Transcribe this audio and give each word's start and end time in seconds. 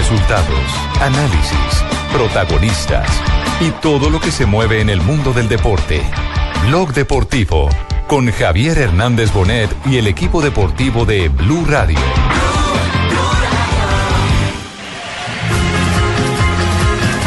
Resultados, 0.00 0.64
análisis, 0.98 1.84
protagonistas 2.10 3.06
y 3.60 3.70
todo 3.82 4.08
lo 4.08 4.18
que 4.18 4.30
se 4.30 4.46
mueve 4.46 4.80
en 4.80 4.88
el 4.88 5.02
mundo 5.02 5.34
del 5.34 5.46
deporte. 5.46 6.00
Blog 6.66 6.94
Deportivo 6.94 7.68
con 8.06 8.32
Javier 8.32 8.78
Hernández 8.78 9.30
Bonet 9.30 9.68
y 9.84 9.98
el 9.98 10.06
equipo 10.06 10.40
deportivo 10.40 11.04
de 11.04 11.28
Blue 11.28 11.66
Radio. 11.66 11.98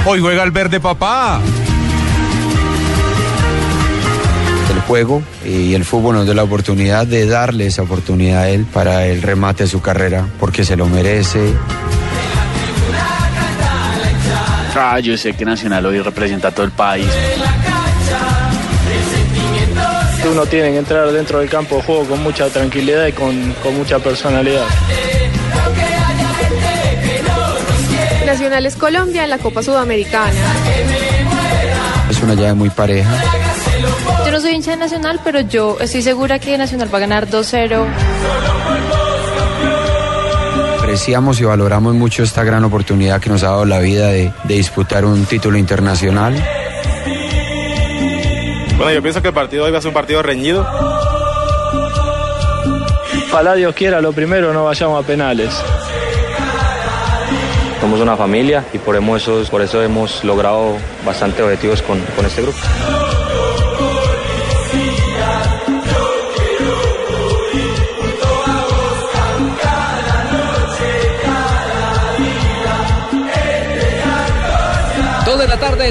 Hoy 0.08 0.20
juega 0.20 0.42
el 0.42 0.50
verde 0.50 0.80
papá. 0.80 1.42
El 4.74 4.82
juego 4.82 5.21
y 5.46 5.76
el 5.76 5.86
fútbol 5.86 6.16
nos 6.16 6.26
dio 6.26 6.34
la 6.34 6.44
oportunidad 6.44 7.05
de 7.05 7.28
darle 7.28 7.68
esa 7.68 7.84
oportunidad 7.84 8.42
a 8.42 8.50
él 8.50 8.66
para 8.66 9.05
el 9.05 9.21
remate 9.21 9.66
de 9.66 9.70
su 9.70 9.80
carrera, 9.80 10.26
porque 10.40 10.66
se 10.66 10.76
lo 10.76 10.88
merece. 10.88 11.54
Ah, 14.75 15.00
yo 15.00 15.15
sé 15.18 15.33
que 15.33 15.45
Nacional 15.45 15.86
hoy 15.86 16.00
representa 16.00 16.47
a 16.47 16.51
todo 16.51 16.65
el 16.65 16.71
país. 16.71 17.07
Uno 20.32 20.46
tiene 20.46 20.71
que 20.71 20.77
entrar 20.77 21.11
dentro 21.11 21.39
del 21.39 21.49
campo 21.49 21.75
de 21.75 21.83
juego 21.83 22.05
con 22.05 22.23
mucha 22.23 22.47
tranquilidad 22.49 23.05
y 23.07 23.11
con, 23.11 23.54
con 23.61 23.75
mucha 23.75 23.99
personalidad. 23.99 24.65
Nacional 28.25 28.65
es 28.65 28.75
Colombia 28.75 29.25
en 29.25 29.29
la 29.29 29.37
Copa 29.37 29.61
Sudamericana. 29.61 30.32
Es 32.09 32.21
una 32.21 32.33
llave 32.33 32.53
muy 32.53 32.69
pareja. 32.69 33.11
Yo 34.25 34.31
no 34.31 34.39
soy 34.39 34.53
hincha 34.53 34.71
de 34.71 34.77
Nacional, 34.77 35.19
pero 35.23 35.41
yo 35.41 35.77
estoy 35.80 36.02
segura 36.02 36.39
que 36.39 36.58
Nacional 36.58 36.91
va 36.91 36.97
a 36.97 37.02
ganar 37.02 37.27
2-0. 37.27 37.85
Apreciamos 40.94 41.42
y 41.42 41.44
valoramos 41.44 41.95
mucho 41.95 42.22
esta 42.22 42.44
gran 42.44 42.64
oportunidad 42.66 43.20
que 43.20 43.28
nos 43.28 43.42
ha 43.42 43.47
dado 43.47 43.66
la 43.66 43.80
vida 43.80 44.09
de, 44.09 44.31
de 44.44 44.53
disputar 44.53 45.06
un 45.06 45.25
título 45.25 45.58
internacional. 45.58 46.36
Bueno, 48.77 48.91
yo 48.91 49.02
pienso 49.02 49.19
que 49.19 49.30
el 49.30 49.33
partido 49.33 49.66
hoy 49.66 49.71
va 49.71 49.80
a 49.80 49.81
ser 49.81 49.88
un 49.88 49.95
partido 49.95 50.21
reñido. 50.21 50.61
Ojalá 53.27 53.55
Dios 53.55 53.73
quiera, 53.73 54.02
lo 54.02 54.14
primero 54.14 54.53
no 54.53 54.66
vayamos 54.66 55.03
a 55.03 55.08
penales. 55.08 55.49
Somos 57.81 57.99
una 57.99 58.16
familia 58.16 58.64
y 58.71 58.77
por 58.77 58.95
eso, 58.95 59.44
por 59.49 59.64
eso 59.64 59.81
hemos 59.81 60.23
logrado 60.23 60.77
bastantes 61.03 61.41
objetivos 61.41 61.81
con, 61.81 61.99
con 62.16 62.23
este 62.23 62.44
grupo. 62.44 62.59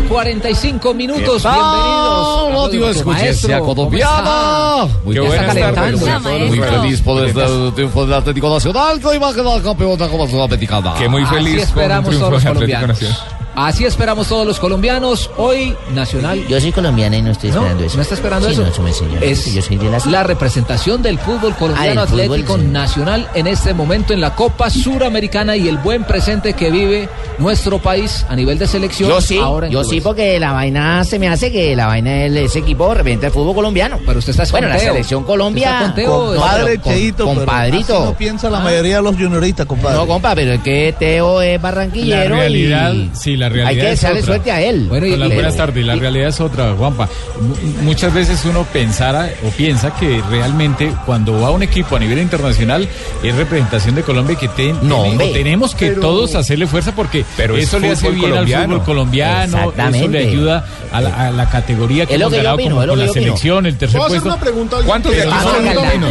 Tarde, 0.03 0.09
45 0.09 0.95
minutos. 0.95 1.43
Bienvenidos. 1.43 2.71
Radio 2.71 2.91
Escuchencia 2.91 3.61
Colombiana. 3.61 4.87
Muy 5.05 5.15
Qué 5.15 5.21
buenas 5.21 5.55
tardes. 5.57 6.01
Muy 6.49 6.59
feliz 6.59 7.01
por 7.01 7.25
el 7.25 7.73
triunfo 7.75 8.05
del 8.07 8.15
Atlético 8.15 8.53
Nacional, 8.53 9.01
que 9.01 9.07
hoy 9.07 9.19
va 9.19 9.31
a 9.31 9.35
quedar 9.35 9.63
campeón 9.63 9.99
de 9.99 10.05
la 10.05 10.11
Copa 10.11 10.29
Sudamericana. 10.29 10.95
Que 10.95 11.09
muy 11.09 11.25
feliz 11.27 11.71
con 11.71 11.91
un 11.91 12.05
triunfo 12.05 12.19
todos 12.19 12.33
los 12.33 12.43
de 12.43 12.51
Atlético. 12.51 12.87
Nacional. 12.87 13.42
Así 13.55 13.85
esperamos 13.85 14.29
todos 14.29 14.47
los 14.47 14.59
colombianos. 14.59 15.31
Hoy, 15.37 15.75
Nacional. 15.95 16.47
Yo 16.49 16.61
soy 16.61 16.73
colombiana 16.73 17.17
y 17.19 17.23
no 17.23 17.33
estoy 17.33 17.51
¿No? 17.51 17.57
esperando 17.57 17.85
eso. 17.85 17.97
¿No 17.97 18.03
está 18.03 18.15
esperando 18.15 18.47
Sí, 18.49 18.55
eso? 18.55 18.63
no, 18.63 18.69
eso 18.69 18.83
me 18.83 18.93
señor. 18.93 19.23
Es 19.25 19.53
Yo 19.55 19.61
soy 19.63 19.77
de 19.77 19.91
las... 19.91 20.07
la 20.07 20.23
representación 20.23 21.03
del 21.03 21.19
fútbol 21.19 21.55
colombiano 21.57 22.03
Ah, 22.03 22.07
fútbol, 22.07 22.21
Atlético 22.23 22.57
sí. 22.57 22.65
Nacional 22.65 23.29
en 23.35 23.47
este 23.47 23.75
momento 23.75 24.13
en 24.15 24.21
la 24.21 24.35
Copa 24.35 24.71
Suramericana 24.71 25.57
y 25.57 25.69
el 25.69 25.77
buen 25.79 26.05
presente 26.05 26.55
que 26.55 26.71
vive 26.71 27.09
nuestro 27.39 27.79
país 27.79 28.25
a 28.29 28.37
nivel 28.37 28.59
de 28.59 28.67
selección. 28.67 29.11
Yo 29.11 29.21
sí, 29.21 29.39
ahora 29.39 29.69
yo 29.69 29.85
sí, 29.85 30.01
porque 30.01 30.39
la 30.41 30.53
vaina 30.53 31.05
se 31.05 31.19
me 31.19 31.29
hace 31.29 31.53
que 31.53 31.77
la 31.77 31.87
vaina 31.87 32.11
de 32.11 32.45
ese 32.45 32.61
equipo 32.61 32.93
representa 32.95 33.27
el 33.27 33.33
fútbol 33.33 33.55
colombiano. 33.55 33.99
Pero 34.07 34.19
usted 34.19 34.31
está 34.31 34.45
Bueno, 34.51 34.69
la 34.69 34.79
selección 34.79 35.25
Colombia. 35.25 35.67
¿Usted 35.69 36.03
está 36.03 36.13
conteo? 36.15 36.35
No, 36.35 36.83
con- 36.83 36.93
Cheito, 36.93 37.25
compadrito. 37.27 37.97
así 37.99 38.05
no 38.07 38.15
piensa 38.17 38.49
la 38.51 38.61
mayoría 38.61 38.97
de 38.97 39.03
los 39.03 39.15
junioristas, 39.17 39.67
compadre. 39.67 39.97
No, 39.99 40.07
compa, 40.07 40.35
pero 40.35 40.53
es 40.55 40.61
que 40.63 40.95
Teo 40.99 41.43
es 41.43 41.61
barranquillero. 41.61 42.35
La 42.35 42.41
realidad, 42.43 42.93
y 42.93 43.11
sí, 43.15 43.37
la 43.43 43.47
Hay 43.49 43.53
realidad 43.53 43.85
que 43.87 43.93
es 43.93 43.99
echarle 44.01 44.21
otra. 44.21 44.33
suerte 44.35 44.53
a 44.53 44.61
él. 44.63 44.87
Bueno, 44.89 45.07
y- 45.07 45.13
Hola, 45.13 45.27
y- 45.27 45.35
buenas 45.35 45.57
tardes. 45.57 45.85
La 45.85 45.95
realidad 45.97 46.29
es 46.29 46.41
otra, 46.41 46.73
Juanpa. 46.77 47.09
Mu- 47.41 47.83
Muchas 47.83 48.13
veces 48.15 48.45
uno 48.45 48.65
pensara 48.73 49.31
o 49.47 49.49
piensa 49.51 49.95
que 49.95 50.23
realmente 50.31 50.93
cuando 51.07 51.41
va 51.41 51.51
un 51.51 51.63
equipo 51.63 51.97
a 51.97 51.99
nivel 51.99 52.19
internacional 52.19 52.89
es 53.23 53.35
representación 53.37 53.95
de 53.95 54.03
Colombia 54.03 54.35
y 54.35 54.37
que 54.37 54.49
ten- 54.49 54.79
No, 54.83 55.03
o 55.03 55.17
tenemos 55.33 55.75
que 55.75 55.91
todos 55.91 56.35
hacerle 56.35 56.67
fuerza 56.67 56.95
porque 56.95 57.25
Pero 57.37 57.57
es 57.57 57.65
eso 57.65 57.79
le 57.79 57.91
hace 57.91 58.09
bien 58.11 58.31
colombiano. 58.31 58.63
al 58.63 58.69
fútbol 58.69 58.85
colombiano, 58.85 59.73
eso 59.93 60.09
le 60.09 60.19
ayuda 60.19 60.65
a 60.93 61.01
la, 61.01 61.29
a 61.29 61.31
la 61.31 61.49
categoría 61.51 62.07
que 62.07 62.15
hemos 62.15 62.31
que 62.31 62.37
ganado 62.39 62.55
opino, 62.57 62.77
como 62.77 62.87
con 62.87 62.99
que 62.99 63.07
la 63.07 63.13
selección, 63.13 63.67
el 63.67 63.77
tercer 63.77 63.99
¿Puedo 63.99 64.07
hacer 64.15 64.23
puesto. 64.23 64.85
¿Cuántos 64.87 65.13
de 65.13 65.23
aquí 65.23 65.31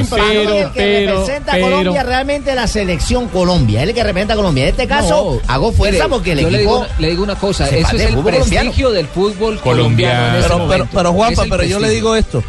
Pero, 0.10 0.54
el 0.54 0.72
que 0.72 0.72
pero, 0.76 1.12
representa 1.20 1.52
a 1.52 1.56
pero- 1.56 1.66
Colombia 1.68 2.04
realmente 2.04 2.56
la 2.56 2.68
selección 2.68 3.28
Colombia. 3.28 3.82
Es 3.84 3.90
el 3.90 3.96
que 3.96 4.04
representa 4.04 4.34
a 4.34 4.38
Colombia. 4.38 4.64
En 4.64 4.70
este 4.70 4.88
caso, 4.88 5.40
No, 5.46 5.54
hago 5.54 5.72
fuerza 5.72 6.08
porque 6.08 6.34
el 6.34 6.40
yo 6.42 6.50
le 6.50 6.58
equipo. 6.60 6.80
digo, 6.80 6.88
le 7.00 7.10
digo 7.10 7.21
una 7.22 7.36
cosa, 7.36 7.68
eso 7.70 7.96
es 7.96 8.02
el 8.02 8.18
prestigio 8.18 8.88
colombiano. 8.88 8.92
del 8.92 9.08
fútbol 9.08 9.60
Colombiano. 9.60 9.62
colombiano. 9.62 10.28
en 10.30 10.36
este 10.36 10.50
Pero, 10.54 10.68
pero, 10.68 10.88
pero 10.92 11.14
Juanpa, 11.14 11.44
pero 11.50 11.64
yo 11.64 11.80
le 11.80 11.90
digo 11.90 12.16
esto. 12.16 12.44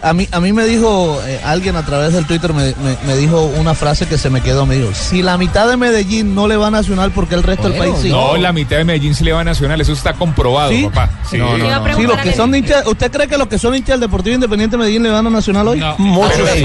A 0.00 0.12
mí, 0.12 0.28
a 0.30 0.38
mí 0.40 0.52
me 0.52 0.64
dijo 0.64 1.20
eh, 1.26 1.40
alguien 1.44 1.74
a 1.76 1.84
través 1.84 2.12
del 2.12 2.24
Twitter, 2.26 2.52
me, 2.52 2.66
me- 2.66 2.96
me 3.06 3.16
dijo 3.16 3.42
una 3.58 3.74
frase 3.74 4.06
que 4.06 4.16
se 4.18 4.30
me 4.30 4.40
quedó. 4.40 4.64
Me 4.66 4.76
dijo, 4.76 4.90
si 4.94 5.22
la 5.22 5.36
mitad 5.38 5.68
de 5.68 5.76
Medellín 5.76 6.34
no 6.34 6.46
le 6.46 6.56
va 6.56 6.68
a 6.68 6.70
Nacional, 6.70 7.10
porque 7.12 7.34
el 7.34 7.42
resto 7.42 7.68
del 7.68 7.78
país 7.78 7.94
sí? 8.02 8.10
No, 8.10 8.36
la 8.36 8.52
mitad 8.52 8.76
de 8.76 8.84
Medellín 8.84 9.14
se 9.14 9.24
le 9.24 9.32
va 9.32 9.40
a 9.40 9.44
Nacional, 9.44 9.80
eso 9.80 9.92
está 9.92 10.12
comprobado, 10.12 10.70
¿Sí? 10.70 10.84
papá. 10.84 11.10
Sí. 11.28 11.36
No, 11.38 11.56
Sí, 11.96 12.02
los 12.04 12.18
que 12.18 12.32
son 12.32 12.54
hinchas, 12.54 12.86
¿usted 12.86 13.10
cree 13.10 13.26
que 13.28 13.36
los 13.38 13.48
que 13.48 13.58
son 13.58 13.74
hinchas 13.74 13.98
del 13.98 14.08
Deportivo 14.08 14.34
Independiente 14.34 14.76
de 14.76 14.78
Medellín 14.78 15.02
le 15.02 15.10
van 15.10 15.26
a 15.26 15.30
Nacional 15.30 15.66
hoy? 15.68 15.80
No. 15.80 15.94
Muchos 15.98 16.32
Pero 16.36 16.54
sí. 16.54 16.60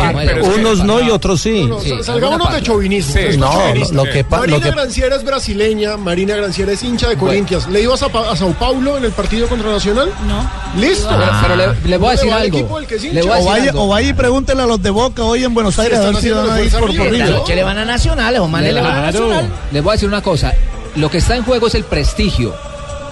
sí, 0.53 0.59
Unos 0.59 0.83
no 0.83 1.01
y 1.01 1.09
otros 1.09 1.41
sí. 1.41 1.67
Sí, 1.83 1.93
salgámonos 2.03 2.51
de. 2.53 2.61
Sí. 2.63 3.19
Es 3.19 3.37
No, 3.37 3.51
chauvinismo. 3.51 3.95
lo 4.05 4.11
que 4.11 4.23
Marina 4.29 4.57
lo 4.57 4.63
que- 4.63 4.71
Granciera 4.71 5.15
es 5.15 5.23
brasileña, 5.23 5.97
Marina 5.97 6.35
Granciera 6.35 6.71
es 6.71 6.83
hincha 6.83 7.09
de 7.09 7.17
Corinthians. 7.17 7.67
¿Le 7.67 7.81
ibas 7.81 8.03
a, 8.03 8.35
Sao 8.35 8.53
Paulo 8.53 8.97
en 8.97 9.05
el 9.05 9.11
partido 9.11 9.47
contra 9.47 9.71
Nacional? 9.71 10.09
No. 10.27 10.79
Listo. 10.79 11.07
Pero, 11.09 11.31
pero 11.41 11.55
le, 11.55 11.89
le 11.89 11.97
voy 11.97 12.07
a 12.09 12.11
decir 12.11 12.31
algo. 12.31 12.57
hincha. 12.59 13.13
Le 13.13 13.21
O 13.29 13.45
vaya, 13.45 13.71
o 13.75 13.87
vaya 13.87 14.09
y 14.09 14.13
pregúntele 14.13 14.61
a 14.61 14.65
los 14.65 14.81
de 14.81 14.89
Boca 14.89 15.23
hoy 15.23 15.43
en 15.43 15.53
Buenos 15.53 15.77
Aires 15.79 15.99
a 15.99 16.01
están 16.09 16.13
ver 16.13 16.21
si 16.23 16.29
haciendo 16.29 16.47
van 16.49 16.57
a 16.57 16.61
ir 16.63 16.71
por 16.71 16.83
arriba. 16.89 17.03
por 17.03 17.13
La 17.13 17.25
River. 17.25 17.39
noche 17.39 17.55
le 17.55 17.63
van 17.63 17.77
a 17.77 17.85
Nacional, 17.85 18.33
los 18.35 18.49
manes 18.49 18.73
le 18.73 18.81
van 18.81 18.95
a. 18.97 19.01
Nacional. 19.03 19.49
Les 19.71 19.83
voy 19.83 19.91
a 19.91 19.93
decir 19.93 20.07
una 20.07 20.21
cosa. 20.21 20.53
Lo 20.95 21.09
que 21.09 21.17
está 21.17 21.35
en 21.35 21.43
juego 21.43 21.67
es 21.67 21.75
el 21.75 21.83
prestigio. 21.83 22.53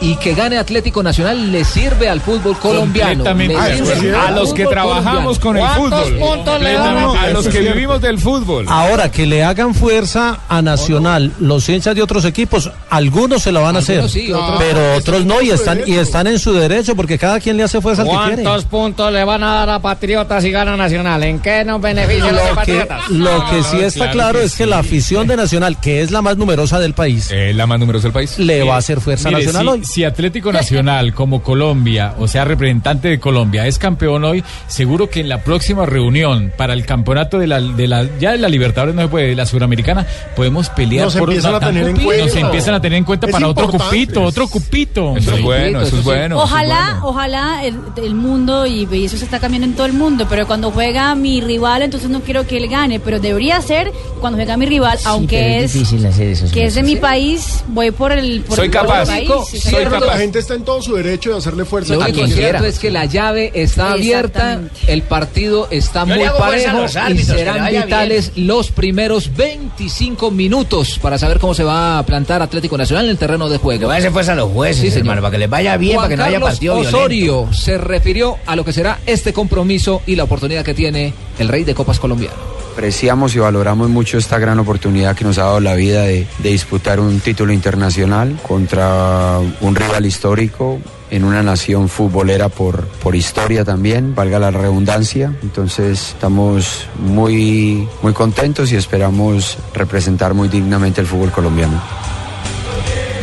Y 0.04 0.16
que 0.16 0.34
gane 0.34 0.58
Atlético 0.58 1.04
Nacional 1.04 1.52
le 1.52 1.64
sirve 1.64 2.10
al 2.10 2.22
fútbol 2.22 2.58
colombiano. 2.58 3.24
A 3.24 4.32
los 4.32 4.52
que 4.54 4.66
trabajamos 4.66 5.38
con 5.38 5.56
el 5.58 5.62
¿Cuántos 5.64 6.10
fútbol. 6.10 6.18
puntos 6.20 6.62
le 6.62 6.76
van 6.76 6.98
a- 6.98 7.22
A 7.22 7.30
los 7.30 7.48
que 7.48 7.60
vivimos 7.60 8.02
del 8.02 8.18
fútbol. 8.18 8.66
Ahora, 8.68 9.12
que 9.12 9.28
le 9.28 9.44
hagan 9.44 9.76
fuerza 9.76 10.40
a 10.50 10.62
Nacional 10.64 11.32
los 11.40 11.70
hinchas 11.70 11.94
de 11.96 12.02
otros 12.02 12.26
equipos, 12.26 12.72
algunos 12.90 13.44
se 13.44 13.52
lo 13.52 13.62
van 13.62 13.76
a 13.76 13.80
hacer, 13.80 13.98
Algunos 14.00 14.12
sí, 14.12 14.32
otros- 14.32 14.56
pero 14.60 14.96
otros 14.96 15.26
no, 15.26 15.40
y 15.42 15.52
están, 15.52 15.82
y 15.86 15.94
están 15.94 16.26
en 16.28 16.40
su 16.40 16.52
derecho, 16.54 16.96
porque 16.96 17.20
cada 17.20 17.40
quien 17.40 17.58
le 17.58 17.64
hace 17.64 17.80
fuerza 17.80 18.02
al 18.02 18.08
que 18.10 18.16
quiere. 18.26 18.44
¿Cuántos 18.44 18.66
puntos 18.66 19.14
le 19.14 19.24
van 19.24 19.44
a 19.44 19.54
dar 19.54 19.70
a 19.70 19.80
Patriotas 19.80 20.42
si 20.44 20.50
gana 20.52 20.76
Nacional? 20.76 21.22
¿En 21.24 21.40
qué 21.40 21.64
nos 21.64 21.80
beneficia 21.80 22.32
los 22.32 22.42
Lo 22.42 22.50
que, 22.50 22.56
Patriotas? 22.56 23.10
lo 23.10 23.46
que 23.52 23.64
sí 23.64 23.78
está 23.82 24.10
claro 24.10 24.22
claro 24.22 24.40
que 24.40 24.46
es 24.46 24.56
que 24.56 24.66
la 24.66 24.80
afición 24.80 25.28
de 25.28 25.36
Nacional, 25.38 25.80
que 25.80 26.02
es 26.02 26.10
la 26.12 26.22
más 26.24 26.38
numerosa 26.38 26.80
del 26.80 26.94
país, 26.94 27.30
Eh, 27.32 27.54
la 27.54 27.66
más 27.68 27.80
numerosa 27.80 28.04
del 28.04 28.14
país. 28.14 28.38
le 28.40 28.64
va 28.64 28.76
a 28.76 28.78
hacer 28.78 29.00
fuerza 29.00 29.30
a 29.30 29.32
Mire, 29.32 29.46
Nacional 29.46 29.66
si, 29.66 29.80
hoy. 29.80 29.86
Si 29.92 30.04
Atlético 30.04 30.52
Nacional 30.52 31.14
como 31.16 31.42
Colombia, 31.44 32.16
o 32.20 32.28
sea, 32.28 32.46
representante 32.46 33.08
de 33.10 33.20
Colombia, 33.20 33.68
es 33.68 33.78
campeón 33.78 34.24
hoy, 34.24 34.44
seguro 34.68 35.10
que 35.10 35.20
en 35.20 35.30
la 35.30 35.44
próxima 35.44 35.86
reunión 35.86 36.52
para 36.58 36.74
el 36.74 36.86
campeonato 36.86 37.38
de 37.40 37.48
la, 37.48 37.60
de 37.62 37.88
la 37.88 38.06
ya 38.20 38.32
de 38.32 38.38
la 38.38 38.50
Libertadores 38.50 38.96
no 38.96 39.02
se 39.04 39.08
puede, 39.08 39.28
de 39.28 39.36
la 39.36 39.46
Suramericana, 39.46 40.06
podemos 40.36 40.70
pelear 40.70 41.06
Nos 41.06 41.16
por 41.18 41.30
empiezan 41.30 41.56
a 41.56 41.60
tener 41.60 41.88
en 41.88 41.94
Nos 41.96 42.04
cuenta. 42.04 42.40
empiezan 42.40 42.74
a 42.76 42.82
tener 42.82 42.98
en 42.98 43.04
cuenta 43.04 43.28
Es 43.28 43.32
para 43.34 43.48
otro 43.48 43.68
cupito, 43.70 44.22
otro 44.24 44.48
cupito. 44.48 45.16
Eso 45.18 45.36
es 45.36 45.42
bueno, 45.42 45.82
eso 45.82 45.98
es 45.98 46.04
bueno. 46.04 46.36
eso 46.36 46.46
es 46.46 46.52
Ojalá, 46.52 46.86
bueno. 46.94 47.08
ojalá 47.08 47.66
el, 47.66 47.76
el 48.04 48.16
mundo, 48.16 48.66
y, 48.66 48.88
y 48.92 49.06
eso 49.06 49.18
se 49.18 49.26
está 49.26 49.40
cambiando 49.40 49.68
en 49.68 49.74
todo 49.76 49.86
el 49.86 49.94
mundo, 49.94 50.26
pero 50.30 50.48
cuando 50.48 50.72
juega 50.72 51.14
mi 51.16 51.42
rival, 51.42 51.82
entonces 51.84 52.10
no 52.10 52.22
quiero 52.22 52.46
que 52.48 52.58
él 52.58 52.68
gane, 52.70 53.00
pero 53.00 53.20
debería 53.20 53.62
ser 53.62 53.92
cuando 54.20 54.38
juega 54.38 54.58
mi 54.58 54.66
rival, 54.66 54.98
aunque 55.06 55.60
es 55.60 55.66
es, 55.66 55.74
difícil 55.74 56.06
hacer 56.06 56.28
eso, 56.30 56.46
que 56.52 56.66
es 56.66 56.76
de 56.76 56.82
sí. 56.82 56.88
mi 56.88 56.96
país, 56.96 57.64
voy 57.68 57.92
por 57.92 58.12
el 58.12 58.42
por 58.42 58.56
Soy 58.56 58.66
el 58.66 58.72
capaz. 58.72 59.08
país, 59.08 59.30
sí, 59.52 59.60
Soy 59.84 59.92
señor. 59.92 60.00
capaz. 60.02 60.14
La 60.14 60.20
gente 60.20 60.40
está 60.40 60.54
en 60.56 60.64
todo 60.64 60.82
su 60.82 60.96
derecho 60.96 61.32
de 61.32 61.38
hacerle 61.38 61.66
fuerza 61.66 61.94
Lo 61.94 62.00
único 62.02 62.28
cierto 62.28 62.66
es 62.66 62.80
que 62.80 62.92
la 62.92 63.06
llave 63.06 63.52
está 63.54 63.92
abierta, 63.92 64.60
el 64.88 65.02
partido 65.04 65.68
está 65.72 66.06
Yo 66.06 66.16
muy 66.16 66.26
parejo 66.38 66.86
y 67.10 67.18
serán 67.20 67.68
vitales 67.72 68.32
los 68.36 68.72
primeros 68.72 69.36
25 69.36 70.32
minutos 70.32 71.00
para 71.02 71.18
saber 71.18 71.40
cómo 71.40 71.54
se 71.54 71.64
va 71.64 72.00
a 72.00 72.06
plantar 72.06 72.42
Atlético 72.42 72.78
Nacional 72.78 73.06
en 73.06 73.12
el 73.12 73.18
terreno 73.18 73.50
de 73.50 73.58
juego. 73.58 73.80
Que 73.82 73.86
vaya 73.86 74.12
fuerza 74.12 74.34
a 74.34 74.36
los 74.36 74.52
jueces, 74.52 74.82
Sí, 74.82 74.88
señor. 74.90 75.00
hermano, 75.08 75.22
para 75.22 75.32
que 75.32 75.38
les 75.38 75.50
vaya 75.50 75.78
bien, 75.78 75.96
Juan 75.96 76.04
para 76.06 76.10
que 76.10 76.18
no 76.18 76.24
haya 76.24 76.40
partido 76.40 76.76
violento. 76.76 76.98
Osorio 76.98 77.50
se 77.54 77.78
refirió 77.78 78.38
a 78.46 78.56
lo 78.56 78.66
que 78.66 78.74
será 78.74 79.00
este 79.06 79.34
compromiso 79.34 80.02
y 80.06 80.16
la 80.16 80.24
oportunidad 80.24 80.64
que 80.64 80.74
tiene 80.74 81.14
el 81.40 81.48
rey 81.48 81.64
de 81.64 81.74
copas 81.74 82.00
colombiano. 82.00 82.36
Apreciamos 82.82 83.36
y 83.36 83.38
valoramos 83.38 83.90
mucho 83.90 84.18
esta 84.18 84.40
gran 84.40 84.58
oportunidad 84.58 85.16
que 85.16 85.24
nos 85.24 85.38
ha 85.38 85.44
dado 85.44 85.60
la 85.60 85.76
vida 85.76 86.02
de, 86.02 86.26
de 86.40 86.50
disputar 86.50 87.00
un 87.00 87.20
título 87.20 87.54
internacional 87.54 88.40
contra 88.42 89.38
un 89.38 89.76
rival 89.76 90.04
histórico 90.08 90.80
en 91.12 91.24
una 91.24 91.44
nación 91.44 91.90
futbolera 91.90 92.50
por, 92.50 92.88
por 92.88 93.16
historia 93.16 93.64
también, 93.64 94.16
valga 94.16 94.40
la 94.40 94.50
redundancia. 94.50 95.32
Entonces 95.44 96.14
estamos 96.16 96.88
muy, 96.98 97.88
muy 98.02 98.14
contentos 98.14 98.72
y 98.72 98.78
esperamos 98.78 99.60
representar 99.76 100.34
muy 100.34 100.48
dignamente 100.48 101.02
el 101.02 101.08
fútbol 101.08 101.32
colombiano. 101.32 101.80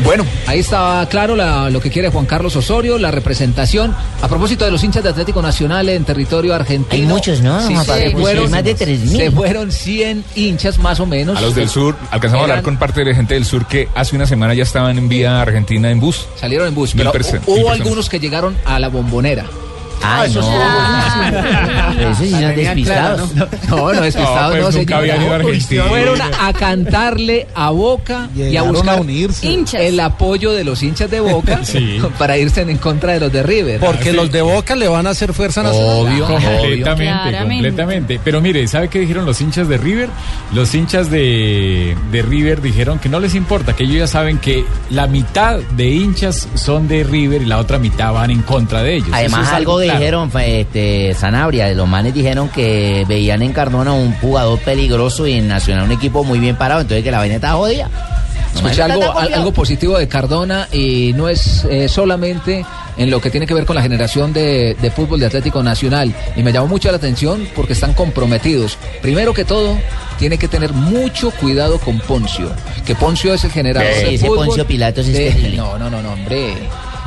Bueno, 0.05 0.25
ahí 0.47 0.61
está 0.61 1.07
claro 1.11 1.35
la- 1.37 1.69
lo 1.71 1.81
que 1.81 1.91
quiere 1.91 2.09
Juan 2.09 2.25
Carlos 2.27 2.55
Osorio, 2.57 2.99
la 2.99 3.11
representación. 3.11 3.95
A 4.23 4.29
propósito 4.29 4.65
de 4.65 4.71
los 4.71 4.83
hinchas 4.85 5.03
de 5.03 5.11
Atlético 5.11 5.43
Nacional 5.43 5.89
en 5.89 6.05
territorio 6.05 6.55
argentino. 6.55 7.03
Hay 7.03 7.07
muchos, 7.07 7.41
¿no? 7.41 7.61
Sí, 7.67 7.75
Juan 7.75 7.85
se, 7.85 8.11
fueron, 8.13 8.51
Más 8.51 8.65
de 8.65 8.75
3.000. 8.75 9.17
se 9.17 9.31
fueron 9.31 9.73
100 9.73 10.25
hinchas 10.35 10.79
más 10.79 11.01
o 11.01 11.07
menos. 11.07 11.37
A 11.37 11.41
los 11.41 11.55
del 11.55 11.69
sur, 11.69 11.97
alcanzamos 12.11 12.43
a 12.43 12.45
hablar 12.51 12.63
con 12.63 12.77
parte 12.79 13.01
de 13.01 13.11
la 13.11 13.15
gente 13.17 13.35
del 13.35 13.45
sur 13.45 13.67
que 13.67 13.89
hace 13.95 14.17
una 14.17 14.27
semana 14.27 14.55
ya 14.55 14.63
estaban 14.63 14.97
en 14.99 15.09
vía 15.09 15.41
Argentina 15.41 15.91
en 15.91 16.01
bus. 16.01 16.27
Salieron 16.37 16.69
en 16.69 16.75
bus, 16.75 16.95
Mil 16.95 17.09
pero 17.13 17.25
hubo 17.47 17.71
algunos 17.71 18.09
que 18.09 18.19
llegaron 18.21 18.57
a 18.65 18.79
la 18.79 18.89
bombonera. 18.89 19.45
Ay, 20.03 20.33
no. 20.35 20.41
Pero 21.97 22.11
eso 22.11 22.23
sí 22.23 22.31
son 22.31 22.41
despistados. 22.57 23.31
No, 23.69 23.93
no, 23.93 24.01
despistados 24.01 24.55
No, 24.55 24.57
no, 24.57 24.63
pues 24.65 24.77
nunca 24.77 24.95
señor. 24.99 24.99
habían 24.99 25.23
ido 25.23 25.33
a 25.33 25.37
Argentina. 25.37 25.85
Fueron 25.85 26.21
a 26.23 26.53
cantarle 26.53 27.47
a 27.55 27.71
Boca 27.71 28.29
y 28.37 28.57
a 28.57 28.63
buscar 28.63 28.99
a 28.99 29.01
unirse. 29.01 29.65
el 29.75 30.01
apoyo 30.01 30.53
de 30.53 30.65
los 30.65 30.83
hinchas 30.83 31.11
de 31.11 31.21
Boca 31.21 31.61
Sí. 31.65 32.01
para 32.19 32.37
irse 32.39 32.63
en 32.63 32.79
contra 32.79 33.13
de 33.13 33.21
los 33.21 33.33
de 33.33 33.43
River. 33.43 33.81
Porque 33.81 34.13
los 34.13 34.31
de 34.33 34.43
Boca 34.43 34.75
le 34.77 34.89
van 34.89 35.07
a 35.07 35.11
hacer 35.11 35.33
fuerza 35.33 35.63
nacional. 35.63 35.89
Obvio, 35.99 36.27
Completamente, 36.27 37.39
completamente. 37.39 38.21
Pero 38.25 38.41
mire, 38.41 38.67
¿sabe 38.69 38.89
qué 38.89 39.01
dijeron 39.01 39.25
los 39.27 39.41
hinchas 39.41 39.69
de 39.69 39.77
River? 39.79 40.09
Los 40.53 40.75
hinchas 40.75 41.11
de, 41.11 41.97
de 42.11 42.23
River 42.23 42.63
dijeron 42.63 42.99
que 42.99 43.09
no 43.09 43.21
les 43.21 43.35
importa, 43.35 43.75
que 43.75 43.85
ellos 43.85 43.97
ya 43.97 44.07
saben 44.07 44.39
que 44.39 44.65
la 44.91 45.07
mitad 45.07 45.59
de 45.77 45.91
hinchas 45.91 46.49
son 46.55 46.89
de 46.89 47.05
River 47.05 47.43
y 47.43 47.47
la 47.47 47.59
otra 47.59 47.79
mitad 47.79 48.13
van 48.13 48.31
en 48.31 48.43
contra 48.43 48.83
de 48.83 48.97
ellos. 48.97 49.09
Además, 49.13 49.43
Eso 49.43 49.51
es 49.51 49.57
algo 49.57 49.79
claro. 49.91 49.99
dijeron, 50.01 50.31
este, 50.45 51.15
Sanabria, 51.15 51.69
los 51.75 51.89
manes 51.89 52.15
dijeron 52.15 52.49
que 52.49 53.05
veían 53.09 53.43
en 53.43 53.53
Cardona 53.53 53.93
un 53.93 54.13
jugador 54.15 54.59
peligroso 54.61 55.27
y 55.27 55.35
en 55.35 55.49
Nacional 55.49 55.85
un 55.85 55.93
equipo 55.93 56.25
muy 56.25 56.39
bien 56.39 56.57
parado, 56.57 56.81
entonces 56.81 57.05
que 57.05 57.11
la 57.11 57.19
vaina 57.19 57.37
está 57.37 57.53
jodida. 57.53 57.91
Escuché 58.55 58.83
algo, 58.83 59.17
al- 59.17 59.35
algo 59.35 59.53
positivo 59.53 59.99
de 59.99 60.09
Cardona 60.09 60.69
y 60.73 61.13
no 61.15 61.29
es 61.29 61.65
eh, 61.71 61.89
solamente 61.89 62.65
en 62.97 63.11
lo 63.11 63.21
que 63.21 63.31
tiene 63.31 63.47
que 63.47 63.55
ver 63.55 63.65
con 63.67 63.77
la 63.77 63.83
generación 63.83 64.33
de, 64.33 64.75
de 64.81 64.91
fútbol 64.91 65.21
de 65.21 65.27
Atlético 65.27 65.63
Nacional. 65.63 66.13
Y 66.35 66.43
me 66.43 66.51
llamó 66.53 66.67
mucho 66.67 66.91
la 66.91 66.97
atención 66.97 67.47
porque 67.55 67.75
están 67.75 67.93
comprometidos. 67.93 68.77
Primero 69.03 69.33
que 69.35 69.45
todo, 69.45 69.79
tiene 70.19 70.39
que 70.39 70.49
tener 70.49 70.73
mucho 70.73 71.31
cuidado 71.31 71.79
con 71.79 72.01
Poncio. 72.01 72.51
Que 72.85 72.97
Poncio 72.97 73.35
es 73.35 73.45
el 73.45 73.53
generador 73.53 73.93
Sí, 73.95 74.05
del 74.07 74.15
ese 74.15 74.27
fútbol 74.27 74.47
Poncio 74.47 74.67
Pilatos 74.67 75.07
es 75.07 75.13
de-. 75.43 75.57
No, 75.57 75.79
no, 75.79 75.89
no, 75.91 76.03
no, 76.03 76.15
hombre. 76.15 76.55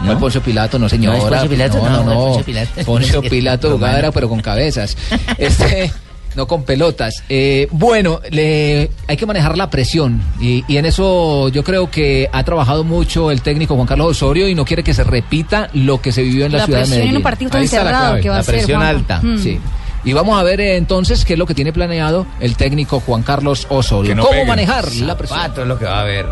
¿No? 0.04 0.20
Poncio 0.20 0.42
Pilato, 0.42 0.80
no 0.80 0.90
señora. 0.90 1.18
¿No 1.18 1.24
es 1.24 1.30
Poncio 1.30 1.50
Pilato? 1.50 1.78
No, 1.78 1.90
No, 1.90 2.04
no. 2.04 2.14
Poncio 2.14 2.44
Pilato. 2.46 2.72
Poncio 2.86 3.22
Pilato 3.30 3.88
era, 3.88 4.12
pero 4.12 4.28
con 4.30 4.42
cabezas. 4.42 4.98
Este, 5.38 5.92
no 6.36 6.48
con 6.48 6.64
pelotas. 6.64 7.24
Eh, 7.30 7.68
bueno, 7.72 8.20
le, 8.32 8.90
hay 9.08 9.18
que 9.18 9.26
manejar 9.26 9.58
la 9.58 9.70
presión 9.70 10.22
y, 10.40 10.64
y 10.68 10.78
en 10.78 10.86
eso 10.86 11.50
yo 11.50 11.64
creo 11.64 11.92
que 11.92 12.30
ha 12.32 12.44
trabajado 12.44 12.84
mucho 12.84 13.32
el 13.32 13.42
técnico 13.42 13.76
Juan 13.76 13.88
Carlos 13.88 14.08
Osorio 14.12 14.48
y 14.48 14.56
no 14.56 14.66
quiere 14.66 14.84
que 14.84 14.94
se 14.94 15.04
repita 15.04 15.70
lo 15.74 16.02
que 16.02 16.12
se 16.12 16.22
vivió 16.24 16.46
en 16.46 16.54
la, 16.54 16.60
La 16.60 16.66
ciudad 16.66 16.80
de 16.80 16.84
presión 16.86 17.00
en 17.00 17.06
Medellín. 17.06 17.18
un 17.18 17.24
partido 17.24 17.52
tan 17.52 17.60
Ahí 17.60 17.66
está 17.66 17.78
la 17.78 17.84
cerrado 17.84 18.06
clave. 18.08 18.22
que 18.22 18.30
va 18.30 18.36
La 18.36 18.42
a 18.42 18.44
ser, 18.44 18.56
presión 18.56 18.82
alta. 18.82 19.20
Mm. 19.22 19.38
Sí. 19.38 19.60
Y 20.04 20.14
vamos 20.14 20.40
a 20.40 20.44
ver 20.44 20.60
eh, 20.62 20.78
entonces 20.78 21.24
qué 21.26 21.34
es 21.34 21.40
lo 21.40 21.46
que 21.46 21.54
tiene 21.54 21.72
planeado 21.74 22.26
el 22.40 22.56
técnico 22.56 23.00
Juan 23.02 23.22
Carlos 23.22 23.68
Osorio. 23.70 24.16
No 24.16 24.24
¿Cómo 24.26 24.46
manejar 24.46 24.92
la 24.96 25.16
presión? 25.16 25.40
Es 25.56 25.68
lo 25.68 25.78
que 25.78 25.86
va 25.86 25.98
a 26.00 26.02
haber. 26.02 26.26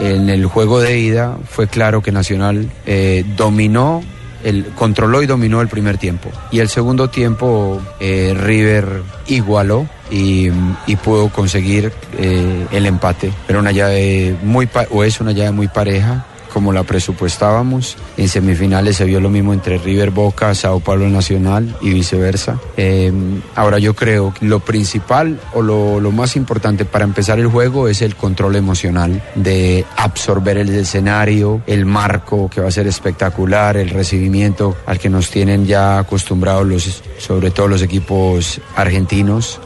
En 0.00 0.30
el 0.30 0.46
juego 0.46 0.80
de 0.80 0.98
ida 0.98 1.36
fue 1.46 1.68
claro 1.68 2.00
que 2.00 2.10
Nacional 2.10 2.70
eh, 2.86 3.22
dominó, 3.36 4.02
controló 4.74 5.22
y 5.22 5.26
dominó 5.26 5.60
el 5.60 5.68
primer 5.68 5.98
tiempo. 5.98 6.30
Y 6.50 6.60
el 6.60 6.70
segundo 6.70 7.10
tiempo 7.10 7.80
eh, 8.00 8.34
River 8.34 9.02
igualó 9.26 9.86
y, 10.10 10.48
pudo 11.04 11.28
conseguir 11.28 11.92
eh, 12.18 12.66
el 12.72 12.86
empate. 12.86 13.30
Era 13.46 13.58
una 13.58 13.72
llave 13.72 14.34
muy, 14.42 14.68
o 14.90 15.04
es 15.04 15.20
una 15.20 15.32
llave 15.32 15.50
muy 15.50 15.68
pareja 15.68 16.24
como 16.52 16.72
la 16.72 16.82
presupuestábamos. 16.82 17.96
En 18.16 18.28
semifinales 18.28 18.96
se 18.96 19.04
vio 19.04 19.20
lo 19.20 19.30
mismo 19.30 19.52
entre 19.52 19.78
River 19.78 20.10
Boca, 20.10 20.54
Sao 20.54 20.80
Paulo 20.80 21.08
Nacional 21.08 21.76
y 21.80 21.90
viceversa. 21.90 22.60
Eh, 22.76 23.12
ahora 23.54 23.78
yo 23.78 23.94
creo 23.94 24.34
que 24.34 24.46
lo 24.46 24.60
principal 24.60 25.40
o 25.54 25.62
lo, 25.62 26.00
lo 26.00 26.12
más 26.12 26.36
importante 26.36 26.84
para 26.84 27.04
empezar 27.04 27.38
el 27.38 27.46
juego 27.46 27.88
es 27.88 28.02
el 28.02 28.16
control 28.16 28.56
emocional 28.56 29.22
de 29.34 29.84
absorber 29.96 30.58
el 30.58 30.68
escenario, 30.70 31.62
el 31.66 31.86
marco 31.86 32.50
que 32.50 32.60
va 32.60 32.68
a 32.68 32.72
ser 32.72 32.86
espectacular, 32.86 33.76
el 33.76 33.90
recibimiento 33.90 34.76
al 34.86 34.98
que 34.98 35.08
nos 35.08 35.30
tienen 35.30 35.66
ya 35.66 35.98
acostumbrados 35.98 36.66
los, 36.66 37.02
sobre 37.18 37.50
todo 37.50 37.68
los 37.68 37.82
equipos 37.82 38.60
argentinos. 38.76 39.60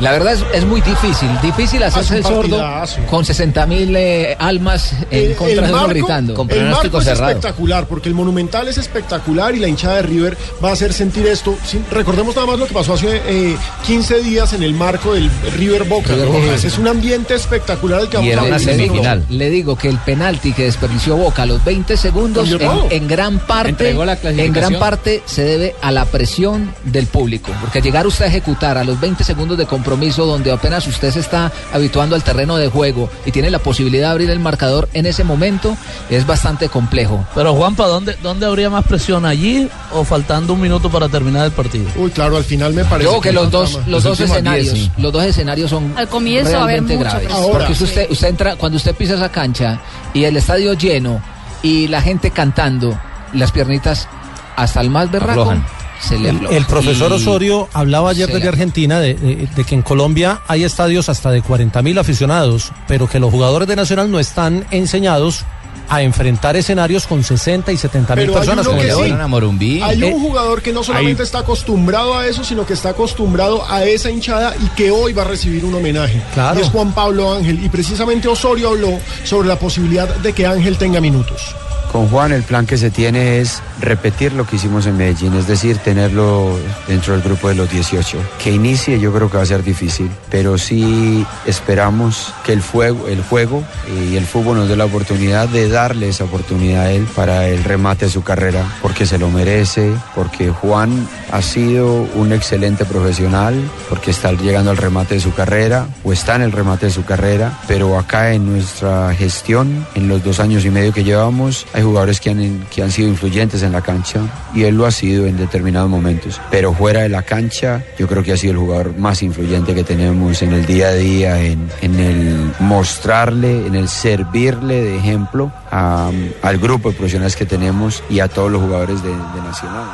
La 0.00 0.12
verdad 0.12 0.32
es, 0.34 0.44
es 0.52 0.64
muy 0.64 0.80
difícil, 0.80 1.28
difícil 1.42 1.82
hacerse 1.82 2.14
un 2.14 2.18
el 2.18 2.24
sordo 2.24 2.62
con 3.08 3.24
60 3.24 3.66
mil 3.66 3.96
almas 4.38 4.94
en 5.10 5.34
contra 5.34 5.66
de 5.66 5.72
uno 5.72 5.88
gritando. 5.88 6.34
Con 6.34 6.50
el 6.50 6.66
marco 6.70 6.98
es 6.98 7.04
cerrado. 7.04 7.30
espectacular, 7.30 7.86
porque 7.86 8.08
el 8.08 8.14
Monumental 8.14 8.68
es 8.68 8.78
espectacular 8.78 9.54
y 9.54 9.60
la 9.60 9.68
hinchada 9.68 9.96
de 9.96 10.02
River 10.02 10.36
va 10.64 10.70
a 10.70 10.72
hacer 10.72 10.92
sentir 10.92 11.26
esto. 11.26 11.56
Sin- 11.64 11.84
recordemos 11.90 12.34
nada 12.34 12.46
más 12.46 12.58
lo 12.58 12.66
que 12.66 12.74
pasó 12.74 12.94
hace 12.94 13.20
eh, 13.26 13.56
15 13.86 14.22
días 14.22 14.52
en 14.52 14.62
el 14.62 14.74
marco 14.74 15.14
del 15.14 15.30
River 15.56 15.84
Boca. 15.84 16.14
River. 16.14 16.28
Boca. 16.28 16.54
Es 16.54 16.78
un 16.78 16.88
ambiente 16.88 17.34
espectacular 17.34 18.00
el 18.00 18.08
que 18.08 18.16
Y 18.16 18.18
vamos 18.18 18.32
era 18.32 18.42
a 18.42 18.44
una 18.44 18.58
semifinal. 18.58 19.24
Le 19.28 19.50
digo 19.50 19.76
que 19.76 19.88
el 19.88 19.98
penalti 19.98 20.52
que 20.52 20.64
desperdició 20.64 21.16
Boca 21.16 21.42
a 21.42 21.46
los 21.46 21.64
20 21.64 21.96
segundos 21.96 22.48
en, 22.90 23.08
gran 23.08 23.38
parte 23.38 23.94
la 23.94 24.18
en 24.22 24.52
gran 24.52 24.78
parte 24.78 25.22
se 25.26 25.42
debe 25.44 25.74
a 25.80 25.90
la 25.90 26.04
presión 26.04 26.74
del 26.84 27.06
público, 27.06 27.52
porque 27.60 27.80
llegar 27.80 28.06
usted 28.06 28.24
a 28.24 28.28
ejecutar 28.28 28.78
a 28.78 28.84
los 28.84 29.00
20 29.00 29.24
segundos 29.24 29.58
de 29.58 29.66
compromiso 29.82 30.26
donde 30.26 30.52
apenas 30.52 30.86
usted 30.86 31.10
se 31.10 31.18
está 31.18 31.50
habituando 31.72 32.14
al 32.14 32.22
terreno 32.22 32.56
de 32.56 32.68
juego 32.68 33.10
y 33.26 33.32
tiene 33.32 33.50
la 33.50 33.58
posibilidad 33.58 34.06
de 34.08 34.12
abrir 34.12 34.30
el 34.30 34.38
marcador 34.38 34.88
en 34.92 35.06
ese 35.06 35.24
momento 35.24 35.76
es 36.08 36.24
bastante 36.24 36.68
complejo. 36.68 37.26
Pero 37.34 37.52
Juanpa, 37.54 37.88
¿dónde, 37.88 38.16
¿dónde 38.22 38.46
habría 38.46 38.70
más 38.70 38.84
presión? 38.84 39.26
¿Allí 39.26 39.68
o 39.92 40.04
faltando 40.04 40.52
un 40.52 40.60
minuto 40.60 40.88
para 40.88 41.08
terminar 41.08 41.46
el 41.46 41.50
partido? 41.50 41.86
Uy, 41.96 42.10
claro, 42.12 42.36
al 42.36 42.44
final 42.44 42.72
me 42.74 42.84
parece 42.84 43.08
Creo 43.08 43.20
que 43.20 43.32
los 43.32 43.46
no 43.46 43.50
dos, 43.50 43.74
los 43.74 43.88
Los 43.88 44.04
dos 44.04 44.20
escenarios, 44.20 44.72
diez, 44.72 44.84
sí. 44.84 44.92
los 44.98 45.12
dos 45.12 45.24
escenarios 45.24 45.68
son 45.70 45.92
Al 45.96 46.06
comienzo 46.08 46.52
va 46.52 46.58
a 46.58 46.62
haber 46.62 46.84
realmente 46.84 46.96
mucha 46.96 47.10
graves. 47.18 47.32
Ahora, 47.32 47.66
Porque 47.66 47.72
usted, 47.84 48.06
usted 48.08 48.28
entra, 48.28 48.54
cuando 48.54 48.76
usted 48.76 48.94
pisa 48.94 49.14
esa 49.14 49.32
cancha 49.32 49.80
y 50.14 50.22
el 50.22 50.36
estadio 50.36 50.74
lleno 50.74 51.20
y 51.64 51.88
la 51.88 52.00
gente 52.02 52.30
cantando, 52.30 52.96
las 53.32 53.50
piernitas 53.50 54.08
hasta 54.54 54.80
el 54.80 54.90
más 54.90 55.10
berraco 55.10 55.42
Aflojan. 55.42 55.81
Se 56.06 56.18
le 56.18 56.30
El, 56.30 56.66
profesor 56.66 57.10
Y- 57.12 57.14
Osorio 57.14 57.68
hablaba 57.72 58.10
ayer 58.10 58.26
se 58.26 58.32
desde 58.34 58.44
le- 58.44 58.48
Argentina 58.50 59.00
de, 59.00 59.14
de- 59.14 59.48
de 59.54 59.64
que 59.64 59.74
en 59.74 59.82
Colombia 59.82 60.40
hay 60.48 60.64
estadios 60.64 61.08
hasta 61.08 61.30
de 61.30 61.42
40 61.42 61.80
mil 61.82 61.98
aficionados, 61.98 62.72
pero 62.88 63.08
que 63.08 63.18
los 63.20 63.30
jugadores 63.30 63.68
de 63.68 63.76
Nacional 63.76 64.10
no 64.10 64.18
están 64.18 64.64
enseñados 64.70 65.44
a 65.88 66.00
enfrentar 66.02 66.56
escenarios 66.56 67.06
con 67.06 67.22
60 67.22 67.70
y 67.72 67.76
70 67.76 68.16
mil 68.16 68.30
personas. 68.30 68.66
como 68.66 68.80
sí. 68.80 69.10
a 69.10 69.26
Morumbí. 69.26 69.82
Hay 69.82 70.02
Eh, 70.02 70.12
un 70.14 70.22
jugador 70.22 70.62
que 70.62 70.72
no 70.72 70.82
solamente 70.82 71.22
hay- 71.22 71.26
está 71.26 71.40
acostumbrado 71.40 72.16
a 72.16 72.26
eso, 72.26 72.44
sino 72.44 72.64
que 72.64 72.72
está 72.72 72.90
acostumbrado 72.90 73.64
a 73.70 73.84
esa 73.84 74.10
hinchada 74.10 74.54
y 74.64 74.68
que 74.76 74.90
hoy 74.90 75.12
va 75.12 75.22
a 75.22 75.26
recibir 75.26 75.64
un 75.64 75.74
homenaje. 75.74 76.22
Claro. 76.34 76.58
Y 76.58 76.62
es 76.62 76.68
Juan 76.70 76.92
Pablo 76.92 77.34
Ángel. 77.34 77.62
Y 77.62 77.68
precisamente 77.68 78.26
Osorio 78.28 78.70
habló 78.70 78.98
sobre 79.24 79.48
la 79.48 79.58
posibilidad 79.58 80.08
de 80.08 80.32
que 80.32 80.46
Ángel 80.46 80.78
tenga 80.78 81.00
minutos. 81.00 81.54
Con 81.92 82.08
Juan 82.08 82.32
el 82.32 82.42
plan 82.42 82.64
que 82.64 82.78
se 82.78 82.90
tiene 82.90 83.40
es 83.40 83.62
repetir 83.78 84.32
lo 84.32 84.46
que 84.46 84.56
hicimos 84.56 84.86
en 84.86 84.96
Medellín, 84.96 85.34
es 85.34 85.46
decir, 85.46 85.76
tenerlo 85.76 86.58
dentro 86.88 87.12
del 87.12 87.22
grupo 87.22 87.48
de 87.48 87.54
los 87.54 87.70
18. 87.70 88.18
Que 88.42 88.50
inicie 88.50 88.98
yo 88.98 89.12
creo 89.12 89.30
que 89.30 89.36
va 89.36 89.42
a 89.42 89.46
ser 89.46 89.62
difícil, 89.62 90.10
pero 90.30 90.56
sí 90.56 91.26
esperamos 91.44 92.32
que 92.44 92.54
el, 92.54 92.62
fuego, 92.62 93.08
el 93.08 93.22
juego 93.22 93.62
y 94.10 94.16
el 94.16 94.24
fútbol 94.24 94.56
nos 94.56 94.68
dé 94.70 94.76
la 94.76 94.86
oportunidad 94.86 95.48
de 95.48 95.68
darle 95.68 96.08
esa 96.08 96.24
oportunidad 96.24 96.86
a 96.86 96.92
él 96.92 97.06
para 97.14 97.46
el 97.48 97.62
remate 97.62 98.06
de 98.06 98.10
su 98.10 98.22
carrera, 98.22 98.64
porque 98.80 99.04
se 99.04 99.18
lo 99.18 99.28
merece, 99.28 99.92
porque 100.14 100.50
Juan 100.50 101.06
ha 101.30 101.42
sido 101.42 102.08
un 102.14 102.32
excelente 102.32 102.86
profesional, 102.86 103.54
porque 103.90 104.12
está 104.12 104.32
llegando 104.32 104.70
al 104.70 104.78
remate 104.78 105.16
de 105.16 105.20
su 105.20 105.34
carrera 105.34 105.86
o 106.04 106.12
está 106.14 106.36
en 106.36 106.42
el 106.42 106.52
remate 106.52 106.86
de 106.86 106.92
su 106.92 107.04
carrera, 107.04 107.58
pero 107.68 107.98
acá 107.98 108.32
en 108.32 108.50
nuestra 108.50 109.14
gestión, 109.14 109.86
en 109.94 110.08
los 110.08 110.24
dos 110.24 110.40
años 110.40 110.64
y 110.64 110.70
medio 110.70 110.94
que 110.94 111.04
llevamos, 111.04 111.66
jugadores 111.84 112.20
que 112.20 112.30
han, 112.30 112.66
que 112.74 112.82
han 112.82 112.90
sido 112.90 113.08
influyentes 113.08 113.62
en 113.62 113.72
la 113.72 113.80
cancha 113.82 114.20
y 114.54 114.62
él 114.64 114.76
lo 114.76 114.86
ha 114.86 114.90
sido 114.90 115.26
en 115.26 115.36
determinados 115.36 115.88
momentos, 115.90 116.40
pero 116.50 116.72
fuera 116.74 117.00
de 117.02 117.08
la 117.08 117.22
cancha 117.22 117.82
yo 117.98 118.06
creo 118.08 118.22
que 118.22 118.32
ha 118.32 118.36
sido 118.36 118.52
el 118.52 118.58
jugador 118.58 118.96
más 118.98 119.22
influyente 119.22 119.74
que 119.74 119.84
tenemos 119.84 120.40
en 120.42 120.52
el 120.52 120.66
día 120.66 120.88
a 120.88 120.94
día, 120.94 121.40
en, 121.42 121.70
en 121.80 121.98
el 122.00 122.52
mostrarle, 122.60 123.66
en 123.66 123.74
el 123.74 123.88
servirle 123.88 124.82
de 124.82 124.96
ejemplo 124.98 125.52
a- 125.70 126.10
al 126.42 126.58
grupo 126.58 126.90
de 126.90 126.94
profesionales 126.96 127.36
que 127.36 127.46
tenemos 127.46 128.02
y 128.10 128.20
a 128.20 128.28
todos 128.28 128.50
los 128.50 128.60
jugadores 128.62 129.02
de, 129.02 129.10
de 129.10 129.42
Nacional. 129.42 129.84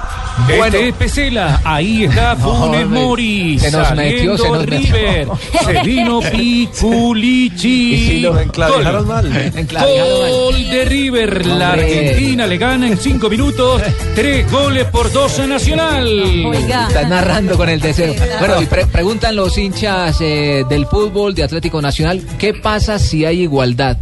Este 0.49 0.89
es 0.89 0.95
Pesela, 0.95 1.61
ahí 1.65 2.05
está 2.05 2.37
Funes 2.37 2.87
Mori, 2.89 3.59
se 3.59 3.71
nos 3.71 3.95
metió, 3.95 4.37
se 4.39 4.49
nos 4.51 4.67
metió. 4.67 4.95
River, 4.95 5.29
se 5.65 5.83
vino 5.83 6.21
Piculichi. 6.21 7.95
Y 7.95 8.07
si 8.09 8.21
lo 8.21 8.39
enclavijaron 8.39 9.07
Gol. 9.07 9.15
mal. 9.31 9.53
Enclavijaron 9.57 10.21
mal. 10.21 10.31
Gol 10.31 10.71
de 10.71 10.85
River, 10.85 11.47
la. 11.47 11.77
Argentina 11.81 12.47
le 12.47 12.59
gana 12.59 12.87
en 12.89 12.99
cinco 12.99 13.29
minutos, 13.29 13.83
tres 14.15 14.51
goles 14.51 14.85
por 14.87 15.11
dos 15.13 15.39
a 15.39 15.47
Nacional. 15.47 16.07
Oiga. 16.47 16.87
Estás 16.89 17.09
narrando 17.09 17.57
con 17.57 17.69
el 17.69 17.81
deseo. 17.81 18.15
Bueno, 18.39 18.61
y 18.63 18.67
pre- 18.67 18.87
preguntan 18.87 19.37
los 19.37 19.57
hinchas 19.59 20.17
eh, 20.21 20.65
del 20.69 20.87
fútbol 20.87 21.35
de 21.35 21.43
Atlético 21.45 21.81
Nacional, 21.83 22.23
¿qué 22.39 22.55
pasa 22.55 22.99
si 22.99 23.25
hay 23.25 23.43
igualdad? 23.43 23.97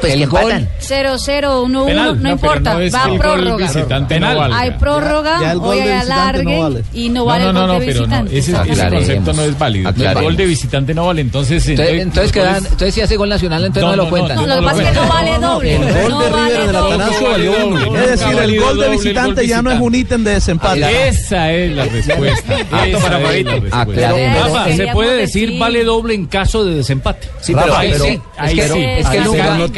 Pues 0.00 0.12
el 0.14 0.26
gol, 0.26 0.50
empatan. 0.52 0.68
0-0, 0.80 1.66
1-1, 1.66 1.86
Penal, 1.86 2.06
no, 2.06 2.14
no, 2.14 2.20
pero 2.22 2.30
importa, 2.30 2.74
no 2.74 2.80
es 2.80 2.94
va 2.94 3.04
a 3.04 3.08
del 3.08 3.18
prórroga. 3.18 3.66
visitante 3.66 4.20
no 4.20 4.36
valga. 4.36 4.58
Hay 4.58 4.70
prórroga, 4.72 5.34
Ya- 5.40 5.40
ya 5.46 5.52
el 5.52 5.58
gol 5.58 5.68
hoy 5.68 5.76
de 5.76 5.82
hay 5.82 5.98
visitante 6.00 6.42
no 6.44 6.50
alargue 6.50 6.58
vale. 6.62 6.84
y 6.92 7.08
no 7.08 7.24
vale 7.24 7.44
no, 7.44 7.52
no, 7.52 7.60
el 7.60 7.66
no, 7.66 7.72
gol 7.74 7.80
de 7.80 7.86
pero 7.86 8.00
no, 8.06 8.06
visitante. 8.24 8.38
ese, 8.38 8.72
ese 8.72 8.88
concepto 8.90 9.32
no 9.32 9.42
es 9.42 9.58
válido. 9.58 9.90
El 9.90 10.14
gol 10.14 10.36
de 10.36 10.46
visitante 10.46 10.94
no 10.94 11.06
vale, 11.06 11.20
entonces... 11.22 11.66
entonces, 11.68 11.94
eh, 11.94 12.00
entonces, 12.02 12.24
los 12.36 12.44
quedan- 12.44 12.56
entonces 12.64 12.94
si 12.94 13.00
hace 13.00 13.16
gol 13.16 13.28
nacional, 13.28 13.64
entonces 13.64 13.82
no, 13.90 13.96
No, 13.96 14.02
lo 14.04 14.10
cuentan. 14.10 14.36
No, 14.36 14.46
no, 14.46 14.54
lo 14.56 14.60
que 14.60 14.66
pasa 14.68 14.82
es 14.82 14.88
que 14.88 14.94
no 14.94 15.08
vale 15.08 15.38
doble. 15.38 15.76
El 15.76 15.82
gol 16.02 16.10
no 16.10 16.20
de 16.22 16.30
vale 16.30 16.44
River 16.46 16.60
en 16.60 16.66
el 16.66 16.72
doble. 16.72 16.94
Atanasio 16.94 17.30
valió 17.30 17.66
uno. 17.66 17.96
Es 17.96 18.10
decir, 18.10 18.38
el 18.38 18.60
gol 18.60 18.78
de 18.80 18.88
visitante 18.90 19.46
ya 19.46 19.62
no 19.62 19.70
es 19.72 19.80
un 19.80 19.94
ítem 19.94 20.24
de 20.24 20.30
desempate. 20.32 21.08
Esa 21.08 21.52
es 21.52 21.72
la 21.72 21.84
respuesta. 21.84 22.54
Esa 22.86 22.86
es 22.86 23.10
la 23.10 23.18
respuesta. 23.18 23.80
Aclaremos. 23.80 24.52
Rafa, 24.52 24.72
se 24.76 24.86
puede 24.88 25.16
decir 25.16 25.58
vale 25.58 25.84
doble 25.84 26.14
en 26.14 26.26
caso 26.26 26.64
de 26.64 26.74
desempate. 26.76 27.28
Sí, 27.40 27.54
pero 27.54 27.80
es 27.80 28.02
que, 28.02 28.20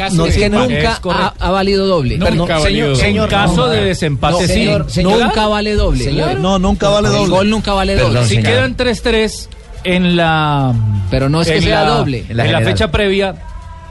que 0.09 0.15
En 0.15 0.17
no- 0.17 0.25
caso 0.25 0.61
no 0.61 0.67
de 0.67 0.75
empate, 0.79 0.99
nunca 1.03 1.33
ha, 1.39 1.47
ha 1.47 1.51
valido 1.51 1.87
doble. 1.87 2.17
Nunca 2.17 2.29
Pero- 2.31 2.43
ha 2.55 2.59
valido 2.59 2.95
Señor, 2.95 3.29
doble. 3.29 3.35
en 3.43 3.47
caso 3.49 3.67
de 3.69 3.83
desempate, 3.85 4.33
no, 4.33 4.39
sí. 4.41 4.47
señor, 4.47 4.91
Señor, 4.91 5.19
nunca 5.19 5.47
vale 5.47 5.75
doble. 5.75 6.03
Señor, 6.03 6.39
No, 6.39 6.59
nunca 6.59 6.89
vale 6.89 7.07
el 7.07 7.13
doble. 7.13 7.29
gol 7.29 7.49
nunca 7.49 7.73
vale 7.73 7.95
doble. 7.95 8.07
Perdón, 8.13 8.27
si 8.29 8.35
señor. 8.35 8.51
quedan 8.51 8.75
3-3 8.77 9.49
en 9.83 10.15
la. 10.15 10.73
Pero 11.09 11.29
no 11.29 11.41
es 11.41 11.47
que 11.47 11.57
en 11.57 11.63
sea 11.63 11.83
la- 11.83 11.89
doble. 11.91 12.25
En 12.29 12.37
la, 12.37 12.43
general. 12.43 12.63
fecha 12.65 12.91
previa. 12.91 13.35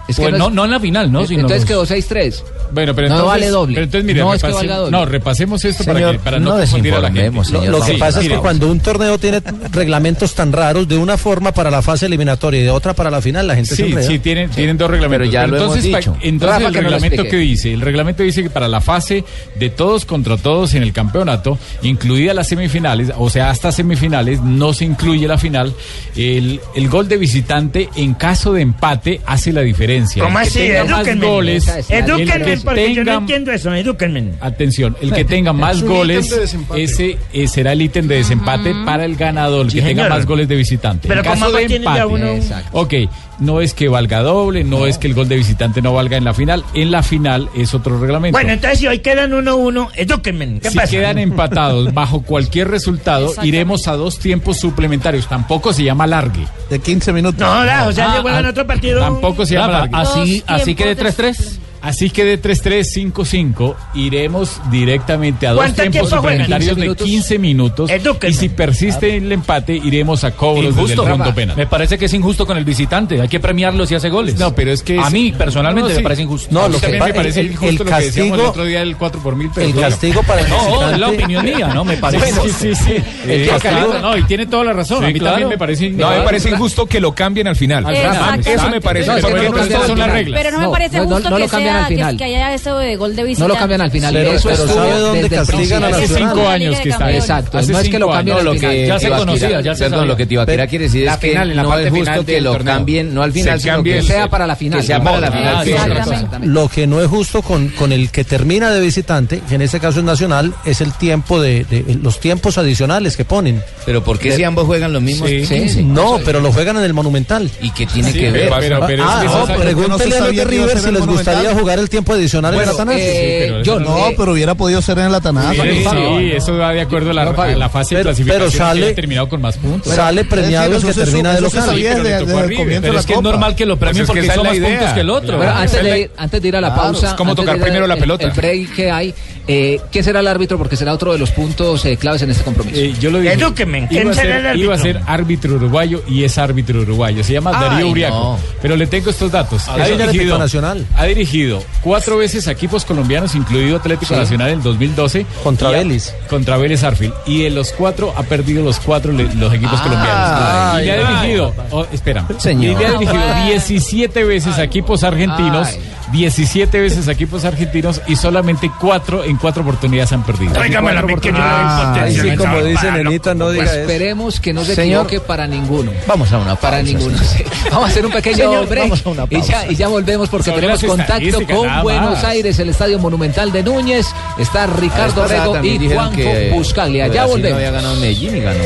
Es 0.09 0.17
que 0.17 0.23
pues 0.23 0.33
no 0.33 0.39
no, 0.39 0.49
es- 0.49 0.55
no 0.55 0.65
en 0.65 0.71
la 0.71 0.81
final, 0.81 1.13
¿no? 1.13 1.27
Sino 1.27 1.41
entonces 1.43 1.65
quedó 1.67 1.85
6-3. 1.85 2.43
Bueno, 2.73 2.95
pero 2.95 3.09
No 3.09 3.15
entonces, 3.17 3.29
vale 3.41 3.49
doble. 3.49 3.75
Pero 3.75 3.85
entonces, 3.85 4.05
mire, 4.07 4.21
No 4.21 4.35
es 4.35 4.43
que 4.43 4.49
repase- 4.49 4.55
valga 4.57 4.77
doble. 4.77 4.91
no, 4.93 5.05
repasemos 5.07 5.65
esto 5.65 5.85
Señor, 5.85 6.01
para, 6.01 6.13
que, 6.13 6.19
para 6.19 6.39
no, 6.39 6.51
no 6.55 6.57
confundir 6.59 6.95
a 6.95 7.01
la 7.01 7.13
gente. 7.13 7.53
Lo, 7.53 7.65
lo 7.67 7.81
que 7.81 7.93
Sí, 7.93 7.99
pasa 7.99 8.19
es 8.19 8.25
mire, 8.25 8.35
que 8.37 8.41
cuando 8.41 8.71
un 8.71 8.81
torneo 8.81 9.19
tiene 9.19 9.41
reglamentos 9.73 10.35
tan 10.35 10.53
raros, 10.53 10.87
de 10.89 10.97
una 10.97 11.17
forma 11.17 11.53
para 11.53 11.71
la 11.71 11.83
fase 11.83 12.07
eliminatoria 12.07 12.61
y 12.61 12.65
de 12.65 12.71
otra 12.71 12.95
para 12.95 13.11
la 13.11 13.21
final, 13.21 13.47
la 13.47 13.55
gente 13.55 13.71
se 13.71 13.77
Sí, 13.77 13.83
enreda. 13.91 14.07
sí, 14.07 14.19
tienen, 14.19 14.51
tienen 14.51 14.77
dos 14.79 14.91
reglamentos. 14.91 15.19
Pero 15.29 15.33
ya 15.33 15.47
lo 15.47 15.57
hemos 15.57 15.77
entonces, 15.77 15.85
dicho. 15.85 16.17
entonces 16.23 16.57
Rafa, 16.57 16.67
el 16.69 16.73
que 16.75 16.83
lo 16.83 16.89
reglamento 16.91 17.25
que 17.25 17.37
dice, 17.37 17.73
el 17.73 17.81
reglamento 17.81 18.23
dice 18.23 18.43
que 18.43 18.51
para 18.51 18.69
la 18.69 18.81
fase 18.81 19.25
de 19.59 19.71
todos 19.71 20.05
contra 20.05 20.37
todos 20.37 20.75
en 20.75 20.83
el 20.83 20.93
campeonato, 20.93 21.59
incluidas 21.83 22.35
las 22.35 22.49
semifinales, 22.49 23.11
o 23.17 23.31
sea, 23.31 23.51
hasta 23.51 23.73
semifinales, 23.73 24.41
no 24.43 24.73
se 24.73 24.85
incluye 24.85 25.27
la 25.27 25.39
final. 25.39 25.73
El, 26.17 26.61
el 26.75 26.89
gol 26.89 27.09
de 27.09 27.17
visitante 27.17 27.89
en 27.97 28.15
caso 28.15 28.53
de 28.53 28.63
empate 28.63 29.21
hace 29.27 29.53
la 29.53 29.61
diferencia. 29.63 30.23
¿Cómo 30.25 30.39
así? 30.39 30.69
más 30.89 31.17
goles, 31.19 31.69
es- 31.69 32.58
porque 32.65 32.95
yo 32.95 33.05
no 33.05 33.11
tenga- 33.12 33.19
entiendo 33.21 33.53
eso, 33.53 33.75
edúquenme. 33.75 34.33
Atención, 34.41 34.97
el 35.00 35.12
que 35.12 35.25
tenga 35.25 35.53
más 35.53 35.83
goles, 35.83 36.33
ese 36.77 37.19
eh, 37.33 37.49
será 37.49 37.73
el 37.73 37.83
ítem 37.83 38.07
de 38.07 38.17
desempate 38.17 38.75
para 38.85 39.05
el 39.05 39.17
ganador, 39.17 39.67
el 39.67 39.73
Sí, 39.73 39.79
que 39.81 39.87
tenga 39.87 40.09
más 40.09 40.27
goles 40.27 40.49
de 40.49 40.57
visitante. 40.57 41.09
Pero 41.09 41.21
en 41.21 41.27
¿cómo 41.27 41.41
caso 41.47 41.57
de 41.57 41.67
tiene 41.67 41.85
ya 41.85 42.03
empate, 42.03 42.07
uno- 42.07 42.45
ok, 42.73 42.95
no 43.41 43.61
es 43.61 43.73
que 43.75 43.88
valga 43.88 44.21
doble, 44.23 44.65
no, 44.65 44.87
es 44.87 44.99
que 44.99 45.07
el 45.07 45.15
gol 45.15 45.29
de 45.29 45.37
visitante 45.37 45.81
no 45.81 45.93
valga 45.95 46.17
en 46.17 46.25
la 46.25 46.35
final, 46.35 46.65
en 46.75 46.91
la 46.91 47.03
final 47.03 47.49
es 47.57 47.73
otro 47.75 47.99
reglamento. 48.00 48.37
Bueno, 48.37 48.53
entonces 48.53 48.81
si 48.81 48.87
hoy 48.88 48.99
quedan 48.99 49.33
1-1, 49.33 49.88
edúquenme. 49.95 50.59
¿Qué 50.61 50.71
si 50.71 50.77
pasa? 50.77 50.91
quedan 50.91 51.19
empatados 51.19 51.93
bajo 51.95 52.23
cualquier 52.23 52.69
resultado, 52.69 53.33
iremos 53.43 53.87
a 53.88 53.93
dos 53.93 54.19
tiempos 54.19 54.59
suplementarios. 54.59 55.29
Tampoco 55.29 55.73
se 55.73 55.85
llama 55.85 56.07
largue. 56.07 56.47
De 56.71 56.79
15 56.81 57.12
minutos. 57.12 57.41
No, 57.41 57.65
da, 57.65 57.87
o 57.87 57.93
sea, 57.93 58.11
Ah, 58.11 58.15
le 58.17 58.23
vuelvan 58.23 58.47
ah, 58.47 58.50
otro 58.50 58.67
partido. 58.67 59.00
Tampoco 59.00 59.47
se 59.47 59.55
llama 59.55 59.73
largue. 59.87 59.91
así, 59.97 60.43
así 60.47 60.75
que 60.75 60.87
de 60.87 60.97
tiempos 60.97 61.19
3-3. 61.19 61.59
Así 61.80 62.11
que 62.11 62.25
de 62.25 62.40
3-3, 62.40 63.12
5-5 63.12 63.75
iremos 63.94 64.61
directamente 64.70 65.47
a 65.47 65.50
dos 65.50 65.58
¿Cuánto 65.58 65.82
tiempos 65.82 66.11
suplementarios 66.11 66.70
15 66.70 66.75
de 66.75 66.80
minutos. 66.80 67.06
15 67.06 67.38
minutos. 67.38 67.90
Edúquenme. 67.90 68.35
Y 68.35 68.37
si 68.38 68.49
persiste 68.49 69.16
el 69.16 69.30
empate, 69.32 69.75
iremos 69.76 70.25
a 70.25 70.32
cobros 70.32 70.64
desde 70.75 70.80
el 70.80 70.90
Injusto, 70.90 71.06
fondo 71.06 71.35
penal. 71.35 71.56
Me 71.56 71.66
parece 71.66 71.99
que 71.99 72.06
es 72.06 72.14
injusto 72.14 72.47
con 72.47 72.56
el 72.58 72.64
visitante. 72.64 73.20
Hay 73.20 73.28
que 73.28 73.40
premiarlo 73.40 73.87
si 73.87 73.94
hace 73.94 74.08
goles. 74.08 74.37
No, 74.38 74.54
pero 74.54 74.73
es 74.73 74.82
que 74.82 74.99
A 74.99 75.06
es- 75.06 75.12
mí, 75.12 75.32
personalmente, 75.32 75.88
No, 75.88 75.94
me 75.94 75.97
sí. 75.99 76.02
parece 76.02 76.23
injusto. 76.23 76.49
No, 76.52 76.68
lo 76.68 76.75
que 76.76 76.80
también 76.80 77.04
me 77.04 77.14
parece 77.14 77.40
el- 77.40 77.47
injusto 77.52 77.68
el 77.68 77.76
lo 77.78 77.85
que 77.85 77.90
decíamos 78.04 78.14
el 78.14 78.30
castigo- 78.37 78.50
otro 78.50 78.64
día 78.64 78.78
del 78.80 78.97
4 78.97 79.20
por 79.23 79.37
mil, 79.37 79.50
El 79.56 79.75
castigo 79.75 80.23
para 80.23 80.40
el 80.42 80.49
No, 80.49 80.56
es 80.56 80.99
la 80.99 81.08
visitante- 81.08 81.14
opinión 81.16 81.44
mía, 81.44 81.68
¿no? 81.75 81.85
Me 81.85 81.97
parece. 81.97 82.32
Bueno, 82.32 82.42
sí, 82.44 82.75
sí, 82.75 82.75
sí. 82.75 82.92
El 83.25 83.30
Eh, 83.42 83.49
castigo- 83.49 83.99
no, 84.00 84.16
y 84.16 84.23
tiene 84.25 84.47
toda 84.47 84.64
la 84.64 84.73
razón. 84.73 84.99
Sí, 85.00 85.04
a 85.04 85.08
mí 85.08 85.14
claro. 85.18 85.35
también 85.35 85.49
me 85.50 85.58
parece 85.58 85.90
No, 85.90 86.11
me 86.11 86.23
parece 86.23 86.50
injusto 86.50 86.87
que 86.87 87.00
lo 87.00 87.12
cambien 87.14 87.47
al 87.49 87.56
final. 87.56 87.87
Al 87.87 87.97
final. 87.97 88.14
Exacto. 88.16 88.50
Eso 88.50 88.70
me 88.70 88.80
parece. 88.80 89.11
Pero 89.23 89.52
no 89.52 89.87
son 89.87 89.99
las 89.99 90.11
reglas. 90.11 90.40
Pero 90.42 90.56
no 90.56 90.66
me 90.66 90.68
parece 90.73 91.00
justo 91.00 91.23
que, 91.37 91.38
lo 91.38 91.49
cambian 91.73 91.85
al 91.85 91.89
final. 91.89 92.17
que 92.17 92.25
haya 92.25 92.55
eso 92.55 92.79
de 92.79 92.97
gol 92.97 93.17
de 93.17 93.25
visitante. 93.25 93.49
No 93.49 93.55
lo 93.55 93.59
cambian 93.61 93.81
al 93.81 93.91
final. 93.91 94.15
Pero- 94.15 94.33
eso 94.33 94.49
pero 94.49 94.63
estuvo 94.65 94.75
¿sabe 94.75 94.99
dónde 95.01 95.29
castigan 95.31 95.85
a. 95.85 95.87
Hace 95.89 96.09
cinco 96.09 96.49
años 96.49 96.77
que 96.81 96.89
está. 96.89 97.13
Exacto, 97.13 97.59
Hace 97.59 97.73
no 97.73 97.79
es 97.79 97.89
que 97.89 97.99
lo 97.99 98.11
cambien 98.11 98.37
al 98.39 98.43
final. 98.59 98.71
que 98.75 98.87
Ya 98.87 98.99
se 98.99 99.09
conocía, 99.11 99.61
ya 99.61 99.75
se 99.75 99.79
Perdón, 99.85 99.99
sabía. 100.01 100.13
lo 100.13 100.17
que 100.17 100.27
Tibaquira 100.27 100.67
quiere 100.67 100.85
decir 100.87 101.05
La 101.07 101.13
es 101.15 101.19
que 101.19 101.29
final, 101.29 101.51
en 101.51 101.57
la 101.57 101.63
no 101.63 101.79
es 101.79 101.91
justo 101.91 102.25
que 102.27 102.41
lo 102.41 102.59
cambien, 102.59 103.15
no 103.15 103.23
al 103.23 103.33
final, 103.33 103.61
sino 103.61 103.83
que 103.83 104.03
sea 104.03 104.29
para 104.29 104.47
la 104.47 104.57
final. 104.57 104.81
Que 104.81 104.87
sea 104.87 105.03
para 105.03 105.21
la 105.21 105.31
final. 105.33 106.41
Lo 106.43 106.69
que 106.69 106.87
no 106.87 107.01
es 107.01 107.09
justo 107.09 107.43
con, 107.43 107.73
el 107.93 108.11
que 108.11 108.25
termina 108.25 108.71
de 108.71 108.81
visitante, 108.81 109.41
que 109.49 109.55
en 109.55 109.63
este 109.63 109.81
caso 109.81 109.99
es 110.01 110.05
nacional, 110.05 110.53
es 110.65 110.81
el 110.81 110.93
tiempo 110.93 111.41
de, 111.41 111.65
de- 111.65 111.99
los 112.03 112.21
tiempos 112.21 112.59
adicionales 112.59 113.17
que 113.17 113.25
ponen. 113.25 113.63
Pero 113.87 114.05
¿por 114.05 114.19
qué 114.19 114.33
si 114.33 114.45
ambos 114.45 114.67
juegan 114.67 114.93
los 114.93 115.03
mismos? 115.03 115.29
Sí. 115.29 115.43
15? 115.49 115.83
No, 115.83 116.19
pero 116.25 116.41
lo 116.41 116.53
juegan 116.53 116.77
en 116.77 116.85
el 116.85 116.95
Monumental. 116.95 117.51
¿Y 117.63 117.71
qué 117.71 117.87
tiene 117.87 118.13
que 118.13 118.31
ver? 118.31 118.51
pero- 118.59 118.81
pero 118.87 119.05
ah, 119.07 119.23
no, 119.25 119.55
pregúntele 119.57 120.17
a 120.17 120.21
los 120.21 120.37
de 120.37 120.45
River 120.45 120.79
si 120.79 120.91
les 120.91 121.07
gustaría 121.07 121.51
Monumental. 121.51 121.58
Jugar 121.59 121.79
el 121.79 121.88
tiempo 121.88 122.12
adicional 122.12 122.55
en 122.55 122.61
el 122.62 122.69
Atanasio. 122.69 123.03
eh, 123.05 123.62
yo 123.65 123.79
No, 123.81 124.09
eh, 124.09 124.15
pero 124.17 124.33
hubiera 124.33 124.55
podido 124.55 124.81
ser 124.83 124.99
en 124.99 125.07
el 125.07 125.15
Atanasio. 125.15 125.62
Sí, 125.65 126.31
eso 126.35 126.57
va 126.57 126.73
de 126.73 126.81
acuerdo 126.83 127.11
a 127.11 127.15
la, 127.15 127.23
a 127.23 127.47
la 127.57 127.69
fase 127.69 127.95
de 127.97 128.00
Pero- 128.03 128.11
clasificación 128.11 128.49
pero 128.50 128.65
sale- 128.65 128.87
que 128.88 128.95
terminado 128.95 129.29
con 129.29 129.41
más 129.41 129.57
puntos. 129.57 129.93
Sale 129.95 130.25
premiado 130.25 130.77
el 130.77 130.83
que 130.83 130.93
termina 130.93 131.35
de 131.35 131.41
local. 131.41 131.62
pero 131.67 131.77
le 131.77 131.83
desde- 131.83 131.95
tocó 131.95 132.27
desde 132.27 132.33
a 132.38 132.43
el 132.43 132.49
River, 132.49 132.57
comienzo 132.65 132.81
Pero 132.83 132.93
de 132.95 132.99
es 133.00 133.07
que 133.07 133.12
es 133.15 133.23
normal 133.23 133.55
que 133.57 133.67
lo 133.67 133.77
premien 133.79 134.07
Pues 134.07 134.09
es 134.19 134.23
que 134.25 134.29
porque 134.29 134.33
es 134.33 134.37
la 134.37 134.43
más 134.50 134.57
idea. 134.59 134.79
puntos 134.79 134.95
que 134.95 135.00
el 135.00 135.11
otro. 135.11 135.37
Bueno, 135.37 135.53
antes, 135.53 135.75
es 135.75 135.83
de, 135.85 136.11
antes 136.17 136.43
de 136.43 136.49
ir 136.49 136.57
a 136.57 136.61
la 136.61 136.75
pausa. 136.75 137.17
como 137.17 137.31
antes 137.31 137.43
tocar 137.45 137.55
de 137.55 137.59
ir 137.61 137.65
primero 137.65 137.87
la 137.87 137.95
el- 137.95 138.00
pelota. 138.00 138.25
El 138.25 138.31
break 138.33 138.75
que 138.75 138.91
hay. 138.91 139.15
Eh, 139.50 139.81
¿Quién 139.91 140.05
será 140.05 140.21
el 140.21 140.27
árbitro? 140.27 140.59
Porque 140.59 140.77
será 140.77 140.93
otro 140.93 141.12
de 141.12 141.19
los 141.19 141.31
puntos 141.31 141.83
eh, 141.87 141.97
claves 141.97 142.21
en 142.21 142.31
este 142.31 142.45
compromiso. 142.45 142.77
Eh, 142.79 142.93
yo 143.00 143.11
lo 143.11 143.19
dije. 143.19 143.33
Edúqueme, 143.33 143.88
¿quién 143.88 144.03
iba, 144.03 144.11
a 144.11 144.15
será 144.15 144.27
ser, 144.27 144.41
el 144.41 144.47
árbitro? 144.47 144.65
iba 144.65 144.75
a 144.75 144.79
ser 144.79 145.00
árbitro 145.07 145.55
uruguayo 145.55 146.03
y 146.07 146.25
es 146.25 146.37
árbitro 146.37 146.81
uruguayo. 146.83 147.25
Se 147.25 147.33
llama 147.33 147.53
Ay, 147.55 147.69
Darío 147.71 147.88
Uriaco. 147.88 148.15
no. 148.15 148.38
Pero 148.61 148.77
le 148.77 148.87
tengo 148.87 149.09
estos 149.09 149.33
datos. 149.33 149.62
Es 149.62 149.69
Atlético 149.69 150.37
Nacional. 150.37 150.87
ha 150.95 151.05
dirigido 151.07 151.48
cuatro 151.83 152.17
veces 152.17 152.47
a 152.49 152.52
equipos 152.52 152.85
colombianos, 152.85 153.35
incluido 153.35 153.76
Atlético 153.76 154.14
Sí. 154.14 154.21
Nacional 154.21 154.50
en 154.50 154.62
2012. 154.62 155.26
Contra 155.43 155.71
Vélez. 155.71 156.14
Contra 156.28 156.57
Vélez 156.57 156.83
Arfield. 156.85 157.14
Y 157.26 157.43
de 157.43 157.50
los 157.50 157.73
cuatro 157.73 158.12
ha 158.17 158.23
perdido 158.23 158.62
los 158.64 158.78
cuatro 158.81 159.12
le- 159.12 159.33
los 159.35 159.52
equipos 159.55 159.81
colombianos. 159.81 160.81
Y 160.83 160.85
le 160.85 160.93
ha 160.93 161.21
dirigido, 161.21 161.55
oh, 161.71 161.87
espera, 161.93 162.26
Señor. 162.38 162.73
y 162.73 162.76
le 162.76 162.87
ha 162.87 162.90
dirigido 162.93 163.23
Ay. 163.35 163.50
17 163.50 164.25
veces 164.25 164.59
a 164.59 164.62
equipos 164.64 165.02
argentinos. 165.05 165.69
Ay. 165.69 165.81
17 166.12 166.81
veces 166.81 167.07
a 167.09 167.12
equipos 167.12 167.45
argentinos 167.45 168.00
y 168.07 168.17
solamente 168.17 168.71
cuatro 168.81 169.25
en 169.25 169.37
cuatro 169.37 169.62
oportunidades 169.62 170.11
han 170.12 170.23
perdido. 170.25 170.52
Tráigame 170.55 170.95
la 170.95 171.02
sí, 171.02 172.23
me 172.23 172.37
como 172.37 172.62
dice. 172.62 172.90
Nenita, 172.93 173.35
no 173.35 173.50
diga 173.50 173.64
eso. 173.64 173.75
Esperemos 173.75 174.40
que 174.40 174.52
no 174.55 174.64
se 174.64 174.75
Señor. 174.75 175.05
equivoque 175.05 175.21
para 175.26 175.47
ninguno. 175.47 175.93
Vamos 176.07 176.33
a 176.33 176.38
una 176.38 176.57
Para 176.57 176.78
pausa, 176.78 176.83
ninguno. 176.93 177.19
señor. 177.19 177.28
sí. 177.52 177.69
Vamos 177.71 177.85
a 177.85 177.87
hacer 177.90 178.07
un 178.07 178.12
pequeño 178.12 178.37
Señor, 178.37 178.67
break 178.69 178.85
vamos 178.85 179.07
a 179.07 179.09
una 179.11 179.26
y, 179.28 179.43
ya, 179.43 179.67
y 179.71 179.75
ya 179.76 179.88
volvemos 179.88 180.28
porque 180.31 180.50
tenemos 180.50 180.83
contacto 180.83 181.38
con 181.47 181.83
Buenos. 181.83 182.25
Aires, 182.25 182.59
el 182.59 182.71
Estadio 182.71 182.99
Monumental 182.99 183.52
de 183.52 183.62
Núñez. 183.62 184.07
Está 184.38 184.66
Ricardo 184.66 185.26
Rego 185.26 185.64
y 185.64 185.92
Juanjo 185.92 186.30
Buscaglia. 186.52 187.09
Ya 187.09 187.26
volvemos. 187.26 187.50
No 187.50 187.57
había 187.57 187.71
ganado 187.71 187.95
Medellín 187.97 188.37
y 188.37 188.40
ganó. 188.40 188.64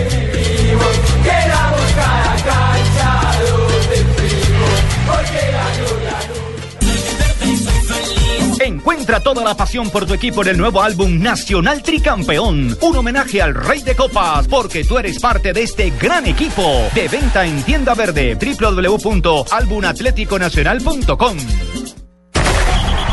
Encuentra 8.65 9.19
toda 9.21 9.43
la 9.43 9.57
pasión 9.57 9.91
por 9.91 10.07
tu 10.07 10.15
equipo 10.15 10.43
en 10.43 10.49
el 10.49 10.57
nuevo 10.57 10.81
álbum 10.83 11.21
Nacional 11.21 11.83
Tricampeón. 11.83 12.79
Un 12.81 12.97
homenaje 12.97 13.43
al 13.43 13.57
Rey 13.57 13.83
de 13.83 13.97
Copas, 13.97 14.47
porque 14.47 14.85
tú 14.85 14.99
eres 14.99 15.19
parte 15.19 15.53
de 15.53 15.65
este 15.65 15.91
gran 15.91 16.27
equipo. 16.27 16.63
De 16.95 17.09
venta 17.09 17.45
en 17.45 17.61
tienda 17.65 17.95
verde 17.95 18.37
www.albumatleticonacional.com. 18.37 21.37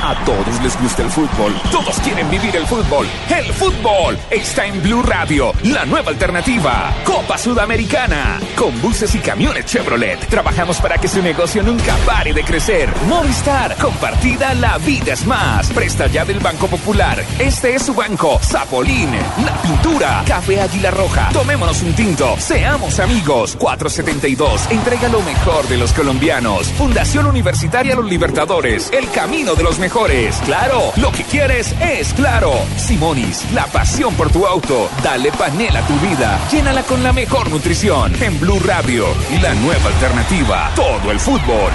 A 0.09 0.15
todos 0.25 0.59
les 0.63 0.75
gusta 0.81 1.03
el 1.03 1.09
fútbol, 1.11 1.53
todos 1.71 1.99
quieren 1.99 2.27
vivir 2.31 2.55
el 2.55 2.65
fútbol. 2.65 3.05
El 3.29 3.45
fútbol 3.53 4.17
está 4.31 4.65
en 4.65 4.81
Blue 4.81 5.03
Radio, 5.03 5.53
la 5.65 5.85
nueva 5.85 6.09
alternativa. 6.09 6.91
Copa 7.03 7.37
Sudamericana. 7.37 8.39
Con 8.55 8.81
buses 8.81 9.13
y 9.13 9.19
camiones 9.19 9.65
Chevrolet. 9.65 10.17
Trabajamos 10.27 10.81
para 10.81 10.97
que 10.97 11.07
su 11.07 11.21
negocio 11.21 11.61
nunca 11.61 11.95
pare 12.07 12.33
de 12.33 12.43
crecer. 12.43 12.91
Movistar, 13.07 13.75
compartida, 13.77 14.55
la 14.55 14.79
vida 14.79 15.13
es 15.13 15.27
más. 15.27 15.69
Presta 15.73 16.07
ya 16.07 16.25
del 16.25 16.39
Banco 16.39 16.65
Popular. 16.65 17.23
Este 17.37 17.75
es 17.75 17.83
su 17.83 17.93
banco. 17.93 18.39
Zapolín, 18.41 19.11
la 19.45 19.61
pintura, 19.61 20.23
Café 20.25 20.59
Águila 20.59 20.89
Roja. 20.89 21.29
Tomémonos 21.31 21.83
un 21.83 21.93
tinto. 21.93 22.35
Seamos 22.39 22.99
amigos. 22.99 23.55
472. 23.59 24.71
Entrega 24.71 25.07
lo 25.07 25.21
mejor 25.21 25.67
de 25.67 25.77
los 25.77 25.93
colombianos. 25.93 26.65
Fundación 26.79 27.27
Universitaria 27.27 27.95
Los 27.95 28.09
Libertadores. 28.09 28.89
El 28.91 29.07
camino 29.11 29.53
de 29.53 29.61
los 29.61 29.77
mejores. 29.77 29.98
Claro, 29.99 30.93
lo 30.95 31.11
que 31.11 31.25
quieres 31.25 31.75
es 31.81 32.13
claro. 32.13 32.53
Simonis, 32.77 33.51
la 33.51 33.65
pasión 33.65 34.13
por 34.13 34.31
tu 34.31 34.45
auto. 34.45 34.89
Dale 35.03 35.29
panela 35.29 35.79
a 35.79 35.87
tu 35.87 35.93
vida. 35.99 36.39
Llénala 36.49 36.83
con 36.83 37.03
la 37.03 37.11
mejor 37.11 37.49
nutrición. 37.49 38.13
En 38.23 38.39
Blue 38.39 38.61
Radio, 38.65 39.07
la 39.41 39.53
nueva 39.55 39.87
alternativa. 39.87 40.71
Todo 40.73 41.11
el 41.11 41.19
fútbol. 41.19 41.71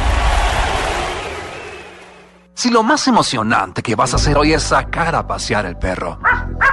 Si 2.54 2.70
lo 2.70 2.82
más 2.82 3.06
emocionante 3.08 3.82
que 3.82 3.94
vas 3.94 4.14
a 4.14 4.16
hacer 4.16 4.38
hoy 4.38 4.54
es 4.54 4.62
sacar 4.62 5.14
a 5.14 5.26
pasear 5.26 5.66
el 5.66 5.76
perro, 5.76 6.18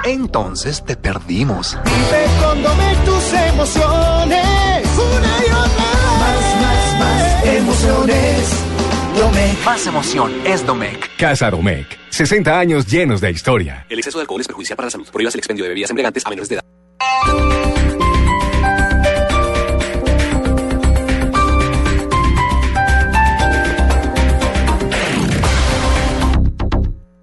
entonces 0.04 0.82
te 0.82 0.96
perdimos. 0.96 1.76
Vive 1.84 2.96
tus 3.04 3.32
emociones. 3.34 4.86
Una 4.96 5.38
y 5.38 5.50
otra 5.50 5.84
Más, 6.18 6.62
más, 6.62 6.98
más 6.98 7.44
emociones. 7.44 8.61
Domec. 9.16 9.64
Más 9.64 9.86
emoción 9.86 10.32
es 10.44 10.64
Domec. 10.66 11.16
Casa 11.16 11.50
Domec. 11.50 11.98
60 12.10 12.58
años 12.58 12.86
llenos 12.86 13.20
de 13.20 13.30
historia. 13.30 13.86
El 13.88 13.98
exceso 13.98 14.18
de 14.18 14.22
alcohol 14.22 14.40
es 14.40 14.46
perjudicial 14.46 14.76
para 14.76 14.86
la 14.86 14.90
salud. 14.90 15.06
Prohíbas 15.10 15.34
el 15.34 15.38
expendio 15.40 15.64
de 15.64 15.68
bebidas 15.68 15.90
embriagantes 15.90 16.26
a 16.26 16.30
menores 16.30 16.48
de 16.48 16.54
edad. 16.56 16.62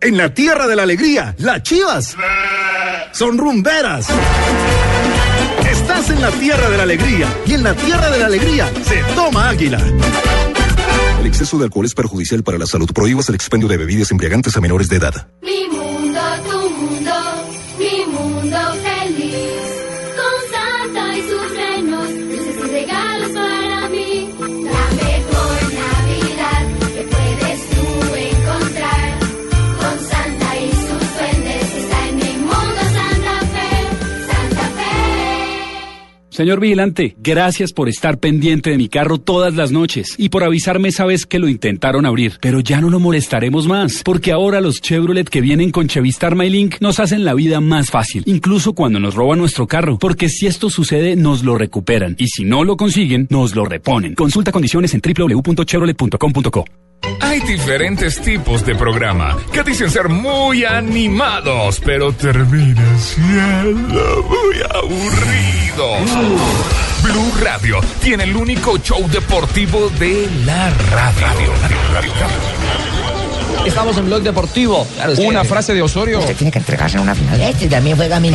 En 0.01 0.17
la 0.17 0.33
tierra 0.33 0.65
de 0.65 0.75
la 0.75 0.83
alegría, 0.83 1.35
las 1.39 1.61
chivas 1.61 2.15
son 3.11 3.37
rumberas. 3.37 4.07
Estás 5.69 6.09
en 6.09 6.21
la 6.21 6.31
tierra 6.31 6.69
de 6.69 6.77
la 6.77 6.83
alegría 6.83 7.27
y 7.45 7.53
en 7.53 7.63
la 7.63 7.73
tierra 7.73 8.09
de 8.09 8.19
la 8.19 8.25
alegría 8.27 8.71
se 8.85 9.03
toma 9.13 9.49
águila. 9.49 9.79
El 11.19 11.27
exceso 11.27 11.57
de 11.57 11.65
alcohol 11.65 11.85
es 11.85 11.93
perjudicial 11.93 12.43
para 12.43 12.57
la 12.57 12.65
salud. 12.65 12.89
Prohíbas 12.93 13.27
el 13.27 13.35
expendio 13.35 13.67
de 13.67 13.75
bebidas 13.75 14.09
embriagantes 14.11 14.55
a 14.55 14.61
menores 14.61 14.87
de 14.87 14.95
edad. 14.95 15.27
Señor 36.39 36.61
vigilante, 36.61 37.17
gracias 37.21 37.73
por 37.73 37.89
estar 37.89 38.17
pendiente 38.17 38.69
de 38.69 38.77
mi 38.77 38.87
carro 38.87 39.17
todas 39.17 39.55
las 39.55 39.73
noches 39.73 40.15
y 40.17 40.29
por 40.29 40.45
avisarme 40.45 40.87
esa 40.87 41.03
vez 41.03 41.25
que 41.25 41.37
lo 41.37 41.49
intentaron 41.49 42.05
abrir. 42.05 42.37
Pero 42.39 42.61
ya 42.61 42.79
no 42.79 42.89
lo 42.89 42.97
molestaremos 43.01 43.67
más, 43.67 44.03
porque 44.05 44.31
ahora 44.31 44.61
los 44.61 44.79
Chevrolet 44.79 45.27
que 45.27 45.41
vienen 45.41 45.69
con 45.71 45.89
Chevistar 45.89 46.35
MyLink 46.35 46.77
nos 46.79 47.01
hacen 47.01 47.25
la 47.25 47.33
vida 47.33 47.59
más 47.59 47.91
fácil, 47.91 48.23
incluso 48.25 48.71
cuando 48.71 49.01
nos 49.01 49.15
roban 49.15 49.39
nuestro 49.39 49.67
carro, 49.67 49.97
porque 49.99 50.29
si 50.29 50.47
esto 50.47 50.69
sucede 50.69 51.17
nos 51.17 51.43
lo 51.43 51.57
recuperan 51.57 52.15
y 52.17 52.27
si 52.27 52.45
no 52.45 52.63
lo 52.63 52.77
consiguen, 52.77 53.27
nos 53.29 53.53
lo 53.53 53.65
reponen. 53.65 54.15
Consulta 54.15 54.53
condiciones 54.53 54.93
en 54.93 55.01
www.chevrolet.com.co. 55.01 56.88
Hay 57.21 57.39
diferentes 57.41 58.21
tipos 58.21 58.65
de 58.65 58.75
programa 58.75 59.37
que 59.51 59.63
dicen 59.63 59.89
ser 59.89 60.09
muy 60.09 60.65
animados, 60.65 61.79
pero 61.85 62.11
terminan 62.13 62.99
siendo 62.99 64.25
muy 64.27 64.61
aburridos. 64.73 66.09
Blue 67.03 67.31
Radio 67.41 67.79
tiene 68.01 68.23
el 68.23 68.35
único 68.35 68.77
show 68.79 69.07
deportivo 69.09 69.89
de 69.99 70.29
la 70.45 70.69
radio. 70.91 71.53
Estamos 73.65 73.97
en 73.97 74.05
Blog 74.05 74.21
Deportivo. 74.23 74.87
Una 75.19 75.43
frase 75.43 75.73
de 75.73 75.81
Osorio. 75.81 76.19
Usted 76.19 76.35
tiene 76.35 76.51
que 76.51 76.59
entregarse 76.59 76.97
en 76.97 77.03
una 77.03 77.15
final. 77.15 77.39
Este 77.41 77.67
también 77.67 77.95
juega 77.97 78.17
a 78.17 78.19
mí. 78.19 78.31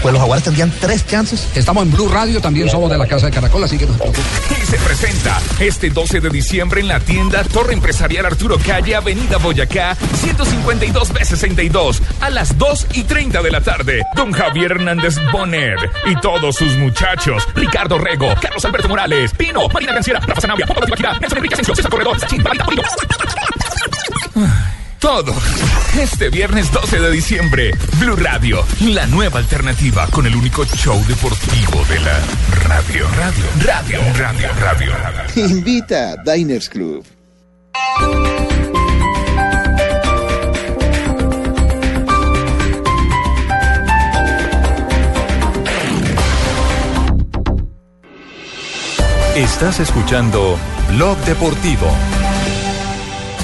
Pues 0.00 0.12
los 0.12 0.20
jaguares 0.20 0.44
tendrían 0.44 0.72
tres 0.80 1.06
chances. 1.06 1.48
Estamos 1.54 1.84
en 1.84 1.92
Blue 1.92 2.08
Radio, 2.08 2.40
también 2.40 2.68
somos 2.68 2.90
de 2.90 2.98
la 2.98 3.06
Casa 3.06 3.26
de 3.26 3.32
Caracol, 3.32 3.62
así 3.64 3.78
que 3.78 3.86
no 3.86 3.92
se 3.92 3.98
preocupe. 3.98 4.20
Y 4.50 4.66
se 4.66 4.78
presenta 4.78 5.40
este 5.60 5.90
12 5.90 6.20
de 6.20 6.30
diciembre 6.30 6.80
en 6.80 6.88
la 6.88 7.00
tienda 7.00 7.44
Torre 7.44 7.74
Empresarial 7.74 8.26
Arturo 8.26 8.58
Calle, 8.58 8.96
Avenida 8.96 9.36
Boyacá, 9.38 9.96
152 10.20 11.12
b 11.12 11.24
62 11.24 12.02
a 12.20 12.30
las 12.30 12.58
2 12.58 12.86
y 12.94 13.04
30 13.04 13.42
de 13.42 13.50
la 13.50 13.60
tarde. 13.60 14.02
Don 14.16 14.32
Javier 14.32 14.72
Hernández 14.72 15.16
Bonet 15.32 15.78
y 16.06 16.16
todos 16.16 16.56
sus 16.56 16.76
muchachos, 16.76 17.46
Ricardo 17.54 17.98
Rego, 17.98 18.34
Carlos 18.40 18.64
Alberto 18.64 18.88
Morales, 18.88 19.32
Pino, 19.36 19.68
Marina 19.68 19.94
Canciera, 19.94 20.20
Rafa 20.20 20.40
Zanabria, 20.40 20.66
Pablo 20.66 20.86
Tibaquira, 20.86 21.18
Nelson 21.18 21.38
Enrique 21.38 21.54
Asensio, 21.54 21.74
César 21.74 21.90
Corredor, 21.90 22.18
Sachín, 22.18 22.42
Pablito 22.42 22.64
Polillo. 22.64 22.82
Todo. 24.98 25.34
Este 25.98 26.30
viernes 26.30 26.70
12 26.72 27.00
de 27.00 27.10
diciembre, 27.10 27.72
Blue 27.98 28.16
Radio, 28.16 28.64
la 28.80 29.06
nueva 29.06 29.40
alternativa 29.40 30.06
con 30.06 30.26
el 30.26 30.34
único 30.36 30.64
show 30.64 31.04
deportivo 31.06 31.84
de 31.88 32.00
la 32.00 32.20
radio. 32.64 33.08
Radio, 33.16 33.44
radio, 33.66 34.00
radio, 34.16 34.48
radio. 34.60 34.92
radio. 34.92 35.46
Invita 35.50 36.12
a 36.12 36.16
Diners 36.34 36.68
Club. 36.68 37.04
Estás 49.34 49.80
escuchando 49.80 50.58
Blog 50.90 51.18
Deportivo. 51.24 51.88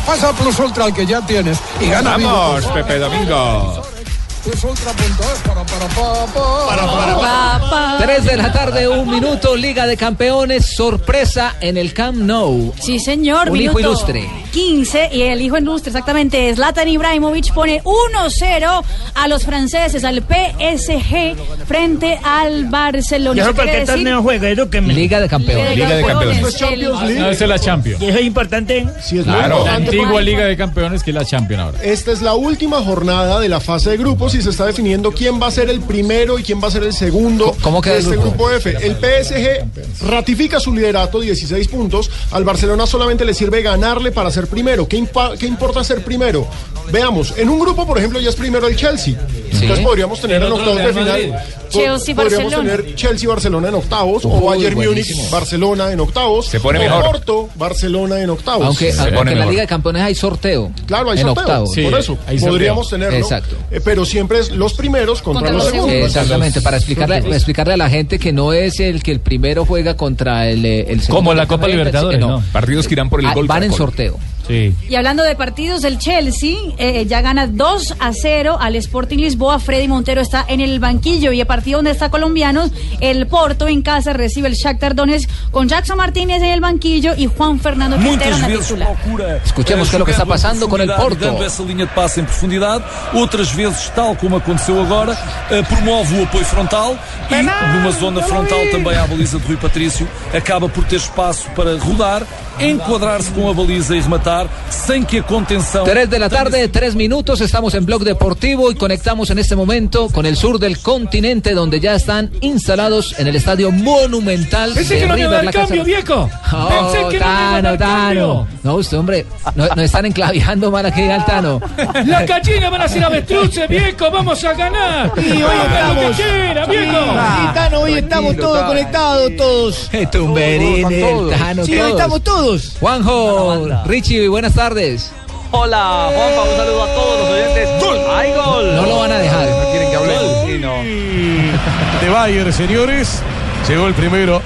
Pasa 0.08 0.32
Plus 0.32 0.58
Ultra 0.58 0.86
el 0.86 0.94
que 0.94 1.04
ya 1.04 1.20
tienes 1.20 1.58
y 1.78 1.86
gana 1.90 2.12
Vamos. 2.12 2.64
Pepe 2.68 2.98
Domingo. 2.98 3.97
Plus 4.44 4.64
Ultra.es 4.64 5.40
para 5.46 5.64
para 5.64 5.88
pa, 5.88 7.60
pa. 7.70 7.96
Tres 7.98 8.24
de 8.24 8.36
la 8.36 8.52
tarde, 8.52 8.88
un 8.88 9.10
minuto, 9.10 9.56
Liga 9.56 9.86
de 9.86 9.96
Campeones, 9.96 10.74
sorpresa 10.74 11.56
en 11.60 11.76
el 11.76 11.92
Camp 11.92 12.18
Nou. 12.18 12.72
Sí, 12.80 12.98
señor. 12.98 13.50
Un 13.50 13.60
hijo 13.60 13.78
ilustre. 13.80 14.28
15 14.52 15.10
y 15.12 15.22
el 15.22 15.42
hijo 15.42 15.58
ilustre, 15.58 15.90
exactamente. 15.90 16.54
Zlatan 16.54 16.88
Ibrahimovic 16.88 17.52
pone 17.52 17.82
1-0 17.82 18.84
a 19.14 19.28
los 19.28 19.44
franceses, 19.44 20.04
al 20.04 20.22
PSG, 20.22 21.36
frente 21.66 22.18
al 22.22 22.66
Barcelona. 22.66 23.36
¿Y 23.36 23.40
eso 23.40 23.54
torneo 23.86 24.22
juega? 24.22 24.48
Liga 24.48 25.20
de 25.20 25.28
Campeones. 25.28 25.76
Liga 25.76 25.96
de 25.96 26.04
Campeones. 26.04 26.46
Esto 26.46 26.68
es. 26.68 27.18
No, 27.18 27.30
es 27.30 27.40
la 27.40 27.58
Champions. 27.58 28.02
¿Y 28.02 28.06
eso 28.06 28.18
es 28.18 28.24
importante? 28.24 28.86
Sí, 29.02 29.18
es 29.18 29.24
Claro, 29.24 29.64
la 29.64 29.74
antigua 29.74 30.20
Liga 30.20 30.46
de 30.46 30.56
Campeones 30.56 31.02
que 31.02 31.10
es 31.10 31.14
la 31.14 31.24
Champions 31.24 31.62
ahora. 31.62 31.78
Esta 31.82 32.12
es 32.12 32.22
la 32.22 32.34
última 32.34 32.82
jornada 32.82 33.40
de 33.40 33.48
la 33.48 33.60
fase 33.60 33.90
de 33.90 33.96
grupos 33.96 34.27
y 34.34 34.42
se 34.42 34.50
está 34.50 34.66
definiendo 34.66 35.12
quién 35.12 35.40
va 35.40 35.46
a 35.46 35.50
ser 35.50 35.68
el 35.70 35.80
primero 35.80 36.38
y 36.38 36.42
quién 36.42 36.62
va 36.62 36.68
a 36.68 36.70
ser 36.70 36.82
el 36.84 36.92
segundo 36.92 37.56
¿Cómo 37.62 37.80
queda 37.80 37.94
de 37.94 38.00
el 38.00 38.04
este 38.06 38.16
grupo? 38.16 38.30
grupo 38.46 38.50
F. 38.50 38.76
El 38.80 38.96
PSG 38.96 40.06
ratifica 40.08 40.60
su 40.60 40.74
liderato, 40.74 41.20
16 41.20 41.68
puntos. 41.68 42.10
Al 42.30 42.44
Barcelona 42.44 42.86
solamente 42.86 43.24
le 43.24 43.34
sirve 43.34 43.62
ganarle 43.62 44.12
para 44.12 44.30
ser 44.30 44.46
primero. 44.46 44.86
¿Qué, 44.88 44.98
impa- 44.98 45.36
qué 45.36 45.46
importa 45.46 45.82
ser 45.84 46.04
primero? 46.04 46.46
Veamos, 46.92 47.34
en 47.36 47.48
un 47.48 47.58
grupo, 47.60 47.86
por 47.86 47.98
ejemplo, 47.98 48.18
ya 48.20 48.30
es 48.30 48.36
primero 48.36 48.66
el 48.66 48.76
Chelsea. 48.76 49.14
Entonces 49.52 49.80
podríamos 49.84 50.20
tener 50.20 50.42
en 50.42 50.52
octavos 50.52 50.76
de 50.78 50.92
final. 50.92 51.42
Chelsea, 51.70 52.14
podríamos 52.14 52.52
Barcelona. 52.52 52.76
tener 52.76 52.94
Chelsea 52.94 53.28
Barcelona 53.28 53.68
en 53.68 53.74
octavos 53.74 54.24
o 54.24 54.40
Bayern. 54.40 54.74
Múnich 54.76 55.30
Barcelona 55.30 55.92
en 55.92 56.00
octavos. 56.00 56.46
Se 56.46 56.60
pone 56.60 56.78
o 56.78 56.82
mejor. 56.82 57.04
Porto 57.04 57.48
Barcelona 57.56 58.20
en 58.22 58.30
octavos. 58.30 58.66
Aunque, 58.66 58.92
Se 58.92 59.00
aunque 59.00 59.32
en 59.32 59.38
la. 59.38 59.46
Liga 59.46 59.62
de 59.62 59.66
Campeones 59.68 60.02
hay 60.02 60.14
sorteo. 60.14 60.70
Claro, 60.86 61.10
hay 61.10 61.18
en 61.18 61.26
sorteo. 61.26 61.42
octavos. 61.42 61.70
Sí, 61.74 61.82
por 61.82 61.98
eso 61.98 62.18
hay 62.26 62.38
sorteo. 62.38 62.52
podríamos 62.54 62.88
tenerlo. 62.88 63.18
Exacto. 63.18 63.56
Eh, 63.70 63.80
pero 63.84 64.04
siempre 64.04 64.38
es 64.40 64.50
los 64.50 64.74
primeros 64.74 65.20
contra, 65.22 65.50
Contra 65.50 65.52
los 65.56 65.64
los 65.64 65.72
segundos. 65.72 66.06
Exactamente, 66.08 66.60
para 66.62 66.76
explicarle, 66.78 67.18
explicarle 67.18 67.74
a 67.74 67.76
la 67.76 67.90
gente 67.90 68.18
que 68.18 68.32
no 68.32 68.52
es 68.52 68.80
el 68.80 69.02
que 69.02 69.10
el 69.12 69.20
primero 69.20 69.64
juega 69.64 69.94
contra 69.96 70.48
el, 70.48 70.64
eh, 70.64 70.80
el 70.88 71.00
segundo. 71.00 71.16
Como 71.16 71.34
la 71.34 71.46
Copa 71.46 71.62
juega, 71.64 71.76
Libertadores, 71.76 72.18
eh, 72.18 72.20
¿no? 72.20 72.42
Partidos 72.52 72.86
que 72.88 72.94
irán 72.94 73.10
por 73.10 73.20
el 73.20 73.26
Ah, 73.26 73.34
gol. 73.34 73.46
Van 73.46 73.62
en 73.62 73.72
sorteo. 73.72 74.18
Sí. 74.48 74.74
Y 74.88 74.94
hablando 74.94 75.22
de 75.22 75.36
partidos, 75.36 75.84
el 75.84 75.98
Chelsea 75.98 76.56
eh, 76.78 77.04
ya 77.06 77.20
gana 77.20 77.46
2 77.46 77.94
a 78.00 78.12
0 78.12 78.56
al 78.58 78.74
Sporting 78.76 79.18
Lisboa. 79.18 79.60
Freddy 79.60 79.86
Montero 79.88 80.22
está 80.22 80.44
en 80.48 80.60
el 80.60 80.80
banquillo 80.80 81.32
y 81.32 81.40
el 81.40 81.46
partido 81.46 81.78
donde 81.78 81.90
está 81.90 82.10
colombiano, 82.10 82.70
el 83.00 83.26
Porto 83.26 83.68
en 83.68 83.82
casa 83.82 84.14
recibe 84.14 84.48
el 84.48 84.54
Shakhtar 84.54 84.94
Donetsk 84.94 85.28
con 85.50 85.68
Jackson 85.68 85.98
Martínez 85.98 86.38
en 86.38 86.50
el 86.50 86.60
banquillo 86.60 87.14
y 87.14 87.26
Juan 87.26 87.60
Fernando 87.60 87.98
Quintero 87.98 88.36
en 88.36 88.42
la 88.42 88.48
titular. 88.48 88.96
Escuchemos 89.44 89.88
eh, 89.88 89.90
qué 89.90 89.96
es 89.96 90.00
lo 90.00 90.04
que 90.04 90.12
está 90.12 90.24
pasando 90.24 90.68
con 90.68 90.80
el 90.80 90.90
Porto. 90.92 91.26
Dando 91.26 91.44
essa 91.44 91.62
linha 91.62 91.84
de 91.84 91.92
passe 91.92 92.20
em 92.20 92.24
profundidade, 92.24 92.84
outras 93.12 93.50
vezes, 93.50 93.90
tal 93.94 94.16
como 94.16 94.36
aconteceu 94.36 94.80
agora, 94.80 95.16
eh, 95.50 95.62
promove 95.62 96.20
o 96.20 96.22
apoio 96.24 96.44
frontal 96.44 96.98
e 97.30 97.42
numa 97.42 97.92
zona 97.92 98.22
frontal 98.22 98.58
também 98.70 98.96
à 98.96 99.06
baliza 99.06 99.38
de 99.38 99.46
Rui 99.46 99.56
Patrício, 99.56 100.08
acaba 100.34 100.68
por 100.68 100.84
ter 100.84 100.96
espaço 100.96 101.50
para 101.50 101.76
rodar, 101.76 102.22
enquadrar-se 102.60 103.30
com 103.32 103.48
a 103.48 103.54
baliza 103.54 103.96
e 103.96 104.00
rematar, 104.00 104.48
sem 104.70 105.02
que 105.02 105.18
a 105.18 105.22
contenção 105.22 105.84
3 105.84 106.08
de 106.08 106.18
la 106.18 106.28
tarde, 106.28 106.68
3 106.68 106.94
minutos, 106.94 107.40
estamos 107.40 107.74
en 107.74 107.84
Blog 107.84 108.04
Deportivo 108.04 108.70
y 108.70 108.74
conectamos 108.74 109.30
en 109.30 109.38
este 109.38 109.56
momento 109.56 110.08
con 110.08 110.26
el 110.26 110.36
sur 110.36 110.58
del 110.58 110.78
continente 110.78 111.54
donde 111.54 111.80
ya 111.80 111.94
están 111.94 112.30
instalados 112.40 113.14
en 113.18 113.26
el 113.26 113.36
estadio 113.36 113.70
monumental 113.70 114.72
Pensé 114.74 114.94
de 114.94 115.00
que 115.00 115.06
no 115.06 115.14
me 115.14 115.20
iba 115.20 115.28
a 115.36 115.40
River 115.40 115.44
dar 115.44 115.54
La 115.54 115.66
cambio, 115.66 115.84
viejo. 115.84 116.30
Oh, 116.52 116.68
Pensé 116.68 116.98
que 116.98 117.02
no 117.04 117.10
me 117.10 117.16
iba 117.16 117.58
a 117.58 117.62
Tano, 117.62 117.78
cambio. 117.78 117.78
Tano. 117.78 118.48
No, 118.62 118.74
usted, 118.76 118.98
hombre, 118.98 119.26
no, 119.54 119.68
no 119.74 119.82
están 119.82 120.06
enclavijando 120.06 120.70
mal 120.70 120.86
aquí 120.86 121.02
al 121.02 121.24
Tano. 121.24 121.60
Las 122.06 122.26
gallinas 122.26 122.70
van 122.70 122.82
a 122.82 122.88
ser 122.88 123.04
avestruces, 123.04 123.68
viejo. 123.68 124.10
Vamos 124.10 124.42
a 124.44 124.52
ganar. 124.54 125.12
Y 125.16 125.42
hoy 125.42 125.56
estamos. 125.66 126.16
quiera, 126.16 126.66
viejo. 126.66 126.92
Sí, 126.92 127.54
Tano, 127.54 127.80
hoy 127.80 127.92
estamos 127.94 128.36
todos 128.36 128.62
conectados, 128.64 129.36
todos. 129.36 129.90
Tumberín, 130.10 130.92
el 130.92 131.30
Tano, 131.30 131.64
Sí, 131.64 131.78
hoy 131.78 131.90
estamos 131.90 132.22
todos. 132.22 132.47
Juanjo, 132.80 133.68
Richie, 133.84 134.26
buenas 134.28 134.54
tardes. 134.54 135.12
Hola, 135.50 136.08
Juanpa, 136.14 136.50
un 136.50 136.56
saludo 136.56 136.82
a 136.82 136.94
todos 136.94 137.20
los 137.20 137.28
oyentes. 137.28 137.68
¡Hay 138.10 138.32
gol! 138.32 138.74
No 138.74 138.86
lo 138.86 138.96
van 139.00 139.12
a 139.12 139.18
dejar. 139.18 139.48
No 139.48 139.70
quieren 139.70 139.90
que. 139.90 140.46
Sí, 140.46 140.58
no. 140.58 140.76
de 142.00 142.08
Bayern, 142.08 142.52
señores. 142.52 143.20
Llegó 143.68 143.86
el 143.86 143.92
primero. 143.92 144.40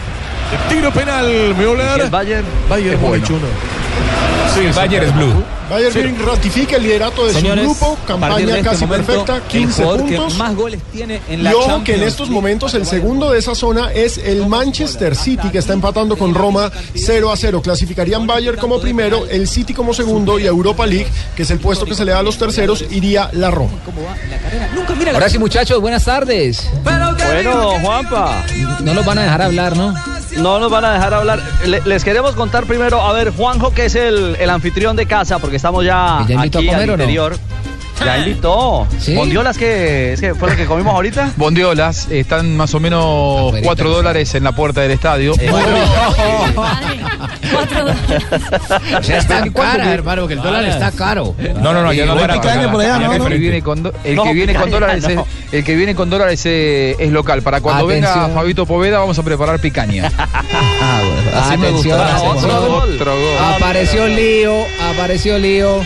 El 0.52 0.74
tiro 0.74 0.90
penal, 0.90 1.54
Müller. 1.56 2.00
el 2.00 2.10
Bayern? 2.10 2.44
Bayern 2.68 2.94
Es 2.94 3.00
bueno. 3.00 3.24
1. 3.28 3.38
Sí, 4.52 4.66
el 4.66 4.72
Bayern 4.72 5.06
es 5.06 5.14
blue. 5.14 5.44
Bayern 5.72 5.94
Múnich 6.12 6.20
ratifica 6.26 6.76
el 6.76 6.82
liderato 6.82 7.26
de 7.26 7.32
Señores, 7.32 7.64
su 7.64 7.70
grupo, 7.70 7.98
campaña 8.06 8.38
este 8.56 8.62
casi 8.62 8.86
momento, 8.86 9.06
perfecta, 9.06 9.36
el 9.36 9.42
15 9.42 9.82
jugador 9.82 10.06
que 10.06 10.16
puntos. 10.16 10.36
más 10.38 10.54
goles 10.54 10.80
tiene 10.92 11.20
en 11.28 11.44
la 11.44 11.50
y 11.50 11.54
ojo 11.54 11.82
que 11.84 11.94
en 11.94 12.02
estos 12.02 12.28
momentos 12.30 12.74
el 12.74 12.84
segundo 12.86 13.30
de 13.30 13.38
esa 13.38 13.54
zona 13.54 13.90
es 13.92 14.18
el 14.18 14.46
Manchester 14.46 15.16
City 15.16 15.48
que 15.50 15.58
está 15.58 15.72
empatando 15.72 16.16
con 16.18 16.34
Roma 16.34 16.70
0 16.94 17.30
a 17.32 17.36
0. 17.36 17.62
Clasificarían 17.62 18.26
Bayern 18.26 18.58
como 18.58 18.80
primero, 18.80 19.26
el 19.28 19.48
City 19.48 19.72
como 19.74 19.94
segundo 19.94 20.38
y 20.38 20.46
Europa 20.46 20.86
League, 20.86 21.08
que 21.36 21.42
es 21.42 21.50
el 21.50 21.58
puesto 21.58 21.86
que 21.86 21.94
se 21.94 22.04
le 22.04 22.12
da 22.12 22.18
a 22.18 22.22
los 22.22 22.36
terceros, 22.38 22.84
iría 22.90 23.30
la 23.32 23.50
Roma. 23.50 23.72
Ahora 25.12 25.28
sí, 25.28 25.38
muchachos, 25.38 25.80
buenas 25.80 26.04
tardes. 26.04 26.68
Bueno, 26.84 27.70
Juanpa. 27.82 28.44
No 28.82 28.94
los 28.94 29.04
van 29.04 29.18
a 29.18 29.22
dejar 29.22 29.42
hablar, 29.42 29.76
¿no? 29.76 29.94
No 30.38 30.58
nos 30.58 30.70
van 30.70 30.84
a 30.84 30.92
dejar 30.94 31.12
hablar. 31.14 31.40
Le- 31.66 31.82
les 31.84 32.04
queremos 32.04 32.34
contar 32.34 32.64
primero, 32.64 33.02
a 33.02 33.12
ver, 33.12 33.30
Juanjo, 33.34 33.72
que 33.74 33.84
es 33.86 33.94
el, 33.94 34.36
el 34.40 34.48
anfitrión 34.50 34.96
de 34.96 35.04
casa, 35.06 35.38
porque 35.38 35.56
estamos 35.62 35.84
ya, 35.84 36.22
¿Y 36.24 36.26
ya 36.26 36.34
invitó 36.34 36.58
aquí 36.58 36.68
al 36.70 36.86
no? 36.88 37.30
Ya 38.04 38.18
invitó. 38.18 38.86
¿Bondiolas 39.14 39.56
que, 39.58 40.12
es 40.14 40.20
que 40.20 40.34
fue 40.34 40.50
lo 40.50 40.56
que 40.56 40.66
comimos 40.66 40.94
ahorita? 40.94 41.32
Bondiolas 41.36 42.08
están 42.10 42.56
más 42.56 42.74
o 42.74 42.80
menos 42.80 43.54
4 43.62 43.90
dólares 43.90 44.34
en 44.34 44.44
la 44.44 44.52
puerta 44.52 44.80
del 44.80 44.90
estadio. 44.92 45.34
O 48.98 49.02
sea, 49.02 49.18
está 49.18 49.44
cara, 49.52 49.92
hermano, 49.92 50.26
que 50.26 50.34
el 50.34 50.42
dólar 50.42 50.64
está 50.64 50.90
caro. 50.92 51.34
No, 51.60 51.72
no, 51.72 51.82
no, 51.82 51.92
ya 51.92 52.06
no 52.06 52.18
el 52.18 53.28
que 53.28 53.38
viene 53.38 53.62
con, 53.62 53.82
do- 53.82 53.92
el 54.04 54.16
No, 54.16 54.24
que 54.24 54.32
viene 54.32 54.54
con 54.54 54.64
picaña, 54.64 54.80
dólares 54.86 55.04
no. 55.14 55.20
es, 55.22 55.52
el 55.52 55.64
que 55.64 55.74
viene 55.76 55.94
con 55.94 56.10
dólares 56.10 56.44
es, 56.46 56.96
es 56.98 57.10
local. 57.12 57.42
Para 57.42 57.60
cuando 57.60 57.84
Atención. 57.86 58.14
venga 58.14 58.34
Fabito 58.34 58.66
Poveda 58.66 58.98
vamos 59.00 59.18
a 59.18 59.22
preparar 59.22 59.60
picaña. 59.60 60.06
Así 60.06 61.56
me 61.58 61.68
Atención, 61.68 61.98
gusta. 61.98 62.16
atención. 62.16 62.50
Otro 62.50 63.12
gol. 63.16 63.38
Apareció 63.56 64.06
Lío, 64.08 64.52
apareció 64.92 65.38
Lío. 65.38 65.80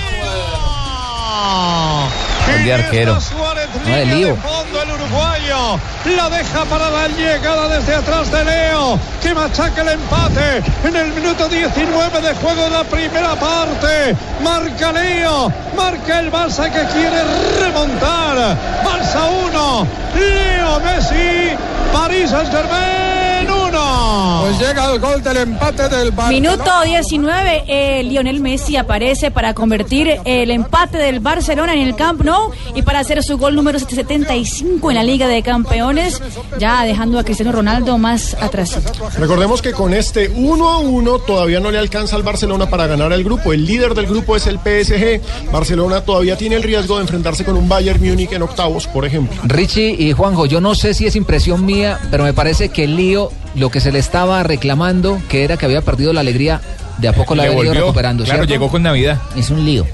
De 2.67 2.73
arquero. 2.73 3.15
No, 3.15 3.95
de 3.95 4.07
Lío. 4.07 4.37
fondo 4.39 4.83
el 4.83 4.91
uruguayo. 4.91 5.79
La 6.17 6.29
deja 6.29 6.65
para 6.65 6.91
la 6.91 7.07
llegada 7.07 7.69
desde 7.69 7.95
atrás 7.95 8.29
de 8.33 8.45
Leo. 8.45 8.99
Que 9.23 9.33
machaca 9.33 9.83
el 9.83 9.91
empate 9.91 10.65
en 10.83 10.97
el 10.97 11.13
minuto 11.13 11.49
19 11.49 12.21
de 12.21 12.35
juego 12.35 12.65
de 12.65 12.71
la 12.71 12.83
primera 12.83 13.37
parte. 13.37 14.17
Marca 14.43 14.91
Leo. 14.91 15.53
Marca 15.77 16.19
el 16.19 16.33
Barça 16.33 16.65
que 16.65 16.85
quiere 16.93 17.23
remontar. 17.61 18.57
Barça 18.85 19.29
1. 19.47 19.87
Leo 20.17 20.81
Messi. 20.81 21.57
París 21.93 22.31
Saint 22.31 22.51
Germain 22.51 23.16
1. 24.27 24.41
Pues 24.43 24.59
llega 24.59 24.93
el 24.93 25.01
gol 25.01 25.23
del 25.23 25.37
empate 25.37 25.89
del 25.89 26.15
Barça. 26.15 26.29
Minuto 26.29 26.71
19, 26.85 27.65
eh, 27.67 28.03
Lionel 28.03 28.41
Messi 28.41 28.77
aparece 28.77 29.31
para 29.31 29.55
convertir 29.55 30.21
el 30.25 30.51
empate 30.51 30.99
del 30.99 31.21
Barcelona 31.21 31.75
en 31.75 31.81
el 31.81 31.95
Camp 31.95 32.23
Nou 32.23 32.51
y 32.75 32.83
para 32.83 33.01
hacer 33.01 33.23
su 33.23 33.39
gol 33.39 33.55
número 33.55 33.79
75 33.79 34.91
en 34.91 34.97
la 34.97 35.03
Liga 35.03 35.29
de 35.29 35.43
Campeones, 35.43 36.23
ya 36.59 36.85
dejando 36.85 37.19
a 37.19 37.25
Cristiano 37.25 37.53
Ronaldo 37.53 37.99
más 37.99 38.35
atrás. 38.41 38.79
Recordemos 39.19 39.63
que 39.63 39.73
con 39.73 39.95
este 39.95 40.29
1 40.29 40.69
a 40.69 40.79
1 40.79 41.19
todavía 41.21 41.61
no 41.61 41.71
le 41.71 41.79
alcanza 41.79 42.17
al 42.17 42.23
Barcelona 42.23 42.69
para 42.69 42.87
ganar 42.87 43.13
el 43.13 43.25
grupo. 43.25 43.53
El 43.53 43.67
líder 43.67 43.95
del 43.95 44.07
grupo 44.07 44.37
es 44.37 44.47
el 44.47 44.59
PSG. 44.59 45.21
Barcelona 45.53 46.01
todavía 46.03 46.37
tiene 46.37 46.57
el 46.57 46.63
riesgo 46.63 46.97
de 46.97 47.03
enfrentarse 47.03 47.45
con 47.45 47.57
un 47.57 47.69
Bayern 47.69 48.03
Múnich 48.03 48.33
en 48.33 48.43
octavos, 48.43 48.87
por 48.87 49.05
ejemplo. 49.05 49.41
Richie 49.45 49.97
y 49.99 50.13
Juanjo, 50.13 50.47
yo 50.47 50.61
no 50.61 50.75
sé 50.75 50.95
si 50.95 51.07
es 51.07 51.17
impresión 51.17 51.65
mía, 51.65 51.99
pero 52.11 52.25
me 52.25 52.35
parece 52.35 52.69
que 52.69 52.85
el 52.85 52.97
lío, 52.97 53.31
lo 53.57 53.71
que 53.71 53.81
se 53.81 53.91
le 53.91 53.99
estaba 53.99 54.43
reclamando, 54.43 55.21
que 55.29 55.43
era 55.45 55.57
que 55.57 55.65
había 55.67 55.81
perdido 55.83 56.13
la 56.13 56.21
alegría, 56.21 56.61
de 56.99 57.09
a 57.09 57.13
poco 57.13 57.35
la 57.35 57.43
Le 57.45 57.49
había 57.49 57.61
ido 57.63 57.69
volvió. 57.71 57.83
recuperando. 57.87 58.25
Claro, 58.25 58.39
¿cierto? 58.41 58.53
llegó 58.53 58.71
con 58.71 58.83
Navidad. 58.83 59.19
Es 59.37 59.51
un 59.51 59.65
lío. 59.65 59.87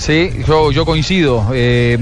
Sí, 0.00 0.30
yo, 0.46 0.72
yo 0.72 0.86
coincido. 0.86 1.46
Eh, 1.52 1.98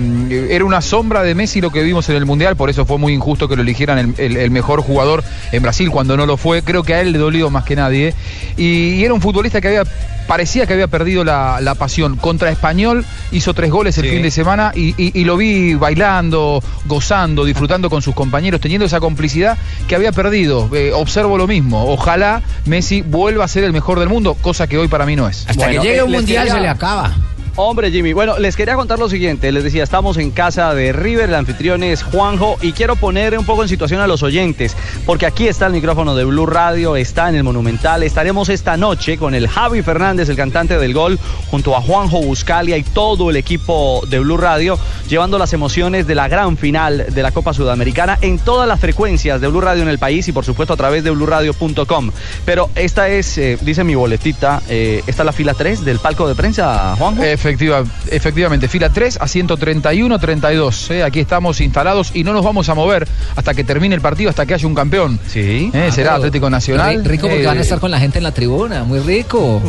era 0.50 0.64
una 0.64 0.80
sombra 0.80 1.24
de 1.24 1.34
Messi 1.34 1.60
lo 1.60 1.70
que 1.72 1.82
vimos 1.82 2.08
en 2.08 2.14
el 2.14 2.26
Mundial, 2.26 2.54
por 2.54 2.70
eso 2.70 2.86
fue 2.86 2.96
muy 2.96 3.12
injusto 3.12 3.48
que 3.48 3.56
lo 3.56 3.62
eligieran 3.62 3.98
el, 3.98 4.14
el- 4.18 4.36
el 4.36 4.50
mejor 4.52 4.82
jugador 4.82 5.24
en 5.50 5.62
Brasil 5.64 5.90
cuando 5.90 6.16
no 6.16 6.24
lo 6.24 6.36
fue. 6.36 6.62
Creo 6.62 6.84
que 6.84 6.94
a 6.94 7.00
él 7.00 7.10
le 7.10 7.18
dolió 7.18 7.50
más 7.50 7.64
que 7.64 7.74
nadie. 7.74 8.14
Y, 8.56 8.90
y 8.94 9.04
era 9.04 9.12
un 9.14 9.20
futbolista 9.20 9.60
que 9.60 9.66
había 9.66 9.82
parecía 10.28 10.66
que 10.66 10.74
había 10.74 10.86
perdido 10.86 11.24
la, 11.24 11.58
la 11.60 11.74
pasión. 11.74 12.16
Contra 12.16 12.50
Español 12.50 13.04
hizo 13.32 13.52
tres 13.54 13.70
goles 13.70 13.96
el 13.98 14.04
fin 14.10 14.22
de 14.22 14.30
semana 14.30 14.70
y, 14.76 14.94
y- 15.02 15.18
y 15.20 15.24
lo 15.24 15.36
vi 15.36 15.74
bailando, 15.74 16.62
gozando, 16.84 17.44
disfrutando 17.44 17.90
con 17.90 18.00
sus 18.02 18.14
compañeros, 18.14 18.60
teniendo 18.60 18.84
esa 18.86 19.00
complicidad 19.00 19.58
que 19.88 19.96
había 19.96 20.12
perdido. 20.12 20.68
Eh, 20.72 20.92
observo 20.94 21.36
lo 21.36 21.48
mismo. 21.48 21.90
Ojalá 21.90 22.42
Messi 22.66 23.00
vuelva 23.02 23.44
a 23.44 23.48
ser 23.48 23.64
el 23.64 23.72
mejor 23.72 23.98
del 23.98 24.08
mundo, 24.08 24.34
cosa 24.40 24.68
que 24.68 24.78
hoy 24.78 24.86
para 24.86 25.04
mí 25.04 25.16
no 25.16 25.28
es. 25.28 25.46
Hasta 25.48 25.66
que 25.70 25.78
llegue 25.82 25.96
eh, 25.96 26.02
un 26.04 26.12
mundial 26.12 26.44
quería- 26.44 26.54
se 26.54 26.60
le 26.60 26.68
acaba. 26.68 27.12
Hombre, 27.60 27.90
Jimmy. 27.90 28.12
Bueno, 28.12 28.38
les 28.38 28.54
quería 28.54 28.76
contar 28.76 29.00
lo 29.00 29.08
siguiente. 29.08 29.50
Les 29.50 29.64
decía, 29.64 29.82
estamos 29.82 30.16
en 30.16 30.30
casa 30.30 30.72
de 30.74 30.92
River, 30.92 31.28
el 31.28 31.34
anfitrión 31.34 31.82
es 31.82 32.04
Juanjo, 32.04 32.56
y 32.62 32.70
quiero 32.70 32.94
poner 32.94 33.36
un 33.36 33.44
poco 33.44 33.64
en 33.64 33.68
situación 33.68 34.00
a 34.00 34.06
los 34.06 34.22
oyentes, 34.22 34.76
porque 35.04 35.26
aquí 35.26 35.48
está 35.48 35.66
el 35.66 35.72
micrófono 35.72 36.14
de 36.14 36.22
Blue 36.22 36.46
Radio, 36.46 36.94
está 36.94 37.28
en 37.28 37.34
el 37.34 37.42
Monumental. 37.42 38.04
Estaremos 38.04 38.48
esta 38.48 38.76
noche 38.76 39.18
con 39.18 39.34
el 39.34 39.48
Javi 39.48 39.82
Fernández, 39.82 40.28
el 40.28 40.36
cantante 40.36 40.78
del 40.78 40.94
gol, 40.94 41.18
junto 41.50 41.74
a 41.74 41.80
Juanjo 41.80 42.22
Buscalia 42.22 42.76
y 42.76 42.84
todo 42.84 43.28
el 43.28 43.34
equipo 43.34 44.02
de 44.08 44.20
Blue 44.20 44.36
Radio, 44.36 44.78
llevando 45.08 45.36
las 45.36 45.52
emociones 45.52 46.06
de 46.06 46.14
la 46.14 46.28
gran 46.28 46.56
final 46.58 47.06
de 47.08 47.22
la 47.24 47.32
Copa 47.32 47.52
Sudamericana 47.54 48.18
en 48.20 48.38
todas 48.38 48.68
las 48.68 48.78
frecuencias 48.78 49.40
de 49.40 49.48
Blue 49.48 49.62
Radio 49.62 49.82
en 49.82 49.88
el 49.88 49.98
país 49.98 50.28
y, 50.28 50.32
por 50.32 50.44
supuesto, 50.44 50.74
a 50.74 50.76
través 50.76 51.02
de 51.02 51.10
bluradio.com. 51.10 52.12
Pero 52.44 52.70
esta 52.76 53.08
es, 53.08 53.36
eh, 53.36 53.58
dice 53.62 53.82
mi 53.82 53.96
boletita, 53.96 54.62
eh, 54.68 55.02
esta 55.08 55.22
es 55.22 55.26
la 55.26 55.32
fila 55.32 55.54
3 55.54 55.84
del 55.84 55.98
palco 55.98 56.28
de 56.28 56.36
prensa, 56.36 56.94
Juanjo. 56.96 57.24
Efectiva, 57.48 57.82
efectivamente, 58.10 58.68
fila 58.68 58.90
3 58.90 59.18
a 59.20 59.26
131, 59.26 60.18
32. 60.18 60.90
¿eh? 60.90 61.02
Aquí 61.02 61.20
estamos 61.20 61.60
instalados 61.62 62.10
y 62.14 62.22
no 62.24 62.32
nos 62.34 62.44
vamos 62.44 62.68
a 62.68 62.74
mover 62.74 63.08
hasta 63.36 63.54
que 63.54 63.64
termine 63.64 63.94
el 63.94 64.00
partido, 64.02 64.28
hasta 64.28 64.44
que 64.44 64.52
haya 64.54 64.66
un 64.66 64.74
campeón. 64.74 65.18
Sí. 65.28 65.70
¿Eh? 65.72 65.90
Será 65.90 66.10
pero 66.10 66.16
Atlético 66.16 66.50
Nacional. 66.50 67.02
ri- 67.02 67.06
Rico 67.06 67.26
porque 67.28 67.42
Eh, 67.42 67.46
van 67.46 67.56
a 67.58 67.60
estar 67.62 67.80
con 67.80 67.90
la 67.90 67.98
gente 67.98 68.18
en 68.18 68.24
la 68.24 68.32
tribuna, 68.32 68.84
muy 68.84 68.98
rico. 69.00 69.62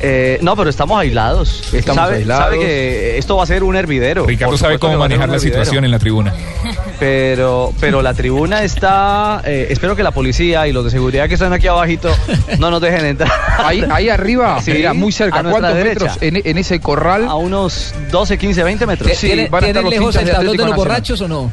Eh, 0.00 0.38
no, 0.42 0.54
pero 0.56 0.70
estamos 0.70 0.98
aislados. 1.00 1.62
Estamos 1.72 2.04
sabe, 2.04 2.16
aislados. 2.18 2.44
sabe 2.44 2.58
que 2.60 3.18
esto 3.18 3.36
va 3.36 3.42
a 3.42 3.46
ser 3.46 3.64
un 3.64 3.74
hervidero. 3.76 4.24
Ricardo 4.26 4.52
Por 4.52 4.58
sabe 4.60 4.78
cómo 4.78 4.96
manejar 4.98 5.28
la 5.28 5.34
hervidero. 5.36 5.56
situación 5.64 5.84
en 5.84 5.90
la 5.90 5.98
tribuna. 5.98 6.32
Pero, 6.98 7.72
pero 7.78 8.00
la 8.02 8.14
tribuna 8.14 8.62
está. 8.62 9.42
eh, 9.44 9.66
espero 9.70 9.94
que 9.96 10.02
la 10.02 10.12
policía 10.12 10.66
y 10.66 10.72
los 10.72 10.84
de 10.84 10.90
seguridad 10.90 11.28
que 11.28 11.34
están 11.34 11.52
aquí 11.52 11.66
abajito 11.66 12.08
no 12.58 12.70
nos 12.70 12.80
dejen 12.80 13.04
entrar. 13.04 13.30
Ahí, 13.58 13.84
ahí 13.90 14.08
arriba, 14.08 14.60
Sí, 14.62 14.72
mira, 14.72 14.94
muy 14.94 15.12
cerca. 15.12 15.42
¿Cuántos 15.42 15.74
metros 15.74 16.12
en, 16.20 16.40
en 16.42 16.58
ese 16.58 16.80
corral? 16.80 17.26
A 17.28 17.34
unos 17.34 17.94
12, 18.10 18.38
15, 18.38 18.62
20 18.64 18.86
metros. 18.86 19.10
Sí, 19.16 19.26
¿Tiene, 19.26 19.48
van 19.48 19.64
a 19.64 19.66
estar 19.66 19.82
¿tiene 19.82 19.82
los 19.82 19.90
lejos 19.90 20.06
hinchas 20.14 20.22
el 20.22 20.26
de 20.26 20.32
tablón 20.32 20.46
de 20.56 20.62
Atlético 20.62 20.66
los 20.66 20.70
Nacional. 20.70 20.88
borrachos 20.88 21.20
o 21.20 21.28
no? 21.28 21.50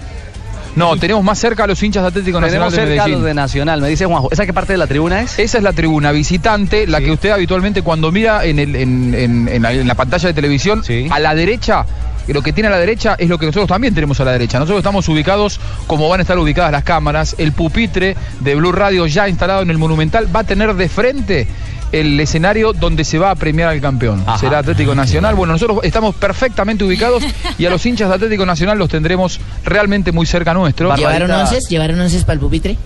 No, 0.75 0.97
tenemos 0.97 1.23
más 1.23 1.37
cerca 1.37 1.65
a 1.65 1.67
los 1.67 1.83
hinchas 1.83 2.01
de 2.01 2.07
Atlético 2.07 2.41
Nacional 2.41 2.69
Tenemos 2.71 2.73
de 2.73 2.93
cerca 2.95 3.03
a 3.03 3.07
los 3.07 3.23
de 3.23 3.33
Nacional. 3.35 3.81
Me 3.81 3.89
dice 3.89 4.05
Juanjo, 4.05 4.29
¿esa 4.31 4.45
qué 4.47 4.53
parte 4.53 4.73
de 4.73 4.77
la 4.79 4.87
tribuna 4.87 5.21
es? 5.21 5.37
Esa 5.37 5.57
es 5.59 5.63
la 5.63 5.73
tribuna 5.73 6.11
visitante, 6.11 6.87
la 6.87 6.99
que 6.99 7.11
usted 7.11 7.29
habitualmente 7.29 7.83
cuando 7.83 8.11
mira 8.11 8.43
en, 8.43 8.57
el- 8.57 8.75
en- 8.75 9.13
en- 9.13 9.47
en 9.49 9.61
la, 9.61 9.71
en 9.73 9.87
la 9.87 9.93
pantalla 9.93 10.29
de 10.29 10.33
televisión, 10.33 10.81
a 11.11 11.19
la 11.19 11.35
derecha, 11.35 11.85
lo 12.27 12.41
que 12.41 12.53
tiene 12.53 12.67
a 12.67 12.71
la 12.71 12.79
derecha 12.79 13.15
es 13.17 13.29
lo 13.29 13.37
que 13.37 13.45
nosotros 13.45 13.67
también 13.67 13.93
tenemos 13.93 14.19
a 14.19 14.25
la 14.25 14.31
derecha. 14.31 14.59
Nosotros 14.59 14.79
estamos 14.79 15.07
ubicados 15.09 15.59
como 15.87 16.07
van 16.09 16.19
a 16.19 16.23
estar 16.23 16.37
ubicadas 16.37 16.71
las 16.71 16.83
cámaras. 16.83 17.35
El 17.37 17.51
pupitre 17.51 18.15
de 18.39 18.55
Blue 18.55 18.71
Radio 18.71 19.05
ya 19.07 19.27
instalado 19.27 19.61
en 19.61 19.69
el 19.69 19.77
Monumental 19.77 20.33
va 20.33 20.41
a 20.41 20.43
tener 20.43 20.73
de 20.75 20.89
frente 20.89 21.47
el 21.91 22.19
escenario 22.19 22.73
donde 22.73 23.03
se 23.03 23.19
va 23.19 23.29
a 23.29 23.35
premiar 23.35 23.69
al 23.69 23.79
campeón. 23.79 24.25
Será 24.39 24.59
Atlético 24.59 24.95
Nacional. 24.95 25.35
Bueno, 25.35 25.53
nosotros 25.53 25.79
estamos 25.83 26.15
perfectamente 26.15 26.83
ubicados 26.83 27.23
y 27.57 27.65
a 27.65 27.69
los 27.69 27.85
hinchas 27.85 28.09
de 28.09 28.15
Atlético 28.15 28.45
Nacional 28.45 28.77
los 28.79 28.89
tendremos 28.89 29.39
realmente 29.63 30.11
muy 30.11 30.25
cerca 30.25 30.53
nuestro. 30.53 30.93
¿Llevaron 30.95 31.29
onces? 31.29 31.69
¿Llevaron 31.69 31.99
onces 32.01 32.23
para 32.23 32.33
el 32.33 32.39
pupitre? 32.39 32.77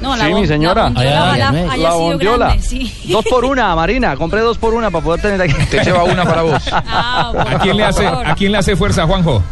No, 0.00 0.16
la 0.16 0.26
Sí, 0.26 0.34
mi 0.34 0.46
señora. 0.46 0.90
la 0.90 1.92
bondiola. 1.94 2.56
Dos 3.04 3.24
por 3.28 3.44
una, 3.44 3.74
Marina. 3.74 4.16
Compré 4.16 4.40
dos 4.40 4.56
por 4.58 4.74
una 4.74 4.90
para 4.90 5.04
poder 5.04 5.20
tener 5.20 5.42
aquí. 5.42 5.54
Te 5.70 5.84
lleva 5.84 6.04
una 6.04 6.24
para 6.24 6.42
vos. 6.42 6.62
Ah, 6.72 7.32
¿A 7.50 7.58
quién 7.58 7.76
le 7.76 7.84
hace, 7.84 8.06
a 8.06 8.34
quién 8.36 8.52
le 8.52 8.58
hace 8.58 8.76
fuerza, 8.76 9.06
Juanjo? 9.06 9.42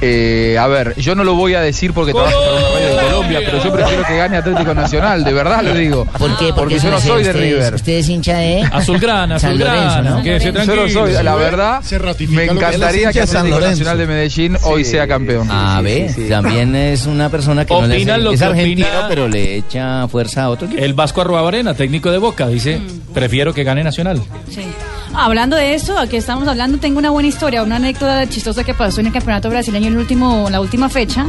Eh, 0.00 0.56
a 0.60 0.66
ver, 0.66 0.94
yo 0.96 1.14
no 1.14 1.24
lo 1.24 1.34
voy 1.34 1.54
a 1.54 1.60
decir 1.60 1.92
porque 1.94 2.12
trabajo 2.12 2.38
para 2.38 2.52
una 2.52 2.68
radio 2.68 2.96
de 2.96 3.02
Colombia, 3.02 3.40
pero 3.44 3.64
yo 3.64 3.72
prefiero 3.72 4.04
que 4.04 4.16
gane 4.16 4.36
Atlético 4.36 4.74
Nacional, 4.74 5.24
de 5.24 5.32
verdad 5.32 5.62
lo 5.62 5.74
digo. 5.74 6.04
¿Por 6.18 6.36
qué? 6.36 6.52
Porque 6.52 6.78
yo 6.78 6.90
no 6.90 7.00
soy 7.00 7.22
de 7.22 7.30
usted- 7.30 7.40
River. 7.40 7.74
Usted 7.76 7.92
es 7.94 8.08
hincha 8.08 8.38
de 8.38 8.62
Azulgrana, 8.72 9.38
San 9.38 9.52
Azulgrana, 9.52 10.02
Lorenzo, 10.02 10.02
¿no? 10.02 10.64
Yo 10.64 10.76
no 10.76 10.88
soy, 10.88 11.12
la 11.24 11.34
verdad, 11.34 11.80
Se 11.82 11.98
me 12.28 12.44
encantaría 12.44 13.10
que 13.12 13.20
Atlético. 13.20 13.60
Nacional 13.60 13.98
de 13.98 14.06
Medellín 14.06 14.56
hoy 14.64 14.84
sea 14.84 15.08
campeón. 15.08 15.48
Ah, 15.50 15.80
ve, 15.82 16.14
también 16.28 16.74
es 16.76 17.06
una 17.06 17.28
persona 17.30 17.64
que 17.64 17.72
no 17.74 17.86
le 17.86 17.96
Opina 17.96 18.14
hace- 18.14 18.22
lo 18.22 18.32
es 18.32 18.38
que 18.38 18.44
argentino, 18.44 18.86
opina- 18.86 19.08
pero 19.08 19.28
le 19.28 19.56
echa 19.56 20.08
fuerza 20.08 20.44
a 20.44 20.50
otro 20.50 20.66
equipo. 20.66 20.82
El 20.82 20.94
Vasco 20.94 21.22
Arruabarena, 21.22 21.74
técnico 21.74 22.10
de 22.10 22.18
Boca, 22.18 22.48
dice, 22.48 22.80
prefiero 23.14 23.54
que 23.54 23.64
gane 23.64 23.82
Nacional. 23.82 24.20
Sí. 24.50 24.62
Hablando 25.18 25.56
de 25.56 25.74
eso, 25.74 25.98
aquí 25.98 26.16
estamos 26.16 26.46
hablando, 26.46 26.78
tengo 26.78 26.98
una 26.98 27.10
buena 27.10 27.28
historia, 27.28 27.62
una 27.62 27.76
anécdota 27.76 28.28
chistosa 28.28 28.64
que 28.64 28.74
pasó 28.74 29.00
en 29.00 29.06
el 29.06 29.12
campeonato 29.12 29.48
brasileño 29.48 29.86
en 29.86 29.94
el 29.94 29.98
último, 29.98 30.48
la 30.50 30.60
última 30.60 30.88
fecha, 30.90 31.26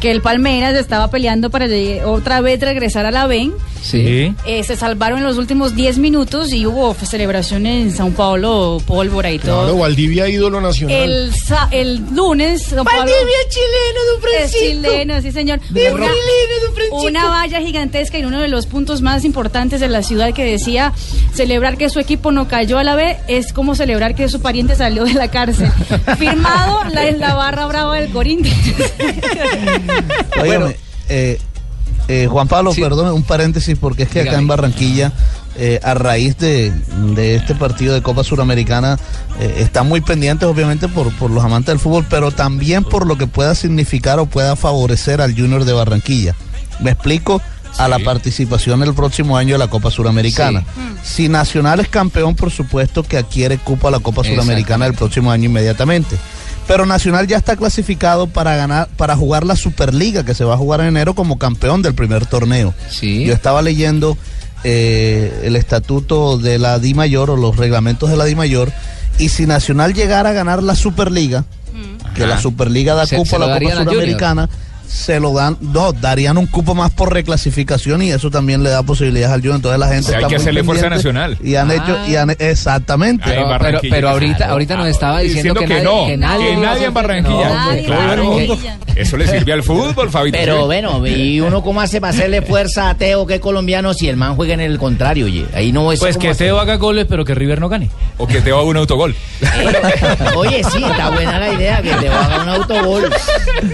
que 0.00 0.10
el 0.10 0.20
Palmeiras 0.22 0.74
estaba 0.74 1.08
peleando 1.08 1.48
para 1.50 1.66
otra 2.04 2.40
vez 2.40 2.60
regresar 2.60 3.06
a 3.06 3.10
la 3.12 3.26
B. 3.26 3.50
Sí. 3.80 4.34
Eh, 4.44 4.64
se 4.64 4.76
salvaron 4.76 5.18
en 5.20 5.24
los 5.24 5.38
últimos 5.38 5.74
10 5.76 5.98
minutos 5.98 6.52
y 6.52 6.66
hubo 6.66 6.92
celebración 6.94 7.64
en 7.66 7.92
Sao 7.92 8.10
Paulo, 8.10 8.82
pólvora 8.84 9.30
y 9.30 9.38
todo. 9.38 9.62
Claro, 9.62 9.78
Valdivia, 9.78 10.28
ídolo 10.28 10.60
nacional. 10.60 10.96
El, 10.96 11.32
sa- 11.34 11.68
el 11.70 12.02
lunes, 12.12 12.62
Sao 12.64 12.84
Paulo- 12.84 12.98
Valdivia 12.98 13.36
chileno, 13.48 14.00
don 14.10 14.30
es 14.42 14.50
Francisco. 14.50 14.88
chileno, 14.90 15.22
sí 15.22 15.32
señor. 15.32 15.60
De 15.70 15.92
Una- 15.92 16.06
chileno, 16.06 16.66
don 16.66 16.74
Francisco. 16.74 17.02
una 17.06 17.28
valla 17.28 17.60
gigantesca 17.60 18.18
en 18.18 18.26
uno 18.26 18.40
de 18.40 18.48
los 18.48 18.66
puntos 18.66 19.00
más 19.00 19.24
importantes 19.24 19.80
de 19.80 19.88
la 19.88 20.02
ciudad 20.02 20.34
que 20.34 20.44
decía 20.44 20.92
celebrar 21.32 21.76
que 21.78 21.88
su 21.88 22.00
equipo 22.00 22.32
no 22.32 22.48
cayó 22.48 22.78
a 22.78 22.84
la 22.84 22.96
B 22.96 23.16
es 23.28 23.52
como 23.52 23.74
celebrar 23.74 24.14
que 24.14 24.28
su 24.28 24.40
pariente 24.40 24.74
salió 24.74 25.04
de 25.04 25.14
la 25.14 25.28
cárcel. 25.28 25.70
Firmado 26.18 26.84
la, 26.90 27.06
en 27.06 27.20
la 27.20 27.34
barra 27.34 27.66
brava 27.66 27.96
del 27.96 28.10
Corinthians. 28.10 28.58
Óigame, 30.40 30.76
eh, 31.08 31.38
eh, 32.08 32.26
Juan 32.26 32.48
Pablo, 32.48 32.72
perdón, 32.72 33.12
un 33.12 33.22
paréntesis, 33.22 33.76
porque 33.78 34.04
es 34.04 34.08
que 34.08 34.22
acá 34.22 34.38
en 34.38 34.46
Barranquilla, 34.46 35.12
eh, 35.56 35.78
a 35.82 35.92
raíz 35.92 36.38
de, 36.38 36.72
de 37.14 37.34
este 37.34 37.54
partido 37.54 37.92
de 37.92 38.00
Copa 38.00 38.24
Suramericana, 38.24 38.98
eh, 39.38 39.56
están 39.58 39.88
muy 39.88 40.00
pendientes, 40.00 40.48
obviamente, 40.48 40.88
por, 40.88 41.14
por 41.18 41.30
los 41.30 41.44
amantes 41.44 41.66
del 41.66 41.78
fútbol, 41.78 42.06
pero 42.08 42.30
también 42.30 42.82
por 42.82 43.06
lo 43.06 43.18
que 43.18 43.26
pueda 43.26 43.54
significar 43.54 44.18
o 44.20 44.26
pueda 44.26 44.56
favorecer 44.56 45.20
al 45.20 45.36
Junior 45.36 45.66
de 45.66 45.74
Barranquilla. 45.74 46.34
Me 46.80 46.92
explico 46.92 47.42
a 47.76 47.88
la 47.88 47.98
participación 47.98 48.82
el 48.82 48.94
próximo 48.94 49.36
año 49.36 49.54
de 49.54 49.58
la 49.58 49.68
Copa 49.68 49.90
Suramericana. 49.90 50.64
Si 51.02 51.28
Nacional 51.28 51.80
es 51.80 51.88
campeón, 51.88 52.34
por 52.34 52.50
supuesto 52.50 53.02
que 53.02 53.18
adquiere 53.18 53.58
cupo 53.58 53.88
a 53.88 53.90
la 53.90 54.00
Copa 54.00 54.22
Suramericana 54.24 54.86
el 54.86 54.94
próximo 54.94 55.30
año 55.30 55.44
inmediatamente. 55.46 56.16
Pero 56.66 56.84
Nacional 56.86 57.26
ya 57.26 57.36
está 57.38 57.56
clasificado 57.56 58.26
para 58.26 58.54
ganar, 58.56 58.88
para 58.96 59.16
jugar 59.16 59.44
la 59.46 59.56
Superliga 59.56 60.24
que 60.24 60.34
se 60.34 60.44
va 60.44 60.54
a 60.54 60.58
jugar 60.58 60.80
en 60.80 60.88
enero 60.88 61.14
como 61.14 61.38
campeón 61.38 61.82
del 61.82 61.94
primer 61.94 62.26
torneo. 62.26 62.74
Yo 63.24 63.32
estaba 63.32 63.62
leyendo 63.62 64.18
eh, 64.64 65.42
el 65.44 65.56
estatuto 65.56 66.36
de 66.38 66.58
la 66.58 66.78
Di 66.78 66.94
Mayor 66.94 67.30
o 67.30 67.36
los 67.36 67.56
reglamentos 67.56 68.10
de 68.10 68.16
la 68.16 68.24
Di 68.24 68.34
Mayor 68.34 68.72
y 69.18 69.28
si 69.30 69.46
Nacional 69.46 69.94
llegara 69.94 70.30
a 70.30 70.32
ganar 70.32 70.62
la 70.62 70.74
Superliga, 70.74 71.44
que 72.14 72.26
la. 72.26 72.40
Superliga 72.40 72.94
da 72.94 73.06
Se- 73.06 73.16
cupo 73.16 73.30
se 73.30 73.36
a 73.36 73.38
la 73.38 73.44
Copa 73.46 73.54
darían 73.54 73.78
a 73.78 73.84
Junior. 73.84 74.48
Se 74.88 75.20
lo 75.20 75.32
dan, 75.34 75.56
no, 75.60 75.92
darían 75.92 76.38
un 76.38 76.46
cupo 76.46 76.74
más 76.74 76.90
por 76.90 77.12
reclasificación 77.12 78.02
y 78.02 78.10
eso 78.10 78.30
también 78.30 78.62
le 78.62 78.70
da 78.70 78.82
posibilidades 78.82 79.34
al 79.34 79.40
Junior. 79.40 79.56
Entonces 79.56 79.78
la 79.78 79.88
gente 79.88 80.00
O 80.00 80.08
sea, 80.08 80.16
hay 80.18 80.24
está 80.24 80.28
que 80.28 80.34
muy 80.34 80.42
hacerle 80.42 80.64
fuerza 80.64 80.88
nacional. 80.88 81.38
Y 81.42 81.54
han 81.56 81.70
hecho, 81.70 81.98
y 82.08 82.16
han, 82.16 82.30
exactamente. 82.38 83.24
Ay, 83.26 83.32
Pero, 83.34 83.48
Barranquilla, 83.48 83.80
pero, 83.80 83.94
pero 83.94 84.08
ahorita, 84.10 84.36
claro. 84.36 84.52
ahorita 84.52 84.76
nos 84.76 84.88
estaba 84.88 85.20
diciendo, 85.20 85.60
Diciendo 85.60 85.60
que 85.60 85.82
nadie, 85.82 85.84
no, 85.84 86.06
que 86.06 86.16
nadie, 86.16 86.60
que 86.60 86.66
hacer 86.66 86.88
en 86.88 86.94
Barranquilla. 86.94 87.48
No, 87.48 87.54
Nadie, 87.54 87.84
claro. 87.84 88.36
Eso 88.96 89.16
le 89.16 89.28
sirve 89.28 89.52
al 89.52 89.62
fútbol, 89.62 90.10
Fabito. 90.10 90.38
Pero 90.38 90.66
bueno, 90.66 91.06
¿y 91.06 91.40
uno 91.40 91.62
cómo 91.62 91.80
hace 91.80 92.00
para 92.00 92.12
hacerle 92.12 92.42
fuerza 92.42 92.90
a 92.90 92.94
Teo, 92.94 93.26
que 93.26 93.34
es 93.34 93.40
colombiano, 93.40 93.94
si 93.94 94.08
el 94.08 94.16
man 94.16 94.34
juega 94.36 94.54
en 94.54 94.60
el 94.60 94.78
contrario, 94.78 95.26
oye? 95.26 95.46
Ahí 95.54 95.70
no 95.70 95.92
es 95.92 96.00
Pues 96.00 96.16
que 96.16 96.34
Teo 96.34 96.58
haga 96.58 96.76
goles, 96.76 97.06
pero 97.08 97.24
que 97.24 97.34
River 97.34 97.60
no 97.60 97.68
gane. 97.68 97.90
O 98.16 98.26
que 98.26 98.40
Teo 98.40 98.56
haga 98.58 98.66
un 98.66 98.76
autogol. 98.76 99.14
Oye, 100.34 100.62
sí, 100.64 100.82
está 100.82 101.10
buena 101.10 101.38
la 101.38 101.52
idea, 101.52 101.82
que 101.82 101.92
Teo 101.92 102.12
haga 102.12 102.42
un 102.42 102.48
autogol. 102.48 103.10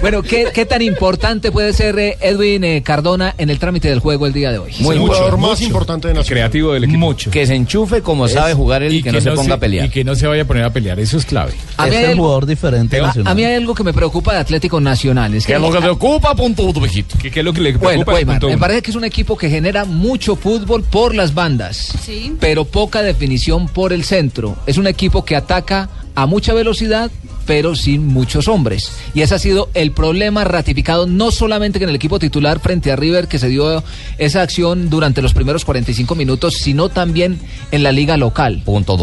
Bueno, 0.00 0.22
¿qué, 0.22 0.48
qué 0.52 0.66
tan 0.66 0.82
importante 0.82 1.03
puede 1.52 1.72
ser 1.72 1.98
eh, 1.98 2.16
Edwin 2.20 2.64
eh, 2.64 2.82
Cardona 2.82 3.34
en 3.36 3.50
el 3.50 3.58
trámite 3.58 3.88
del 3.88 3.98
juego 3.98 4.26
el 4.26 4.32
día 4.32 4.50
de 4.50 4.58
hoy? 4.58 4.70
Es 4.70 4.80
el 4.80 4.98
jugador 4.98 5.36
más 5.36 5.60
importante 5.60 6.08
de 6.08 6.14
Nacional. 6.14 6.34
Creativo 6.34 6.72
del 6.72 6.84
equipo. 6.84 6.98
Mucho. 6.98 7.30
Que 7.30 7.46
se 7.46 7.54
enchufe 7.54 8.00
como 8.00 8.26
sabe 8.28 8.54
jugar 8.54 8.82
él 8.82 8.94
y 8.94 9.02
que, 9.02 9.12
no 9.12 9.20
se 9.20 9.30
ponga 9.32 9.54
a 9.54 9.58
pelear. 9.58 9.86
Y 9.86 9.90
que 9.90 10.02
no 10.04 10.14
se 10.14 10.26
vaya 10.26 10.42
a 10.42 10.46
poner 10.46 10.64
a 10.64 10.70
pelear, 10.70 10.98
eso 10.98 11.18
es 11.18 11.26
clave. 11.26 11.52
A 11.76 11.86
mí 11.86 11.94
es 11.94 12.08
el 12.08 12.16
jugador 12.16 12.46
diferente. 12.46 12.98
A, 12.98 13.02
Nacional. 13.02 13.32
a 13.32 13.34
mí 13.34 13.44
hay 13.44 13.54
algo 13.54 13.74
que 13.74 13.84
me 13.84 13.92
preocupa 13.92 14.32
de 14.32 14.38
Atlético 14.38 14.80
Nacional. 14.80 15.34
Es 15.34 15.46
que, 15.46 15.56
ocupa, 15.56 16.34
punto, 16.34 16.72
viejito? 16.72 17.16
¿Qué, 17.20 17.30
qué 17.30 17.40
es 17.40 17.44
lo 17.44 17.52
que 17.52 17.60
le 17.60 17.72
Bueno, 17.72 18.04
preocupa? 18.04 18.14
Weimar, 18.14 18.34
Punto 18.36 18.46
me 18.46 18.54
uno. 18.54 18.60
parece 18.60 18.82
que 18.82 18.90
es 18.90 18.96
un 18.96 19.04
equipo 19.04 19.36
que 19.36 19.50
genera 19.50 19.84
mucho 19.84 20.36
fútbol 20.36 20.82
por 20.82 21.14
las 21.14 21.34
bandas, 21.34 21.92
Sí. 22.02 22.32
pero 22.40 22.64
poca 22.64 23.02
definición 23.02 23.68
por 23.68 23.92
el 23.92 24.04
centro. 24.04 24.56
Es 24.66 24.78
un 24.78 24.86
equipo 24.86 25.24
que 25.24 25.36
ataca 25.36 25.90
a 26.14 26.26
mucha 26.26 26.54
velocidad, 26.54 27.10
pero 27.46 27.74
sin 27.74 28.06
muchos 28.06 28.48
hombres. 28.48 28.90
Y 29.14 29.22
ese 29.22 29.34
ha 29.34 29.38
sido 29.38 29.68
el 29.74 29.92
problema 29.92 30.44
ratificado 30.44 31.06
no 31.06 31.30
solamente 31.30 31.82
en 31.82 31.88
el 31.88 31.94
equipo 31.94 32.18
titular 32.18 32.60
frente 32.60 32.90
a 32.92 32.96
River, 32.96 33.28
que 33.28 33.38
se 33.38 33.48
dio 33.48 33.82
esa 34.18 34.42
acción 34.42 34.90
durante 34.90 35.22
los 35.22 35.34
primeros 35.34 35.64
45 35.64 36.14
minutos, 36.14 36.54
sino 36.58 36.88
también 36.88 37.38
en 37.70 37.82
la 37.82 37.92
liga 37.92 38.16
local, 38.16 38.62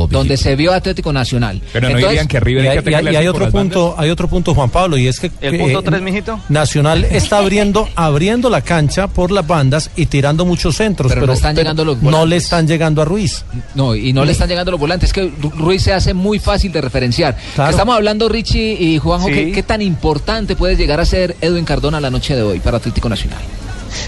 donde 0.10 0.38
se 0.38 0.56
vio 0.56 0.74
Atlético 0.74 1.14
Nacional. 1.14 1.62
Pero 1.74 1.90
no 1.90 1.98
dirían 1.98 2.28
que 2.28 2.40
River 2.40 2.66
Y 2.66 2.68
hay 2.68 2.80
que 2.84 2.92
y 2.92 2.94
hay- 2.94 3.06
y 3.06 3.16
hay 3.16 3.28
otro 3.28 3.46
bandas. 3.46 3.62
punto, 3.62 3.96
hay 3.98 4.10
otro 4.10 4.28
punto, 4.28 4.54
Juan 4.54 4.70
Pablo, 4.70 4.98
y 4.98 5.08
es 5.08 5.20
que 5.20 5.32
¿El 5.42 5.56
eh, 5.56 5.60
punto 5.60 5.82
tres, 5.84 6.02
mijito? 6.02 6.40
Nacional 6.50 7.04
está 7.06 7.38
abriendo, 7.40 7.88
abriendo 7.96 8.50
la 8.50 8.62
cancha 8.62 9.08
por 9.08 9.32
las 9.32 9.46
bandas 9.46 9.90
y 9.96 10.06
tirando 10.08 10.46
muchos 10.46 10.76
centros, 10.78 11.10
Pero 11.10 11.22
pero, 11.22 11.28
no 11.28 11.34
están 11.34 11.56
pero 11.56 11.64
llegando 11.64 11.86
los 11.86 12.02
no 12.02 12.26
le 12.26 12.36
están 12.38 12.68
llegando 12.68 13.02
a 13.02 13.06
Ruiz. 13.06 13.44
No, 13.76 13.96
y 13.96 14.14
no 14.14 14.26
le 14.26 14.32
están 14.32 14.50
llegando 14.50 14.72
los 14.72 14.80
volantes. 14.80 15.10
Es 15.10 15.14
que 15.14 15.32
Ru- 15.32 15.52
Ruiz 15.54 15.82
se 15.84 15.94
hace 15.94 16.14
muy 16.14 16.40
fácil 16.40 16.72
de 16.72 16.82
referenciar. 16.82 17.38
Claro. 17.56 17.72
Estamos 17.72 17.96
hablando, 17.96 18.30
Richie 18.32 18.74
y 18.80 18.98
Juanjo, 18.98 19.28
Sí. 19.28 19.34
¿qué, 19.34 19.52
qué 19.52 19.64
tan 19.64 19.82
importante 19.82 20.56
puede 20.56 20.76
llegar 20.76 21.00
a 21.00 21.06
ser 21.06 21.36
Edwin 21.42 21.66
Cardona 21.66 22.00
la 22.00 22.10
noche 22.10 22.36
de 22.36 22.42
hoy 22.42 22.60
para 22.60 22.78
Atlético 22.78 23.10
Nacional? 23.10 23.40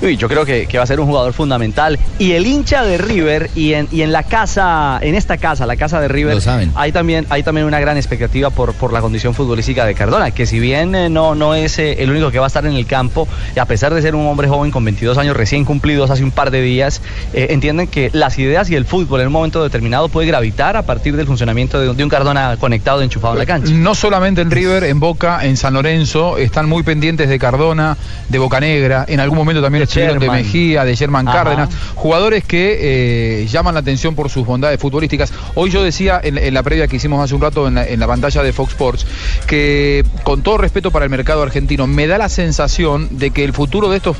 Uy, 0.01 0.17
yo 0.17 0.27
creo 0.27 0.45
que, 0.45 0.65
que 0.67 0.77
va 0.77 0.83
a 0.83 0.87
ser 0.87 0.99
un 0.99 1.07
jugador 1.07 1.33
fundamental. 1.33 1.99
Y 2.19 2.31
el 2.33 2.45
hincha 2.47 2.83
de 2.83 2.97
River 2.97 3.49
y 3.55 3.73
en, 3.73 3.87
y 3.91 4.01
en 4.01 4.11
la 4.11 4.23
casa, 4.23 4.99
en 5.01 5.15
esta 5.15 5.37
casa, 5.37 5.65
la 5.65 5.75
casa 5.75 5.99
de 5.99 6.07
River, 6.07 6.35
Lo 6.35 6.41
saben. 6.41 6.71
hay 6.75 6.91
también, 6.91 7.25
hay 7.29 7.43
también 7.43 7.65
una 7.67 7.79
gran 7.79 7.97
expectativa 7.97 8.49
por, 8.49 8.73
por 8.73 8.93
la 8.93 9.01
condición 9.01 9.33
futbolística 9.33 9.85
de 9.85 9.93
Cardona, 9.95 10.31
que 10.31 10.45
si 10.45 10.59
bien 10.59 10.93
eh, 10.95 11.09
no, 11.09 11.35
no 11.35 11.55
es 11.55 11.79
eh, 11.79 11.97
el 12.03 12.09
único 12.11 12.31
que 12.31 12.39
va 12.39 12.45
a 12.45 12.47
estar 12.47 12.65
en 12.65 12.73
el 12.73 12.85
campo, 12.85 13.27
y 13.55 13.59
a 13.59 13.65
pesar 13.65 13.93
de 13.93 14.01
ser 14.01 14.15
un 14.15 14.25
hombre 14.27 14.47
joven 14.47 14.71
con 14.71 14.83
22 14.85 15.17
años 15.17 15.35
recién 15.35 15.65
cumplidos 15.65 16.09
hace 16.11 16.23
un 16.23 16.31
par 16.31 16.51
de 16.51 16.61
días, 16.61 17.01
eh, 17.33 17.47
entienden 17.49 17.87
que 17.87 18.09
las 18.13 18.37
ideas 18.39 18.69
y 18.69 18.75
el 18.75 18.85
fútbol 18.85 19.21
en 19.21 19.27
un 19.27 19.33
momento 19.33 19.63
determinado 19.63 20.09
puede 20.09 20.27
gravitar 20.27 20.77
a 20.77 20.83
partir 20.83 21.15
del 21.15 21.25
funcionamiento 21.25 21.79
de, 21.79 21.89
un- 21.89 21.97
de 21.97 22.03
un 22.03 22.09
Cardona 22.09 22.57
conectado, 22.59 23.01
enchufado 23.01 23.33
en 23.33 23.39
la 23.39 23.45
cancha. 23.45 23.73
No 23.73 23.95
solamente 23.95 24.41
en 24.41 24.51
River, 24.51 24.83
en 24.83 24.99
Boca, 24.99 25.43
en 25.45 25.57
San 25.57 25.73
Lorenzo, 25.73 26.37
están 26.37 26.69
muy 26.69 26.83
pendientes 26.83 27.27
de 27.29 27.39
Cardona, 27.39 27.97
de 28.29 28.37
Boca 28.39 28.59
Negra, 28.59 29.05
en 29.07 29.19
algún 29.19 29.37
momento 29.37 29.61
también 29.61 29.72
De 29.79 29.83
estuvieron 29.86 30.19
de 30.19 30.25
Sherman. 30.25 30.43
Mejía, 30.43 30.86
de 30.86 30.95
Germán 30.95 31.27
Ajá. 31.27 31.43
Cárdenas, 31.43 31.69
jugadores 31.95 32.43
que 32.43 33.41
eh, 33.41 33.47
llaman 33.47 33.73
la 33.73 33.81
atención 33.81 34.15
por 34.15 34.29
sus 34.29 34.45
bondades 34.45 34.79
futbolísticas. 34.79 35.33
Hoy 35.55 35.69
yo 35.69 35.83
decía 35.83 36.19
en, 36.23 36.38
en 36.38 36.53
la 36.53 36.63
previa 36.63 36.88
que 36.88 36.97
hicimos 36.97 37.23
hace 37.23 37.36
un 37.36 37.41
rato 37.41 37.67
en 37.67 37.75
la, 37.75 37.86
en 37.88 37.99
la 37.99 38.07
pantalla 38.07 38.43
de 38.43 38.53
Fox 38.53 38.71
Sports 38.71 39.05
que 39.47 40.05
con 40.23 40.41
todo 40.41 40.57
respeto 40.57 40.91
para 40.91 41.05
el 41.05 41.12
mercado 41.12 41.41
argentino, 41.43 41.88
me 41.88 42.07
da 42.07 42.17
la 42.17 42.29
sensación 42.29 43.07
de 43.12 43.31
que 43.31 43.43
el 43.43 43.53
futuro 43.53 43.89
de 43.89 43.97
estos 43.97 44.17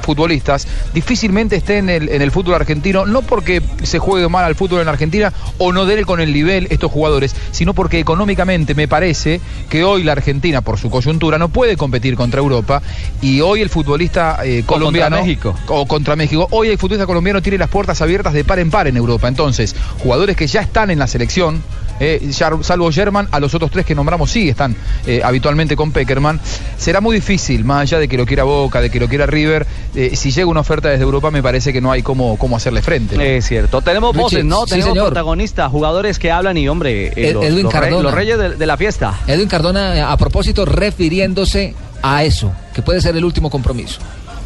futbolistas 0.00 0.66
difícilmente 0.94 1.56
estén 1.56 1.88
en 1.88 2.02
el, 2.02 2.08
en 2.08 2.22
el 2.22 2.30
fútbol 2.30 2.54
argentino, 2.54 3.06
no 3.06 3.22
porque 3.22 3.62
se 3.82 3.98
juegue 3.98 4.28
mal 4.28 4.44
al 4.44 4.54
fútbol 4.54 4.80
en 4.80 4.88
Argentina 4.88 5.32
o 5.58 5.72
no 5.72 5.86
den 5.86 6.04
con 6.04 6.20
el 6.20 6.32
nivel 6.32 6.66
estos 6.70 6.90
jugadores, 6.90 7.34
sino 7.50 7.74
porque 7.74 7.98
económicamente 7.98 8.74
me 8.74 8.88
parece 8.88 9.40
que 9.68 9.84
hoy 9.84 10.02
la 10.02 10.12
Argentina, 10.12 10.60
por 10.60 10.78
su 10.78 10.90
coyuntura, 10.90 11.38
no 11.38 11.48
puede 11.48 11.76
competir 11.76 12.16
contra 12.16 12.40
Europa 12.40 12.82
y 13.20 13.40
hoy 13.40 13.60
el 13.60 13.68
futbolista 13.68 14.38
eh, 14.44 14.62
contra 14.66 14.78
colombiano 14.78 15.16
México. 15.20 15.54
o 15.68 15.86
contra 15.86 16.16
México, 16.16 16.48
hoy 16.50 16.68
el 16.68 16.78
futbolista 16.78 17.06
colombiano 17.06 17.42
tiene 17.42 17.58
las 17.58 17.68
puertas 17.68 18.00
abiertas 18.00 18.32
de 18.32 18.44
par 18.44 18.58
en 18.58 18.70
par 18.70 18.86
en 18.86 18.96
Europa. 18.96 19.28
Entonces, 19.28 19.74
jugadores 19.98 20.36
que 20.36 20.46
ya 20.46 20.60
están 20.60 20.90
en 20.90 20.98
la 20.98 21.06
selección, 21.06 21.62
eh, 22.00 22.30
salvo 22.62 22.90
German, 22.92 23.28
a 23.30 23.40
los 23.40 23.54
otros 23.54 23.70
tres 23.70 23.84
que 23.86 23.94
nombramos 23.94 24.30
sí 24.30 24.48
están 24.48 24.74
eh, 25.06 25.20
habitualmente 25.24 25.76
con 25.76 25.92
Peckerman. 25.92 26.40
Será 26.76 27.00
muy 27.00 27.16
difícil, 27.16 27.64
más 27.64 27.82
allá 27.82 27.98
de 27.98 28.08
que 28.08 28.16
lo 28.16 28.26
quiera 28.26 28.44
Boca, 28.44 28.80
de 28.80 28.90
que 28.90 28.98
lo 29.00 29.08
quiera 29.08 29.26
River, 29.26 29.66
eh, 29.94 30.16
si 30.16 30.30
llega 30.32 30.46
una 30.48 30.60
oferta 30.60 30.88
desde 30.88 31.04
Europa 31.04 31.30
me 31.30 31.42
parece 31.42 31.72
que 31.72 31.80
no 31.80 31.92
hay 31.92 32.02
cómo, 32.02 32.36
cómo 32.36 32.56
hacerle 32.56 32.82
frente. 32.82 33.16
¿no? 33.16 33.22
Es 33.22 33.46
cierto. 33.46 33.80
Tenemos 33.82 34.10
Richie, 34.14 34.22
voces, 34.22 34.44
¿no? 34.44 34.62
sí, 34.64 34.70
Tenemos 34.70 34.90
señor. 34.94 35.06
protagonistas, 35.08 35.70
jugadores 35.70 36.18
que 36.18 36.30
hablan 36.30 36.56
y, 36.56 36.68
hombre, 36.68 37.12
eh, 37.16 37.32
los, 37.32 37.44
Edwin 37.44 37.64
los 37.64 37.72
rey- 37.72 37.80
Cardona. 37.82 38.02
los 38.02 38.14
reyes 38.14 38.38
de, 38.38 38.56
de 38.56 38.66
la 38.66 38.76
fiesta. 38.76 39.20
Edwin 39.26 39.48
Cardona, 39.48 40.10
a 40.10 40.16
propósito, 40.16 40.64
refiriéndose 40.64 41.74
a 42.02 42.24
eso, 42.24 42.52
que 42.74 42.82
puede 42.82 43.00
ser 43.00 43.16
el 43.16 43.24
último 43.24 43.48
compromiso. 43.50 44.00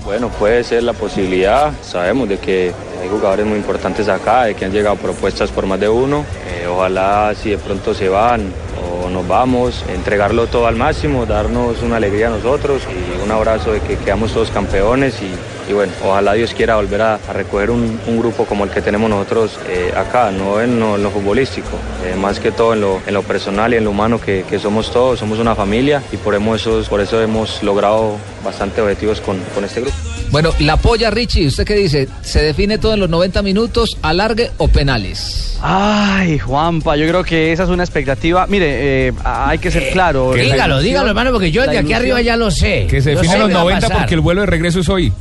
Bueno, 0.06 0.28
puede 0.28 0.62
ser 0.62 0.84
la 0.84 0.92
posibilidad. 0.92 1.72
Sabemos 1.82 2.28
de 2.28 2.38
que 2.38 2.72
hay 3.02 3.08
jugadores 3.08 3.44
muy 3.44 3.58
importantes 3.58 4.08
acá, 4.08 4.44
de 4.44 4.54
que 4.54 4.64
han 4.64 4.70
llegado 4.70 4.94
propuestas 4.94 5.50
por 5.50 5.66
más 5.66 5.80
de 5.80 5.88
uno. 5.88 6.24
Eh, 6.46 6.68
ojalá 6.68 7.34
si 7.34 7.50
de 7.50 7.58
pronto 7.58 7.92
se 7.92 8.08
van 8.08 8.52
o 8.80 9.10
nos 9.10 9.26
vamos, 9.26 9.84
entregarlo 9.88 10.46
todo 10.46 10.68
al 10.68 10.76
máximo, 10.76 11.26
darnos 11.26 11.82
una 11.82 11.96
alegría 11.96 12.28
a 12.28 12.30
nosotros 12.30 12.82
y 12.88 13.20
un 13.24 13.32
abrazo 13.32 13.72
de 13.72 13.80
que 13.80 13.96
quedamos 13.96 14.32
todos 14.32 14.52
campeones 14.52 15.20
y, 15.20 15.55
y 15.68 15.72
bueno, 15.72 15.92
ojalá 16.04 16.34
Dios 16.34 16.52
quiera 16.54 16.76
volver 16.76 17.02
a, 17.02 17.14
a 17.14 17.32
recoger 17.32 17.70
un, 17.70 17.98
un 18.06 18.18
grupo 18.18 18.44
como 18.44 18.64
el 18.64 18.70
que 18.70 18.80
tenemos 18.82 19.08
nosotros 19.10 19.58
eh, 19.68 19.92
acá, 19.96 20.30
no 20.30 20.60
en 20.60 20.78
lo, 20.78 20.96
en 20.96 21.02
lo 21.02 21.10
futbolístico, 21.10 21.76
eh, 22.04 22.14
más 22.16 22.38
que 22.40 22.52
todo 22.52 22.74
en 22.74 22.80
lo, 22.80 23.00
en 23.06 23.14
lo 23.14 23.22
personal 23.22 23.72
y 23.74 23.76
en 23.76 23.84
lo 23.84 23.90
humano 23.90 24.20
que, 24.20 24.44
que 24.48 24.58
somos 24.58 24.92
todos, 24.92 25.18
somos 25.18 25.38
una 25.38 25.54
familia 25.54 26.02
y 26.12 26.16
por 26.16 26.34
eso, 26.34 26.82
por 26.88 27.00
eso 27.00 27.20
hemos 27.20 27.62
logrado 27.62 28.16
bastante 28.44 28.80
objetivos 28.80 29.20
con, 29.20 29.38
con 29.54 29.64
este 29.64 29.80
grupo. 29.80 29.96
Bueno, 30.30 30.50
la 30.58 30.76
polla, 30.76 31.10
Richie, 31.10 31.46
¿usted 31.46 31.64
qué 31.64 31.74
dice? 31.74 32.08
¿Se 32.22 32.42
define 32.42 32.78
todo 32.78 32.94
en 32.94 33.00
los 33.00 33.08
90 33.08 33.42
minutos, 33.42 33.96
alargue 34.02 34.50
o 34.58 34.66
penales? 34.68 35.56
Ay, 35.62 36.38
Juanpa, 36.38 36.96
yo 36.96 37.06
creo 37.08 37.22
que 37.24 37.52
esa 37.52 37.62
es 37.62 37.68
una 37.68 37.84
expectativa. 37.84 38.46
Mire, 38.48 39.08
eh, 39.08 39.12
hay 39.24 39.58
que 39.58 39.70
ser 39.70 39.90
claro. 39.92 40.32
dígalo, 40.34 40.74
ilusión- 40.76 40.82
dígalo, 40.82 41.08
hermano, 41.08 41.30
porque 41.32 41.50
yo 41.52 41.64
de 41.66 41.78
aquí 41.78 41.92
arriba 41.92 42.20
ya 42.20 42.36
lo 42.36 42.50
sé. 42.50 42.86
Que 42.90 43.00
se 43.00 43.10
define 43.10 43.32
sé 43.34 43.38
los 43.38 43.48
qué 43.48 43.54
va 43.54 43.60
a 43.60 43.64
90 43.64 43.80
pasar. 43.88 43.98
porque 44.02 44.14
el 44.14 44.20
vuelo 44.20 44.40
de 44.42 44.46
regreso 44.48 44.80
es 44.80 44.88
hoy. 44.88 45.12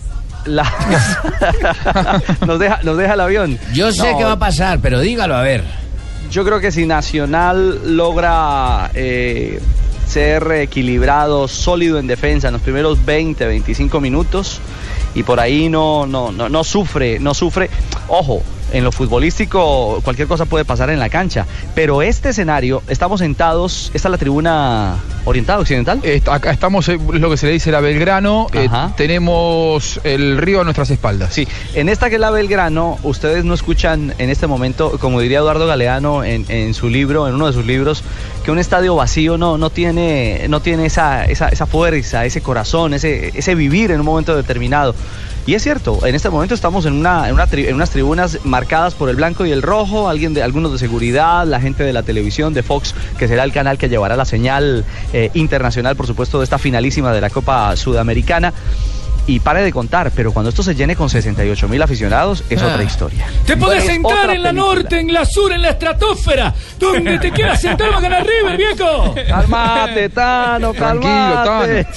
La- 0.45 0.71
nos, 2.45 2.59
deja, 2.59 2.79
nos 2.83 2.97
deja 2.97 3.13
el 3.13 3.19
avión. 3.19 3.59
Yo 3.73 3.91
sé 3.91 4.11
No, 4.11 4.17
qué 4.17 4.23
va 4.23 4.33
a 4.33 4.39
pasar, 4.39 4.79
pero 4.81 4.99
dígalo, 4.99 5.35
a 5.35 5.41
ver. 5.41 5.63
Yo 6.31 6.43
creo 6.43 6.59
que 6.59 6.71
si 6.71 6.85
Nacional 6.85 7.95
logra 7.95 8.89
eh, 8.93 9.59
ser 10.07 10.51
equilibrado, 10.53 11.47
sólido 11.47 11.99
en 11.99 12.07
defensa 12.07 12.47
en 12.47 12.53
los 12.53 12.61
primeros 12.61 13.03
20, 13.05 13.45
25 13.45 13.99
minutos 14.01 14.59
y 15.13 15.23
por 15.23 15.39
ahí 15.39 15.69
no, 15.69 16.05
no, 16.05 16.31
no, 16.31 16.49
no 16.49 16.63
sufre, 16.63 17.19
no 17.19 17.33
sufre. 17.33 17.69
Ojo, 18.07 18.41
en 18.71 18.83
lo 18.83 18.91
futbolístico 18.91 20.01
cualquier 20.03 20.27
cosa 20.27 20.45
puede 20.45 20.65
pasar 20.65 20.89
en 20.89 20.99
la 20.99 21.09
cancha, 21.09 21.45
pero 21.73 22.01
este 22.01 22.29
escenario, 22.29 22.81
estamos 22.87 23.19
sentados, 23.19 23.91
esta 23.93 24.07
es 24.07 24.11
la 24.11 24.17
tribuna 24.17 24.97
oriental, 25.25 25.59
occidental. 25.59 26.01
acá 26.29 26.51
estamos, 26.51 26.87
eh, 26.89 26.99
lo 27.13 27.29
que 27.29 27.37
se 27.37 27.47
le 27.47 27.53
dice 27.53 27.71
la 27.71 27.79
Belgrano, 27.79 28.47
eh, 28.53 28.69
tenemos 28.97 29.99
el 30.03 30.37
río 30.37 30.61
a 30.61 30.63
nuestras 30.63 30.89
espaldas. 30.89 31.33
Sí, 31.33 31.47
en 31.73 31.89
esta 31.89 32.09
que 32.09 32.15
es 32.15 32.21
la 32.21 32.31
Belgrano, 32.31 32.97
ustedes 33.03 33.45
no 33.45 33.53
escuchan 33.53 34.13
en 34.17 34.29
este 34.29 34.47
momento, 34.47 34.97
como 34.99 35.19
diría 35.19 35.39
Eduardo 35.39 35.67
Galeano 35.67 36.23
en, 36.23 36.45
en 36.49 36.73
su 36.73 36.89
libro, 36.89 37.27
en 37.27 37.35
uno 37.35 37.47
de 37.47 37.53
sus 37.53 37.65
libros, 37.65 38.03
que 38.43 38.51
un 38.51 38.59
estadio 38.59 38.95
vacío 38.95 39.37
no, 39.37 39.57
no 39.57 39.69
tiene, 39.69 40.45
no 40.49 40.59
tiene 40.61 40.85
esa, 40.85 41.25
esa, 41.25 41.49
esa 41.49 41.65
fuerza, 41.65 42.25
ese 42.25 42.41
corazón, 42.41 42.93
ese, 42.93 43.31
ese 43.35 43.55
vivir 43.55 43.91
en 43.91 43.99
un 43.99 44.05
momento 44.05 44.35
determinado. 44.35 44.95
Y 45.47 45.53
es 45.53 45.61
cierto, 45.61 46.05
en 46.07 46.15
este 46.15 46.31
momento 46.31 46.55
estamos 46.55 46.87
en, 46.87 46.93
una, 46.93 47.29
en, 47.29 47.75
unas 47.75 47.89
tribunas 47.91 48.39
marcadas 48.43 48.95
por 48.95 49.09
el 49.09 49.15
blanco 49.15 49.45
y 49.45 49.51
el 49.51 49.61
rojo, 49.61 50.09
alguien 50.09 50.33
de, 50.33 50.41
algunos 50.41 50.71
de 50.71 50.79
seguridad, 50.79 51.45
la 51.45 51.61
gente 51.61 51.83
de 51.83 51.93
la 51.93 52.01
televisión, 52.01 52.55
de 52.55 52.63
Fox, 52.63 52.95
que 53.19 53.27
será 53.27 53.43
el 53.43 53.51
canal 53.51 53.77
que 53.77 53.87
llevará 53.87 54.15
la 54.15 54.25
señal 54.25 54.85
eh, 55.13 55.29
internacional, 55.35 55.95
por 55.95 56.07
supuesto, 56.07 56.39
de 56.39 56.45
esta 56.45 56.57
finalísima 56.57 57.13
de 57.13 57.21
la 57.21 57.29
Copa 57.29 57.75
Sudamericana. 57.75 58.53
Y 59.27 59.39
pare 59.39 59.63
de 59.63 59.71
contar, 59.71 60.11
pero 60.15 60.31
cuando 60.31 60.49
esto 60.49 60.61
se 60.61 60.75
llene 60.75 60.95
con 60.95 61.09
68 61.09 61.67
mil 61.67 61.81
aficionados, 61.81 62.43
es 62.49 62.61
Ah. 62.61 62.67
otra 62.67 62.83
historia. 62.83 63.25
Te 63.45 63.57
podés 63.57 63.83
Bueno, 63.83 64.09
sentar 64.09 64.29
en 64.35 64.43
la 64.43 64.49
película. 64.51 64.73
norte, 64.75 64.99
en 64.99 65.13
la 65.13 65.25
sur, 65.25 65.51
en 65.51 65.61
la 65.63 65.69
estratosfera. 65.71 66.53
Donde 66.79 67.17
te 67.17 67.31
quieras 67.31 67.59
sentar 67.59 67.91
va 67.91 67.97
a 67.97 68.01
ganar 68.01 68.23
River, 68.25 68.57
viejo. 68.57 69.15
Calmate, 69.27 70.09
Tano, 70.09 70.73
calmate. 70.73 71.87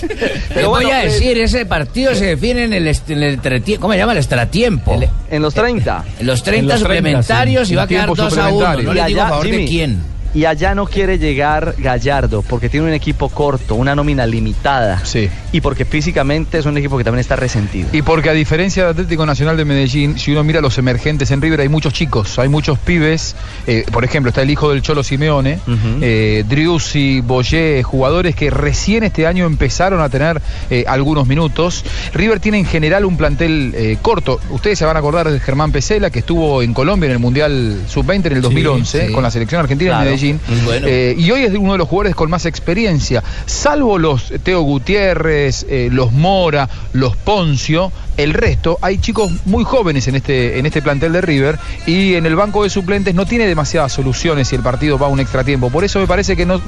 Te 0.55 0.64
voy 0.64 0.91
a 0.91 0.99
decir, 1.01 1.38
ese 1.38 1.67
partido 1.67 2.14
se 2.14 2.27
define 2.27 2.64
en 2.64 2.73
el, 2.73 2.87
en 3.09 3.23
el 3.23 3.41
¿cómo 3.79 3.93
se 3.93 3.99
llama? 3.99 4.12
El 4.12 4.19
extratiempo. 4.19 4.99
En 5.31 5.43
los 5.43 5.53
30. 5.53 6.05
En 6.21 6.27
los 6.27 6.43
30 6.43 6.79
suplementarios 6.79 7.71
y 7.71 7.75
va 7.75 7.83
a 7.83 7.87
quedar 7.87 8.09
2 8.14 8.38
a 8.38 8.49
1. 8.49 8.83
No 8.83 8.93
Y 8.93 8.95
le 8.95 9.05
digo 9.05 9.23
a 9.23 9.29
favor 9.29 9.47
de 9.51 9.64
quién. 9.67 10.17
Y 10.38 10.44
allá 10.44 10.72
no 10.72 10.87
quiere 10.87 11.18
llegar 11.18 11.74
Gallardo 11.79 12.42
porque 12.42 12.68
tiene 12.68 12.87
un 12.87 12.92
equipo 12.92 13.29
corto, 13.29 13.74
una 13.74 13.96
nómina 13.96 14.24
limitada. 14.24 15.05
Sí. 15.05 15.29
Y 15.51 15.61
porque 15.61 15.85
físicamente 15.85 16.59
es 16.59 16.66
un 16.66 16.79
equipo 16.79 16.96
que 16.96 17.03
también 17.03 17.18
está 17.22 17.35
resentido. 17.35 17.88
Y 17.92 18.03
porque 18.03 18.31
a 18.31 18.35
diferencia 18.35 18.85
del 18.85 18.92
Atlético 18.92 19.27
Nacional 19.27 19.57
de 19.57 19.64
Medellín, 19.64 20.16
si 20.16 20.31
uno 20.31 20.44
mira 20.44 20.61
los 20.61 20.79
emergentes 20.79 21.33
en 21.33 21.42
River, 21.42 21.62
hay 21.62 21.68
muchos 21.68 21.92
chicos, 21.92 22.38
hay 22.38 22.48
muchos 22.48 22.79
pibes. 22.79 23.35
eh, 23.66 23.85
por 23.90 24.05
ejemplo, 24.05 24.29
está 24.29 24.42
el 24.42 24.51
hijo 24.51 24.70
del 24.70 24.81
Cholo 24.81 25.03
Simeone, 25.03 25.59
eh, 26.03 26.44
Driussi, 26.48 27.20
Boyé, 27.20 27.83
jugadores 27.83 28.37
que 28.37 28.48
recién 28.51 29.03
este 29.03 29.27
año 29.27 29.44
empezaron 29.44 30.01
a 30.01 30.09
tener 30.09 30.40
eh, 30.70 30.85
algunos 30.87 31.27
minutos. 31.27 31.85
River 32.14 32.38
tiene 32.38 32.59
en 32.59 32.64
general 32.64 33.05
un 33.05 33.16
plantel 33.16 33.98
corto. 34.03 34.38
Ustedes 34.51 34.79
se 34.79 34.85
van 34.85 34.94
a 34.94 35.01
acordar 35.01 35.29
de 35.29 35.40
Germán 35.40 35.72
Pesela, 35.72 36.11
que 36.11 36.20
estuvo 36.20 36.62
en 36.62 36.74
Colombia 36.74 37.07
en 37.07 37.12
el 37.14 37.18
Mundial 37.18 37.83
Sub-20 37.88 38.27
en 38.27 38.33
el 38.35 38.42
2011, 38.42 39.07
sí. 39.09 39.12
con 39.12 39.24
la 39.24 39.33
selección 39.33 39.61
argentina 39.61 39.90
Claro. 39.90 40.05
Medellín. 40.05 40.28
Bueno. 40.64 40.87
Eh, 40.88 41.14
y 41.19 41.31
hoy 41.31 41.43
es 41.43 41.53
uno 41.55 41.73
de 41.73 41.79
los 41.79 41.88
jugadores 41.88 42.14
con 42.14 42.31
más 42.31 42.47
experiencia. 42.47 43.23
Salvo 43.47 43.99
los 43.99 44.33
Teo 44.43 44.62
Gutiérrez, 44.62 45.67
eh, 45.69 45.88
los 45.93 46.12
Mora, 46.12 46.69
los 46.93 47.17
Poncio, 47.17 47.93
el 48.17 48.35
resto, 48.35 48.79
hay 48.83 48.99
chicos 48.99 49.31
muy 49.45 49.62
jóvenes 49.62 50.09
en 50.09 50.17
este, 50.17 50.59
en 50.59 50.67
este 50.67 50.83
plantel 50.83 51.12
de 51.12 51.21
River 51.21 51.57
y 51.87 52.14
en 52.14 52.27
el 52.27 52.35
banco 52.35 52.64
de 52.64 52.71
suplentes 52.71 53.14
no 53.14 53.27
tiene 53.27 53.47
demasiadas 53.47 53.93
soluciones 53.93 54.49
si 54.49 54.57
el 54.57 54.62
partido 54.62 54.99
va 54.99 55.07
a 55.07 55.11
un 55.11 55.21
extra 55.21 55.45
tiempo. 55.45 55.71
Por 55.71 55.85
eso 55.85 56.01
me 56.01 56.07
parece 56.09 56.37
que 56.37 56.45
no, 56.45 56.61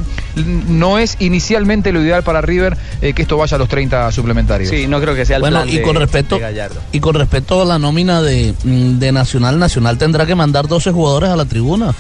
no 0.69 0.99
es 0.99 1.17
inicialmente 1.19 1.91
lo 1.93 2.03
ideal 2.03 2.23
para 2.23 2.41
River 2.41 2.77
eh, 3.03 3.13
que 3.15 3.23
esto 3.23 3.37
vaya 3.37 3.57
a 3.57 3.59
los 3.59 3.69
30 3.69 4.13
suplementarios. 4.13 4.71
Sí, 4.71 4.87
no 4.87 5.01
creo 5.01 5.15
que 5.17 5.27
sea 5.27 5.37
el 5.37 5.43
Bueno, 5.43 5.63
plan 5.63 5.69
y 5.69 5.79
de- 5.79 5.83
con 5.83 5.97
respecto 5.97 6.37
de 6.37 6.41
Gallardo. 6.43 6.81
y 6.93 7.01
con 7.01 7.15
respecto 7.17 7.63
a 7.63 7.65
la 7.65 7.79
nómina 7.81 8.23
de, 8.23 8.55
mm, 8.63 8.99
de 9.01 9.11
Nacional, 9.11 9.59
Nacional 9.59 9.99
tendrá 9.99 10.27
que 10.27 10.37
mandar 10.37 10.69
12 10.69 10.93
jugadores 10.93 11.31
a 11.31 11.37
la 11.37 11.47
tribuna. 11.47 11.93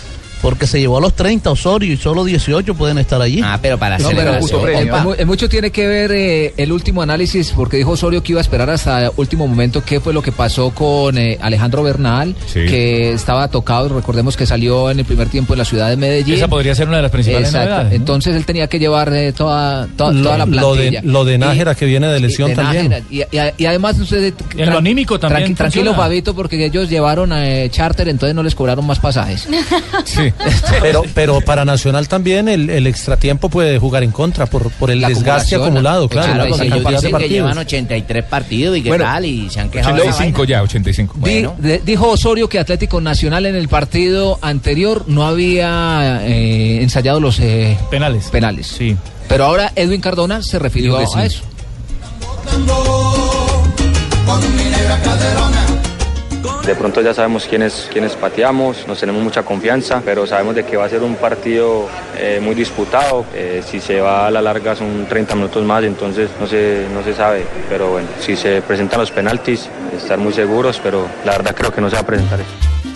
Porque 0.42 0.66
se 0.66 0.80
llevó 0.80 0.98
a 0.98 1.00
los 1.02 1.14
30 1.14 1.50
Osorio 1.50 1.92
y 1.92 1.96
solo 1.96 2.24
18 2.24 2.74
pueden 2.74 2.98
estar 2.98 3.20
allí. 3.20 3.40
Ah, 3.44 3.58
pero 3.60 3.78
para 3.78 3.98
No, 3.98 4.08
pero, 4.10 4.34
justo 4.40 4.58
eh, 4.68 4.72
premio. 4.88 5.14
en 5.14 5.20
en 5.20 5.26
mucho 5.26 5.48
tiene 5.48 5.70
que 5.70 5.86
ver 5.86 6.12
eh, 6.12 6.54
el 6.56 6.72
último 6.72 7.02
análisis, 7.02 7.52
porque 7.54 7.76
dijo 7.76 7.90
Osorio 7.90 8.22
que 8.22 8.32
iba 8.32 8.40
a 8.40 8.42
esperar 8.42 8.70
hasta 8.70 9.04
el 9.06 9.10
último 9.16 9.46
momento 9.46 9.82
qué 9.84 10.00
fue 10.00 10.12
lo 10.14 10.22
que 10.22 10.32
pasó 10.32 10.70
con 10.70 11.18
eh, 11.18 11.36
Alejandro 11.40 11.82
Bernal, 11.82 12.34
Sí. 12.46 12.60
que 12.66 13.12
estaba 13.12 13.48
tocado, 13.48 13.88
recordemos 13.90 14.36
que 14.36 14.46
salió 14.46 14.90
en 14.90 15.00
el 15.00 15.04
primer 15.04 15.28
tiempo 15.28 15.52
en 15.54 15.58
la 15.58 15.64
ciudad 15.64 15.88
de 15.90 15.96
Medellín. 15.96 16.34
Esa 16.36 16.48
podría 16.48 16.74
ser 16.74 16.88
una 16.88 16.96
de 16.96 17.02
las 17.02 17.10
principales 17.12 17.48
Exacto. 17.48 17.68
novedades, 17.68 17.90
¿no? 17.90 17.96
Entonces 17.96 18.34
él 18.36 18.44
tenía 18.46 18.66
que 18.66 18.78
llevar 18.78 19.12
eh, 19.12 19.32
toda, 19.32 19.86
toda, 19.96 20.12
Lo- 20.12 20.22
toda 20.22 20.38
la 20.38 20.46
lo 20.46 20.74
de- 20.74 20.80
plantilla. 20.90 21.00
lo 21.04 21.24
de 21.24 21.38
Nájera, 21.38 21.74
que 21.74 21.84
viene 21.84 22.06
de 22.08 22.20
lesión 22.20 22.48
de 22.50 22.56
también. 22.56 22.88
Nájera. 22.88 23.06
Y, 23.10 23.20
y- 23.20 23.62
y 23.62 23.66
además 23.66 23.98
usted... 23.98 24.32
Y 24.56 24.62
en 24.62 24.70
lo 24.70 24.78
anímico 24.78 25.18
también 25.18 25.54
Tranquilo. 25.54 25.94
Fabito, 25.94 26.34
porque 26.34 26.64
ellos 26.64 26.88
llevaron 26.88 27.32
eh, 27.34 27.68
charter, 27.70 28.08
entonces 28.08 28.34
no 28.34 28.42
les 28.42 28.54
cobraron 28.54 28.86
más 28.86 28.98
pasajes. 29.00 29.46
Sí. 30.04 30.29
Pero, 30.80 31.02
pero 31.14 31.40
para 31.40 31.64
Nacional 31.64 32.08
también 32.08 32.48
el, 32.48 32.70
el 32.70 32.86
extratiempo 32.86 33.48
puede 33.50 33.78
jugar 33.78 34.02
en 34.02 34.10
contra 34.12 34.46
por, 34.46 34.70
por 34.72 34.90
el 34.90 35.00
La 35.00 35.08
desgaste 35.08 35.56
acumulado, 35.56 36.08
claro, 36.08 36.32
Claro, 36.34 36.44
ellos 36.46 36.60
dicen 36.60 37.16
que 37.18 37.28
llevan 37.28 37.50
partidos. 37.54 37.66
83 37.66 38.24
partidos 38.24 38.76
y 38.78 38.82
qué 38.82 38.88
Bueno, 38.88 39.04
tal, 39.04 39.24
y 39.26 39.50
se 39.50 39.60
han 39.60 39.70
quejado 39.70 39.94
de 39.96 40.02
esa 40.02 40.10
85 40.10 40.38
vaina. 40.38 40.50
ya, 40.50 40.62
85. 40.62 41.14
Di- 41.18 41.46
de- 41.68 41.78
dijo 41.84 42.08
Osorio 42.08 42.48
que 42.48 42.58
Atlético 42.58 43.00
Nacional 43.00 43.46
en 43.46 43.56
el 43.56 43.68
partido 43.68 44.38
anterior 44.42 45.04
no 45.06 45.26
había 45.26 46.20
eh, 46.24 46.82
ensayado 46.82 47.20
los 47.20 47.38
eh, 47.40 47.76
penales. 47.90 48.28
penales. 48.30 48.66
Sí. 48.68 48.96
Pero 49.28 49.44
ahora 49.44 49.72
Edwin 49.76 50.00
Cardona 50.00 50.42
se 50.42 50.58
refirió 50.58 50.96
que 50.98 51.04
a 51.04 51.06
sí. 51.06 51.20
eso. 51.22 51.42
De 56.70 56.76
pronto 56.76 57.00
ya 57.00 57.12
sabemos 57.12 57.46
quiénes, 57.46 57.88
quiénes 57.92 58.14
pateamos, 58.14 58.86
nos 58.86 59.00
tenemos 59.00 59.20
mucha 59.24 59.42
confianza, 59.42 60.00
pero 60.04 60.24
sabemos 60.24 60.54
de 60.54 60.62
que 60.62 60.76
va 60.76 60.84
a 60.84 60.88
ser 60.88 61.02
un 61.02 61.16
partido 61.16 61.88
eh, 62.16 62.38
muy 62.40 62.54
disputado. 62.54 63.24
Eh, 63.34 63.60
si 63.66 63.80
se 63.80 64.00
va 64.00 64.28
a 64.28 64.30
la 64.30 64.40
larga 64.40 64.76
son 64.76 65.06
30 65.08 65.34
minutos 65.34 65.64
más, 65.64 65.82
entonces 65.82 66.30
no 66.38 66.46
se, 66.46 66.86
no 66.94 67.02
se 67.02 67.12
sabe. 67.12 67.44
Pero 67.68 67.90
bueno, 67.90 68.06
si 68.20 68.36
se 68.36 68.62
presentan 68.62 69.00
los 69.00 69.10
penaltis, 69.10 69.68
estar 69.96 70.18
muy 70.18 70.32
seguros, 70.32 70.80
pero 70.80 71.08
la 71.24 71.32
verdad 71.32 71.56
creo 71.56 71.72
que 71.72 71.80
no 71.80 71.90
se 71.90 71.96
va 71.96 72.02
a 72.02 72.06
presentar 72.06 72.38
eso. 72.38 72.89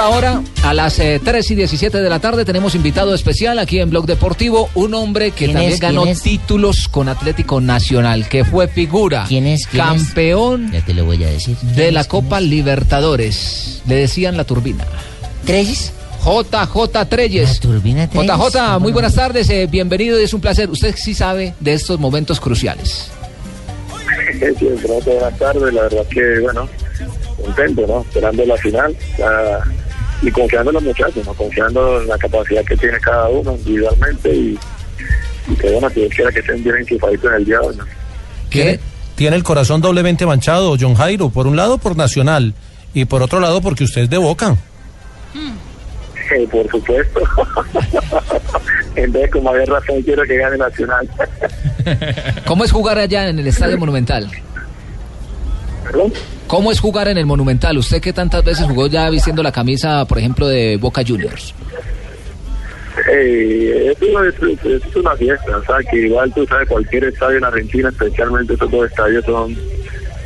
Ahora, 0.00 0.42
a 0.64 0.74
las 0.74 0.98
eh, 0.98 1.20
3 1.24 1.50
y 1.52 1.54
17 1.54 1.98
de 2.02 2.10
la 2.10 2.18
tarde, 2.18 2.44
tenemos 2.44 2.74
invitado 2.74 3.14
especial 3.14 3.58
aquí 3.58 3.78
en 3.80 3.90
Blog 3.90 4.06
Deportivo, 4.06 4.68
un 4.74 4.92
hombre 4.92 5.30
que 5.30 5.46
¿Quién 5.46 5.52
también 5.52 5.72
es? 5.72 5.80
ganó 5.80 6.04
títulos 6.22 6.88
con 6.88 7.08
Atlético 7.08 7.60
Nacional, 7.60 8.28
que 8.28 8.44
fue 8.44 8.68
figura, 8.68 9.24
¿Quién 9.28 9.46
es? 9.46 9.66
¿Quién 9.66 9.82
es? 9.82 9.88
campeón 10.04 10.72
Ya 10.72 10.84
te 10.84 10.94
lo 10.94 11.04
voy 11.06 11.22
a 11.24 11.28
decir. 11.30 11.56
de 11.58 11.90
la 11.92 12.04
Copa 12.04 12.40
Libertadores. 12.40 13.82
Le 13.86 13.94
decían 13.94 14.36
la 14.36 14.44
turbina. 14.44 14.84
¿Treyes? 15.46 15.92
JJ 16.24 17.06
Treyes. 17.08 17.54
La 17.54 17.60
turbina 17.60 18.10
Treyes. 18.10 18.30
JJ, 18.32 18.78
muy 18.80 18.92
buenas 18.92 19.14
tardes, 19.14 19.48
eh, 19.48 19.66
bienvenido 19.70 20.20
y 20.20 20.24
es 20.24 20.34
un 20.34 20.40
placer. 20.40 20.68
Usted 20.70 20.94
sí 20.98 21.14
sabe 21.14 21.54
de 21.60 21.72
estos 21.72 21.98
momentos 21.98 22.40
cruciales. 22.40 23.10
Siempre, 24.38 24.68
buenas 25.06 25.38
tardes, 25.38 25.72
la 25.72 25.82
verdad 25.82 26.04
que, 26.10 26.40
bueno, 26.40 26.68
contento, 27.42 27.86
¿no? 27.86 28.00
Esperando 28.02 28.44
la 28.44 28.56
final 28.56 28.94
la- 29.18 29.64
y 30.24 30.30
confiando 30.30 30.70
en 30.70 30.74
los 30.74 30.82
muchachos, 30.82 31.24
¿no? 31.26 31.34
Confiando 31.34 32.00
en 32.00 32.08
la 32.08 32.18
capacidad 32.18 32.64
que 32.64 32.76
tiene 32.76 32.98
cada 32.98 33.28
uno 33.28 33.52
individualmente 33.52 34.34
y, 34.34 34.58
y 35.48 35.54
que, 35.54 35.70
bueno, 35.70 35.90
que 35.90 36.08
quiera 36.08 36.32
que 36.32 36.40
estén 36.40 36.62
bien 36.64 36.76
enchufaditos 36.76 37.30
en 37.30 37.36
el 37.36 37.44
día 37.44 37.58
de 37.58 37.66
hoy, 37.66 37.76
¿no? 37.76 37.84
¿Tiene, 38.48 38.80
tiene 39.16 39.36
el 39.36 39.42
corazón 39.42 39.80
doblemente 39.80 40.26
manchado, 40.26 40.76
John 40.80 40.94
Jairo. 40.94 41.28
Por 41.28 41.46
un 41.46 41.56
lado, 41.56 41.78
por 41.78 41.96
Nacional. 41.96 42.54
Y 42.94 43.04
por 43.04 43.22
otro 43.22 43.40
lado, 43.40 43.60
porque 43.60 43.84
usted 43.84 44.02
es 44.02 44.10
de 44.10 44.18
Boca. 44.18 44.56
Eh, 45.34 46.48
por 46.50 46.68
supuesto. 46.70 47.20
en 48.96 49.12
vez 49.12 49.22
de 49.22 49.30
como 49.30 49.50
haber 49.50 49.68
razón, 49.68 50.00
quiero 50.02 50.22
que 50.22 50.36
gane 50.36 50.56
Nacional. 50.56 51.08
¿Cómo 52.46 52.64
es 52.64 52.72
jugar 52.72 52.98
allá 52.98 53.28
en 53.28 53.38
el 53.38 53.46
Estadio 53.46 53.76
Monumental? 53.78 54.30
¿Cómo 56.46 56.70
es 56.70 56.78
jugar 56.80 57.08
en 57.08 57.18
el 57.18 57.26
Monumental? 57.26 57.76
Usted 57.78 58.00
que 58.00 58.12
tantas 58.12 58.44
veces 58.44 58.66
jugó 58.66 58.86
ya 58.86 59.08
vistiendo 59.10 59.42
la 59.42 59.50
camisa, 59.52 60.04
por 60.04 60.18
ejemplo, 60.18 60.46
de 60.46 60.76
Boca 60.76 61.02
Juniors. 61.06 61.54
Eh, 63.12 63.92
es- 63.92 64.64
es 64.64 64.96
una 64.96 65.16
fiesta, 65.16 65.56
o 65.56 65.64
sea, 65.64 65.76
que 65.90 65.98
igual 66.06 66.32
tú 66.32 66.46
sabes, 66.46 66.68
cualquier 66.68 67.04
estadio 67.04 67.38
en 67.38 67.44
Argentina, 67.44 67.88
especialmente 67.88 68.52
estos 68.52 68.70
dos 68.70 68.86
estadios 68.88 69.24
son, 69.24 69.56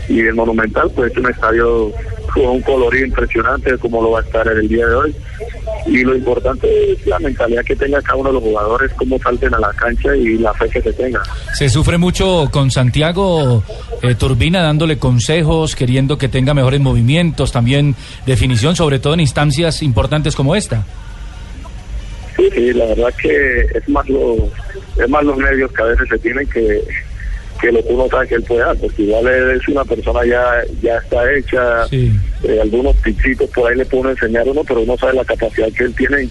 y 0.09 0.21
el 0.21 0.35
Monumental, 0.35 0.91
pues 0.95 1.11
es 1.13 1.19
un 1.19 1.31
estadio 1.31 1.93
con 2.33 2.47
un 2.47 2.63
colorido 2.63 3.07
impresionante 3.07 3.77
como 3.79 4.03
lo 4.03 4.13
va 4.13 4.21
a 4.21 4.23
estar 4.23 4.47
en 4.49 4.59
el 4.59 4.69
día 4.69 4.87
de 4.87 4.95
hoy. 4.95 5.15
Y 5.87 6.03
lo 6.03 6.15
importante 6.17 6.93
es 6.93 7.07
la 7.07 7.19
mentalidad 7.19 7.65
que 7.65 7.77
tenga 7.77 8.01
cada 8.03 8.17
uno 8.17 8.29
de 8.29 8.35
los 8.35 8.43
jugadores, 8.43 8.93
cómo 8.95 9.19
salten 9.19 9.55
a 9.55 9.59
la 9.59 9.73
cancha 9.73 10.15
y 10.15 10.39
la 10.39 10.53
fe 10.55 10.69
que 10.69 10.83
se 10.83 10.93
tenga. 10.93 11.23
Se 11.55 11.69
sufre 11.69 11.99
mucho 11.99 12.49
con 12.51 12.71
Santiago 12.71 13.63
eh, 14.03 14.15
Turbina 14.15 14.63
dándole 14.63 14.99
consejos, 14.99 15.75
queriendo 15.75 16.19
que 16.19 16.29
tenga 16.29 16.55
mejores 16.55 16.81
movimientos, 16.81 17.53
también 17.53 17.95
definición, 18.27 18.77
sobre 18.77 18.99
todo 18.99 19.15
en 19.15 19.21
instancias 19.21 19.83
importantes 19.83 20.35
como 20.35 20.55
esta. 20.55 20.85
Sí, 22.37 22.49
sí, 22.55 22.73
la 22.73 22.87
verdad 22.87 23.13
que 23.21 23.61
es 23.75 23.89
más 23.89 24.09
lo, 24.09 24.37
es 24.97 25.09
más 25.09 25.25
los 25.25 25.37
nervios 25.39 25.73
que 25.73 25.83
a 25.83 25.87
veces 25.87 26.09
se 26.09 26.19
tienen 26.19 26.47
que, 26.49 26.83
que 27.61 27.73
lo 27.73 27.83
que 27.83 27.93
uno 27.93 28.09
sabe 28.09 28.29
que 28.29 28.35
él 28.37 28.43
puede 28.45 28.61
dar, 28.61 28.77
porque 28.77 29.03
igual 29.03 29.27
es 29.27 29.69
una 29.69 29.85
persona 29.85 30.25
ya, 30.25 30.63
ya 30.83 30.99
está 30.99 31.33
hecha, 31.33 31.87
eh, 31.91 32.61
algunos 32.63 32.97
pichitos 32.97 33.51
por 33.51 33.71
ahí 33.71 33.77
le 33.77 33.85
pueden 33.87 34.11
enseñar 34.11 34.47
a 34.47 34.51
uno, 34.51 34.63
pero 34.65 34.81
uno 34.81 34.97
sabe 34.97 35.15
la 35.15 35.25
capacidad 35.25 35.69
que 35.73 35.85
él 35.85 35.95
tiene 35.95 36.29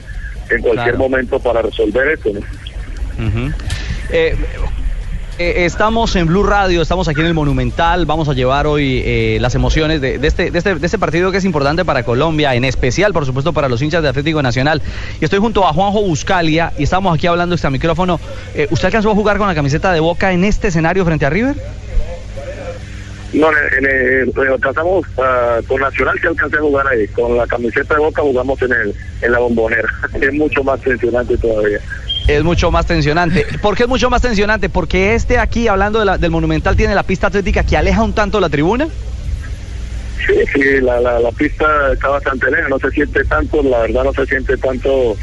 en, 0.50 0.62
cualquier 0.62 0.96
Claro. 0.96 0.98
momento 0.98 1.40
para 1.40 1.62
resolver 1.62 2.08
esto. 2.10 2.32
¿no? 2.34 3.54
Eh, 4.12 4.36
eh, 5.40 5.66
estamos 5.66 6.16
en 6.16 6.28
Blue 6.28 6.44
Radio, 6.44 6.82
estamos 6.82 7.08
aquí 7.08 7.20
en 7.22 7.28
el 7.28 7.34
Monumental. 7.34 8.06
Vamos 8.06 8.28
a 8.30 8.34
llevar 8.34 8.66
hoy 8.68 9.02
eh, 9.06 9.38
las 9.40 9.54
emociones 9.56 10.02
de, 10.02 10.18
de 10.18 10.28
este, 10.28 10.50
de, 10.52 10.58
este, 10.58 10.76
de 10.76 10.86
este 10.86 10.98
partido 10.98 11.32
que 11.32 11.38
es 11.38 11.46
importante 11.46 11.86
para 11.86 12.04
Colombia, 12.04 12.56
en 12.56 12.64
especial, 12.66 13.14
por 13.14 13.26
supuesto, 13.26 13.54
para 13.54 13.70
los 13.70 13.82
hinchas 13.82 14.02
de 14.04 14.10
Atlético 14.10 14.42
Nacional. 14.42 14.82
Y 15.22 15.26
estoy 15.26 15.40
junto 15.40 15.68
a 15.68 15.74
Juanjo 15.74 16.02
Buscalia 16.02 16.74
y 16.78 16.84
estamos 16.84 17.16
aquí 17.16 17.28
hablando 17.28 17.56
este 17.56 17.70
micrófono. 17.70 18.20
Eh, 18.56 18.68
¿Usted 18.72 18.86
alcanzó 18.88 19.12
a 19.12 19.16
jugar 19.16 19.38
con 19.38 19.48
la 19.48 19.56
camiseta 19.56 19.92
de 19.94 20.00
Boca 20.00 20.32
en 20.32 20.44
este 20.44 20.70
escenario 20.70 21.06
frente 21.06 21.26
a 21.26 21.30
River? 21.30 21.56
No, 23.34 23.50
en, 23.52 23.86
el- 23.86 24.30
en 24.30 24.32
el- 24.42 24.54
alcanzamos 24.54 25.06
ah, 25.18 25.60
con 25.68 25.82
Nacional 25.82 26.20
que 26.22 26.28
alcancé 26.30 26.56
a 26.58 26.62
jugar 26.62 26.88
ahí, 26.88 27.08
con 27.10 27.36
la 27.38 27.46
camiseta 27.46 27.94
de 27.96 28.00
Boca 28.00 28.22
jugamos 28.22 28.60
en 28.62 28.72
el 28.72 28.96
en 29.22 29.32
la 29.32 29.40
bombonera, 29.40 29.90
es 30.22 30.34
mucho 30.34 30.64
más 30.64 30.80
tensionante 30.80 31.38
todavía. 31.38 31.80
Es 32.28 32.44
mucho 32.44 32.72
más 32.72 32.86
tensionante. 32.86 33.46
¿Por 33.62 33.76
qué 33.76 33.84
es 33.84 33.90
mucho 33.90 34.10
más 34.10 34.22
tensionante? 34.22 34.68
Porque 34.70 35.14
este 35.16 35.40
aquí, 35.40 35.68
hablando 35.68 36.00
de 36.00 36.06
la- 36.06 36.18
del 36.18 36.32
Monumental, 36.32 36.76
tiene 36.76 36.94
la 36.94 37.04
pista 37.04 37.28
atlética 37.28 37.64
que 37.64 37.78
aleja 37.78 38.04
un 38.04 38.14
tanto 38.14 38.40
la 38.40 38.50
tribuna. 38.50 38.88
Sí, 40.26 40.34
sí, 40.54 40.82
la, 40.82 41.00
la, 41.00 41.20
la 41.22 41.32
pista 41.32 41.66
está 41.94 42.10
bastante 42.10 42.52
lejos, 42.52 42.70
no 42.70 42.80
se 42.80 42.92
siente 42.92 43.24
tanto, 43.24 43.64
la 43.64 43.80
verdad 43.80 44.04
no 44.04 44.14
se 44.14 44.26
siente 44.26 44.58
tanto 44.58 45.16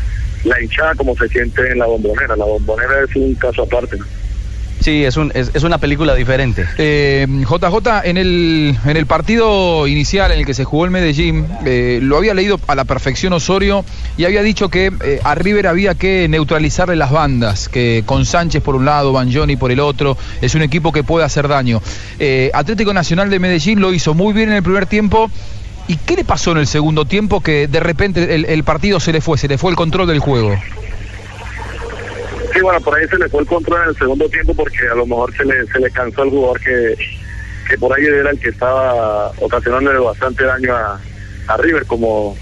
la 0.45 0.63
hinchada 0.63 0.95
como 0.95 1.15
se 1.17 1.29
siente 1.29 1.73
en 1.73 1.79
la 1.79 1.87
bombonera. 1.87 2.37
La 2.37 2.45
bombonera 2.47 3.03
es 3.09 3.15
un 3.17 3.35
caso 3.35 3.63
aparte. 3.65 3.99
¿no? 3.99 4.05
Sí, 4.85 5.03
es, 5.03 5.17
un, 5.17 5.33
es, 5.35 5.51
es 5.55 5.63
una 5.63 5.79
película 5.79 6.15
diferente. 6.15 6.67
Eh, 6.77 7.27
JJ, 7.27 8.05
en 8.05 8.19
el, 8.19 8.77
en 8.85 8.97
el 8.99 9.07
partido 9.07 9.87
inicial 9.87 10.31
en 10.31 10.41
el 10.41 10.45
que 10.45 10.53
se 10.53 10.65
jugó 10.65 10.85
el 10.85 10.91
Medellín, 10.91 11.47
eh, 11.65 12.01
lo 12.03 12.19
había 12.19 12.35
leído 12.35 12.61
a 12.67 12.75
la 12.75 12.85
perfección 12.85 13.33
Osorio 13.33 13.83
y 14.19 14.27
había 14.27 14.43
dicho 14.43 14.69
que 14.69 14.93
eh, 15.03 15.21
a 15.25 15.35
River 15.37 15.69
había 15.69 15.95
que 15.95 16.29
neutralizarle 16.29 16.97
las 16.97 17.11
bandas, 17.11 17.71
que 17.71 18.03
con 18.05 18.27
Sánchez 18.27 18.63
por 18.63 18.77
un 18.77 18.85
lado, 18.85 19.15
Banjoni 19.15 19.57
por 19.57 19.73
el 19.73 19.81
otro, 19.81 20.19
es 20.43 20.55
un 20.55 20.61
equipo 20.61 20.93
que 20.93 21.03
puede 21.03 21.25
hacer 21.25 21.49
daño. 21.49 21.81
Eh, 22.19 22.51
Atlético 22.53 22.93
Nacional 22.93 23.31
de 23.31 23.39
Medellín 23.39 23.81
lo 23.81 23.91
hizo 23.95 24.13
muy 24.13 24.35
bien 24.35 24.51
en 24.51 24.57
el 24.57 24.63
primer 24.63 24.85
tiempo. 24.85 25.31
¿Y 25.89 25.97
qué 25.97 26.15
le 26.15 26.25
pasó 26.25 26.53
en 26.53 26.59
el 26.59 26.67
segundo 26.67 27.07
tiempo 27.07 27.41
que 27.41 27.69
de 27.69 27.81
repente 27.81 28.35
el, 28.35 28.45
el 28.45 28.65
partido 28.65 29.01
se 29.01 29.13
le 29.13 29.23
fue, 29.23 29.39
se 29.39 29.49
le 29.49 29.57
fue 29.57 29.71
el 29.71 29.77
control 29.77 30.09
del 30.09 30.19
juego? 30.19 30.55
Sí, 32.55 32.61
bueno, 32.61 32.81
por 32.81 32.95
ahí 32.97 33.07
se 33.09 33.19
le 33.19 33.29
fue 33.29 33.41
el 33.41 33.49
control 33.49 33.83
en 33.83 33.89
el 33.89 33.97
segundo 33.97 34.29
tiempo 34.29 34.55
porque 34.55 34.87
a 34.89 34.95
lo 34.95 35.05
mejor 35.07 35.37
se 35.37 35.45
le, 35.45 35.67
se 35.67 35.81
le 35.81 35.91
cansó 35.91 36.23
el 36.23 36.31
jugador 36.31 36.61
que, 36.61 36.97
que 37.69 37.79
por 37.79 37.93
ahí 37.93 38.05
era 38.07 38.31
el 38.31 38.39
que 38.39 38.51
estaba 38.51 39.33
ocasionándole 39.41 39.99
bastante 39.99 40.45
daño 40.45 40.73
a, 40.73 41.01
a 41.49 41.57
River 41.57 41.85
como, 41.87 42.37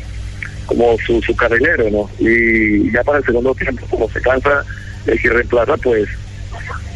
como 0.66 0.98
su, 0.98 1.22
su 1.22 1.34
carrilero, 1.34 1.90
¿no? 1.90 2.10
Y 2.18 2.92
ya 2.92 3.02
para 3.02 3.18
el 3.18 3.24
segundo 3.24 3.54
tiempo, 3.54 3.86
como 3.88 4.10
se 4.10 4.20
cansa 4.20 4.62
el 5.06 5.18
que 5.18 5.30
reemplaza, 5.30 5.78
pues 5.78 6.06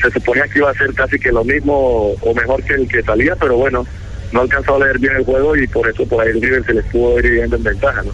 se 0.02 0.10
suponía 0.10 0.46
que 0.48 0.58
iba 0.58 0.70
a 0.70 0.74
ser 0.74 0.92
casi 0.92 1.18
que 1.18 1.32
lo 1.32 1.42
mismo 1.42 2.12
o 2.20 2.34
mejor 2.34 2.62
que 2.64 2.74
el 2.74 2.86
que 2.86 3.02
salía, 3.02 3.34
pero 3.36 3.56
bueno, 3.56 3.86
no 4.32 4.42
alcanzó 4.42 4.76
a 4.76 4.80
leer 4.80 4.98
bien 4.98 5.16
el 5.16 5.24
juego 5.24 5.56
y 5.56 5.66
por 5.68 5.88
eso 5.88 6.06
por 6.06 6.22
ahí 6.22 6.32
el 6.32 6.42
River 6.42 6.66
se 6.66 6.74
les 6.74 6.84
pudo 6.86 7.18
ir 7.20 7.30
viendo 7.30 7.56
en 7.56 7.62
ventaja, 7.62 8.02
¿no? 8.02 8.12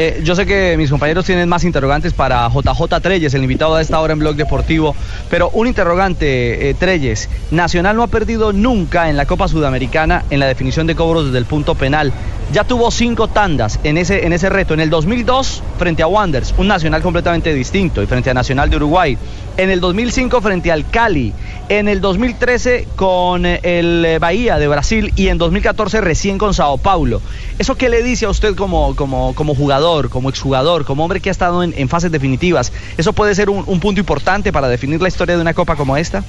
Eh, 0.00 0.20
yo 0.22 0.36
sé 0.36 0.46
que 0.46 0.76
mis 0.76 0.90
compañeros 0.90 1.26
tienen 1.26 1.48
más 1.48 1.64
interrogantes 1.64 2.12
para 2.12 2.48
JJ 2.48 3.00
Treyes, 3.02 3.34
el 3.34 3.42
invitado 3.42 3.74
a 3.74 3.80
esta 3.80 3.98
hora 3.98 4.12
en 4.12 4.20
Blog 4.20 4.36
Deportivo, 4.36 4.94
pero 5.28 5.50
un 5.50 5.66
interrogante, 5.66 6.70
eh, 6.70 6.74
Treyes. 6.74 7.28
Nacional 7.50 7.96
no 7.96 8.04
ha 8.04 8.06
perdido 8.06 8.52
nunca 8.52 9.10
en 9.10 9.16
la 9.16 9.26
Copa 9.26 9.48
Sudamericana 9.48 10.22
en 10.30 10.38
la 10.38 10.46
definición 10.46 10.86
de 10.86 10.94
cobros 10.94 11.26
desde 11.26 11.38
el 11.38 11.46
punto 11.46 11.74
penal. 11.74 12.12
Ya 12.52 12.62
tuvo 12.62 12.90
cinco 12.92 13.26
tandas 13.26 13.80
en 13.82 13.98
ese, 13.98 14.24
en 14.24 14.32
ese 14.32 14.48
reto. 14.48 14.72
En 14.72 14.80
el 14.80 14.88
2002 14.88 15.64
frente 15.78 16.02
a 16.04 16.06
Wanderers, 16.06 16.54
un 16.56 16.68
Nacional 16.68 17.02
completamente 17.02 17.52
distinto, 17.52 18.00
y 18.00 18.06
frente 18.06 18.30
a 18.30 18.34
Nacional 18.34 18.70
de 18.70 18.76
Uruguay. 18.76 19.18
En 19.56 19.70
el 19.70 19.80
2005 19.80 20.40
frente 20.40 20.70
al 20.70 20.88
Cali. 20.88 21.34
En 21.68 21.88
el 21.88 22.00
2013 22.00 22.86
con 22.94 23.44
eh, 23.44 23.60
el 23.64 24.04
eh, 24.04 24.18
Bahía 24.18 24.58
de 24.58 24.68
Brasil 24.68 25.12
y 25.16 25.28
en 25.28 25.38
2014 25.38 26.00
recién 26.00 26.38
con 26.38 26.54
Sao 26.54 26.78
Paulo. 26.78 27.20
¿Eso 27.58 27.74
qué 27.74 27.88
le 27.88 28.02
dice 28.02 28.24
a 28.26 28.30
usted 28.30 28.54
como, 28.54 28.94
como, 28.96 29.34
como 29.34 29.54
jugador, 29.54 29.87
como 30.10 30.28
exjugador, 30.28 30.84
como 30.84 31.04
hombre 31.04 31.20
que 31.20 31.30
ha 31.30 31.32
estado 31.32 31.62
en, 31.62 31.88
fases 31.88 32.12
definitivas? 32.12 32.72
¿Eso 32.96 33.12
puede 33.12 33.34
ser 33.34 33.50
un, 33.50 33.64
un 33.66 33.80
punto 33.80 34.00
importante 34.00 34.52
para 34.52 34.68
definir 34.68 35.00
la 35.00 35.08
historia 35.08 35.36
de 35.36 35.42
una 35.42 35.54
copa 35.54 35.76
como 35.76 35.96
esta? 35.96 36.24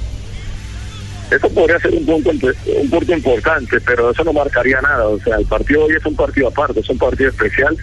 Eso 1.32 1.48
podría 1.50 1.80
ser 1.80 1.94
un 1.94 2.06
punto, 2.06 2.32
un 2.32 2.90
punto 2.90 3.14
importante, 3.14 3.80
pero 3.82 4.10
eso 4.10 4.24
no 4.24 4.34
marcaría 4.34 4.82
nada. 4.82 5.08
O 5.08 5.20
sea, 5.20 5.36
el 5.38 5.46
partido 5.46 5.86
hoy 5.86 5.94
es 5.94 6.06
un 6.06 6.16
partido 6.16 6.48
aparte, 6.48 6.80
es 6.80 6.90
un 6.90 6.98
partido 6.98 7.30
especial 7.30 7.78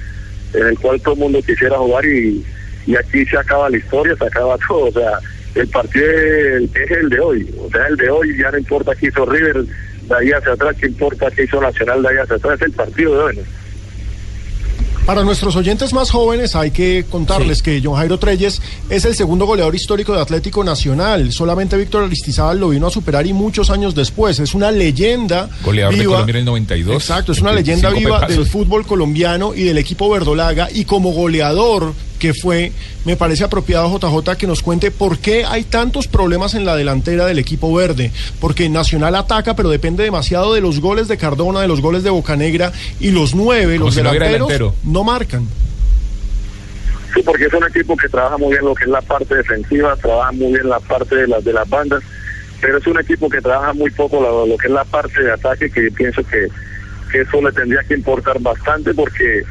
en 0.52 0.66
el 0.66 0.78
cual 0.78 1.00
todo 1.00 1.14
el 1.14 1.20
mundo 1.20 1.40
quisiera 1.42 1.78
jugar 1.78 2.04
y, 2.04 2.44
y 2.86 2.96
aquí 2.96 3.24
se 3.24 3.36
acaba 3.36 3.70
la 3.70 3.76
historia, 3.76 4.16
se 4.16 4.26
acaba 4.26 4.58
todo. 4.68 4.86
O 4.86 4.92
sea, 4.92 5.20
el 5.54 5.68
partido 5.68 6.06
es, 6.10 6.74
es 6.74 6.90
el 6.90 7.08
de 7.08 7.20
hoy. 7.20 7.54
O 7.60 7.70
sea, 7.70 7.86
el 7.86 7.96
de 7.96 8.10
hoy 8.10 8.36
ya 8.36 8.50
no 8.50 8.58
importa 8.58 8.94
qué 8.96 9.06
hizo 9.06 9.24
River 9.24 9.64
de 9.64 10.14
ahí 10.16 10.30
hacia 10.32 10.52
atrás, 10.52 10.76
qué 10.80 10.86
importa 10.86 11.30
qué 11.30 11.44
hizo 11.44 11.60
Nacional 11.60 12.02
de 12.02 12.08
ahí 12.08 12.16
hacia 12.16 12.36
atrás, 12.36 12.60
es 12.60 12.66
el 12.66 12.72
partido 12.72 13.12
de 13.12 13.22
hoy. 13.22 13.46
Para 15.06 15.22
nuestros 15.22 15.54
oyentes 15.54 15.92
más 15.92 16.10
jóvenes 16.10 16.56
hay 16.56 16.72
que 16.72 17.06
contarles 17.08 17.62
que 17.62 17.80
John 17.82 17.94
Jairo 17.94 18.18
Treyes 18.18 18.60
es 18.90 19.04
el 19.04 19.14
segundo 19.14 19.46
goleador 19.46 19.72
histórico 19.72 20.12
de 20.12 20.20
Atlético 20.20 20.64
Nacional. 20.64 21.30
Solamente 21.30 21.76
Víctor 21.76 22.02
Aristizábal 22.02 22.58
lo 22.58 22.70
vino 22.70 22.88
a 22.88 22.90
superar 22.90 23.24
y 23.24 23.32
muchos 23.32 23.70
años 23.70 23.94
después. 23.94 24.40
Es 24.40 24.52
una 24.52 24.72
leyenda 24.72 25.48
Goleador 25.62 25.96
de. 25.96 26.04
Colombia 26.06 26.32
en 26.32 26.38
el 26.38 26.44
92. 26.46 26.96
Exacto, 26.96 27.30
es 27.30 27.40
una 27.40 27.52
25 27.52 27.76
leyenda 27.76 27.96
viva 27.96 28.16
pepazos. 28.16 28.36
del 28.36 28.46
fútbol 28.46 28.84
colombiano 28.84 29.54
y 29.54 29.62
del 29.62 29.78
equipo 29.78 30.10
verdolaga. 30.10 30.68
Y 30.74 30.84
como 30.84 31.12
goleador 31.12 31.94
que 32.18 32.34
fue, 32.34 32.72
me 33.04 33.16
parece 33.16 33.44
apropiado 33.44 33.88
JJ 33.98 34.36
que 34.36 34.46
nos 34.46 34.62
cuente 34.62 34.90
por 34.90 35.18
qué 35.18 35.44
hay 35.44 35.64
tantos 35.64 36.08
problemas 36.08 36.54
en 36.54 36.64
la 36.64 36.76
delantera 36.76 37.26
del 37.26 37.38
equipo 37.38 37.74
verde. 37.74 38.12
Porque 38.40 38.68
Nacional 38.68 39.14
ataca, 39.14 39.54
pero 39.56 39.68
depende 39.70 40.02
demasiado 40.04 40.54
de 40.54 40.60
los 40.60 40.80
goles 40.80 41.08
de 41.08 41.16
Cardona, 41.16 41.60
de 41.60 41.68
los 41.68 41.80
goles 41.80 42.02
de 42.02 42.10
Bocanegra 42.10 42.72
y 43.00 43.10
los 43.10 43.34
nueve, 43.34 43.74
Como 43.74 43.86
los 43.86 43.94
si 43.94 44.00
delanteros, 44.00 44.48
delantero. 44.48 44.74
no 44.84 45.04
marcan. 45.04 45.46
Sí, 47.14 47.22
porque 47.24 47.46
es 47.46 47.52
un 47.54 47.64
equipo 47.64 47.96
que 47.96 48.08
trabaja 48.08 48.36
muy 48.36 48.50
bien 48.50 48.64
lo 48.64 48.74
que 48.74 48.84
es 48.84 48.90
la 48.90 49.00
parte 49.00 49.34
defensiva, 49.36 49.96
trabaja 49.96 50.32
muy 50.32 50.52
bien 50.52 50.68
la 50.68 50.80
parte 50.80 51.16
de 51.16 51.26
las 51.26 51.42
de 51.44 51.52
las 51.52 51.68
bandas, 51.68 52.02
pero 52.60 52.78
es 52.78 52.86
un 52.86 53.00
equipo 53.00 53.28
que 53.30 53.40
trabaja 53.40 53.72
muy 53.72 53.90
poco 53.90 54.20
lo, 54.20 54.46
lo 54.46 54.56
que 54.58 54.66
es 54.66 54.72
la 54.72 54.84
parte 54.84 55.22
de 55.22 55.32
ataque, 55.32 55.70
que 55.70 55.90
pienso 55.92 56.22
que, 56.26 56.46
que 57.10 57.20
eso 57.22 57.40
le 57.40 57.52
tendría 57.52 57.82
que 57.84 57.94
importar 57.94 58.38
bastante 58.40 58.92
porque 58.92 59.44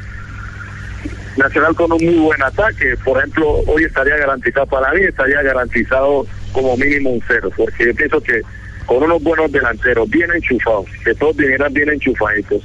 Nacional 1.37 1.75
con 1.75 1.91
un 1.91 2.05
muy 2.05 2.15
buen 2.15 2.41
ataque, 2.41 2.95
por 3.03 3.17
ejemplo, 3.17 3.59
hoy 3.67 3.83
estaría 3.83 4.15
garantizado 4.15 4.65
para 4.67 4.93
mí, 4.93 5.01
estaría 5.01 5.41
garantizado 5.41 6.25
como 6.53 6.77
mínimo 6.77 7.09
un 7.11 7.21
cero, 7.27 7.51
porque 7.57 7.87
yo 7.87 7.95
pienso 7.95 8.21
que 8.21 8.41
con 8.85 9.03
unos 9.03 9.21
buenos 9.21 9.51
delanteros 9.51 10.09
bien 10.09 10.31
enchufados, 10.31 10.85
que 11.03 11.13
todos 11.15 11.35
vinieran 11.35 11.73
bien 11.73 11.89
enchufaditos, 11.89 12.63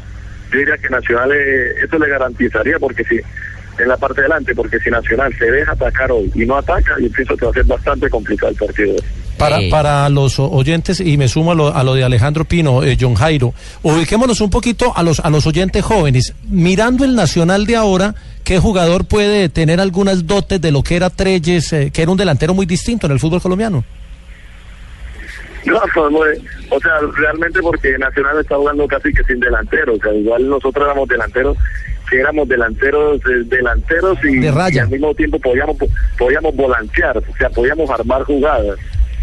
yo 0.53 0.59
diría 0.59 0.79
que 0.79 0.89
Nacional 0.89 1.33
eh, 1.33 1.83
eso 1.83 1.99
le 1.99 2.09
garantizaría, 2.09 2.79
porque 2.79 3.03
si 3.05 3.21
en 3.81 3.89
la 3.89 3.97
parte 3.97 4.21
de 4.21 4.29
delante, 4.29 4.55
porque 4.55 4.79
si 4.81 4.91
Nacional 4.91 5.35
se 5.39 5.51
deja 5.51 5.73
atacar 5.73 6.11
hoy 6.13 6.31
y 6.35 6.45
no 6.47 6.57
ataca, 6.57 6.95
yo 7.01 7.11
pienso 7.11 7.37
que 7.37 7.45
va 7.45 7.51
a 7.51 7.55
ser 7.55 7.65
bastante 7.65 8.09
complicado 8.11 8.51
el 8.53 8.57
partido. 8.59 8.97
Para, 9.39 9.59
para 9.71 10.09
los 10.11 10.39
oyentes, 10.39 11.01
y 11.01 11.17
me 11.17 11.27
sumo 11.27 11.53
a 11.53 11.55
lo, 11.55 11.75
a 11.75 11.83
lo 11.83 11.95
de 11.95 12.05
Alejandro 12.05 12.45
Pino, 12.45 12.83
eh, 12.83 12.99
John 13.01 13.15
Jairo, 13.15 13.55
ubiquémonos 13.83 14.41
un 14.43 14.51
poquito 14.51 14.95
a 14.95 15.03
los, 15.03 15.21
a 15.21 15.31
los 15.31 15.47
oyentes 15.47 15.83
jóvenes. 15.83 16.35
Mirando 16.49 17.05
el 17.07 17.15
Nacional 17.17 17.65
de 17.65 17.77
ahora, 17.77 18.15
¿qué 18.45 18.59
jugador 18.59 19.07
puede 19.07 19.49
tener 19.49 19.81
algunas 19.81 20.27
dotes 20.27 20.61
de 20.61 20.71
lo 20.71 20.83
que 20.83 20.97
era 20.97 21.09
Treyes, 21.09 21.73
eh, 21.73 21.91
que 21.91 22.03
era 22.03 22.11
un 22.11 22.19
delantero 22.19 22.53
muy 22.53 22.67
distinto 22.67 23.07
en 23.07 23.13
el 23.13 23.19
fútbol 23.19 23.41
colombiano? 23.41 23.83
No, 25.65 25.79
pues, 25.95 26.11
muy- 26.11 26.49
o 26.71 26.81
sea, 26.81 26.93
realmente 27.17 27.61
porque 27.61 27.97
Nacional 27.99 28.39
está 28.41 28.57
jugando 28.57 28.87
casi 28.89 29.13
que 29.13 29.23
sin 29.25 29.41
delantero, 29.41 29.95
o 29.95 29.99
sea, 29.99 30.13
igual 30.15 30.49
nosotros 30.49 30.85
éramos 30.85 31.09
delanteros, 31.09 31.57
que 32.11 32.19
éramos 32.21 32.49
delanteros, 32.49 33.21
eh, 33.21 33.45
delanteros 33.47 34.19
y, 34.25 34.45
y 34.45 34.79
al 34.79 34.89
mismo 34.89 35.15
tiempo 35.15 35.39
podíamos 35.39 35.77
podíamos 36.19 36.55
volantear, 36.57 37.17
o 37.19 37.37
sea, 37.39 37.49
podíamos 37.51 37.89
armar 37.89 38.23
jugadas, 38.25 38.77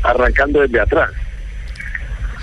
arrancando 0.04 0.62
desde 0.62 0.80
atrás. 0.80 1.10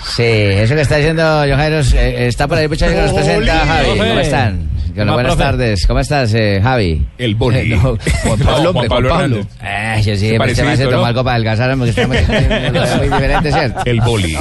Sí, 0.05 0.22
eso 0.22 0.74
que 0.74 0.82
está 0.82 0.97
diciendo 0.97 1.22
Jairo 1.22 1.80
eh, 1.95 2.26
está 2.26 2.47
por 2.47 2.59
ahí, 2.59 2.68
muchachos, 2.68 2.95
que 2.95 3.01
nos 3.01 3.12
presenta 3.12 3.66
Javi. 3.66 3.99
¿Cómo 3.99 4.20
están? 4.20 4.73
Que 4.95 5.01
¿Cómo 5.01 5.07
va, 5.11 5.14
buenas 5.14 5.34
profe? 5.34 5.51
tardes. 5.51 5.86
¿Cómo 5.88 5.99
estás, 6.01 6.32
eh, 6.34 6.61
Javi? 6.62 7.05
El 7.18 7.34
boli. 7.34 7.68
No, 7.74 7.80
Juan 8.22 8.38
Pablo, 8.38 8.62
No, 8.62 8.70
hombre, 8.70 8.72
Juan 8.72 8.88
Pablo 8.88 9.09
Juan 9.09 9.20
Pablo. 9.20 9.36
Hernández. 9.36 9.47
Eh, 9.62 10.03
yo 10.05 10.14
sí, 10.16 10.28
Se 10.28 10.38
me 10.38 10.55
se 10.55 10.62
me 10.64 10.70
hace 10.70 10.82
esto, 10.84 10.90
tomar 10.95 11.01
¿no? 11.01 11.07
algo 11.07 11.24
para 11.24 11.34
adelgazar, 11.34 11.76
porque 11.76 11.90
estamos 11.90 12.16
muy 12.99 13.09
diferente, 13.09 13.53
¿cierto? 13.53 13.80
El 13.84 14.01
boli. 14.03 14.36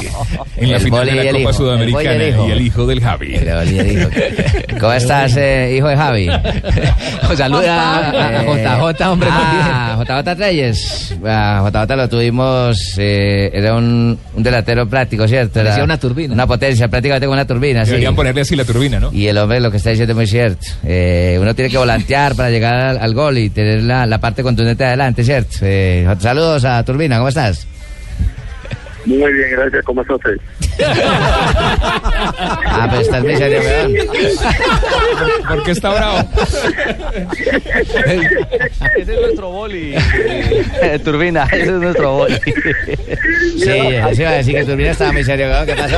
En 0.58 0.70
la 0.70 0.78
El 0.78 0.84
final 0.84 1.00
boli 1.00 1.18
de 1.18 1.24
la 1.24 1.32
Copa 1.32 1.40
hijo. 1.42 1.54
Sudamericana 1.54 2.12
El 2.12 2.18
boli 2.18 2.20
y 2.20 2.28
el 2.28 2.30
hijo. 2.34 2.48
y 2.48 2.52
el 2.52 2.62
hijo 2.62 2.86
del 2.88 3.02
Javi. 3.02 3.36
El 3.36 3.56
boli 3.56 3.76
y 3.76 3.80
el 3.80 3.92
hijo. 4.00 4.10
¿Cómo 4.80 4.94
estás, 4.94 5.36
eh, 5.38 5.74
hijo 5.78 5.88
de 5.88 5.98
Javi? 5.98 6.28
Saluda 7.36 7.98
a- 7.98 8.40
a 8.40 8.44
JJ, 8.44 9.02
hombre, 9.10 9.30
muy 9.30 9.40
Ah, 9.42 10.04
JJ 10.08 10.36
Treyes. 10.36 11.16
Ah, 11.26 11.68
JJ 11.72 11.96
lo 11.96 12.10
tuvimos, 12.10 12.96
eh, 12.98 13.50
era 13.54 13.76
un, 13.76 14.18
un 14.36 14.44
delantero 14.44 14.88
práctico, 14.88 15.28
¿cierto? 15.28 15.60
Era 15.60 15.70
Parecía 15.70 15.84
una 15.84 15.98
turbina. 15.98 16.34
Una 16.34 16.46
potencia, 16.48 16.88
prácticamente 16.88 17.26
como 17.26 17.34
una 17.34 17.46
turbina, 17.48 17.84
sí. 17.86 17.92
Deberían 17.92 18.16
ponerle 18.16 18.42
así 18.42 18.56
la 18.56 18.66
turbina, 18.66 19.00
¿no? 19.00 19.12
Y 19.12 19.28
el 19.28 19.38
hombre 19.38 19.60
lo 19.60 19.72
que 19.72 19.78
está 19.78 19.90
diciendo 19.90 20.12
es 20.14 20.18
muy 20.18 20.28
cierto. 20.28 20.43
Eh, 20.86 21.38
uno 21.40 21.54
tiene 21.56 21.70
que 21.72 21.78
volantear 21.78 22.36
para 22.36 22.50
llegar 22.50 22.74
al, 22.76 22.98
al 23.00 23.14
gol 23.14 23.38
y 23.38 23.50
tener 23.50 23.84
la, 23.84 24.06
la 24.06 24.18
parte 24.20 24.44
contundente 24.44 24.84
adelante, 24.86 25.24
¿cierto? 25.24 25.58
Eh, 25.62 26.08
saludos 26.20 26.66
a 26.66 26.84
Turbina, 26.84 27.18
¿cómo 27.18 27.30
estás? 27.30 27.68
Muy 29.06 29.34
bien, 29.34 29.50
gracias, 29.52 29.84
¿cómo 29.84 30.02
está 30.02 30.16
usted? 30.16 30.38
Ah, 32.76 32.88
pero 32.90 33.02
estás 33.02 33.24
muy 33.24 33.36
serio, 33.36 33.60
weón. 33.62 33.94
¿Por 35.48 35.64
qué 35.64 35.72
está 35.72 35.90
bravo? 35.90 36.20
Ese 38.98 39.14
es 39.14 39.22
nuestro 39.22 39.50
boli. 39.50 39.94
eh, 40.82 41.00
Turbina, 41.04 41.44
ese 41.52 41.62
es 41.64 41.72
nuestro 41.72 42.14
boli. 42.14 42.36
Sí, 43.58 43.70
eso 43.70 44.22
iba 44.22 44.30
a 44.30 44.34
decir 44.34 44.56
que 44.56 44.66
Turbina 44.66 44.92
estaba 44.92 45.12
muy 45.12 45.24
serio, 45.24 45.48
weón. 45.48 45.66
¿Qué 45.66 45.76
pasó? 45.76 45.98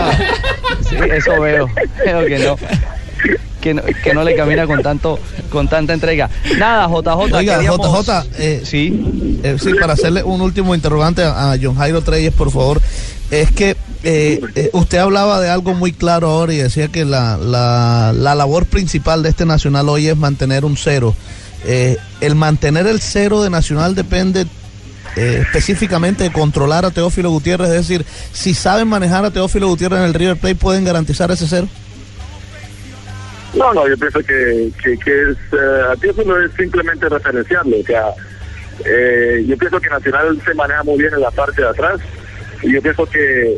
Sí, 0.89 0.95
eso 1.11 1.39
veo. 1.41 1.69
Veo 2.05 2.25
que 2.25 2.39
no. 2.39 2.57
Que 3.65 3.73
no, 3.73 3.81
que 4.03 4.13
no 4.13 4.23
le 4.23 4.35
camina 4.35 4.67
con 4.67 4.83
tanto 4.83 5.17
con 5.49 5.67
tanta 5.67 5.91
entrega. 5.93 6.29
Nada, 6.59 6.87
JJ. 6.87 7.35
Oiga, 7.35 7.55
queríamos- 7.55 7.79
JJ, 8.05 8.23
eh, 8.37 8.61
sí. 8.63 9.39
eh, 9.41 9.57
sí, 9.59 9.73
para 9.73 9.93
hacerle 9.93 10.21
un 10.21 10.39
último 10.41 10.75
interrogante 10.75 11.23
a, 11.23 11.51
a 11.53 11.57
John 11.59 11.75
Jairo 11.75 12.03
Treyes, 12.03 12.31
por 12.31 12.51
favor, 12.51 12.79
es 13.31 13.49
que 13.51 13.75
eh, 14.03 14.39
eh, 14.53 14.69
usted 14.73 14.99
hablaba 14.99 15.41
de 15.41 15.49
algo 15.49 15.73
muy 15.73 15.93
claro 15.93 16.29
ahora 16.29 16.53
y 16.53 16.57
decía 16.57 16.89
que 16.89 17.05
la, 17.05 17.37
la, 17.37 18.13
la 18.15 18.35
labor 18.35 18.67
principal 18.67 19.23
de 19.23 19.29
este 19.29 19.47
Nacional 19.47 19.89
hoy 19.89 20.09
es 20.09 20.15
mantener 20.15 20.63
un 20.63 20.77
cero. 20.77 21.15
Eh, 21.65 21.97
el 22.21 22.35
mantener 22.35 22.85
el 22.85 23.01
cero 23.01 23.41
de 23.41 23.49
Nacional 23.49 23.95
depende 23.95 24.45
específicamente 25.15 26.23
de 26.23 26.31
controlar 26.31 26.85
a 26.85 26.91
Teófilo 26.91 27.31
Gutiérrez, 27.31 27.69
es 27.69 27.87
decir, 27.87 28.05
si 28.31 28.53
saben 28.53 28.87
manejar 28.87 29.25
a 29.25 29.31
Teófilo 29.31 29.67
Gutiérrez 29.69 29.99
en 30.01 30.05
el 30.05 30.13
River 30.13 30.37
Plate, 30.37 30.55
pueden 30.55 30.83
garantizar 30.83 31.31
ese 31.31 31.47
cero. 31.47 31.67
No, 33.55 33.73
no, 33.73 33.87
yo 33.87 33.97
pienso 33.97 34.19
que, 34.19 34.69
que, 34.83 34.97
que 34.97 35.21
es, 35.21 35.37
eh, 35.53 36.09
eso 36.09 36.23
no 36.25 36.39
es 36.39 36.51
simplemente 36.53 37.07
referenciarlo, 37.07 37.77
o 37.79 37.83
sea, 37.83 38.07
eh, 38.85 39.45
yo 39.47 39.57
pienso 39.57 39.79
que 39.79 39.89
Nacional 39.89 40.41
se 40.43 40.53
maneja 40.53 40.83
muy 40.83 40.97
bien 40.97 41.13
en 41.13 41.21
la 41.21 41.31
parte 41.31 41.61
de 41.61 41.69
atrás, 41.69 42.01
y 42.61 42.73
yo 42.73 42.81
pienso 42.81 43.05
que 43.05 43.57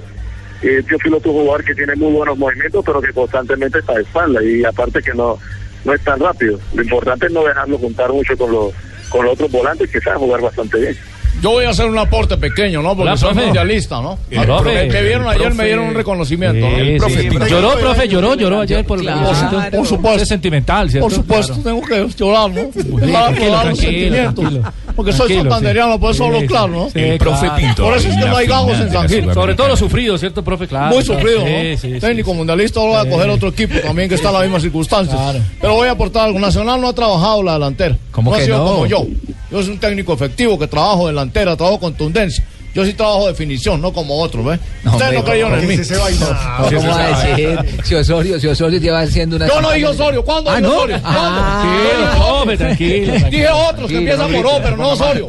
eh, 0.61 0.83
Teófilo 0.87 1.17
es 1.17 1.25
un 1.25 1.33
jugador 1.33 1.63
que 1.63 1.73
tiene 1.73 1.95
muy 1.95 2.13
buenos 2.13 2.37
movimientos, 2.37 2.83
pero 2.85 3.01
que 3.01 3.11
constantemente 3.11 3.79
está 3.79 3.93
de 3.93 4.03
espalda, 4.03 4.43
y 4.43 4.63
aparte 4.63 5.01
que 5.01 5.13
no, 5.13 5.39
no 5.83 5.93
es 5.93 6.03
tan 6.03 6.19
rápido. 6.19 6.59
Lo 6.75 6.83
importante 6.83 7.25
es 7.25 7.31
no 7.31 7.43
dejarlo 7.43 7.77
juntar 7.79 8.11
mucho 8.11 8.37
con 8.37 8.51
los, 8.51 8.73
con 9.09 9.25
los 9.25 9.33
otros 9.33 9.51
volantes 9.51 9.89
que 9.89 10.01
saben 10.01 10.19
jugar 10.19 10.41
bastante 10.41 10.79
bien. 10.79 10.97
Yo 11.41 11.51
voy 11.51 11.65
a 11.65 11.69
hacer 11.69 11.85
un 11.85 11.97
aporte 11.97 12.35
pequeño, 12.37 12.81
¿no? 12.81 12.89
Porque 12.95 13.09
Hola, 13.09 13.17
soy 13.17 13.29
profe. 13.29 13.45
mundialista, 13.45 14.01
¿no? 14.01 14.17
El 14.31 14.41
profe. 14.43 14.87
que 14.87 15.01
vieron 15.03 15.27
ayer 15.27 15.41
profe. 15.43 15.55
me 15.55 15.65
dieron 15.65 15.85
un 15.85 15.93
reconocimiento, 15.93 16.67
¿no? 16.67 16.75
Sí, 16.75 16.81
El 16.81 16.97
profe. 16.97 17.21
sí, 17.21 17.29
lloró, 17.49 17.77
profe, 17.77 18.07
lloró, 18.07 18.33
lloró 18.35 18.61
ayer 18.61 18.85
por 18.85 18.99
Claro, 18.99 19.21
por 19.69 19.69
por, 19.79 19.87
supuesto. 19.87 20.23
es 20.23 20.27
sentimental, 20.29 20.89
¿cierto? 20.89 21.05
Por 21.07 21.15
supuesto, 21.15 21.53
Claro. 21.61 21.81
tengo 21.81 21.81
que 22.09 22.15
llorar, 22.17 22.49
¿no? 22.49 22.55
tranquilo, 22.69 22.97
Para 23.13 23.29
probar 23.35 23.67
los 23.67 23.79
tranquilo, 23.79 23.91
sentimientos. 23.91 24.35
tranquilo. 24.35 24.73
Porque 24.95 25.11
soy 25.11 25.17
Tranquilo, 25.27 25.41
santanderiano, 25.43 25.93
sí. 25.93 25.99
por 25.99 26.11
eso 26.11 26.25
hablo 26.25 26.39
Sí, 26.39 26.47
claro. 26.47 26.67
¿no? 26.69 26.89
Sí, 26.89 26.99
El 26.99 27.17
profe 27.19 27.39
claro. 27.45 27.55
Pinto 27.61 27.83
Por 27.83 27.97
eso 27.97 28.07
es 28.09 28.15
que 28.17 28.25
no 28.25 28.35
hay 28.37 28.47
gagos 28.47 28.79
en 28.79 28.91
San 28.91 29.07
Gil. 29.09 29.33
Sobre 29.33 29.53
todo 29.53 29.67
lo 29.67 29.77
sufrido, 29.77 30.17
¿cierto, 30.17 30.43
profe? 30.43 30.67
Claro. 30.67 30.95
Muy 30.95 31.03
claro. 31.03 31.19
sufrido, 31.21 31.41
¿no? 31.41 31.45
Sí, 31.47 31.77
sí, 31.77 31.93
sí. 31.93 31.99
Técnico 31.99 32.33
mundialista, 32.33 32.79
ahora 32.79 33.03
voy 33.03 33.07
a 33.07 33.11
coger 33.15 33.29
otro 33.29 33.49
equipo 33.49 33.77
también 33.79 34.09
que 34.09 34.15
está 34.15 34.29
en 34.29 34.33
las 34.33 34.43
mismas 34.43 34.61
circunstancias. 34.63 35.19
Pero 35.61 35.73
voy 35.75 35.87
a 35.87 35.91
aportar 35.91 36.25
algo. 36.25 36.39
Nacional 36.39 36.81
no 36.81 36.87
ha 36.89 36.93
trabajado 36.93 37.43
la 37.43 37.53
delantera. 37.53 37.95
¿Cómo 38.11 38.31
no 38.31 38.37
ha 38.37 38.41
sido 38.41 38.57
no? 38.57 38.65
como 38.65 38.85
yo. 38.87 39.05
Yo 39.51 39.61
soy 39.63 39.71
un 39.73 39.79
técnico 39.79 40.13
efectivo 40.13 40.57
que 40.59 40.67
trabajo 40.67 41.07
delantera, 41.07 41.55
trabajo 41.55 41.79
contundencia. 41.79 42.43
Yo 42.75 42.85
sí 42.85 42.93
trabajo 42.93 43.27
definición, 43.27 43.81
no 43.81 43.91
como 43.91 44.19
otros, 44.21 44.45
¿ves? 44.45 44.59
Ustedes 44.85 45.13
no 45.13 45.23
creyeron 45.23 45.57
en 45.57 45.67
mí. 45.67 45.77
No, 45.77 46.69
¿Cómo 46.69 46.89
va 46.89 47.05
a 47.05 47.25
decir? 47.25 47.59
Si 47.83 47.95
Osorio, 47.95 48.39
si 48.39 48.45
Osorio 48.47 48.79
lleva 48.79 48.99
haciendo 48.99 49.35
una... 49.37 49.47
Yo 49.47 49.59
no 49.61 49.71
dije 49.71 49.87
Osorio. 49.87 50.23
¿Cuándo 50.23 50.51
Ah, 50.51 50.57
dije 50.57 50.67
¿no? 50.67 50.75
Osorio? 50.75 50.99
¿Cuándo? 51.01 51.19
Ah, 51.19 51.63
Yo 51.65 51.71
dije 51.81 51.97
tranquilo, 51.97 52.35
otros. 52.35 52.57
tranquilo, 52.57 53.29
Dije 53.31 53.47
otros 53.49 53.89
que 53.89 53.97
empiezan 53.97 54.31
por 54.31 54.45
O, 54.45 54.59
pero 54.61 54.77
no 54.77 54.89
Osorio. 54.89 55.27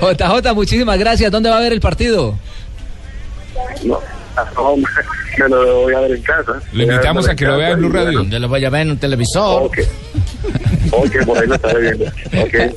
JJ, 0.00 0.54
muchísimas 0.54 0.98
gracias. 0.98 1.30
¿Dónde 1.30 1.50
va 1.50 1.58
a 1.58 1.60
ver 1.60 1.72
el 1.74 1.80
partido? 1.80 2.38
No, 3.84 4.00
no, 4.56 4.76
me 4.76 5.48
lo 5.48 5.80
voy 5.82 5.94
a 5.94 6.00
ver 6.00 6.12
en 6.12 6.22
casa. 6.22 6.52
Lo 6.72 6.82
invitamos 6.84 7.28
a 7.28 7.34
que 7.36 7.44
lo 7.44 7.58
vea 7.58 7.70
en 7.70 7.78
Blue 7.80 7.90
Radio. 7.90 8.24
Yo 8.24 8.38
lo 8.38 8.48
voy 8.48 8.64
a 8.64 8.70
ver 8.70 8.82
en 8.82 8.92
un 8.92 8.98
televisor. 8.98 9.70
Ok, 10.92 11.24
por 11.26 11.38
ahí 11.38 11.46
lo 11.46 11.54
estaré 11.54 11.80
viendo. 11.80 12.06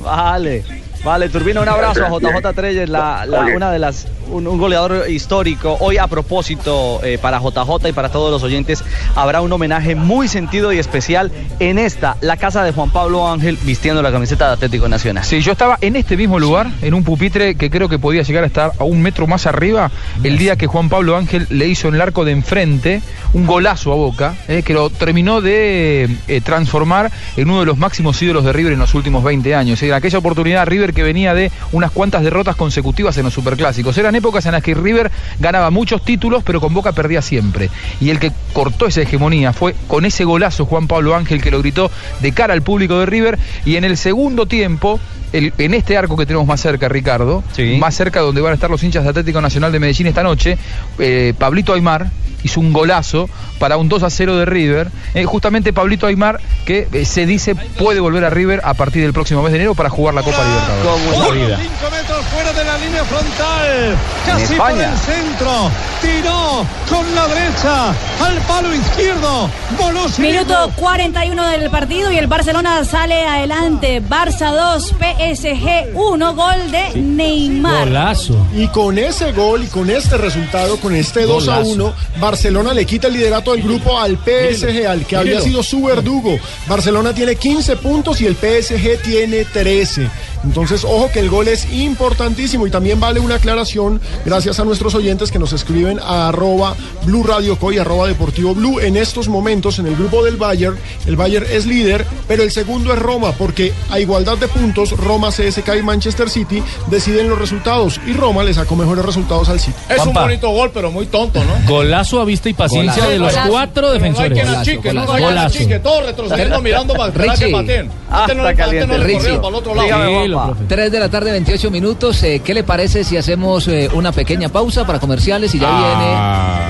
Vale. 0.04 0.64
Vale, 1.04 1.28
Turbina, 1.28 1.60
un 1.62 1.68
abrazo 1.68 2.04
a 2.06 2.08
JJ 2.10 2.52
Treyes, 2.54 2.88
la, 2.88 3.26
la- 3.26 3.46
una 3.56 3.72
de 3.72 3.78
las 3.80 4.06
un, 4.32 4.46
un 4.46 4.58
goleador 4.58 5.08
histórico. 5.08 5.76
Hoy 5.80 5.98
a 5.98 6.06
propósito, 6.06 7.00
eh, 7.04 7.18
para 7.20 7.38
JJ 7.38 7.88
y 7.88 7.92
para 7.92 8.08
todos 8.08 8.30
los 8.30 8.42
oyentes, 8.42 8.82
habrá 9.14 9.40
un 9.40 9.52
homenaje 9.52 9.94
muy 9.94 10.28
sentido 10.28 10.72
y 10.72 10.78
especial 10.78 11.30
en 11.60 11.78
esta, 11.78 12.16
la 12.20 12.36
casa 12.36 12.64
de 12.64 12.72
Juan 12.72 12.90
Pablo 12.90 13.30
Ángel, 13.30 13.58
vistiendo 13.62 14.02
la 14.02 14.10
camiseta 14.10 14.48
de 14.48 14.54
Atlético 14.54 14.88
Nacional. 14.88 15.24
Sí, 15.24 15.40
yo 15.40 15.52
estaba 15.52 15.78
en 15.80 15.96
este 15.96 16.16
mismo 16.16 16.38
lugar, 16.38 16.70
en 16.82 16.94
un 16.94 17.04
pupitre 17.04 17.54
que 17.54 17.70
creo 17.70 17.88
que 17.88 17.98
podía 17.98 18.22
llegar 18.22 18.44
a 18.44 18.46
estar 18.46 18.72
a 18.78 18.84
un 18.84 19.02
metro 19.02 19.26
más 19.26 19.46
arriba, 19.46 19.90
el 20.22 20.38
día 20.38 20.56
que 20.56 20.66
Juan 20.66 20.88
Pablo 20.88 21.16
Ángel 21.16 21.46
le 21.50 21.68
hizo 21.68 21.88
en 21.88 21.94
el 21.94 22.00
arco 22.00 22.24
de 22.24 22.32
enfrente 22.32 23.02
un 23.34 23.46
golazo 23.46 23.92
a 23.92 23.96
Boca, 23.96 24.34
eh, 24.48 24.62
que 24.62 24.74
lo 24.74 24.90
terminó 24.90 25.40
de 25.40 26.08
eh, 26.28 26.40
transformar 26.42 27.10
en 27.36 27.48
uno 27.48 27.60
de 27.60 27.66
los 27.66 27.78
máximos 27.78 28.20
ídolos 28.22 28.44
de 28.44 28.52
River 28.52 28.72
en 28.72 28.78
los 28.78 28.94
últimos 28.94 29.24
20 29.24 29.54
años. 29.54 29.82
En 29.82 29.92
aquella 29.92 30.18
oportunidad 30.18 30.66
River 30.66 30.92
que 30.92 31.02
venía 31.02 31.34
de 31.34 31.50
unas 31.72 31.90
cuantas 31.90 32.22
derrotas 32.22 32.56
consecutivas 32.56 33.16
en 33.18 33.24
los 33.24 33.34
superclásicos. 33.34 33.96
Eran 33.98 34.14
épocas 34.22 34.46
en 34.46 34.52
las 34.52 34.62
que 34.62 34.74
River 34.74 35.10
ganaba 35.38 35.70
muchos 35.70 36.04
títulos, 36.04 36.42
pero 36.44 36.60
con 36.60 36.72
Boca 36.72 36.92
perdía 36.92 37.20
siempre. 37.22 37.68
Y 38.00 38.10
el 38.10 38.18
que 38.18 38.32
cortó 38.52 38.86
esa 38.86 39.02
hegemonía 39.02 39.52
fue 39.52 39.74
con 39.88 40.04
ese 40.04 40.24
golazo 40.24 40.64
Juan 40.64 40.86
Pablo 40.86 41.14
Ángel 41.14 41.42
que 41.42 41.50
lo 41.50 41.58
gritó 41.60 41.90
de 42.20 42.32
cara 42.32 42.54
al 42.54 42.62
público 42.62 42.98
de 42.98 43.06
River. 43.06 43.38
Y 43.64 43.76
en 43.76 43.84
el 43.84 43.96
segundo 43.96 44.46
tiempo, 44.46 44.98
el- 45.32 45.52
en 45.58 45.74
este 45.74 45.96
arco 45.96 46.16
que 46.16 46.26
tenemos 46.26 46.46
más 46.46 46.60
cerca, 46.60 46.88
Ricardo, 46.88 47.42
más 47.78 47.94
cerca 47.94 48.20
donde 48.20 48.40
van 48.40 48.52
a 48.52 48.54
estar 48.54 48.70
los 48.70 48.82
hinchas 48.82 49.04
de 49.04 49.10
Atlético 49.10 49.40
Nacional 49.40 49.72
de 49.72 49.80
Medellín 49.80 50.06
esta 50.06 50.22
noche, 50.22 50.56
eh, 50.98 51.34
Pablito 51.38 51.72
Aymar 51.74 52.10
hizo 52.44 52.60
un 52.60 52.72
golazo 52.72 53.28
para 53.58 53.76
un 53.76 53.88
2 53.88 54.02
a 54.02 54.10
0 54.10 54.36
de 54.36 54.44
River. 54.44 54.90
Eh, 55.14 55.24
justamente 55.24 55.72
Pablito 55.72 56.06
Aymar, 56.06 56.40
que 56.66 56.88
eh, 56.92 57.04
se 57.04 57.26
dice 57.26 57.54
puede 57.54 58.00
volver 58.00 58.24
a 58.24 58.30
River 58.30 58.60
a 58.64 58.74
partir 58.74 59.02
del 59.02 59.12
próximo 59.12 59.42
mes 59.42 59.52
de 59.52 59.58
enero 59.58 59.74
para 59.74 59.88
jugar 59.88 60.14
la 60.14 60.22
Copa 60.22 60.38
Libertadores. 60.44 61.58
Cinco 61.60 61.90
metros 61.90 62.24
fuera 62.26 62.52
de 62.52 62.64
la 62.64 62.78
línea 62.78 63.04
frontal. 63.04 63.96
Casi 64.26 64.54
por 64.54 64.70
España. 64.70 64.92
el 64.92 64.98
centro. 64.98 65.70
Tiró 66.00 66.66
con 66.88 67.14
la 67.14 67.28
derecha 67.28 67.90
al 68.20 68.38
palo 68.48 68.74
izquierdo. 68.74 69.48
Voló 69.78 70.02
Minuto 70.18 70.72
41 70.76 71.48
del 71.48 71.70
partido 71.70 72.10
y 72.10 72.18
el 72.18 72.26
Barcelona 72.26 72.84
sale 72.84 73.24
adelante. 73.24 74.02
Barça 74.02 74.52
2, 74.52 74.94
PSG 74.98 75.94
1, 75.94 76.34
gol 76.34 76.70
de 76.72 77.00
Neymar. 77.00 78.16
Y 78.56 78.66
con 78.68 78.98
ese 78.98 79.32
gol 79.32 79.62
y 79.64 79.66
con 79.68 79.88
este 79.90 80.16
resultado, 80.16 80.78
con 80.78 80.94
este 80.94 81.22
2 81.22 81.48
a 81.48 81.58
Golazo. 81.58 81.70
1, 81.70 81.94
Barcelona 82.20 82.31
le 82.74 82.86
quita 82.86 83.08
el 83.08 83.14
liderato 83.14 83.52
del 83.52 83.62
grupo 83.62 83.98
al 83.98 84.16
PSG, 84.16 84.86
al 84.86 85.06
que 85.06 85.16
había 85.16 85.40
sido 85.40 85.62
su 85.62 85.82
verdugo. 85.82 86.38
Barcelona 86.66 87.14
tiene 87.14 87.36
15 87.36 87.76
puntos 87.76 88.20
y 88.20 88.26
el 88.26 88.36
PSG 88.36 89.02
tiene 89.02 89.44
13. 89.44 90.08
Entonces, 90.44 90.84
ojo 90.84 91.08
que 91.12 91.20
el 91.20 91.30
gol 91.30 91.48
es 91.48 91.72
importantísimo 91.72 92.66
y 92.66 92.70
también 92.70 92.98
vale 92.98 93.20
una 93.20 93.36
aclaración 93.36 94.00
gracias 94.24 94.58
a 94.58 94.64
nuestros 94.64 94.94
oyentes 94.94 95.30
que 95.30 95.38
nos 95.38 95.52
escriben 95.52 96.00
a 96.00 96.28
arroba 96.28 96.74
Blue 97.04 97.22
Radio 97.22 97.56
Co 97.56 97.72
y 97.72 97.78
arroba 97.78 98.08
Deportivo 98.08 98.54
Blue. 98.54 98.80
En 98.80 98.96
estos 98.96 99.28
momentos, 99.28 99.78
en 99.78 99.86
el 99.86 99.94
grupo 99.94 100.24
del 100.24 100.36
Bayern, 100.36 100.76
el 101.06 101.16
Bayern 101.16 101.46
es 101.50 101.66
líder, 101.66 102.04
pero 102.26 102.42
el 102.42 102.50
segundo 102.50 102.92
es 102.92 102.98
Roma, 102.98 103.32
porque 103.32 103.72
a 103.90 104.00
igualdad 104.00 104.36
de 104.38 104.48
puntos, 104.48 104.90
Roma, 104.92 105.28
CSK 105.28 105.76
y 105.78 105.82
Manchester 105.82 106.28
City 106.28 106.62
deciden 106.88 107.28
los 107.28 107.38
resultados 107.38 108.00
y 108.06 108.12
Roma 108.12 108.42
le 108.42 108.52
sacó 108.52 108.74
mejores 108.74 109.04
resultados 109.04 109.48
al 109.48 109.60
City. 109.60 109.76
Es 109.88 110.04
un 110.04 110.12
bonito 110.12 110.50
gol, 110.50 110.70
pero 110.74 110.90
muy 110.90 111.06
tonto, 111.06 111.42
¿no? 111.44 111.52
Golazo 111.68 112.20
a 112.22 112.26
vista 112.26 112.48
y 112.48 112.54
paciencia 112.54 113.04
Golazo. 113.04 113.10
de 113.10 113.18
los 113.18 113.34
cuatro 113.48 113.72
Pero 113.74 113.92
defensores. 113.92 114.44
No 114.44 114.58
hay 114.58 114.94
no, 114.94 115.12
hay 115.12 115.78
todos 115.80 116.06
retrocediendo 116.06 116.60
mirando 116.60 116.94
para 116.94 117.08
esperar 117.08 117.38
que 117.38 117.44
Richie. 117.44 117.56
pateen. 117.56 117.90
Ah, 118.10 118.26
no, 118.28 118.32
está 118.32 118.34
no 118.52 118.56
caliente. 118.56 118.86
le 118.98 119.02
corrió 119.02 119.18
Richie. 119.18 119.36
para 119.36 119.48
el 119.48 119.54
otro 119.54 119.74
lado. 119.74 119.86
Dígame, 119.86 120.32
Juanpa. 120.34 120.56
3 120.68 120.92
de 120.92 121.00
la 121.00 121.08
tarde, 121.08 121.30
28 121.32 121.70
minutos. 121.70 122.22
Eh, 122.22 122.40
¿Qué 122.44 122.54
le 122.54 122.64
parece 122.64 123.04
si 123.04 123.16
hacemos 123.16 123.68
eh, 123.68 123.88
una 123.92 124.12
pequeña 124.12 124.48
pausa 124.48 124.86
para 124.86 124.98
comerciales 124.98 125.54
y 125.54 125.58
ya 125.58 125.68
viene... 125.68 126.04
Ah, 126.14 126.68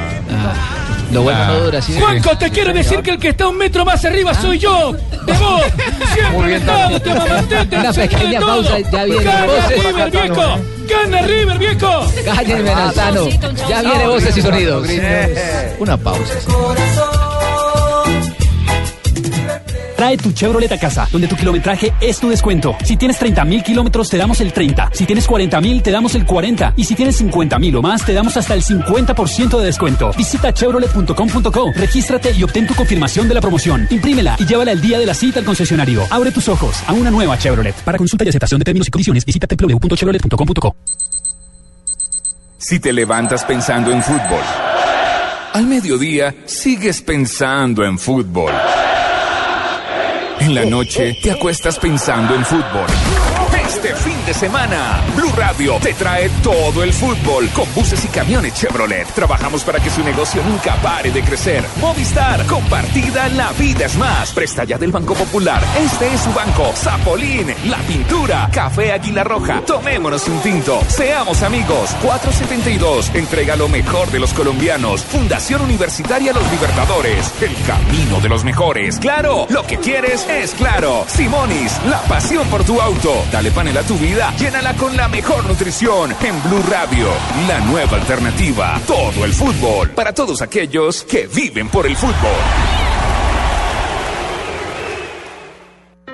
lo 1.13 1.23
bueno 1.23 1.47
no 1.47 1.61
dura, 1.61 1.83
¿sí? 1.83 1.99
Juanco, 1.99 2.37
te 2.39 2.51
quiero 2.51 2.73
decir 2.73 3.01
que 3.03 3.11
el 3.13 3.19
que 3.19 3.29
está 3.29 3.49
un 3.49 3.57
metro 3.59 3.85
más 3.85 4.05
arriba 4.05 4.35
soy 4.35 4.59
yo. 4.59 4.93
De 4.93 5.33
vos. 5.35 5.63
Siempre 6.15 6.57
estado, 6.57 7.01
te 7.01 7.11
amamanté, 7.11 7.67
te 7.67 7.77
Una 7.77 7.93
pequeña 7.93 8.41
todo. 8.41 8.49
pausa, 8.63 8.79
ya 8.91 9.05
viene. 9.05 9.25
Gana 9.25 9.47
Voces. 9.47 9.85
River, 9.85 10.11
viejo. 10.11 10.59
Gana 10.89 11.23
River, 11.23 11.59
viejo. 11.59 12.07
Cállenme, 12.25 12.75
Nazano. 12.75 13.29
Ya 13.69 13.83
viene 13.83 14.07
voces 14.09 14.37
y 14.37 14.43
sonidos. 14.43 14.89
Una 15.79 15.97
pausa. 15.97 16.35
Trae 20.03 20.17
tu 20.17 20.33
Chevrolet 20.33 20.73
a 20.73 20.79
casa, 20.79 21.07
donde 21.13 21.29
tu 21.29 21.37
kilometraje 21.37 21.93
es 22.01 22.19
tu 22.19 22.29
descuento. 22.29 22.75
Si 22.83 22.97
tienes 22.97 23.19
30 23.19 23.45
mil 23.45 23.63
kilómetros, 23.63 24.09
te 24.09 24.19
damos 24.19 24.41
el 24.41 24.53
30. 24.53 24.91
Si 24.93 25.07
tienes 25.07 25.29
40 25.29 25.61
mil, 25.61 25.81
te 25.81 25.93
damos 25.93 26.17
el 26.17 26.27
40. 26.27 26.75
Y 26.77 26.83
si 26.83 26.97
tienes 26.97 27.19
50 27.19 27.57
mil 27.61 27.77
o 27.77 27.83
más, 27.83 28.05
te 28.05 28.13
damos 28.13 28.37
hasta 28.37 28.55
el 28.55 28.65
50% 28.65 29.61
de 29.61 29.65
descuento. 29.65 30.11
Visita 30.19 30.53
chevrolet.com.co, 30.53 31.73
regístrate 31.77 32.33
y 32.33 32.43
obtén 32.43 32.67
tu 32.67 32.75
confirmación 32.75 33.29
de 33.29 33.35
la 33.35 33.41
promoción. 33.41 33.87
Imprímela 33.91 34.35
y 34.41 34.45
llévala 34.45 34.73
el 34.73 34.81
día 34.81 34.99
de 34.99 35.07
la 35.07 35.15
cita 35.15 35.39
al 35.39 35.45
concesionario. 35.45 36.03
Abre 36.11 36.33
tus 36.33 36.49
ojos 36.49 36.83
a 36.89 36.95
una 36.95 37.13
nueva 37.13 37.39
Chevrolet. 37.39 37.77
Para 37.85 37.97
consulta 37.97 38.25
y 38.25 38.29
aceptación 38.31 38.59
de 38.59 38.65
términos 38.65 38.89
y 38.89 38.91
condiciones, 38.91 39.25
visita 39.25 39.47
www.chevrolet.com.co. 39.49 40.75
Si 42.59 42.81
te 42.81 42.93
levantas 42.93 43.45
pensando 43.45 43.93
en 43.93 44.03
fútbol, 44.03 44.43
al 45.53 45.65
mediodía 45.69 46.35
sigues 46.47 47.01
pensando 47.03 47.85
en 47.85 48.01
fútbol. 48.01 48.51
En 50.43 50.57
la 50.57 50.65
noche 50.65 51.15
te 51.23 51.31
acuestas 51.31 51.79
pensando 51.79 52.35
en 52.35 52.45
fútbol. 52.45 52.89
De 54.33 54.39
semana, 54.39 55.03
Blue 55.15 55.31
Radio 55.37 55.75
te 55.79 55.93
trae 55.93 56.31
todo 56.43 56.83
el 56.83 56.95
fútbol 56.95 57.51
con 57.51 57.67
buses 57.75 58.03
y 58.07 58.09
camiones 58.09 58.55
Chevrolet. 58.55 59.07
Trabajamos 59.09 59.63
para 59.63 59.79
que 59.79 59.91
su 59.91 60.03
negocio 60.03 60.43
nunca 60.45 60.75
pare 60.77 61.11
de 61.11 61.23
crecer. 61.23 61.63
Movistar, 61.83 62.47
compartida, 62.47 63.29
la 63.29 63.53
vida 63.53 63.85
es 63.85 63.95
más. 63.99 64.33
Presta 64.33 64.65
ya 64.65 64.79
del 64.79 64.91
Banco 64.91 65.13
Popular. 65.13 65.63
Este 65.77 66.15
es 66.15 66.21
su 66.23 66.33
banco. 66.33 66.73
Zapolín, 66.75 67.55
la 67.67 67.77
pintura, 67.81 68.49
Café 68.51 68.93
Águila 68.93 69.23
Roja. 69.23 69.61
Tomémonos 69.67 70.27
un 70.29 70.41
tinto. 70.41 70.81
Seamos 70.89 71.43
amigos. 71.43 71.91
472. 72.01 73.11
Entrega 73.15 73.55
lo 73.55 73.69
mejor 73.69 74.11
de 74.11 74.19
los 74.19 74.33
colombianos. 74.33 75.05
Fundación 75.05 75.61
Universitaria 75.61 76.33
Los 76.33 76.51
Libertadores. 76.51 77.35
El 77.43 77.55
camino 77.67 78.19
de 78.21 78.31
los 78.31 78.45
mejores. 78.45 78.99
Claro, 78.99 79.47
lo 79.51 79.67
que 79.67 79.77
quieres 79.77 80.27
es 80.27 80.53
claro. 80.53 81.05
Simonis, 81.07 81.79
la 81.85 82.01
pasión 82.05 82.49
por 82.49 82.65
tu 82.65 82.81
auto. 82.81 83.13
Dale 83.31 83.51
panel 83.51 83.77
a 83.77 83.83
tu 83.83 83.99
vida. 83.99 84.22
Llénala 84.31 84.75
con 84.75 84.97
la 84.97 85.09
mejor 85.09 85.45
nutrición. 85.47 86.15
En 86.23 86.43
Blue 86.45 86.63
Radio, 86.71 87.09
la 87.49 87.61
nueva 87.61 87.97
alternativa. 87.97 88.81
Todo 88.87 89.25
el 89.25 89.33
fútbol. 89.33 89.91
Para 89.91 90.13
todos 90.13 90.41
aquellos 90.43 91.03
que 91.05 91.27
viven 91.27 91.69
por 91.69 91.87
el 91.87 91.97
fútbol. 91.97 93.02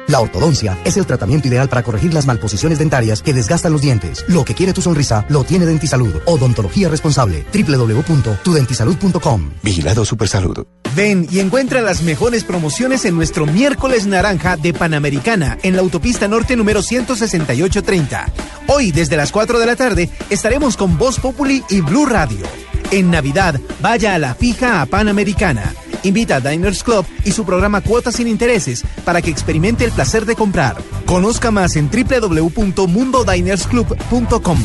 La 0.09 0.21
ortodoncia 0.21 0.79
es 0.85 0.97
el 0.97 1.05
tratamiento 1.05 1.49
ideal 1.49 1.69
para 1.69 1.83
corregir 1.83 2.15
las 2.15 2.27
malposiciones 2.27 2.79
dentarias 2.79 3.23
que 3.23 3.35
desgastan 3.35 3.73
los 3.73 3.83
dientes. 3.83 4.25
Lo 4.27 4.43
que 4.43 4.55
quiere 4.55 4.73
tu 4.73 4.81
sonrisa 4.81 5.27
lo 5.29 5.45
tiene 5.45 5.67
Dentisalud. 5.67 6.23
Odontología 6.25 6.89
responsable. 6.89 7.45
www.tudentisalud.com. 7.53 9.51
Vigilado 9.63 10.07
Supersalud. 10.07 10.65
Ven 10.97 11.29
y 11.31 11.41
encuentra 11.41 11.83
las 11.83 12.03
mejores 12.03 12.45
promociones 12.45 13.05
en 13.05 13.17
nuestro 13.17 13.45
miércoles 13.45 14.07
naranja 14.07 14.57
de 14.57 14.73
Panamericana 14.73 15.59
en 15.63 15.77
la 15.77 15.83
autopista 15.83 16.27
norte 16.27 16.57
número 16.57 16.81
16830. 16.81 18.33
Hoy, 18.69 18.93
desde 18.93 19.19
las 19.19 19.31
4 19.31 19.59
de 19.59 19.67
la 19.67 19.77
tarde, 19.77 20.09
estaremos 20.31 20.79
con 20.79 20.97
Voz 20.97 21.21
Populi 21.21 21.63
y 21.69 21.83
Blue 21.83 22.07
Radio. 22.07 22.47
En 22.91 23.11
Navidad, 23.11 23.61
vaya 23.83 24.15
a 24.15 24.19
la 24.19 24.35
fija 24.35 24.81
a 24.81 24.87
Panamericana. 24.87 25.75
Invita 26.03 26.37
a 26.37 26.41
Diners 26.41 26.83
Club 26.83 27.07
y 27.25 27.33
su 27.33 27.45
programa 27.45 27.81
Cuotas 27.81 28.17
sin 28.17 28.29
Intereses 28.29 28.85
para 29.05 29.23
que 29.23 29.31
experimente 29.31 29.85
el 29.85 29.93
placer 29.93 30.27
de 30.27 30.37
comprar. 30.37 30.77
Conozca 31.07 31.51
más 31.51 31.77
en 31.77 31.91
www.mundodinersclub.com. 31.91 34.59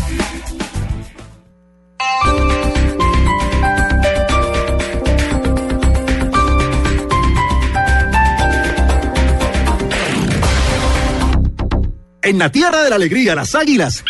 En 12.24 12.40
la 12.40 12.50
tierra 12.50 12.84
de 12.84 12.90
la 12.90 12.96
alegría, 12.96 13.36
las 13.36 13.54
águilas 13.54 14.06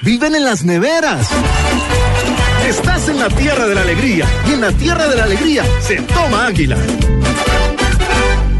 viven 0.00 0.34
en 0.34 0.44
las 0.44 0.64
neveras. 0.64 1.28
Estás 2.68 3.08
en 3.10 3.18
la 3.18 3.28
tierra 3.28 3.66
de 3.66 3.74
la 3.74 3.82
alegría 3.82 4.26
y 4.48 4.54
en 4.54 4.62
la 4.62 4.72
tierra 4.72 5.06
de 5.06 5.16
la 5.16 5.24
alegría 5.24 5.64
se 5.80 5.96
toma 5.96 6.46
águila. 6.46 6.78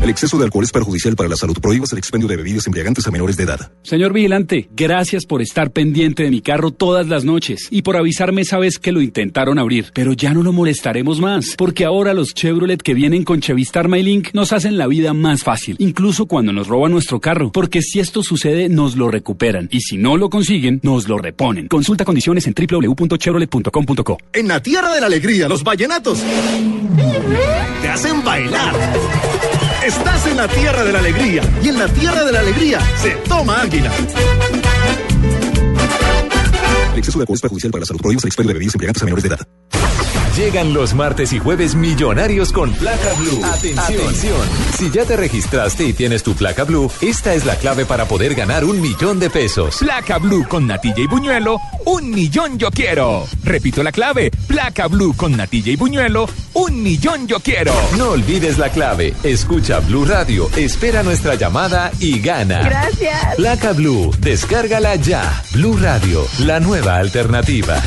El 0.04 0.10
exceso 0.10 0.36
de 0.36 0.44
alcohol 0.44 0.64
es 0.64 0.70
perjudicial 0.70 1.16
para 1.16 1.30
la 1.30 1.36
salud. 1.36 1.56
Prohíbas 1.62 1.90
el 1.92 1.98
expendio 1.98 2.28
de 2.28 2.36
bebidas 2.36 2.66
embriagantes 2.66 3.06
a 3.06 3.10
menores 3.10 3.38
de 3.38 3.44
edad. 3.44 3.72
Señor 3.84 4.12
vigilante, 4.12 4.68
gracias 4.76 5.24
por 5.24 5.40
estar 5.40 5.70
pendiente 5.70 6.24
de 6.24 6.30
mi 6.30 6.42
carro 6.42 6.72
todas 6.72 7.08
las 7.08 7.24
noches 7.24 7.68
y 7.70 7.80
por 7.80 7.96
avisarme 7.96 8.42
esa 8.42 8.58
vez 8.58 8.78
que 8.78 8.92
lo 8.92 9.00
intentaron 9.00 9.58
abrir. 9.58 9.92
Pero 9.94 10.12
ya 10.12 10.34
no 10.34 10.42
lo 10.42 10.52
molestaremos 10.52 11.22
más, 11.22 11.54
porque 11.56 11.86
ahora 11.86 12.12
los 12.12 12.34
Chevrolet 12.34 12.82
que 12.82 12.92
vienen 12.92 13.24
con 13.24 13.40
Chevistar 13.40 13.88
MyLink 13.88 14.34
nos 14.34 14.52
hacen 14.52 14.76
la 14.76 14.88
vida 14.88 15.14
más 15.14 15.42
fácil, 15.42 15.76
incluso 15.78 16.26
cuando 16.26 16.52
nos 16.52 16.68
roban 16.68 16.92
nuestro 16.92 17.18
carro, 17.18 17.50
porque 17.50 17.80
si 17.80 17.98
esto 17.98 18.22
sucede 18.22 18.68
nos 18.68 18.96
lo 18.96 19.10
recuperan 19.10 19.70
y 19.72 19.80
si 19.80 19.96
no 19.96 20.18
lo 20.18 20.28
consiguen, 20.28 20.80
nos 20.82 21.08
lo 21.08 21.16
reponen. 21.16 21.66
Consulta 21.68 22.04
condiciones 22.04 22.46
en 22.46 22.52
www.chevrolet.com.co. 22.52 24.18
En 24.34 24.48
la 24.48 24.62
tierra 24.62 24.92
de 24.92 25.00
la 25.00 25.06
alegría, 25.06 25.48
los 25.48 25.64
vallenatos 25.64 26.22
te 27.80 27.88
hacen 27.88 28.22
bailar. 28.22 28.74
Estás 29.86 30.26
en 30.26 30.38
la 30.38 30.48
tierra 30.48 30.82
de 30.82 30.92
la 30.92 30.98
alegría 30.98 31.42
y 31.62 31.68
en 31.68 31.78
la 31.78 31.86
tierra 31.88 32.24
de 32.24 32.32
la 32.32 32.40
alegría 32.40 32.80
se 32.96 33.10
toma 33.28 33.60
águila. 33.60 33.92
El 36.92 36.98
exceso 36.98 37.18
de 37.18 37.22
alcohol 37.24 37.34
es 37.34 37.42
perjudicial 37.42 37.70
para 37.70 37.80
la 37.80 37.86
salud. 37.86 38.00
Prohíbas 38.00 38.24
el 38.24 38.28
expendio 38.28 38.48
de 38.48 38.54
bebidas 38.54 38.74
embriagantes 38.76 39.02
a 39.02 39.04
menores 39.04 39.24
de 39.24 39.28
edad. 39.28 39.73
Llegan 40.36 40.74
los 40.74 40.94
martes 40.94 41.32
y 41.32 41.38
jueves 41.38 41.76
millonarios 41.76 42.50
con 42.50 42.72
placa 42.72 43.12
blue. 43.20 43.40
Atención. 43.44 44.40
Si 44.76 44.90
ya 44.90 45.04
te 45.04 45.16
registraste 45.16 45.84
y 45.84 45.92
tienes 45.92 46.24
tu 46.24 46.34
placa 46.34 46.64
blue, 46.64 46.90
esta 47.00 47.34
es 47.34 47.44
la 47.44 47.54
clave 47.54 47.86
para 47.86 48.06
poder 48.06 48.34
ganar 48.34 48.64
un 48.64 48.80
millón 48.80 49.20
de 49.20 49.30
pesos. 49.30 49.76
Placa 49.78 50.18
Blue 50.18 50.44
con 50.48 50.66
Natilla 50.66 50.98
y 50.98 51.06
Buñuelo, 51.06 51.60
un 51.86 52.10
millón 52.10 52.58
yo 52.58 52.72
quiero. 52.72 53.28
Repito 53.44 53.84
la 53.84 53.92
clave, 53.92 54.32
Placa 54.48 54.88
Blue 54.88 55.14
con 55.16 55.36
Natilla 55.36 55.70
y 55.70 55.76
Buñuelo, 55.76 56.28
un 56.54 56.82
millón 56.82 57.28
yo 57.28 57.38
quiero. 57.38 57.72
No 57.96 58.10
olvides 58.10 58.58
la 58.58 58.70
clave. 58.70 59.14
Escucha 59.22 59.78
Blue 59.78 60.04
Radio, 60.04 60.50
espera 60.56 61.04
nuestra 61.04 61.36
llamada 61.36 61.92
y 62.00 62.18
gana. 62.18 62.60
Gracias. 62.60 63.36
Placa 63.36 63.72
Blue, 63.72 64.10
descárgala 64.18 64.96
ya. 64.96 65.44
Blue 65.52 65.76
Radio, 65.76 66.26
la 66.40 66.58
nueva 66.58 66.96
alternativa. 66.96 67.80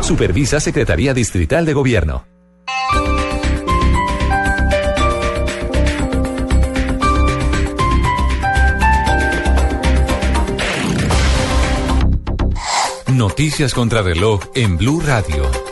Supervisa 0.00 0.60
Secretaría 0.60 1.12
Distrital 1.12 1.66
de 1.66 1.74
Gobierno. 1.74 1.89
Noticias 13.08 13.74
contra 13.74 14.02
reloj 14.02 14.40
en 14.54 14.76
Blue 14.76 15.02
Radio. 15.04 15.69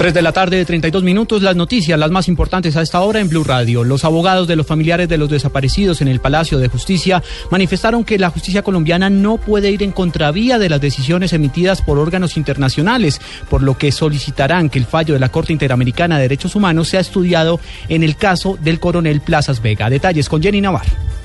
3 0.00 0.14
de 0.14 0.22
la 0.22 0.32
tarde, 0.32 0.64
32 0.64 1.02
minutos, 1.02 1.42
las 1.42 1.56
noticias, 1.56 1.98
las 1.98 2.10
más 2.10 2.26
importantes 2.26 2.74
a 2.74 2.80
esta 2.80 3.02
hora 3.02 3.20
en 3.20 3.28
Blue 3.28 3.44
Radio. 3.44 3.84
Los 3.84 4.02
abogados 4.06 4.48
de 4.48 4.56
los 4.56 4.66
familiares 4.66 5.10
de 5.10 5.18
los 5.18 5.28
desaparecidos 5.28 6.00
en 6.00 6.08
el 6.08 6.20
Palacio 6.20 6.56
de 6.56 6.68
Justicia 6.68 7.22
manifestaron 7.50 8.02
que 8.02 8.18
la 8.18 8.30
justicia 8.30 8.62
colombiana 8.62 9.10
no 9.10 9.36
puede 9.36 9.70
ir 9.70 9.82
en 9.82 9.92
contravía 9.92 10.58
de 10.58 10.70
las 10.70 10.80
decisiones 10.80 11.34
emitidas 11.34 11.82
por 11.82 11.98
órganos 11.98 12.38
internacionales, 12.38 13.20
por 13.50 13.62
lo 13.62 13.76
que 13.76 13.92
solicitarán 13.92 14.70
que 14.70 14.78
el 14.78 14.86
fallo 14.86 15.12
de 15.12 15.20
la 15.20 15.28
Corte 15.28 15.52
Interamericana 15.52 16.16
de 16.16 16.22
Derechos 16.22 16.54
Humanos 16.54 16.88
sea 16.88 17.00
estudiado 17.00 17.60
en 17.90 18.02
el 18.02 18.16
caso 18.16 18.56
del 18.58 18.80
coronel 18.80 19.20
Plazas 19.20 19.60
Vega. 19.60 19.90
Detalles 19.90 20.30
con 20.30 20.42
Jenny 20.42 20.62
Navarro. 20.62 21.19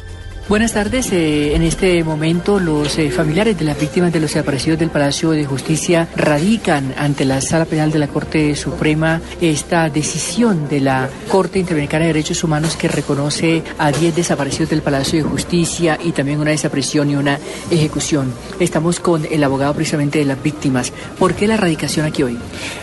Buenas 0.47 0.73
tardes. 0.73 1.11
Eh, 1.11 1.55
en 1.55 1.63
este 1.63 2.03
momento, 2.03 2.59
los 2.59 2.99
eh, 2.99 3.09
familiares 3.09 3.57
de 3.57 3.65
las 3.65 3.79
víctimas 3.79 4.13
de 4.13 4.19
los 4.19 4.29
desaparecidos 4.29 4.77
del 4.77 4.91
Palacio 4.91 5.31
de 5.31 5.43
Justicia 5.43 6.07
radican 6.15 6.93
ante 6.99 7.25
la 7.25 7.41
Sala 7.41 7.65
Penal 7.65 7.91
de 7.91 7.97
la 7.97 8.07
Corte 8.07 8.55
Suprema 8.55 9.21
esta 9.41 9.89
decisión 9.89 10.69
de 10.69 10.81
la 10.81 11.09
Corte 11.29 11.57
Interamericana 11.57 12.03
de 12.05 12.13
Derechos 12.13 12.43
Humanos 12.43 12.75
que 12.75 12.87
reconoce 12.87 13.63
a 13.79 13.91
10 13.91 14.17
desaparecidos 14.17 14.69
del 14.69 14.83
Palacio 14.83 15.23
de 15.23 15.27
Justicia 15.27 15.97
y 16.03 16.11
también 16.11 16.39
una 16.39 16.51
desaparición 16.51 17.09
y 17.09 17.15
una 17.15 17.39
ejecución. 17.71 18.31
Estamos 18.59 18.99
con 18.99 19.25
el 19.25 19.43
abogado 19.43 19.73
precisamente 19.73 20.19
de 20.19 20.25
las 20.25 20.43
víctimas. 20.43 20.93
¿Por 21.17 21.33
qué 21.33 21.47
la 21.47 21.57
radicación 21.57 22.05
aquí 22.05 22.21
hoy? 22.21 22.37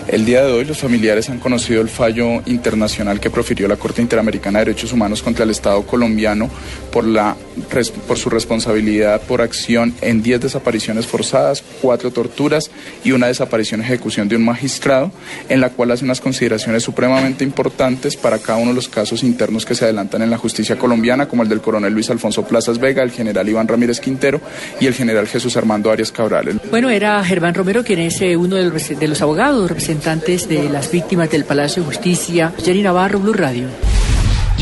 El 0.08 0.24
día 0.24 0.44
de 0.44 0.52
hoy 0.52 0.64
los 0.64 0.78
familiares 0.78 1.30
han 1.30 1.38
conocido 1.38 1.80
el 1.80 1.88
fallo 1.88 2.42
internacional 2.46 3.20
que 3.20 3.30
profirió 3.30 3.68
la 3.68 3.76
Corte 3.76 4.02
Interamericana 4.02 4.58
de 4.58 4.64
Derechos 4.64 4.92
Humanos 4.92 5.22
contra 5.22 5.44
el 5.44 5.50
Estado 5.50 5.86
colombiano 5.86 6.50
por 6.90 7.04
la 7.04 7.36
por 8.06 8.18
su 8.18 8.30
responsabilidad 8.30 9.20
por 9.22 9.42
acción 9.42 9.94
en 10.00 10.22
10 10.22 10.42
desapariciones 10.42 11.06
forzadas, 11.06 11.62
4 11.80 12.10
torturas 12.10 12.70
y 13.04 13.12
una 13.12 13.26
desaparición 13.26 13.80
ejecución 13.80 14.28
de 14.28 14.36
un 14.36 14.44
magistrado, 14.44 15.12
en 15.48 15.60
la 15.60 15.70
cual 15.70 15.90
hace 15.90 16.04
unas 16.04 16.20
consideraciones 16.20 16.82
supremamente 16.82 17.44
importantes 17.44 18.16
para 18.16 18.38
cada 18.38 18.58
uno 18.58 18.70
de 18.70 18.76
los 18.76 18.88
casos 18.88 19.22
internos 19.22 19.64
que 19.64 19.74
se 19.74 19.84
adelantan 19.84 20.22
en 20.22 20.30
la 20.30 20.38
justicia 20.38 20.78
colombiana, 20.78 21.28
como 21.28 21.42
el 21.42 21.48
del 21.48 21.60
coronel 21.60 21.92
Luis 21.92 22.10
Alfonso 22.10 22.44
Plazas 22.44 22.78
Vega, 22.78 23.02
el 23.02 23.10
general 23.10 23.48
Iván 23.48 23.68
Ramírez 23.68 24.00
Quintero 24.00 24.40
y 24.80 24.86
el 24.86 24.94
general 24.94 25.26
Jesús 25.26 25.56
Armando 25.56 25.90
Arias 25.90 26.12
Cabral. 26.12 26.60
Bueno, 26.70 26.90
era 26.90 27.22
Germán 27.24 27.54
Romero 27.54 27.84
quien 27.84 28.00
es 28.00 28.20
eh, 28.20 28.36
uno 28.36 28.56
de 28.56 28.64
los, 28.64 28.98
de 28.98 29.08
los 29.08 29.22
abogados 29.22 29.68
representantes 29.68 30.48
de 30.48 30.68
las 30.68 30.90
víctimas 30.90 31.30
del 31.30 31.44
Palacio 31.44 31.82
de 31.82 31.88
Justicia. 31.88 32.52
Jenny 32.62 32.82
Navarro, 32.82 33.18
Blue 33.18 33.32
Radio. 33.32 33.68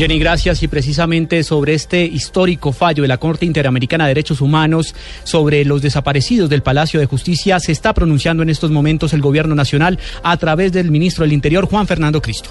Jenny, 0.01 0.17
gracias. 0.17 0.63
Y 0.63 0.67
precisamente 0.67 1.43
sobre 1.43 1.75
este 1.75 2.03
histórico 2.03 2.71
fallo 2.71 3.03
de 3.03 3.07
la 3.07 3.17
Corte 3.17 3.45
Interamericana 3.45 4.05
de 4.05 4.15
Derechos 4.15 4.41
Humanos 4.41 4.95
sobre 5.23 5.63
los 5.63 5.83
desaparecidos 5.83 6.49
del 6.49 6.63
Palacio 6.63 6.99
de 6.99 7.05
Justicia 7.05 7.59
se 7.59 7.71
está 7.71 7.93
pronunciando 7.93 8.41
en 8.41 8.49
estos 8.49 8.71
momentos 8.71 9.13
el 9.13 9.21
Gobierno 9.21 9.53
Nacional 9.53 9.99
a 10.23 10.35
través 10.37 10.71
del 10.71 10.89
ministro 10.89 11.23
del 11.23 11.33
Interior, 11.33 11.67
Juan 11.67 11.85
Fernando 11.85 12.19
Cristo. 12.19 12.49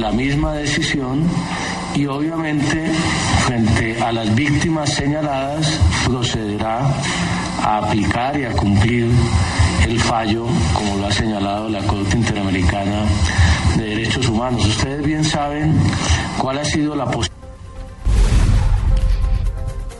La 0.00 0.12
misma 0.12 0.54
decisión 0.54 1.28
y 1.94 2.06
obviamente 2.06 2.90
frente 3.44 4.00
a 4.00 4.10
las 4.10 4.34
víctimas 4.34 4.94
señaladas 4.94 5.78
procederá 6.06 6.90
a 7.60 7.78
aplicar 7.84 8.40
y 8.40 8.44
a 8.44 8.52
cumplir 8.52 9.10
el 9.86 10.00
fallo, 10.00 10.46
como 10.72 10.96
lo 10.96 11.06
ha 11.06 11.12
señalado 11.12 11.68
la 11.68 11.80
Corte 11.80 12.16
Interamericana 12.16 13.04
de 13.76 13.84
Derechos 13.84 14.26
Humanos. 14.28 14.64
Ustedes 14.64 15.04
bien 15.04 15.24
saben 15.24 15.74
cuál 16.38 16.58
ha 16.58 16.64
sido 16.64 16.94
la 16.94 17.06
posición 17.06 17.39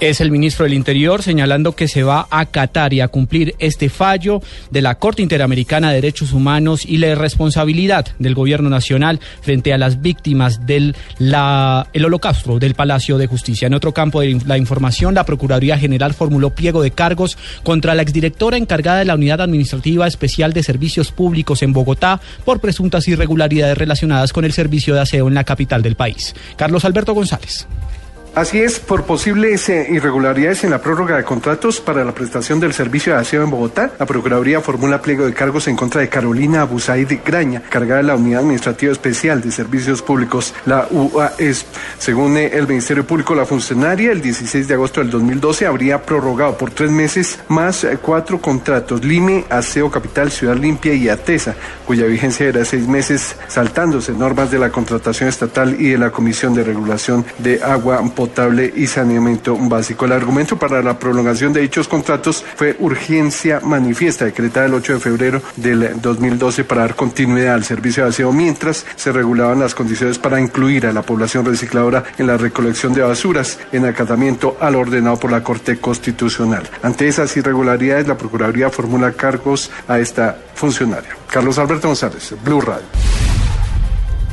es 0.01 0.23
el 0.23 0.31
ministro 0.31 0.65
del 0.65 0.73
Interior 0.73 1.23
señalando 1.23 1.77
que 1.77 1.87
se 1.87 2.03
va 2.03 2.27
a 2.31 2.41
acatar 2.41 2.95
y 2.95 3.01
a 3.01 3.09
cumplir 3.09 3.55
este 3.59 3.91
fallo 3.91 4.43
de 4.71 4.81
la 4.81 4.95
Corte 4.95 5.23
Interamericana 5.23 5.91
de 5.91 5.97
Derechos 5.97 6.33
Humanos 6.33 6.87
y 6.87 6.97
la 6.97 7.15
responsabilidad 7.15 8.07
del 8.19 8.35
gobierno 8.35 8.71
nacional 8.71 9.21
frente 9.43 9.75
a 9.75 9.79
las 9.79 10.01
víctimas 10.01 10.67
del 10.67 10.97
el 11.19 12.05
holocausto 12.05 12.59
del 12.59 12.75
Palacio 12.75 13.19
de 13.19 13.27
Justicia. 13.27 13.67
En 13.67 13.75
otro 13.75 13.93
campo 13.93 14.23
de 14.23 14.41
la 14.47 14.57
información, 14.57 15.15
la 15.15 15.25
Procuraduría 15.25 15.79
General 15.79 16.15
formuló 16.15 16.51
pliego 16.51 16.83
de 16.83 16.91
cargos 16.91 17.37
contra 17.63 17.95
la 17.95 18.03
exdirectora 18.03 18.57
encargada 18.57 19.01
de 19.01 19.05
la 19.05 19.15
Unidad 19.15 19.43
Administrativa 19.43 20.07
Especial 20.07 20.55
de 20.55 20.63
Servicios 20.63 21.13
Públicos 21.13 21.63
en 21.63 21.75
Bogotá 21.75 22.21
por 22.45 22.61
presuntas 22.61 23.07
irregularidades 23.07 23.77
relacionadas 23.77 24.33
con 24.33 24.47
el 24.47 24.53
servicio 24.53 24.95
de 24.95 25.01
aseo 25.01 25.29
en 25.29 25.35
la 25.35 25.45
capital 25.45 25.83
del 25.83 25.97
país. 25.97 26.35
Carlos 26.57 26.85
Alberto 26.87 27.13
González. 27.13 27.67
Así 28.33 28.61
es, 28.61 28.79
por 28.79 29.03
posibles 29.05 29.69
eh, 29.69 29.89
irregularidades 29.91 30.63
en 30.63 30.71
la 30.71 30.81
prórroga 30.81 31.17
de 31.17 31.25
contratos 31.25 31.81
para 31.81 32.05
la 32.05 32.15
prestación 32.15 32.61
del 32.61 32.73
servicio 32.73 33.13
de 33.13 33.19
aseo 33.19 33.43
en 33.43 33.51
Bogotá, 33.51 33.91
la 33.99 34.07
Procuraduría 34.07 34.61
formula 34.61 35.03
pliego 35.03 35.27
de 35.27 35.35
cargos 35.35 35.67
en 35.67 35.75
contra 35.75 36.01
de 36.01 36.09
Carolina 36.09 36.61
Abusaid 36.61 37.11
Graña, 37.25 37.61
cargada 37.69 38.03
de 38.03 38.07
la 38.07 38.15
Unidad 38.15 38.43
Administrativa 38.43 38.93
Especial 38.93 39.41
de 39.41 39.51
Servicios 39.51 40.01
Públicos, 40.01 40.55
la 40.65 40.87
UAS. 40.93 41.67
Según 41.99 42.37
eh, 42.37 42.51
el 42.53 42.69
Ministerio 42.69 43.05
Público, 43.05 43.35
la 43.35 43.47
funcionaria 43.47 44.13
el 44.13 44.23
16 44.23 44.69
de 44.69 44.75
agosto 44.75 45.01
del 45.01 45.11
2012 45.11 45.67
habría 45.67 46.01
prorrogado 46.01 46.57
por 46.57 46.71
tres 46.71 46.93
meses 46.93 47.41
más 47.49 47.83
eh, 47.83 47.99
cuatro 48.01 48.41
contratos, 48.41 49.05
Lime, 49.05 49.45
Aseo 49.51 49.91
Capital, 49.91 50.31
Ciudad 50.31 50.57
Limpia 50.57 50.95
y 50.95 51.09
Atesa, 51.09 51.57
cuya 51.85 52.07
vigencia 52.07 52.47
era 52.47 52.65
seis 52.65 52.87
meses, 52.87 53.35
saltándose 53.49 54.13
normas 54.13 54.53
de 54.53 54.61
la 54.61 54.71
contratación 54.71 55.29
estatal 55.29 55.75
y 55.81 55.91
de 55.91 55.99
la 55.99 56.11
Comisión 56.11 56.55
de 56.55 56.63
Regulación 56.63 57.25
de 57.39 57.61
Agua 57.61 57.99
potable 58.21 58.71
y 58.77 58.87
saneamiento 58.87 59.57
básico. 59.57 60.05
El 60.05 60.13
argumento 60.13 60.59
para 60.59 60.83
la 60.83 60.99
prolongación 60.99 61.55
de 61.55 61.63
dichos 61.63 61.89
contratos 61.89 62.45
fue 62.55 62.77
urgencia 62.79 63.61
manifiesta, 63.61 64.27
decretada 64.27 64.67
el 64.67 64.75
8 64.75 64.93
de 64.93 65.01
febrero 65.01 65.43
del 65.57 65.99
2012 65.99 66.65
para 66.65 66.83
dar 66.83 66.97
continuidad 66.97 67.55
al 67.55 67.65
servicio 67.65 68.03
de 68.03 68.11
aseo 68.11 68.31
mientras 68.31 68.85
se 68.95 69.11
regulaban 69.11 69.61
las 69.61 69.75
condiciones 69.75 70.19
para 70.19 70.39
incluir 70.39 70.87
a 70.87 70.93
la 70.93 71.01
población 71.01 71.47
recicladora 71.47 72.05
en 72.19 72.27
la 72.27 72.37
recolección 72.37 72.93
de 72.93 73.01
basuras 73.01 73.59
en 73.73 73.87
acatamiento 73.87 74.59
al 74.61 74.77
ordenado 74.77 75.17
por 75.17 75.33
la 75.33 75.43
Corte 75.43 75.79
Constitucional. 75.79 76.69
Ante 76.83 77.09
esas 77.09 77.35
irregularidades, 77.39 78.07
la 78.07 78.19
Procuraduría 78.19 78.69
formula 78.69 79.13
cargos 79.13 79.71
a 79.89 79.99
esta 79.99 80.37
funcionaria. 80.55 81.17
Carlos 81.27 81.59
Alberto 81.59 81.89
González, 81.89 82.35
Blue 82.45 82.61
Radio. 82.61 83.20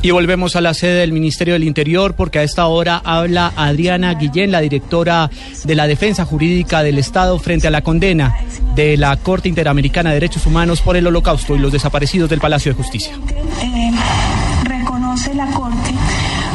Y 0.00 0.12
volvemos 0.12 0.54
a 0.54 0.60
la 0.60 0.74
sede 0.74 1.00
del 1.00 1.12
Ministerio 1.12 1.54
del 1.54 1.64
Interior 1.64 2.14
porque 2.14 2.38
a 2.38 2.42
esta 2.44 2.66
hora 2.66 3.02
habla 3.04 3.52
Adriana 3.56 4.14
Guillén, 4.14 4.52
la 4.52 4.60
directora 4.60 5.28
de 5.64 5.74
la 5.74 5.88
Defensa 5.88 6.24
Jurídica 6.24 6.84
del 6.84 6.98
Estado 6.98 7.36
frente 7.40 7.66
a 7.66 7.70
la 7.72 7.82
condena 7.82 8.36
de 8.76 8.96
la 8.96 9.16
Corte 9.16 9.48
Interamericana 9.48 10.10
de 10.10 10.14
Derechos 10.14 10.46
Humanos 10.46 10.82
por 10.82 10.96
el 10.96 11.06
Holocausto 11.06 11.56
y 11.56 11.58
los 11.58 11.72
desaparecidos 11.72 12.30
del 12.30 12.38
Palacio 12.38 12.72
de 12.72 12.76
Justicia. 12.76 13.12
Eh, 13.60 13.90
reconoce 14.62 15.34
la 15.34 15.46
Corte 15.46 15.90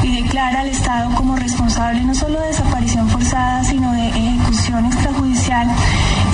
y 0.03 0.21
declara 0.21 0.61
al 0.61 0.69
Estado 0.69 1.13
como 1.15 1.35
responsable 1.35 2.01
no 2.01 2.15
solo 2.15 2.39
de 2.39 2.47
desaparición 2.47 3.09
forzada, 3.09 3.61
sino 3.65 3.91
de 3.91 4.07
ejecución 4.07 4.85
extrajudicial 4.85 5.67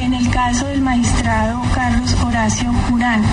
en 0.01 0.13
el 0.13 0.29
caso 0.29 0.67
del 0.67 0.81
magistrado 0.81 1.59
Carlos 1.73 2.13
Horacio 2.23 2.71
Jurán. 2.87 3.23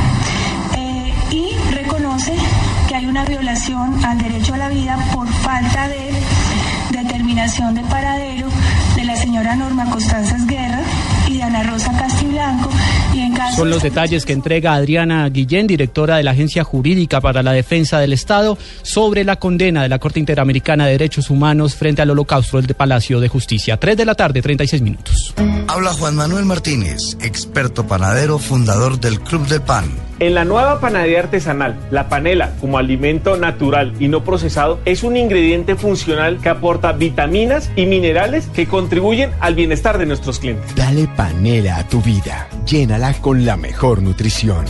Una 3.16 3.24
violación 3.24 4.04
al 4.04 4.18
derecho 4.18 4.52
a 4.52 4.58
la 4.58 4.68
vida 4.68 4.98
por 5.14 5.26
falta 5.26 5.88
de 5.88 6.10
determinación 6.90 7.74
de 7.74 7.80
paradero 7.84 8.46
de 8.94 9.04
la 9.04 9.16
señora 9.16 9.56
Norma 9.56 9.88
Constanzas 9.88 10.46
Guerra 10.46 10.82
y 11.26 11.38
de 11.38 11.42
Ana 11.42 11.62
Rosa 11.62 11.96
Castiblanco 11.96 12.68
y 13.14 13.20
en 13.20 13.32
caso 13.32 13.56
Son 13.56 13.70
los 13.70 13.82
detalles 13.82 14.26
que 14.26 14.34
entrega 14.34 14.74
Adriana 14.74 15.26
Guillén, 15.30 15.66
directora 15.66 16.18
de 16.18 16.24
la 16.24 16.32
Agencia 16.32 16.62
Jurídica 16.62 17.22
para 17.22 17.42
la 17.42 17.52
Defensa 17.52 18.00
del 18.00 18.12
Estado, 18.12 18.58
sobre 18.82 19.24
la 19.24 19.36
condena 19.36 19.82
de 19.82 19.88
la 19.88 19.98
Corte 19.98 20.20
Interamericana 20.20 20.84
de 20.84 20.92
Derechos 20.92 21.30
Humanos 21.30 21.74
frente 21.74 22.02
al 22.02 22.10
holocausto 22.10 22.60
del 22.60 22.74
Palacio 22.74 23.18
de 23.18 23.28
Justicia. 23.28 23.78
3 23.78 23.96
de 23.96 24.04
la 24.04 24.14
tarde, 24.14 24.42
36 24.42 24.82
minutos. 24.82 25.34
Habla 25.68 25.94
Juan 25.94 26.16
Manuel 26.16 26.44
Martínez, 26.44 27.16
experto 27.22 27.86
panadero, 27.86 28.38
fundador 28.38 29.00
del 29.00 29.20
Club 29.20 29.46
del 29.46 29.62
Pan. 29.62 30.05
En 30.18 30.34
la 30.34 30.46
nueva 30.46 30.80
panadería 30.80 31.20
artesanal, 31.20 31.76
la 31.90 32.08
panela, 32.08 32.52
como 32.58 32.78
alimento 32.78 33.36
natural 33.36 33.92
y 34.00 34.08
no 34.08 34.24
procesado, 34.24 34.80
es 34.86 35.02
un 35.02 35.14
ingrediente 35.16 35.76
funcional 35.76 36.38
que 36.40 36.48
aporta 36.48 36.92
vitaminas 36.92 37.70
y 37.76 37.84
minerales 37.84 38.46
que 38.46 38.66
contribuyen 38.66 39.30
al 39.40 39.54
bienestar 39.54 39.98
de 39.98 40.06
nuestros 40.06 40.38
clientes. 40.38 40.74
Dale 40.74 41.06
panela 41.16 41.76
a 41.76 41.88
tu 41.88 42.00
vida. 42.00 42.48
Llénala 42.64 43.12
con 43.20 43.44
la 43.44 43.58
mejor 43.58 44.00
nutrición. 44.00 44.64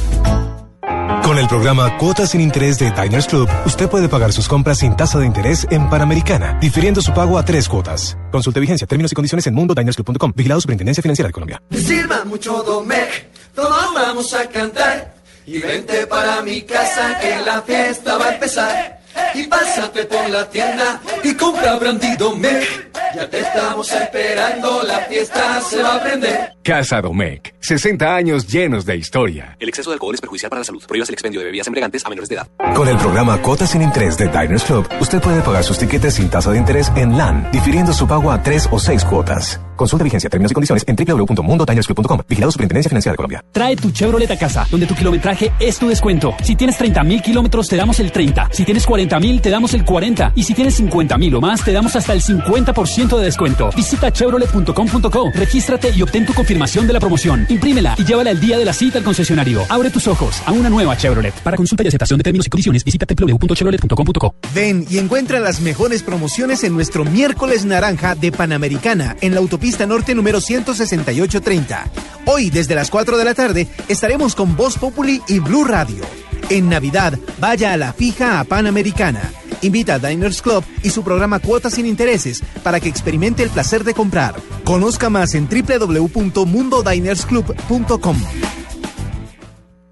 Con 1.23 1.39
el 1.39 1.47
programa 1.47 1.97
Cuotas 1.97 2.31
sin 2.31 2.41
Interés 2.41 2.79
de 2.79 2.91
Diners 2.91 3.27
Club, 3.27 3.49
usted 3.65 3.89
puede 3.89 4.09
pagar 4.09 4.33
sus 4.33 4.49
compras 4.49 4.79
sin 4.79 4.97
tasa 4.97 5.19
de 5.19 5.27
interés 5.27 5.67
en 5.71 5.89
Panamericana, 5.89 6.59
difiriendo 6.61 7.01
su 7.01 7.13
pago 7.15 7.39
a 7.39 7.45
tres 7.45 7.69
cuotas. 7.69 8.17
Consulte 8.33 8.61
vigencia, 8.61 8.87
términos 8.87 9.13
y 9.13 9.15
condiciones 9.15 9.47
en 9.47 9.55
mundodinersclub.com. 9.55 10.33
Vigilado 10.35 10.61
Superintendencia 10.61 11.03
Financiera 11.03 11.29
de 11.29 11.33
Colombia. 11.33 11.63
Sirva 11.71 12.25
mucho 12.25 12.63
Domec, 12.65 13.29
todos 13.55 13.95
vamos 13.95 14.35
a 14.35 14.49
cantar. 14.49 15.16
Y 15.47 15.59
vente 15.59 16.07
para 16.09 16.43
mi 16.43 16.63
casa 16.63 17.19
que 17.21 17.37
la 17.45 17.63
fiesta 17.63 18.19
va 18.19 18.27
a 18.27 18.35
empezar. 18.35 19.01
Y 19.35 19.45
pásate 19.45 20.05
por 20.05 20.29
la 20.29 20.49
tienda 20.51 21.01
y 21.23 21.35
compra 21.35 21.77
Brandy 21.77 22.17
Domec. 22.17 22.96
Ya 23.17 23.31
te 23.31 23.41
estamos 23.41 23.91
esperando, 23.93 24.83
la 24.83 24.99
fiesta 25.07 25.59
se 25.63 25.83
va 25.83 25.95
a 25.95 26.03
prender. 26.03 26.53
Casa 26.63 27.01
Domecq, 27.01 27.55
60 27.61 28.15
años 28.15 28.47
llenos 28.47 28.85
de 28.85 28.95
historia. 28.95 29.57
El 29.59 29.71
exceso 29.71 29.89
de 29.89 29.95
alcohol 29.95 30.15
es 30.15 30.21
perjudicial 30.21 30.51
para 30.51 30.61
la 30.61 30.65
salud. 30.65 30.85
Prohíbas 30.87 31.09
el 31.09 31.15
expendio 31.15 31.41
de 31.41 31.47
bebidas 31.47 31.67
embriagantes 31.67 32.05
a 32.05 32.11
menores 32.11 32.29
de 32.29 32.35
edad. 32.35 32.49
Con 32.75 32.87
el 32.89 32.99
programa 32.99 33.41
Cuotas 33.41 33.71
sin 33.71 33.81
Interés 33.81 34.19
de 34.19 34.27
Diners 34.27 34.65
Club, 34.65 34.87
usted 35.01 35.23
puede 35.23 35.41
pagar 35.41 35.65
sus 35.65 35.79
tiquetes 35.79 36.13
sin 36.13 36.29
tasa 36.29 36.51
de 36.51 36.59
interés 36.59 36.93
en 36.95 37.17
LAN, 37.17 37.49
difiriendo 37.53 37.95
su 37.95 38.07
pago 38.07 38.31
a 38.31 38.43
tres 38.43 38.69
o 38.71 38.79
seis 38.79 39.03
cuotas. 39.03 39.61
Consulta 39.77 40.05
vigencia, 40.05 40.29
términos 40.31 40.51
y 40.51 40.55
condiciones 40.55 40.85
en 40.87 40.97
www.mundodinersclub.com. 40.97 42.21
Vigilado 42.29 42.51
Superintendencia 42.51 42.89
Financiera 42.89 43.13
de 43.13 43.17
Colombia. 43.17 43.45
Trae 43.53 43.77
tu 43.77 43.91
Chevrolet 43.93 44.31
a 44.31 44.39
casa, 44.39 44.67
donde 44.71 44.87
tu 44.87 44.95
kilometraje 44.95 45.53
es 45.61 45.79
tu 45.79 45.89
descuento. 45.89 46.35
Si 46.43 46.57
tienes 46.57 46.77
30 46.79 47.03
mil 47.05 47.23
kilómetros, 47.23 47.69
te 47.69 47.77
damos 47.77 48.01
el 48.01 48.11
30. 48.11 48.49
Si 48.53 48.65
tienes 48.65 48.87
40 48.87 49.21
mil, 49.21 49.41
te 49.41 49.51
damos 49.51 49.75
el 49.75 49.85
40. 49.85 50.33
Y 50.35 50.43
si 50.43 50.55
tienes 50.55 50.75
50 50.77 51.19
mil 51.19 51.35
o 51.35 51.41
más, 51.41 51.63
te 51.63 51.73
damos 51.73 51.95
hasta 51.95 52.15
el 52.15 52.23
50% 52.23 53.06
de 53.15 53.23
descuento. 53.23 53.71
Visita 53.77 54.11
chevrolet.com.co, 54.11 55.31
regístrate 55.33 55.93
y 55.95 56.03
obtén 56.03 56.27
tu 56.27 56.35
confirmación 56.35 56.87
de 56.87 56.93
la 56.95 56.99
promoción. 56.99 57.47
Imprímela 57.49 57.95
y 57.97 58.05
llévala 58.05 58.33
el 58.33 58.41
día 58.41 58.59
de 58.59 58.65
la 58.65 58.73
cita 58.73 58.99
al 58.99 59.05
concesionario. 59.05 59.63
Abre 59.69 59.91
tus 59.91 60.09
ojos 60.09 60.43
a 60.45 60.53
una 60.53 60.69
nueva 60.69 60.97
Chevrolet. 60.97 61.35
Para 61.43 61.57
consulta 61.57 61.85
y 61.85 61.87
aceptación 61.87 62.19
de 62.19 62.25
términos 62.25 62.47
y 62.47 62.51
condiciones, 62.51 62.83
visita 62.83 63.07
www.chevrolet.com.co. 63.09 64.35
Ven 64.53 64.85
y 64.91 64.99
encuentra 64.99 65.39
las 65.39 65.61
mejores 65.61 66.03
promociones 66.03 66.65
en 66.65 66.73
nuestro 66.73 67.05
miércoles 67.05 67.65
naranja 67.65 68.17
de 68.17 68.33
Panamericana 68.33 69.17
en 69.21 69.35
la 69.35 69.41
autopista 69.41 69.87
norte 69.87 70.15
número 70.15 70.41
16830. 70.41 71.91
Hoy, 72.25 72.51
desde 72.51 72.75
las 72.75 72.91
4 72.91 73.17
de 73.17 73.25
la 73.25 73.35
tarde, 73.35 73.69
estaremos 73.89 74.35
con 74.35 74.57
Voz 74.57 74.79
Populi 74.79 75.23
y 75.29 75.39
Blue 75.39 75.65
Radio. 75.65 76.26
En 76.51 76.69
Navidad, 76.69 77.19
vaya 77.41 77.73
a 77.73 77.77
la 77.77 77.93
fija 77.93 78.41
a 78.41 78.45
Panamericana. 78.45 79.33
Invita 79.63 79.95
a 79.95 79.99
Diners 79.99 80.43
Club 80.43 80.63
y 80.83 80.91
su 80.91 81.03
programa 81.03 81.39
Cuotas 81.39 81.73
sin 81.75 81.87
Intereses 81.87 82.43
para 82.63 82.81
que 82.81 82.89
experimente 82.89 83.43
el 83.43 83.51
placer 83.51 83.85
de 83.85 83.95
comprar. 83.95 84.35
Conozca 84.65 85.09
más 85.11 85.35
en 85.35 85.49
www.mundodinersclub.com. 85.49 88.17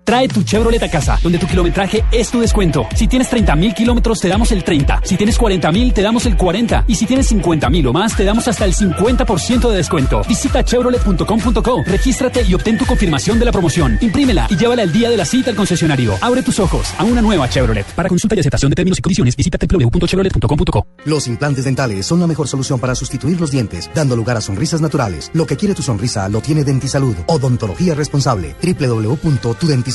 Trae 0.05 0.29
tu 0.29 0.43
Chevrolet 0.43 0.83
a 0.83 0.91
casa, 0.91 1.19
donde 1.23 1.39
tu 1.39 1.47
kilometraje 1.47 2.05
es 2.13 2.31
tu 2.31 2.39
descuento. 2.39 2.87
Si 2.95 3.09
tienes 3.09 3.31
30 3.31 3.57
mil 3.57 3.73
kilómetros, 3.73 4.21
te 4.21 4.29
damos 4.29 4.53
el 4.53 4.63
30. 4.63 5.01
Si 5.03 5.17
tienes 5.17 5.39
40 5.39 5.73
mil, 5.73 5.95
te 5.95 6.03
damos 6.03 6.27
el 6.27 6.37
40. 6.37 6.85
Y 6.87 6.95
si 6.95 7.07
tienes 7.07 7.27
50 7.29 7.71
mil 7.71 7.87
o 7.87 7.93
más, 7.95 8.15
te 8.15 8.23
damos 8.25 8.47
hasta 8.47 8.67
el 8.67 8.75
50% 8.75 9.71
de 9.71 9.77
descuento. 9.77 10.21
Visita 10.29 10.63
chevrolet.com.co, 10.63 11.83
regístrate 11.87 12.43
y 12.43 12.53
obtén 12.53 12.77
tu 12.77 12.85
confirmación 12.85 13.39
de 13.39 13.47
la 13.47 13.53
promoción. 13.53 13.97
Imprímela 14.03 14.47
y 14.51 14.57
llévala 14.57 14.83
el 14.83 14.93
día 14.93 15.09
de 15.09 15.17
la 15.17 15.25
cita 15.25 15.49
al 15.49 15.57
concesionario. 15.57 16.13
Abre 16.21 16.43
tus 16.43 16.61
ojos 16.61 16.93
a 16.99 17.05
una 17.05 17.23
nueva 17.23 17.49
Chevrolet. 17.49 17.87
Para 17.97 18.11
consulta 18.11 18.37
y 18.37 18.41
aceptación 18.41 18.71
de 18.71 18.75
términos 18.77 18.99
y 18.99 19.03
condiciones, 19.03 19.35
visita 19.35 19.57
www.chevrolet.com.co. 19.59 20.87
Los 21.07 21.27
implantes 21.29 21.65
dentales 21.65 22.05
son 22.05 22.21
la 22.21 22.27
mejor 22.27 22.47
solución 22.47 22.79
para 22.79 22.95
sustituir 22.95 23.41
los 23.41 23.51
dientes, 23.51 23.91
dando 23.95 24.17
lugar 24.17 24.37
a 24.37 24.43
sonrisas 24.43 24.83
naturales. 24.83 25.31
Lo 25.33 25.47
que 25.47 25.57
quiere 25.57 25.75
tu 25.75 25.83
sonrisa 25.83 26.29
lo 26.29 26.43
tiene 26.43 26.63
Dentisalud. 26.63 27.17
Odontología 27.27 27.95
responsable. 27.95 28.55
www.tudentisalud.com. 28.63 29.94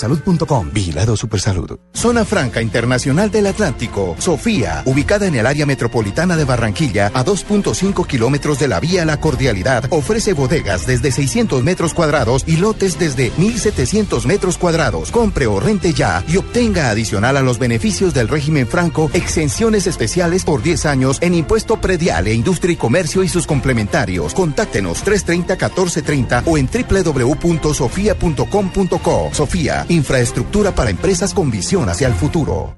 Vigilado 0.72 1.16
Supersalud. 1.16 1.80
Zona 1.94 2.26
Franca 2.26 2.62
Internacional 2.62 3.32
del 3.32 3.48
Atlántico. 3.48 4.16
Sofía, 4.20 4.84
ubicada 4.86 5.28
en 5.28 5.36
el 5.36 5.46
área 5.46 5.66
metropolitana 5.66 6.36
de 6.36 6.46
Barranquilla, 6.46 7.12
a 7.14 7.26
2.5 7.26 8.08
kilómetros 8.08 8.60
de 8.60 8.68
la 8.68 8.80
vía 8.80 9.06
La 9.06 9.20
Cordialidad, 9.20 9.86
ofrece 9.90 10.34
bodegas 10.34 10.86
desde 10.86 11.12
600 11.12 11.64
metros 11.64 11.94
cuadrados 11.94 12.44
y 12.48 12.58
lotes 12.58 13.00
desde 13.00 13.32
1.700 13.34 14.26
metros 14.26 14.58
cuadrados. 14.58 15.12
Compre 15.12 15.48
o 15.48 15.60
rente 15.60 15.94
ya 15.94 16.24
y 16.28 16.38
obtenga 16.38 16.90
adicional 16.90 17.38
a 17.38 17.42
los 17.42 17.60
beneficios 17.60 18.14
del 18.14 18.28
régimen 18.28 18.68
franco 18.68 19.10
exenciones 19.14 19.88
especiales 19.88 20.46
por 20.46 20.62
10 20.62 20.86
años 20.86 21.18
en 21.22 21.34
impuesto 21.34 21.82
predial 21.82 22.28
e 22.28 22.34
industria 22.34 22.74
y 22.74 22.78
comercio 22.78 23.24
y 23.24 23.28
sus 23.28 23.48
complementarios. 23.48 24.34
Contáctenos 24.34 25.04
330-1430 25.04 26.44
o 26.46 26.58
en 26.58 26.70
www.sofia.com.co. 26.70 29.30
Sofía, 29.34 29.86
infraestructura 29.90 30.74
para 30.74 30.90
empresas 30.90 31.34
con 31.34 31.52
visión 31.52 31.90
hacia 31.90 32.08
el 32.08 32.14
futuro. 32.14 32.78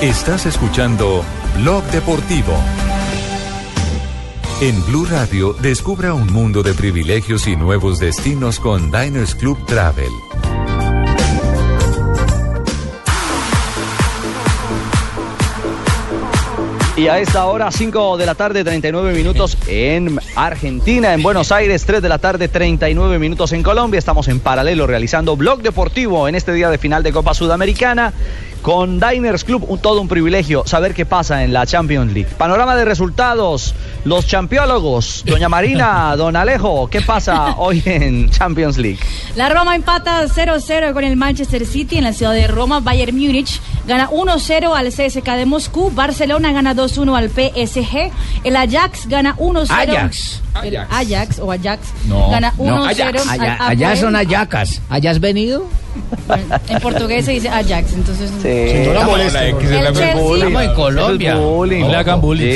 Estás 0.00 0.46
escuchando 0.46 1.24
Blog 1.56 1.82
Deportivo. 1.86 2.52
En 4.60 4.84
Blue 4.86 5.06
Radio, 5.06 5.52
descubra 5.54 6.14
un 6.14 6.32
mundo 6.32 6.62
de 6.62 6.74
privilegios 6.74 7.48
y 7.48 7.56
nuevos 7.56 7.98
destinos 7.98 8.60
con 8.60 8.90
Diners 8.90 9.34
Club 9.34 9.58
Travel. 9.66 10.12
Y 16.96 17.08
a 17.08 17.18
esta 17.18 17.46
hora, 17.46 17.72
5 17.72 18.16
de 18.18 18.24
la 18.24 18.36
tarde, 18.36 18.62
39 18.62 19.14
minutos 19.14 19.58
en 19.66 20.20
Argentina, 20.36 21.12
en 21.12 21.24
Buenos 21.24 21.50
Aires, 21.50 21.84
3 21.84 22.00
de 22.00 22.08
la 22.08 22.18
tarde, 22.18 22.46
39 22.46 23.18
minutos 23.18 23.50
en 23.50 23.64
Colombia. 23.64 23.98
Estamos 23.98 24.28
en 24.28 24.38
paralelo 24.38 24.86
realizando 24.86 25.36
Blog 25.36 25.60
Deportivo 25.62 26.28
en 26.28 26.36
este 26.36 26.52
día 26.52 26.70
de 26.70 26.78
final 26.78 27.02
de 27.02 27.10
Copa 27.10 27.34
Sudamericana. 27.34 28.12
Con 28.64 28.98
Diners 28.98 29.44
Club, 29.44 29.66
un, 29.68 29.78
todo 29.78 30.00
un 30.00 30.08
privilegio 30.08 30.62
saber 30.64 30.94
qué 30.94 31.04
pasa 31.04 31.44
en 31.44 31.52
la 31.52 31.66
Champions 31.66 32.14
League. 32.14 32.30
Panorama 32.38 32.74
de 32.74 32.86
resultados, 32.86 33.74
los 34.06 34.26
champiólogos, 34.26 35.22
doña 35.26 35.50
Marina, 35.50 36.16
don 36.16 36.34
Alejo, 36.34 36.88
¿qué 36.88 37.02
pasa 37.02 37.56
hoy 37.58 37.82
en 37.84 38.30
Champions 38.30 38.78
League? 38.78 39.00
La 39.36 39.50
Roma 39.50 39.76
empata 39.76 40.24
0-0 40.24 40.94
con 40.94 41.04
el 41.04 41.14
Manchester 41.16 41.66
City 41.66 41.98
en 41.98 42.04
la 42.04 42.14
ciudad 42.14 42.32
de 42.32 42.46
Roma. 42.46 42.80
Bayern 42.80 43.14
Múnich 43.14 43.60
gana 43.86 44.08
1-0 44.08 44.74
al 44.74 44.88
CSK 44.88 45.28
de 45.32 45.44
Moscú. 45.44 45.90
Barcelona 45.90 46.50
gana 46.52 46.74
2-1 46.74 47.18
al 47.18 47.28
PSG. 47.28 48.10
El 48.44 48.56
Ajax 48.56 49.08
gana 49.08 49.36
1-0. 49.36 49.70
Ajax. 49.70 50.40
El 50.62 50.78
Ajax 50.78 51.38
o 51.38 51.52
Ajax 51.52 51.88
No, 52.06 52.30
gana 52.30 52.54
1-0 52.56 52.64
no, 52.64 52.84
Ajax. 52.86 53.28
al 53.28 53.40
allá 53.60 53.94
son 53.96 54.16
ayacas. 54.16 54.80
¿Allá 54.88 55.10
has 55.10 55.20
venido? 55.20 55.68
En 56.68 56.80
portugués 56.80 57.24
se 57.24 57.32
dice 57.32 57.48
Ajax, 57.48 57.92
entonces. 57.92 58.30
Señora 58.40 59.04
molesta. 59.06 59.44
El 59.46 59.54
Chelsea- 59.58 60.14
Estamos 60.34 60.62
en 60.62 60.74
Colombia. 60.74 61.34
No 61.80 61.88
le 61.88 61.96
hagan 61.96 62.20
bullying. 62.20 62.46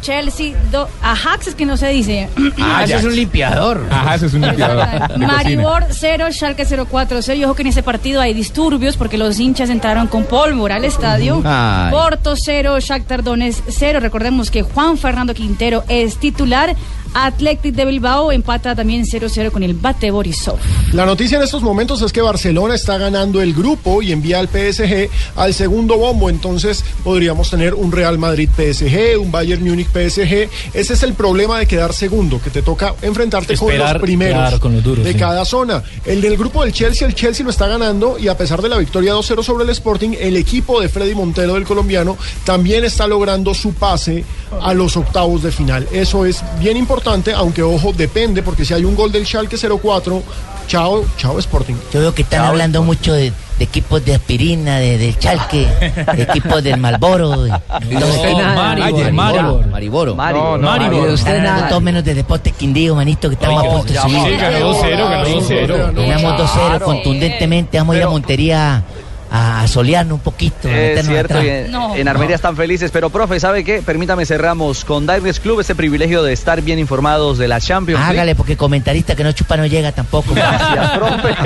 Chelsea, 0.00 0.52
do- 0.72 0.88
Ajax 1.02 1.48
es 1.48 1.54
que 1.54 1.66
no 1.66 1.76
se 1.76 1.88
dice. 1.88 2.28
Eso 2.84 2.96
es 2.96 3.04
un 3.04 3.14
limpiador. 3.16 3.80
Eso 4.14 4.26
es 4.26 4.34
un 4.34 4.40
limpiador. 4.42 4.86
Maribor 5.18 5.86
0, 5.90 6.26
Schalke 6.32 6.64
04 6.66 7.22
0. 7.22 7.38
Y 7.38 7.44
ojo 7.44 7.54
que 7.54 7.62
en 7.62 7.68
ese 7.68 7.82
partido 7.82 8.20
hay 8.20 8.34
disturbios 8.34 8.96
porque 8.96 9.18
los 9.18 9.38
hinchas 9.38 9.70
entraron 9.70 10.06
con 10.06 10.24
pólvora 10.24 10.76
al 10.76 10.84
estadio. 10.84 11.42
Ay. 11.44 11.90
Porto 11.92 12.34
0, 12.36 12.78
Shakhtar 12.80 13.22
Donetsk 13.22 13.64
0. 13.68 14.00
Recordemos 14.00 14.50
que 14.50 14.62
Juan 14.62 14.96
Fernando 14.98 15.34
Quintero 15.34 15.84
es 15.88 16.16
titular. 16.16 16.74
Athletic 17.14 17.74
de 17.74 17.84
Bilbao 17.84 18.32
empata 18.32 18.74
también 18.74 19.04
0-0 19.04 19.50
con 19.50 19.62
el 19.62 19.74
Bate 19.74 20.10
Borisov. 20.10 20.58
La 20.92 21.06
noticia 21.06 21.38
en 21.38 21.44
estos 21.44 21.62
momentos 21.62 22.02
es 22.02 22.12
que 22.12 22.20
Barcelona 22.20 22.74
está 22.74 22.98
ganando 22.98 23.40
el 23.40 23.54
grupo 23.54 24.02
y 24.02 24.12
envía 24.12 24.38
al 24.38 24.48
PSG 24.48 25.08
al 25.36 25.54
segundo 25.54 25.96
bombo. 25.96 26.30
Entonces 26.30 26.84
podríamos 27.02 27.50
tener 27.50 27.74
un 27.74 27.92
Real 27.92 28.18
Madrid 28.18 28.48
PSG, 28.48 29.18
un 29.20 29.30
Bayern 29.30 29.64
Múnich 29.64 29.88
PSG. 29.88 30.48
Ese 30.74 30.94
es 30.94 31.02
el 31.02 31.14
problema 31.14 31.58
de 31.58 31.66
quedar 31.66 31.92
segundo, 31.92 32.40
que 32.40 32.50
te 32.50 32.62
toca 32.62 32.94
enfrentarte 33.02 33.56
con 33.56 33.76
los 33.76 33.94
primeros 33.94 34.38
claro, 34.38 34.60
con 34.60 34.74
los 34.74 34.84
duros, 34.84 35.04
de 35.04 35.12
sí. 35.12 35.18
cada 35.18 35.44
zona. 35.44 35.82
El 36.04 36.20
del 36.20 36.36
grupo 36.36 36.62
del 36.62 36.72
Chelsea, 36.72 37.06
el 37.06 37.14
Chelsea 37.14 37.44
lo 37.44 37.50
está 37.50 37.66
ganando 37.66 38.18
y 38.18 38.28
a 38.28 38.36
pesar 38.36 38.62
de 38.62 38.68
la 38.68 38.78
victoria 38.78 39.14
2-0 39.14 39.42
sobre 39.42 39.64
el 39.64 39.70
Sporting, 39.70 40.10
el 40.18 40.36
equipo 40.36 40.80
de 40.80 40.88
Freddy 40.88 41.14
Montero 41.14 41.54
del 41.54 41.64
colombiano 41.64 42.16
también 42.44 42.84
está 42.84 43.06
logrando 43.06 43.54
su 43.54 43.74
pase 43.74 44.24
a 44.60 44.74
los 44.74 44.96
octavos 44.96 45.42
de 45.42 45.52
final. 45.52 45.86
Eso 45.92 46.24
es 46.24 46.42
bien 46.58 46.76
importante, 46.76 46.99
aunque 47.36 47.62
ojo, 47.62 47.92
depende, 47.92 48.42
porque 48.42 48.64
si 48.64 48.74
hay 48.74 48.84
un 48.84 48.94
gol 48.94 49.10
del 49.12 49.26
Schalke 49.26 49.56
04, 49.56 50.22
chao, 50.66 51.04
chao 51.16 51.38
Sporting. 51.38 51.74
Yo 51.92 52.00
veo 52.00 52.14
que 52.14 52.22
están 52.22 52.44
hablando 52.44 52.82
mucho 52.82 53.12
de, 53.12 53.32
de 53.58 53.64
equipos 53.64 54.04
de 54.04 54.14
aspirina, 54.14 54.78
de, 54.78 54.98
del 54.98 55.18
chalque, 55.18 55.66
de 56.16 56.22
equipos 56.22 56.62
del 56.62 56.78
Malboro. 56.78 57.42
De, 57.42 57.50
usted 57.50 58.32
nada. 58.34 58.76
Mariboro. 58.76 59.12
Mariboro. 59.12 60.14
Mariboro. 60.14 60.58
No, 60.58 60.58
no, 60.58 60.68
Mariboro. 60.70 61.06
De 61.06 61.14
usted 61.14 61.42
nada. 61.42 61.68
Todo 61.68 61.80
menos 61.80 62.04
de 62.04 62.14
Deporte 62.14 62.52
Quindío, 62.52 62.94
manito, 62.94 63.28
que 63.28 63.34
estamos 63.34 63.64
a 63.64 63.68
punto 63.68 63.92
de 63.92 63.98
subir. 63.98 64.18
Sí, 64.24 64.36
ganó 64.36 64.72
2-0, 64.72 65.10
ganó 65.10 65.24
2-0. 65.24 65.94
Ganamos 65.94 66.40
2-0 66.40 66.52
Claro. 66.52 66.84
contundentemente. 66.84 67.78
Vamos 67.78 67.94
a 67.94 67.98
ir 67.98 68.04
a 68.04 68.08
Montería 68.10 68.84
a, 69.30 69.66
solearnos 69.68 70.14
un 70.14 70.20
poquito. 70.20 70.68
Es 70.68 71.06
cierto, 71.06 71.38
en, 71.38 71.74
en 71.74 72.08
Armenia 72.08 72.36
están 72.36 72.56
felices, 72.56 72.90
pero 72.90 73.10
profe, 73.10 73.38
¿sabe 73.40 73.64
qué? 73.64 73.82
Permítame 73.82 74.26
cerramos 74.26 74.84
con 74.84 75.06
Diners 75.06 75.40
Club 75.40 75.60
ese 75.60 75.74
privilegio 75.74 76.22
de 76.22 76.32
estar 76.32 76.62
bien 76.62 76.78
informados 76.78 77.38
de 77.38 77.48
la 77.48 77.60
Champions 77.60 78.00
League. 78.00 78.12
Hágale, 78.12 78.34
porque 78.34 78.56
comentarista 78.56 79.14
que 79.14 79.24
no 79.24 79.32
chupa 79.32 79.56
no 79.56 79.66
llega 79.66 79.92
tampoco. 79.92 80.34
Gracias, 80.34 80.90
profe. 80.98 81.36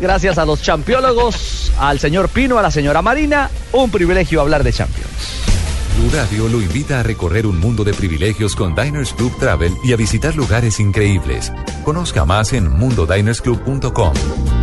Gracias 0.00 0.38
a 0.38 0.44
los 0.44 0.62
champiólogos, 0.62 1.72
al 1.78 1.98
señor 1.98 2.28
Pino, 2.28 2.58
a 2.58 2.62
la 2.62 2.70
señora 2.70 3.02
Marina, 3.02 3.50
un 3.72 3.90
privilegio 3.90 4.40
hablar 4.40 4.62
de 4.64 4.72
Champions. 4.72 5.50
Blue 5.96 6.10
Radio 6.12 6.48
lo 6.48 6.60
invita 6.62 7.00
a 7.00 7.02
recorrer 7.02 7.46
un 7.46 7.58
mundo 7.58 7.84
de 7.84 7.92
privilegios 7.92 8.54
con 8.54 8.74
Diners 8.74 9.12
Club 9.12 9.36
Travel 9.38 9.74
y 9.84 9.92
a 9.92 9.96
visitar 9.96 10.34
lugares 10.36 10.80
increíbles. 10.80 11.52
Conozca 11.84 12.24
más 12.24 12.52
en 12.52 12.70
mundodinersclub.com. 12.70 14.59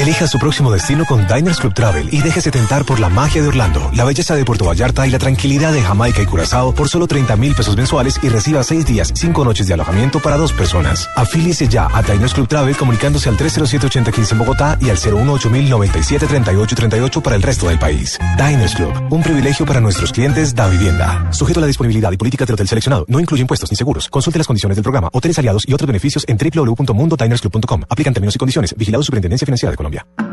Elija 0.00 0.26
su 0.26 0.38
próximo 0.38 0.72
destino 0.72 1.04
con 1.04 1.26
Diners 1.26 1.58
Club 1.58 1.74
Travel 1.74 2.08
y 2.10 2.22
déjese 2.22 2.50
tentar 2.50 2.86
por 2.86 3.00
la 3.00 3.10
magia 3.10 3.42
de 3.42 3.48
Orlando, 3.48 3.90
la 3.92 4.06
belleza 4.06 4.34
de 4.34 4.46
Puerto 4.46 4.64
Vallarta 4.64 5.06
y 5.06 5.10
la 5.10 5.18
tranquilidad 5.18 5.74
de 5.74 5.82
Jamaica 5.82 6.22
y 6.22 6.26
Curazao 6.26 6.74
por 6.74 6.88
solo 6.88 7.06
30 7.06 7.36
mil 7.36 7.54
pesos 7.54 7.76
mensuales 7.76 8.18
y 8.22 8.30
reciba 8.30 8.64
6 8.64 8.86
días, 8.86 9.12
5 9.14 9.44
noches 9.44 9.66
de 9.66 9.74
alojamiento 9.74 10.18
para 10.18 10.38
dos 10.38 10.54
personas. 10.54 11.06
Afíliese 11.16 11.68
ya 11.68 11.86
a 11.92 12.02
Diners 12.02 12.32
Club 12.32 12.48
Travel 12.48 12.78
comunicándose 12.78 13.28
al 13.28 13.36
307-8015 13.36 14.32
en 14.32 14.38
Bogotá 14.38 14.78
y 14.80 14.88
al 14.88 14.96
018-097-3838 14.96 17.20
para 17.20 17.36
el 17.36 17.42
resto 17.42 17.68
del 17.68 17.78
país. 17.78 18.18
Diners 18.38 18.76
Club, 18.76 18.94
un 19.10 19.22
privilegio 19.22 19.66
para 19.66 19.82
nuestros 19.82 20.12
clientes 20.12 20.54
da 20.54 20.66
vivienda. 20.68 21.30
Sujeto 21.30 21.60
a 21.60 21.62
la 21.62 21.66
disponibilidad 21.66 22.10
y 22.10 22.16
política 22.16 22.46
del 22.46 22.54
hotel 22.54 22.68
seleccionado, 22.68 23.04
no 23.06 23.20
incluye 23.20 23.42
impuestos 23.42 23.70
ni 23.70 23.76
seguros. 23.76 24.08
Consulte 24.08 24.38
las 24.38 24.46
condiciones 24.46 24.76
del 24.76 24.82
programa, 24.82 25.10
hoteles 25.12 25.38
aliados 25.38 25.68
y 25.68 25.74
otros 25.74 25.86
beneficios 25.86 26.24
en 26.26 26.38
www.mundodinersclub.com. 26.38 27.82
Aplican 27.86 28.14
términos 28.14 28.34
y 28.34 28.38
condiciones. 28.38 28.74
Vigilado 28.74 29.02
Superintendencia 29.02 29.44
Financiera 29.44 29.72
de 29.72 29.76
Colombia. 29.76 29.89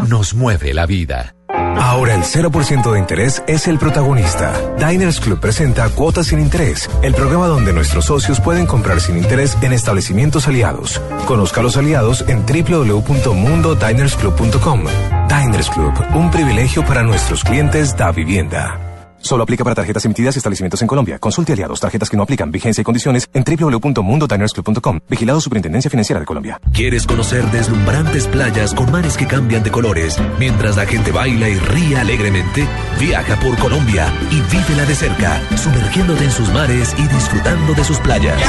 Nos 0.03 0.33
mueve 0.33 0.73
la 0.73 0.85
vida. 0.85 1.35
Ahora 1.77 2.15
el 2.15 2.23
0% 2.23 2.91
de 2.91 2.99
interés 2.99 3.41
es 3.47 3.67
el 3.67 3.79
protagonista. 3.79 4.53
Diners 4.77 5.19
Club 5.19 5.39
presenta 5.39 5.89
Cuotas 5.89 6.27
sin 6.27 6.39
Interés, 6.39 6.89
el 7.01 7.13
programa 7.13 7.47
donde 7.47 7.73
nuestros 7.73 8.05
socios 8.05 8.39
pueden 8.39 8.65
comprar 8.65 9.01
sin 9.01 9.17
interés 9.17 9.57
en 9.61 9.73
establecimientos 9.73 10.47
aliados. 10.47 11.01
Conozca 11.25 11.59
a 11.61 11.63
los 11.63 11.77
aliados 11.77 12.23
en 12.27 12.45
www.mundodinersclub.com. 12.45 14.83
Diners 15.27 15.69
Club, 15.69 15.93
un 16.13 16.31
privilegio 16.31 16.85
para 16.85 17.03
nuestros 17.03 17.43
clientes 17.43 17.97
da 17.97 18.11
vivienda. 18.11 18.84
Solo 19.25 19.43
aplica 19.43 19.63
para 19.63 19.73
tarjetas 19.73 20.05
emitidas 20.05 20.35
y 20.35 20.37
establecimientos 20.37 20.83
en 20.83 20.87
Colombia. 20.87 21.17
Consulte 21.17 21.53
aliados, 21.53 21.79
tarjetas 21.79 22.11
que 22.11 22.17
no 22.17 22.21
aplican, 22.21 22.51
vigencia 22.51 22.81
y 22.81 22.83
condiciones 22.83 23.27
en 23.33 23.43
www.mundodinersclub.com. 23.43 24.99
Vigilado 25.09 25.41
Superintendencia 25.41 25.89
Financiera 25.89 26.19
de 26.19 26.27
Colombia. 26.27 26.61
¿Quieres 26.71 27.07
conocer 27.07 27.43
deslumbrantes 27.49 28.27
playas 28.27 28.75
con 28.75 28.91
mares 28.91 29.17
que 29.17 29.25
cambian 29.25 29.63
de 29.63 29.71
colores 29.71 30.19
mientras 30.37 30.77
la 30.77 30.85
gente 30.85 31.11
baila 31.11 31.49
y 31.49 31.57
ríe 31.57 31.97
alegremente? 31.97 32.67
Viaja 32.99 33.35
por 33.39 33.57
Colombia 33.57 34.13
y 34.29 34.41
vívela 34.41 34.85
de 34.85 34.93
cerca, 34.93 35.41
sumergiéndote 35.57 36.25
en 36.25 36.31
sus 36.31 36.53
mares 36.53 36.93
y 36.95 37.07
disfrutando 37.07 37.73
de 37.73 37.83
sus 37.83 37.97
playas. 37.97 38.39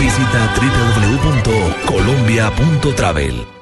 Visita 0.00 0.52
www.colombia.travel. 1.86 3.61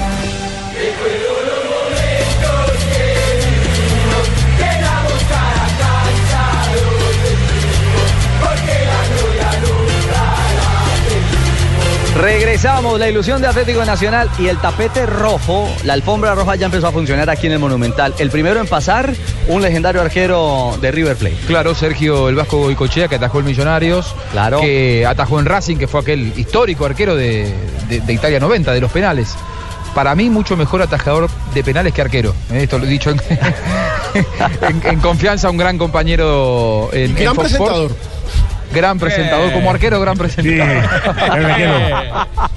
Regresamos, 12.21 12.99
la 12.99 13.09
ilusión 13.09 13.41
de 13.41 13.47
Atlético 13.47 13.83
Nacional 13.83 14.29
y 14.37 14.47
el 14.47 14.57
tapete 14.59 15.07
rojo, 15.07 15.67
la 15.85 15.93
alfombra 15.93 16.35
roja 16.35 16.55
ya 16.55 16.67
empezó 16.67 16.85
a 16.87 16.91
funcionar 16.91 17.27
aquí 17.31 17.47
en 17.47 17.53
el 17.53 17.59
Monumental. 17.59 18.13
El 18.19 18.29
primero 18.29 18.59
en 18.61 18.67
pasar, 18.67 19.11
un 19.47 19.63
legendario 19.63 20.01
arquero 20.01 20.77
de 20.79 20.91
River 20.91 21.15
Plate. 21.17 21.35
Claro, 21.47 21.73
Sergio 21.73 22.29
el 22.29 22.35
Vasco 22.35 22.57
Goicochea, 22.59 23.07
que 23.07 23.15
atajó 23.15 23.39
el 23.39 23.45
Millonarios. 23.45 24.13
Claro. 24.31 24.61
Que 24.61 25.03
atajó 25.03 25.39
en 25.39 25.45
Racing, 25.47 25.77
que 25.77 25.87
fue 25.87 26.01
aquel 26.01 26.31
histórico 26.37 26.85
arquero 26.85 27.15
de, 27.15 27.51
de- 27.89 28.01
de 28.01 28.13
Italia 28.13 28.39
90, 28.39 28.71
de 28.71 28.81
los 28.81 28.91
penales. 28.91 29.33
Para 29.95 30.13
mí, 30.13 30.29
mucho 30.29 30.55
mejor 30.55 30.83
atajador 30.83 31.27
de 31.55 31.63
penales 31.63 31.91
que 31.91 32.01
arquero. 32.03 32.35
Eh, 32.51 32.63
Esto 32.63 32.77
lo 32.77 32.85
he 32.85 32.87
dicho 32.87 33.09
en, 33.09 33.19
en- 34.61 34.81
en 34.85 34.99
confianza, 34.99 35.49
un 35.49 35.57
gran 35.57 35.79
compañero 35.79 36.89
en, 36.93 37.15
Gran 37.15 37.29
en 37.29 37.35
Fox 37.35 37.51
Presentador. 38.71 38.73
Gran 38.73 38.99
presentador, 38.99 39.51
como 39.53 39.69
arquero, 39.69 39.99
gran 39.99 40.17
presentador. 40.17 40.83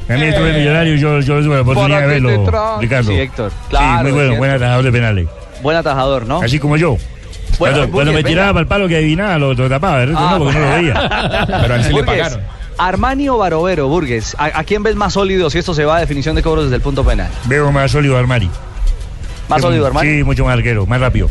También 0.07 0.29
estuve 0.31 0.51
en 0.51 0.57
millonario 0.57 0.95
y 0.95 0.99
yo, 0.99 1.21
yo 1.21 1.43
tuve 1.43 1.55
la 1.57 1.63
oportunidad 1.63 2.01
de 2.01 2.07
verlo, 2.07 2.79
Ricardo. 2.81 3.11
Sí, 3.11 3.19
Héctor. 3.21 3.51
Sí, 3.51 3.57
Claro, 3.71 3.99
muy 4.01 4.09
es 4.09 4.15
bueno, 4.15 4.37
buen 4.37 4.51
atajador 4.51 4.85
de 4.85 4.93
penales. 4.93 5.29
Buen 5.63 5.77
atajador, 5.77 6.27
¿no? 6.27 6.41
Así 6.41 6.59
como 6.59 6.77
yo. 6.77 6.97
Bueno, 6.97 7.07
cuando, 7.59 7.79
Burgues, 7.81 7.93
cuando 7.93 8.13
me 8.13 8.25
tiraba 8.25 8.49
para 8.53 8.61
el 8.63 8.67
palo 8.67 8.89
que 8.89 8.97
adivinaba, 8.97 9.39
lo, 9.39 9.55
lo 9.55 9.69
tapaba, 9.69 10.05
resto 10.05 10.19
Ah, 10.21 10.33
no, 10.33 10.39
porque 10.45 10.59
no 10.59 10.67
lo 10.67 10.73
veía. 10.75 11.47
Pero 11.63 11.75
a 11.75 11.77
él 11.77 11.85
sí 11.85 11.93
le 11.93 12.05
pagaron. 12.05 12.41
Armani 12.77 13.29
o 13.29 13.39
Barovero, 13.39 13.87
Burgues, 13.89 14.35
¿a, 14.39 14.59
a 14.59 14.65
quién 14.65 14.83
ves 14.83 14.97
más 14.97 15.13
sólido 15.13 15.49
si 15.51 15.59
esto 15.59 15.73
se 15.75 15.85
va 15.85 15.97
a 15.97 16.01
definición 16.01 16.35
de 16.35 16.43
cobros 16.43 16.65
desde 16.65 16.77
el 16.77 16.83
punto 16.83 17.05
penal? 17.05 17.29
Veo 17.45 17.71
más 17.71 17.93
sólido 17.93 18.17
a 18.17 18.19
Armani. 18.21 18.51
¿Más 19.49 19.63
sólido 19.63 19.87
Armani? 19.87 20.09
Sí, 20.19 20.25
mucho 20.25 20.45
más 20.45 20.55
arquero, 20.55 20.85
más 20.87 21.01
rápido. 21.01 21.31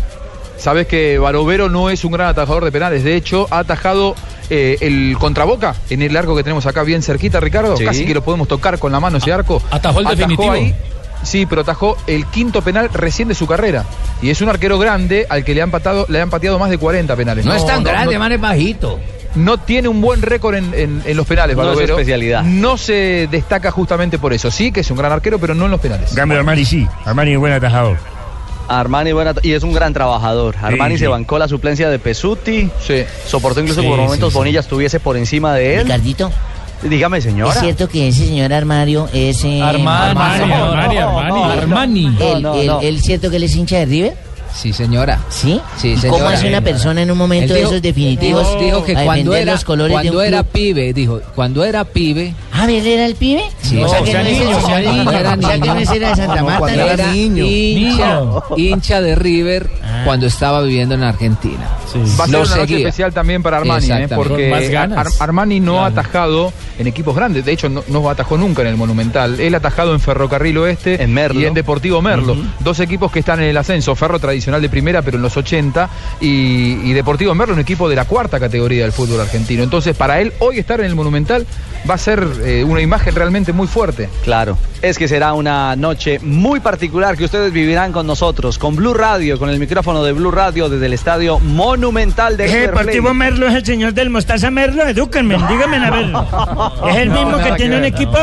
Sabes 0.58 0.88
que 0.88 1.18
Barovero 1.18 1.68
no 1.68 1.90
es 1.90 2.06
un 2.06 2.14
gran 2.14 2.28
atajador 2.30 2.64
de 2.64 2.72
penales. 2.72 3.04
De 3.04 3.18
hecho, 3.18 3.48
ha 3.52 3.60
atajado 3.60 4.16
eh, 4.50 4.78
el 4.82 5.16
contraboca 5.20 5.76
en 5.90 6.02
el 6.02 6.16
arco 6.18 6.36
que 6.36 6.44
tenemos 6.44 6.66
acá 6.66 6.84
bien 6.84 7.02
cerquita, 7.02 7.40
Ricardo. 7.40 7.78
Sí. 7.78 7.86
Casi 7.86 8.06
que 8.06 8.14
lo 8.14 8.24
podemos 8.24 8.48
tocar 8.48 8.80
con 8.80 8.92
la 8.92 9.00
mano 9.00 9.18
ese 9.18 9.32
arco. 9.32 9.62
atajó 9.72 10.00
el 10.00 10.08
definitivo. 10.08 10.52
ahí, 10.52 10.76
sí, 11.24 11.46
pero 11.46 11.62
atajó 11.62 11.98
el 12.08 12.26
quinto 12.28 12.62
penal 12.62 12.90
recién 12.94 13.28
de 13.28 13.36
su 13.36 13.48
carrera. 13.48 13.86
Y 14.22 14.30
es 14.30 14.42
un 14.42 14.50
arquero 14.50 14.78
grande 14.80 15.26
al 15.30 15.44
que 15.44 15.54
le 15.56 15.62
han, 15.62 15.72
patado, 15.72 16.06
le 16.10 16.22
han 16.22 16.30
pateado 16.30 16.60
más 16.60 16.70
de 16.70 16.78
40 16.78 17.16
penales. 17.16 17.46
No, 17.46 17.54
es 17.54 17.66
tan 17.66 17.84
grande, 17.84 18.14
no- 18.14 18.20
man, 18.20 18.32
es 18.32 18.40
bajito. 18.42 19.00
no 19.36 19.58
tiene 19.60 19.88
un 19.88 20.00
buen 20.02 20.22
récord 20.22 20.56
en, 20.56 20.74
en- 20.74 21.02
en 21.06 21.18
los 21.18 21.26
penales, 21.26 21.56
No 21.58 21.74
es 21.74 21.90
especialidad. 21.90 22.44
No 22.44 22.78
se 22.78 23.28
destaca 23.32 23.72
justamente 23.72 24.20
por 24.20 24.32
eso. 24.34 24.52
Sí, 24.52 24.72
que 24.72 24.82
es 24.82 24.92
un 24.92 24.98
gran 24.98 25.12
arquero, 25.12 25.40
pero 25.40 25.56
no 25.56 25.66
en 25.66 25.72
los 25.72 25.80
penales. 25.80 26.10
En 26.12 26.16
cambio, 26.16 26.38
Armani 26.38 26.64
sí. 26.66 26.88
Armani 27.06 27.32
es 27.34 27.38
buen 27.40 27.54
atajador. 27.54 27.98
Armani 28.68 29.12
buena, 29.12 29.34
y 29.42 29.52
es 29.54 29.64
un 29.64 29.74
gran 29.74 29.94
trabajador. 29.94 30.56
Armani 30.62 30.96
Sí, 30.96 31.00
se 31.00 31.06
sí. 31.06 31.12
bancó 31.12 31.38
la 31.38 31.48
suplencia 31.48 31.90
de 31.90 32.00
Pesuti. 32.00 32.70
Sí. 32.86 33.04
Soportó 33.28 33.60
incluso 33.60 33.82
Sí, 33.82 33.88
por 33.88 33.98
momentos 34.00 34.32
sí. 34.32 34.38
Bonilla 34.38 34.60
estuviese 34.62 35.00
por 35.00 35.18
encima 35.18 35.54
de 35.54 35.76
él. 35.76 35.84
Ricardito, 35.84 36.32
Dígame, 36.84 37.22
señora. 37.22 37.54
¿Es 37.54 37.60
cierto 37.62 37.88
que 37.88 38.10
ese 38.10 38.26
señor 38.26 38.52
Armario 38.52 39.08
es... 39.14 39.42
eh, 39.46 39.62
Armani, 39.62 40.20
Armani, 40.20 40.98
Armani. 40.98 41.44
Armani. 41.60 42.06
¿El, 42.20 42.42
No, 42.42 42.54
no, 42.54 42.56
el- 42.60 42.68
no. 42.68 42.82
el 42.82 43.02
cierto 43.02 43.30
que 43.30 43.38
él 43.38 43.44
es 43.44 43.56
hincha 43.56 43.78
de 43.78 43.86
River? 43.86 44.14
Sí, 44.54 44.72
señora. 44.72 45.20
¿Sí? 45.30 45.60
Sí, 45.78 45.90
¿Y 45.94 45.98
señora. 45.98 46.20
¿Cómo 46.20 46.30
hace 46.30 46.48
una 46.48 46.62
persona 46.62 47.02
en 47.02 47.12
un 47.12 47.18
momento 47.18 47.46
Él 47.46 47.50
de 47.54 47.56
dijo- 47.60 47.70
esos 47.72 47.82
definitivos 47.82 48.48
Dijo, 48.48 48.60
dijo 48.64 48.86
que 48.86 48.92
a 48.94 49.04
cuando 49.04 49.32
defender 49.32 49.42
era, 49.42 49.52
los 49.54 49.64
colores 49.66 49.90
de 49.90 49.94
cuando 50.04 50.20
un 50.20 50.26
era 50.26 50.44
club? 50.44 50.52
pibe, 50.54 50.94
dijo, 50.94 51.22
cuando 51.36 51.64
era 51.66 51.84
pibe. 51.86 52.34
Ah, 52.54 52.66
¿él 52.70 52.86
era 52.88 53.06
el 53.06 53.16
pibe? 53.16 53.44
Sí, 53.62 53.82
o 53.82 53.88
sea 53.90 54.02
que 54.04 54.14
no 54.14 54.24
niño, 54.24 54.40
niño, 54.46 55.12
era 55.12 55.34
o 55.34 55.42
sea 55.42 55.54
que 55.54 55.58
no 55.60 55.74
niño. 55.74 55.80
es 55.80 55.90
era 55.92 56.10
de 56.10 56.16
Santa 56.16 56.44
Marta. 56.44 56.60
cuando 56.60 56.82
era 56.86 57.16
hincha, 57.16 58.22
hincha 58.58 59.02
de 59.02 59.16
River 59.16 59.70
cuando 60.06 60.28
estaba 60.28 60.62
viviendo 60.62 60.96
en 60.96 61.04
Argentina. 61.04 61.68
Va 62.20 62.24
a 62.24 62.28
ser 62.28 62.30
Lo 62.34 62.40
una 62.42 62.50
noche 62.50 62.62
seguía. 62.62 62.78
especial 62.80 63.14
también 63.14 63.44
para 63.44 63.58
Armani, 63.58 63.74
¿eh? 63.86 64.04
Exactamente. 64.04 64.16
porque 64.16 64.50
Con 64.50 64.60
más 64.60 64.70
ganas. 64.70 64.98
Ar- 64.98 65.24
Armani 65.30 65.60
no 65.60 65.84
ha 65.84 65.88
atajado 65.88 66.52
en 66.80 66.88
equipos 66.88 67.16
grandes, 67.16 67.46
de 67.46 67.52
hecho 67.52 67.70
no, 67.70 67.84
no 67.88 68.10
atajó 68.10 68.38
nunca 68.38 68.62
en 68.64 68.70
el 68.70 68.78
Monumental. 68.78 69.40
Él 69.40 69.54
ha 69.56 69.58
atajado 69.58 69.94
en 69.94 70.00
Ferrocarril 70.00 70.58
Oeste 70.58 71.02
En 71.04 71.14
Merlo. 71.14 71.40
y 71.40 71.46
en 71.46 71.54
Deportivo 71.54 72.02
Merlo. 72.02 72.36
Dos 72.60 72.80
equipos 72.80 73.12
que 73.12 73.20
están 73.20 73.42
en 73.42 73.50
el 73.50 73.58
ascenso, 73.58 73.96
Ferro 73.96 74.20
tradicional 74.20 74.43
de 74.52 74.70
primera, 74.70 75.02
pero 75.02 75.18
en 75.18 75.24
los 75.24 75.36
80, 75.38 75.90
y, 76.22 76.80
y 76.84 76.94
Deportivo 76.94 77.34
Merlo, 77.36 77.54
un 77.54 77.60
equipo 77.60 77.90
de 77.90 77.96
la 77.96 78.06
cuarta 78.06 78.40
categoría 78.40 78.84
del 78.84 78.92
fútbol 78.92 79.22
argentino. 79.22 79.64
Entonces, 79.64 79.96
para 79.96 80.20
él 80.22 80.34
hoy 80.40 80.60
estar 80.60 80.80
en 80.80 80.86
el 80.88 80.96
Monumental 80.96 81.46
va 81.90 81.96
a 81.96 81.98
ser 81.98 82.26
eh, 82.44 82.64
una 82.64 82.82
imagen 82.82 83.16
realmente 83.16 83.54
muy 83.54 83.68
fuerte. 83.68 84.10
Claro, 84.24 84.58
es 84.82 84.98
que 84.98 85.08
será 85.08 85.34
una 85.34 85.76
noche 85.76 86.20
muy 86.22 86.60
particular 86.60 87.18
que 87.18 87.26
ustedes 87.26 87.52
vivirán 87.52 87.92
con 87.92 88.08
nosotros, 88.08 88.58
con 88.58 88.76
Blue 88.76 88.94
Radio, 88.94 89.38
con 89.40 89.50
el 89.50 89.60
micrófono 89.60 90.04
de 90.04 90.12
Blue 90.14 90.32
Radio 90.32 90.70
desde 90.70 90.86
el 90.86 90.94
estadio 90.94 91.40
monumental 91.40 92.38
de 92.38 92.48
River. 92.48 92.70
Deportivo 92.72 93.14
Merlo 93.14 93.48
es 93.48 93.56
el 93.56 93.66
señor 93.66 93.94
del 93.94 94.10
Mostaza 94.10 94.50
Merlo, 94.52 94.84
edúquenme, 94.88 95.36
díganme 95.36 95.78
a 95.78 95.90
ver. 95.90 96.06
¿Es 96.90 96.96
el 96.98 97.10
No, 97.10 97.16
mismo 97.26 97.38
que 97.38 97.44
que 97.44 97.56
tiene 97.56 97.78
un 97.78 97.86
equipo? 97.86 98.18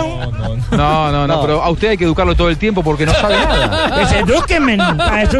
No, 0.70 1.12
no, 1.12 1.26
no, 1.26 1.40
pero 1.42 1.62
a 1.62 1.70
usted 1.70 1.90
hay 1.90 1.96
que 1.96 2.04
educarlo 2.04 2.34
todo 2.34 2.48
el 2.48 2.56
tiempo 2.56 2.82
porque 2.82 3.06
no 3.06 3.12
sabe 3.12 3.34
nada. 3.36 3.90
Pues 3.94 4.12
edúquenme, 4.12 4.76
para 4.76 5.22
eso 5.22 5.38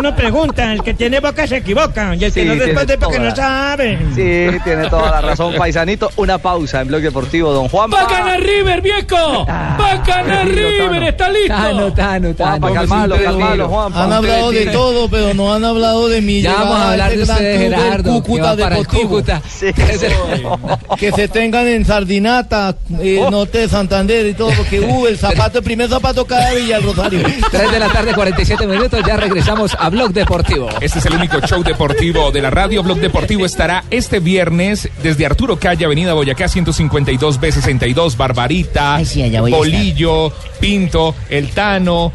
el 0.70 0.82
que 0.82 0.94
tiene 0.94 1.20
boca 1.20 1.46
se 1.46 1.58
equivoca, 1.58 2.14
y 2.14 2.24
el 2.24 2.32
que 2.32 2.44
no 2.44 2.54
responde 2.54 2.98
porque 2.98 3.16
toda. 3.18 3.30
no 3.30 3.36
sabe. 3.36 3.98
Sí, 4.14 4.58
tiene 4.64 4.88
toda 4.88 5.10
la 5.10 5.20
razón, 5.20 5.54
paisanito. 5.56 6.10
Una 6.16 6.38
pausa 6.38 6.80
en 6.80 6.88
Blog 6.88 7.02
Deportivo, 7.02 7.52
don 7.52 7.68
Juan. 7.68 7.90
¡Va 7.92 8.00
a 8.02 8.10
ganar 8.10 8.40
River, 8.40 8.80
viejo! 8.80 9.46
¡Va 9.46 9.90
a 9.92 9.96
ganar 10.04 10.48
River! 10.48 11.02
¡Está 11.04 11.28
listo! 11.30 11.48
Tano, 11.54 11.92
Tano, 11.92 12.34
Tano. 12.34 12.50
Juanpa, 12.50 12.72
calmalo, 12.72 13.16
calmalo, 13.22 13.68
Juanpa. 13.68 14.04
Han 14.04 14.12
hablado 14.12 14.50
de 14.50 14.66
todo, 14.66 15.08
pero 15.08 15.34
no 15.34 15.54
han 15.54 15.64
hablado 15.64 16.08
de 16.08 16.20
mi 16.20 16.42
Ya 16.42 16.54
vamos 16.54 16.76
a 16.78 16.90
hablar 16.92 17.16
de 17.16 17.22
ustedes, 17.22 17.60
Gerardo, 17.60 18.22
que 18.22 18.28
Cúcuta 18.28 18.56
Deportivo. 18.56 19.20
Se 21.20 21.28
tengan 21.28 21.66
en 21.68 21.84
Sardinata, 21.84 22.74
eh, 23.00 23.18
Oh. 23.20 23.30
Norte 23.30 23.58
de 23.58 23.68
Santander 23.68 24.26
y 24.26 24.34
todo, 24.34 24.50
porque 24.56 24.80
uh, 24.80 25.06
el 25.06 25.18
zapato, 25.18 25.58
el 25.58 25.64
primer 25.64 25.88
zapato 25.88 26.24
cae 26.24 26.54
de 26.54 26.60
Villa 26.62 26.76
del 26.76 26.84
Rosario. 26.84 27.20
3 27.50 27.72
de 27.72 27.78
la 27.78 27.88
tarde, 27.88 28.14
47 28.14 28.66
minutos, 28.66 29.00
ya 29.06 29.16
regresamos 29.16 29.76
a 29.78 29.88
Blog 29.90 30.12
Deportivo. 30.12 30.59
Este 30.80 30.98
es 30.98 31.06
el 31.06 31.14
único 31.14 31.40
show 31.40 31.62
deportivo 31.62 32.30
de 32.30 32.42
la 32.42 32.50
radio. 32.50 32.82
Blog 32.82 32.98
Deportivo 32.98 33.46
estará 33.46 33.84
este 33.90 34.18
viernes 34.20 34.88
desde 35.02 35.26
Arturo 35.26 35.58
Calle, 35.58 35.84
Avenida 35.84 36.12
Boyacá, 36.14 36.48
152 36.48 37.40
B62, 37.40 38.16
Barbarita, 38.16 38.96
allá 38.96 39.40
voy 39.40 39.52
a 39.52 39.56
Bolillo, 39.56 40.32
Pinto, 40.61 41.14
El 41.28 41.50
Tano. 41.50 42.12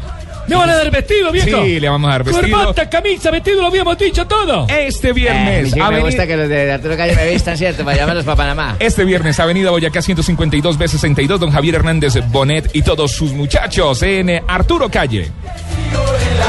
¿Me 0.48 0.54
van 0.54 0.70
a 0.70 0.76
dar 0.76 0.90
vestido, 0.92 1.32
viejo? 1.32 1.64
Sí, 1.64 1.80
le 1.80 1.88
vamos 1.88 2.08
a 2.08 2.12
dar 2.12 2.22
vestido. 2.24 2.56
Corbata, 2.56 2.88
camisa, 2.88 3.32
vestido, 3.32 3.62
lo 3.62 3.66
habíamos 3.66 3.98
dicho 3.98 4.26
todo. 4.28 4.68
Este 4.68 5.08
Eh, 5.08 5.12
viernes. 5.12 5.72
sí, 5.72 5.80
me 5.80 6.00
gusta 6.00 6.24
que 6.24 6.36
los 6.36 6.48
de 6.48 6.70
Arturo 6.70 6.96
Calle 6.96 7.16
me 7.16 7.28
vistan, 7.32 7.58
¿cierto? 7.58 7.84
Para 7.84 7.96
llamarlos 7.96 8.24
para 8.24 8.36
Panamá. 8.36 8.76
Este 8.78 9.04
viernes, 9.04 9.40
Avenida 9.40 9.70
Boyacá 9.72 10.02
152 10.02 10.78
B62, 10.78 11.38
don 11.38 11.50
Javier 11.50 11.74
Hernández 11.74 12.14
Bonet 12.28 12.70
y 12.74 12.82
todos 12.82 13.10
sus 13.10 13.32
muchachos 13.32 14.00
en 14.04 14.30
eh, 14.30 14.42
Arturo 14.46 14.88
Calle. 14.88 15.32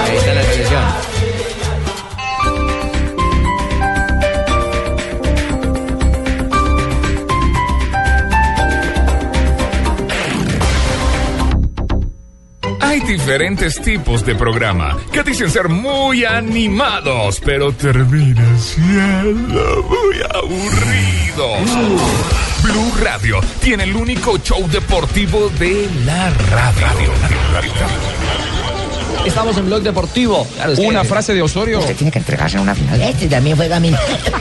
Ahí 0.06 0.16
está 0.18 0.34
la 0.36 0.44
selección. 0.44 1.17
Diferentes 13.08 13.80
tipos 13.82 14.26
de 14.26 14.36
programa 14.36 14.98
que 15.14 15.24
dicen 15.24 15.50
ser 15.50 15.70
muy 15.70 16.26
animados, 16.26 17.40
pero 17.40 17.72
terminan 17.72 18.60
siendo 18.60 19.88
muy 19.90 20.18
aburridos. 20.36 21.70
Blue 22.64 22.92
Radio 23.02 23.40
tiene 23.62 23.86
el 23.86 23.96
único 23.96 24.38
show 24.40 24.68
deportivo 24.70 25.50
de 25.58 25.90
la 26.06 26.30
radio. 26.52 27.14
Estamos 29.28 29.58
en 29.58 29.66
Blog 29.66 29.82
Deportivo. 29.84 30.48
Una 30.78 31.04
frase 31.04 31.34
de 31.34 31.42
Osorio. 31.42 31.80
tiene 31.82 32.12
que 32.12 32.20
entregarse 32.20 32.58
a 32.58 32.62
una 32.62 32.74
final. 32.74 33.02
Este 33.02 33.28
también 33.28 33.58
fue 33.58 33.68
Gamín. 33.68 33.96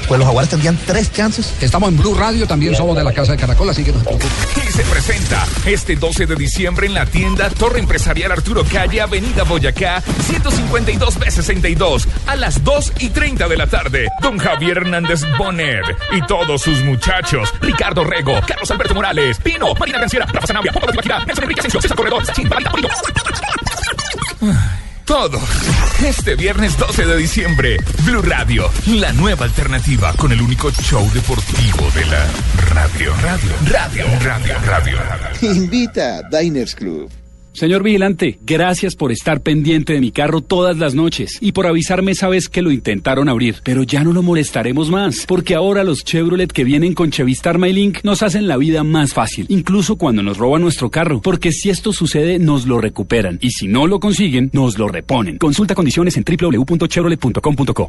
Pues 0.07 0.19
los 0.19 0.27
jaguares 0.27 0.49
tendrían 0.49 0.79
tres 0.87 1.13
chances. 1.13 1.53
Estamos 1.61 1.89
en 1.89 1.99
Blue 1.99 2.15
Radio, 2.15 2.47
también 2.47 2.75
somos 2.77 2.97
de 2.97 3.03
la 3.03 3.13
Casa 3.13 3.33
de 3.33 3.39
Caracol, 3.39 3.69
así 3.69 3.83
que 3.83 3.91
no 3.93 3.99
se 3.99 4.05
preocupen. 4.05 4.29
Y 4.57 4.73
se 4.73 4.83
presenta 4.85 5.45
este 5.67 5.97
12 5.97 6.27
de 6.27 6.37
diciembre 6.37 6.87
en 6.87 6.95
la 6.95 7.05
tienda 7.05 7.51
Torre 7.51 7.81
Empresarial 7.81 8.31
Arturo 8.31 8.65
Calle, 8.65 9.01
Avenida 9.01 9.43
Boyacá, 9.43 10.03
152 10.27 11.19
B62, 11.19 12.07
a 12.27 12.37
las 12.37 12.63
2 12.63 12.93
y 13.01 13.09
30 13.09 13.49
de 13.49 13.57
la 13.57 13.67
tarde. 13.67 14.07
Don 14.23 14.39
Javier 14.39 14.79
Hernández 14.79 15.23
Bonet 15.37 15.85
y 16.13 16.25
todos 16.27 16.63
sus 16.63 16.83
muchachos, 16.85 17.53
Ricardo 17.61 18.05
Rego, 18.05 18.41
Carlos 18.47 18.71
Alberto 18.71 18.95
Morales, 18.95 19.39
Pino, 19.43 19.75
Marina 19.75 19.99
Canciera, 19.99 20.27
Rafa 20.27 20.47
Zanabia, 20.47 20.73
Popo 20.73 20.87
de 20.87 20.93
Tibaquirá, 20.93 21.25
Nelson 21.25 21.45
Enrique 21.45 21.61
Asensio, 21.61 21.81
César 21.83 21.97
Corredor, 21.97 22.25
Sachin, 22.25 22.49
Polillo. 22.49 22.89
Todo. 25.05 25.41
Este 26.05 26.35
viernes 26.35 26.77
12 26.77 27.07
de 27.07 27.17
diciembre, 27.17 27.77
Blue 28.05 28.23
Radio, 28.23 28.69
la 28.87 29.13
nueva 29.13 29.45
alternativa 29.45 30.13
con 30.15 30.33
el 30.33 30.43
único 30.43 30.71
show 30.73 31.09
deportivo 31.13 31.89
de 31.95 32.05
la 32.07 32.27
radio. 32.75 33.15
Radio, 33.23 33.55
radio, 33.71 34.07
radio, 34.25 34.59
radio. 34.65 34.99
Invita 35.43 36.19
a 36.19 36.23
Diners 36.23 36.75
Club. 36.75 37.26
Señor 37.57 37.83
vigilante, 37.83 38.39
gracias 38.43 38.97
por 38.97 39.13
estar 39.13 39.41
pendiente 39.41 39.95
de 39.95 40.01
mi 40.03 40.11
carro 40.11 40.43
todas 40.43 40.77
las 40.77 40.95
noches 40.95 41.39
y 41.41 41.53
por 41.53 41.67
avisarme 41.67 42.13
esa 42.13 42.29
vez 42.29 42.51
que 42.51 42.61
lo 42.61 42.71
intentaron 42.71 43.31
abrir. 43.31 43.63
Pero 43.65 43.83
ya 43.83 44.05
no 44.05 44.13
lo 44.13 44.23
molestaremos 44.23 44.91
más, 44.91 45.25
porque 45.27 45.55
ahora 45.55 45.83
los 45.83 46.05
Chevrolet 46.05 46.53
que 46.53 46.65
vienen 46.65 46.93
con 46.93 47.11
Chevistar 47.11 47.57
MyLink 47.57 48.05
nos 48.05 48.23
hacen 48.23 48.47
la 48.47 48.59
vida 48.59 48.85
más 48.85 49.15
fácil, 49.15 49.47
incluso 49.49 49.97
cuando 49.97 50.23
nos 50.23 50.37
roban 50.37 50.61
nuestro 50.61 50.91
carro, 50.91 51.23
porque 51.23 51.51
si 51.51 51.71
esto 51.71 51.95
sucede 51.95 52.39
nos 52.39 52.67
lo 52.67 52.79
recuperan 52.79 53.39
y 53.41 53.53
si 53.53 53.69
no 53.69 53.87
lo 53.87 54.01
consiguen, 54.01 54.51
nos 54.53 54.77
lo 54.77 54.89
reponen. 54.89 55.39
Consulta 55.39 55.75
condiciones 55.75 56.19
en 56.19 56.25
www.chevrolet.com.co. 56.25 57.89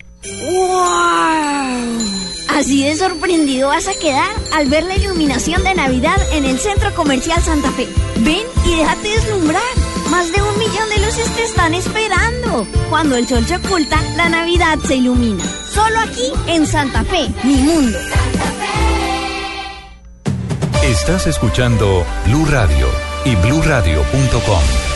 Así 2.58 2.84
de 2.84 2.96
sorprendido 2.96 3.68
vas 3.68 3.88
a 3.88 3.94
quedar 3.94 4.32
al 4.52 4.68
ver 4.68 4.84
la 4.84 4.96
iluminación 4.96 5.64
de 5.64 5.76
Navidad 5.76 6.18
en 6.32 6.44
el 6.44 6.58
Centro 6.58 6.92
Comercial 6.96 7.40
Santa 7.40 7.70
Fe. 7.70 7.88
Ven 8.22 8.42
y 8.66 8.76
déjate 8.76 9.10
deslumbrar. 9.10 9.62
Más 10.10 10.32
de 10.32 10.42
un 10.42 10.58
millón 10.58 10.90
de 10.90 11.06
luces 11.06 11.30
te 11.36 11.44
están 11.44 11.76
esperando. 11.76 12.66
Cuando 12.90 13.16
el 13.16 13.28
sol 13.28 13.46
se 13.46 13.58
oculta, 13.58 14.02
la 14.16 14.30
Navidad 14.30 14.80
se 14.80 14.96
ilumina. 14.96 15.44
Solo 15.72 16.00
aquí 16.00 16.34
en 16.48 16.66
Santa 16.66 17.04
Fe, 17.04 17.30
mi 17.44 17.58
mundo. 17.58 18.00
Estás 20.82 21.28
escuchando 21.28 22.04
Blue 22.26 22.48
Radio 22.48 22.88
y 23.24 23.36
bluradio.com. 23.36 24.88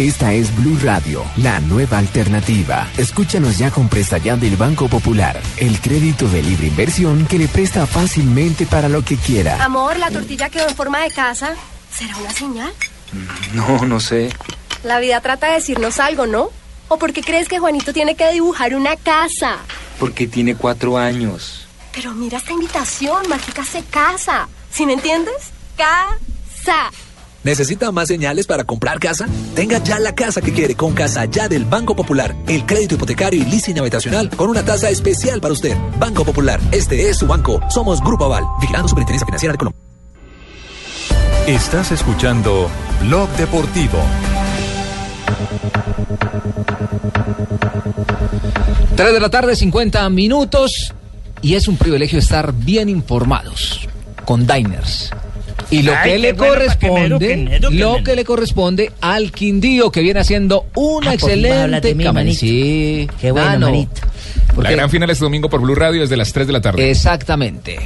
Esta 0.00 0.32
es 0.32 0.56
Blue 0.56 0.78
Radio, 0.82 1.22
la 1.36 1.60
nueva 1.60 1.98
alternativa. 1.98 2.88
Escúchanos 2.96 3.58
ya 3.58 3.70
con 3.70 3.90
presta 3.90 4.16
ya 4.16 4.34
del 4.34 4.56
Banco 4.56 4.88
Popular, 4.88 5.38
el 5.58 5.78
crédito 5.78 6.26
de 6.26 6.42
libre 6.42 6.68
inversión 6.68 7.26
que 7.26 7.36
le 7.36 7.48
presta 7.48 7.86
fácilmente 7.86 8.64
para 8.64 8.88
lo 8.88 9.04
que 9.04 9.18
quiera. 9.18 9.62
Amor, 9.62 9.98
la 9.98 10.10
tortilla 10.10 10.48
quedó 10.48 10.66
en 10.68 10.74
forma 10.74 11.00
de 11.00 11.10
casa. 11.10 11.54
¿Será 11.92 12.16
una 12.16 12.30
señal? 12.30 12.72
No, 13.52 13.84
no 13.84 14.00
sé. 14.00 14.30
La 14.84 15.00
vida 15.00 15.20
trata 15.20 15.48
de 15.48 15.56
decirnos 15.56 16.00
algo, 16.00 16.26
¿no? 16.26 16.48
¿O 16.88 16.98
por 16.98 17.12
qué 17.12 17.20
crees 17.20 17.46
que 17.46 17.58
Juanito 17.58 17.92
tiene 17.92 18.14
que 18.14 18.32
dibujar 18.32 18.74
una 18.74 18.96
casa? 18.96 19.58
Porque 19.98 20.26
tiene 20.26 20.54
cuatro 20.54 20.96
años. 20.96 21.66
Pero 21.92 22.14
mira 22.14 22.38
esta 22.38 22.52
invitación, 22.52 23.28
Mágica 23.28 23.66
se 23.66 23.84
casa. 23.84 24.48
¿Sí 24.72 24.86
me 24.86 24.94
entiendes? 24.94 25.50
Casa. 25.76 26.90
¿Necesita 27.42 27.90
más 27.90 28.08
señales 28.08 28.46
para 28.46 28.64
comprar 28.64 29.00
casa? 29.00 29.26
Tenga 29.54 29.78
ya 29.78 29.98
la 29.98 30.14
casa 30.14 30.42
que 30.42 30.52
quiere 30.52 30.74
con 30.74 30.92
Casa 30.92 31.24
Ya 31.24 31.48
del 31.48 31.64
Banco 31.64 31.96
Popular. 31.96 32.36
El 32.46 32.66
crédito 32.66 32.96
hipotecario 32.96 33.40
y 33.40 33.46
leasing 33.46 33.78
habitacional 33.78 34.28
con 34.28 34.50
una 34.50 34.62
tasa 34.62 34.90
especial 34.90 35.40
para 35.40 35.54
usted. 35.54 35.74
Banco 35.98 36.22
Popular, 36.22 36.60
este 36.70 37.08
es 37.08 37.16
su 37.16 37.26
banco. 37.26 37.58
Somos 37.70 38.02
Grupo 38.02 38.26
Aval, 38.26 38.44
vigilando 38.60 38.88
Superintendencia 38.88 39.24
Financiera 39.24 39.52
de 39.54 39.58
Colombia. 39.58 39.80
Estás 41.46 41.92
escuchando 41.92 42.70
Blog 43.00 43.30
Deportivo. 43.30 43.98
Tres 48.96 49.14
de 49.14 49.20
la 49.20 49.30
tarde, 49.30 49.56
50 49.56 50.10
minutos. 50.10 50.92
Y 51.40 51.54
es 51.54 51.68
un 51.68 51.78
privilegio 51.78 52.18
estar 52.18 52.52
bien 52.52 52.90
informados 52.90 53.88
con 54.26 54.46
Diners. 54.46 55.10
Y 55.70 55.82
lo 55.82 55.92
Ay, 55.96 56.10
que 56.12 56.18
le 56.18 56.32
bueno, 56.32 56.54
pa' 56.54 56.76
que 56.76 56.86
me 56.86 56.98
corresponde, 56.98 57.06
eduquen, 57.32 57.48
eduquen. 57.52 57.78
lo 57.78 58.02
que 58.02 58.16
le 58.16 58.24
corresponde 58.24 58.92
al 59.00 59.30
Quindío, 59.30 59.90
que 59.92 60.00
viene 60.00 60.18
haciendo 60.20 60.66
una 60.74 61.10
Ah, 61.10 61.14
excelente 61.14 61.94
mí, 61.94 62.04
campaña. 62.04 62.32
Sí, 62.34 63.08
Qué 63.20 63.30
bueno, 63.30 63.66
manito. 63.66 64.00
La 64.60 64.70
gran 64.72 64.90
final 64.90 65.08
este 65.10 65.24
domingo 65.24 65.48
por 65.48 65.60
Blue 65.60 65.74
Radio 65.76 66.00
desde 66.00 66.16
las 66.16 66.32
3 66.32 66.46
de 66.48 66.52
la 66.52 66.60
tarde. 66.60 66.90
Exactamente. 66.90 67.78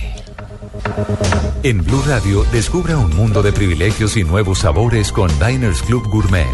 En 1.63 1.85
Blue 1.85 2.03
Radio, 2.07 2.45
descubra 2.53 2.97
un 2.99 3.15
mundo 3.15 3.43
de 3.43 3.53
privilegios 3.53 4.17
y 4.17 4.25
nuevos 4.25 4.61
sabores 4.61 5.13
con 5.13 5.31
Diners 5.39 5.83
Club 5.83 6.07
Gourmet. 6.09 6.47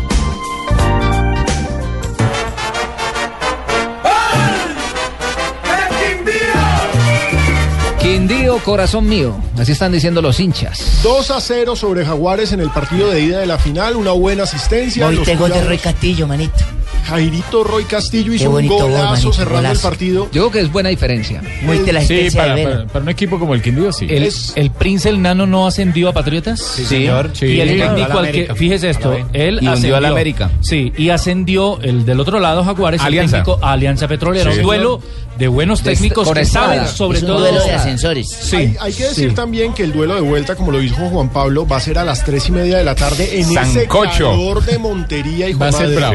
Corazón 8.60 9.08
mío. 9.08 9.34
Así 9.58 9.72
están 9.72 9.92
diciendo 9.92 10.22
los 10.22 10.40
hinchas. 10.40 11.00
2 11.02 11.30
a 11.30 11.40
0 11.40 11.76
sobre 11.76 12.04
Jaguares 12.04 12.52
en 12.52 12.60
el 12.60 12.70
partido 12.70 13.10
de 13.10 13.20
ida 13.20 13.40
de 13.40 13.46
la 13.46 13.58
final, 13.58 13.96
una 13.96 14.12
buena 14.12 14.44
asistencia. 14.44 15.06
Hoy 15.06 15.18
tengo 15.24 15.48
de 15.48 15.78
Castillo, 15.78 16.26
manito. 16.26 16.64
Jairito 17.04 17.64
Roy 17.64 17.84
Castillo 17.84 18.32
hizo 18.32 18.46
un 18.46 18.52
bonito 18.56 18.76
golazo 18.88 19.32
cerrando 19.32 19.70
el 19.70 19.78
partido. 19.78 20.24
Yo 20.32 20.42
creo 20.42 20.50
que 20.50 20.60
es 20.60 20.70
buena 20.72 20.88
diferencia. 20.88 21.42
Muy 21.62 21.78
de 21.78 21.92
la 21.92 22.00
Sí, 22.02 22.28
para, 22.34 22.54
de 22.54 22.62
para- 22.64 22.86
para 22.86 23.02
un 23.02 23.08
equipo 23.08 23.38
como 23.38 23.54
el 23.54 23.62
Quindío, 23.62 23.92
sí. 23.92 24.06
¿El, 24.08 24.24
Es- 24.24 24.52
el 24.56 24.70
Prince 24.70 25.08
el 25.08 25.20
Nano 25.22 25.46
no 25.46 25.66
ascendió 25.66 26.08
a 26.08 26.12
Patriotas? 26.12 26.60
Sí, 26.60 26.84
señor. 26.84 27.30
Sí. 27.34 27.46
Y 27.46 27.60
el 27.60 27.78
técnico 27.78 28.18
al 28.18 28.30
que, 28.30 28.54
fíjese 28.54 28.90
esto, 28.90 29.16
él 29.32 29.58
Y 29.62 29.66
ascendió 29.66 29.96
a 29.96 30.00
la 30.00 30.08
América. 30.08 30.50
Sí, 30.60 30.92
y 30.96 31.10
ascendió 31.10 31.80
el 31.82 32.04
del 32.04 32.20
otro 32.20 32.38
lado, 32.40 32.64
Jaguares, 32.64 33.00
Alianza. 33.00 33.38
el 33.38 33.44
técnico 33.44 33.64
a 33.64 33.72
Alianza 33.72 34.08
Petrolera. 34.08 34.50
Sí. 34.52 34.58
Un 34.58 34.64
duelo 34.64 35.00
de 35.38 35.48
buenos 35.48 35.82
De- 35.82 35.92
técnicos 35.92 36.26
con 36.26 36.34
que 36.34 36.42
espada. 36.42 36.66
saben 36.74 36.88
sobre 36.88 37.18
Es 37.18 37.22
un 37.24 37.28
todo. 37.30 37.40
duelo 37.40 37.62
de 37.64 37.72
ascensores. 37.72 38.28
Sí. 38.28 38.56
Hay, 38.56 38.76
hay 38.80 38.92
que 38.92 39.04
decir 39.04 39.30
sí. 39.30 39.34
también 39.34 39.72
que 39.72 39.84
el 39.84 39.92
duelo 39.92 40.14
de 40.14 40.20
vuelta, 40.20 40.54
como 40.54 40.70
lo 40.70 40.78
dijo 40.78 40.96
Juan 41.08 41.30
Pablo, 41.30 41.66
va 41.66 41.76
a 41.76 41.80
ser 41.80 41.98
a 41.98 42.04
las 42.04 42.22
tres 42.24 42.48
y 42.48 42.52
media 42.52 42.76
de 42.76 42.84
la 42.84 42.94
tarde 42.94 43.38
en 43.40 43.44
Sancocho. 43.52 44.10
ese 44.10 44.22
calor 44.24 44.64
de 44.64 44.78
Montería 44.78 45.48
y 45.48 45.54
Va 45.54 45.68
a 45.68 45.72
ser 45.72 45.94
bravo. 45.94 46.14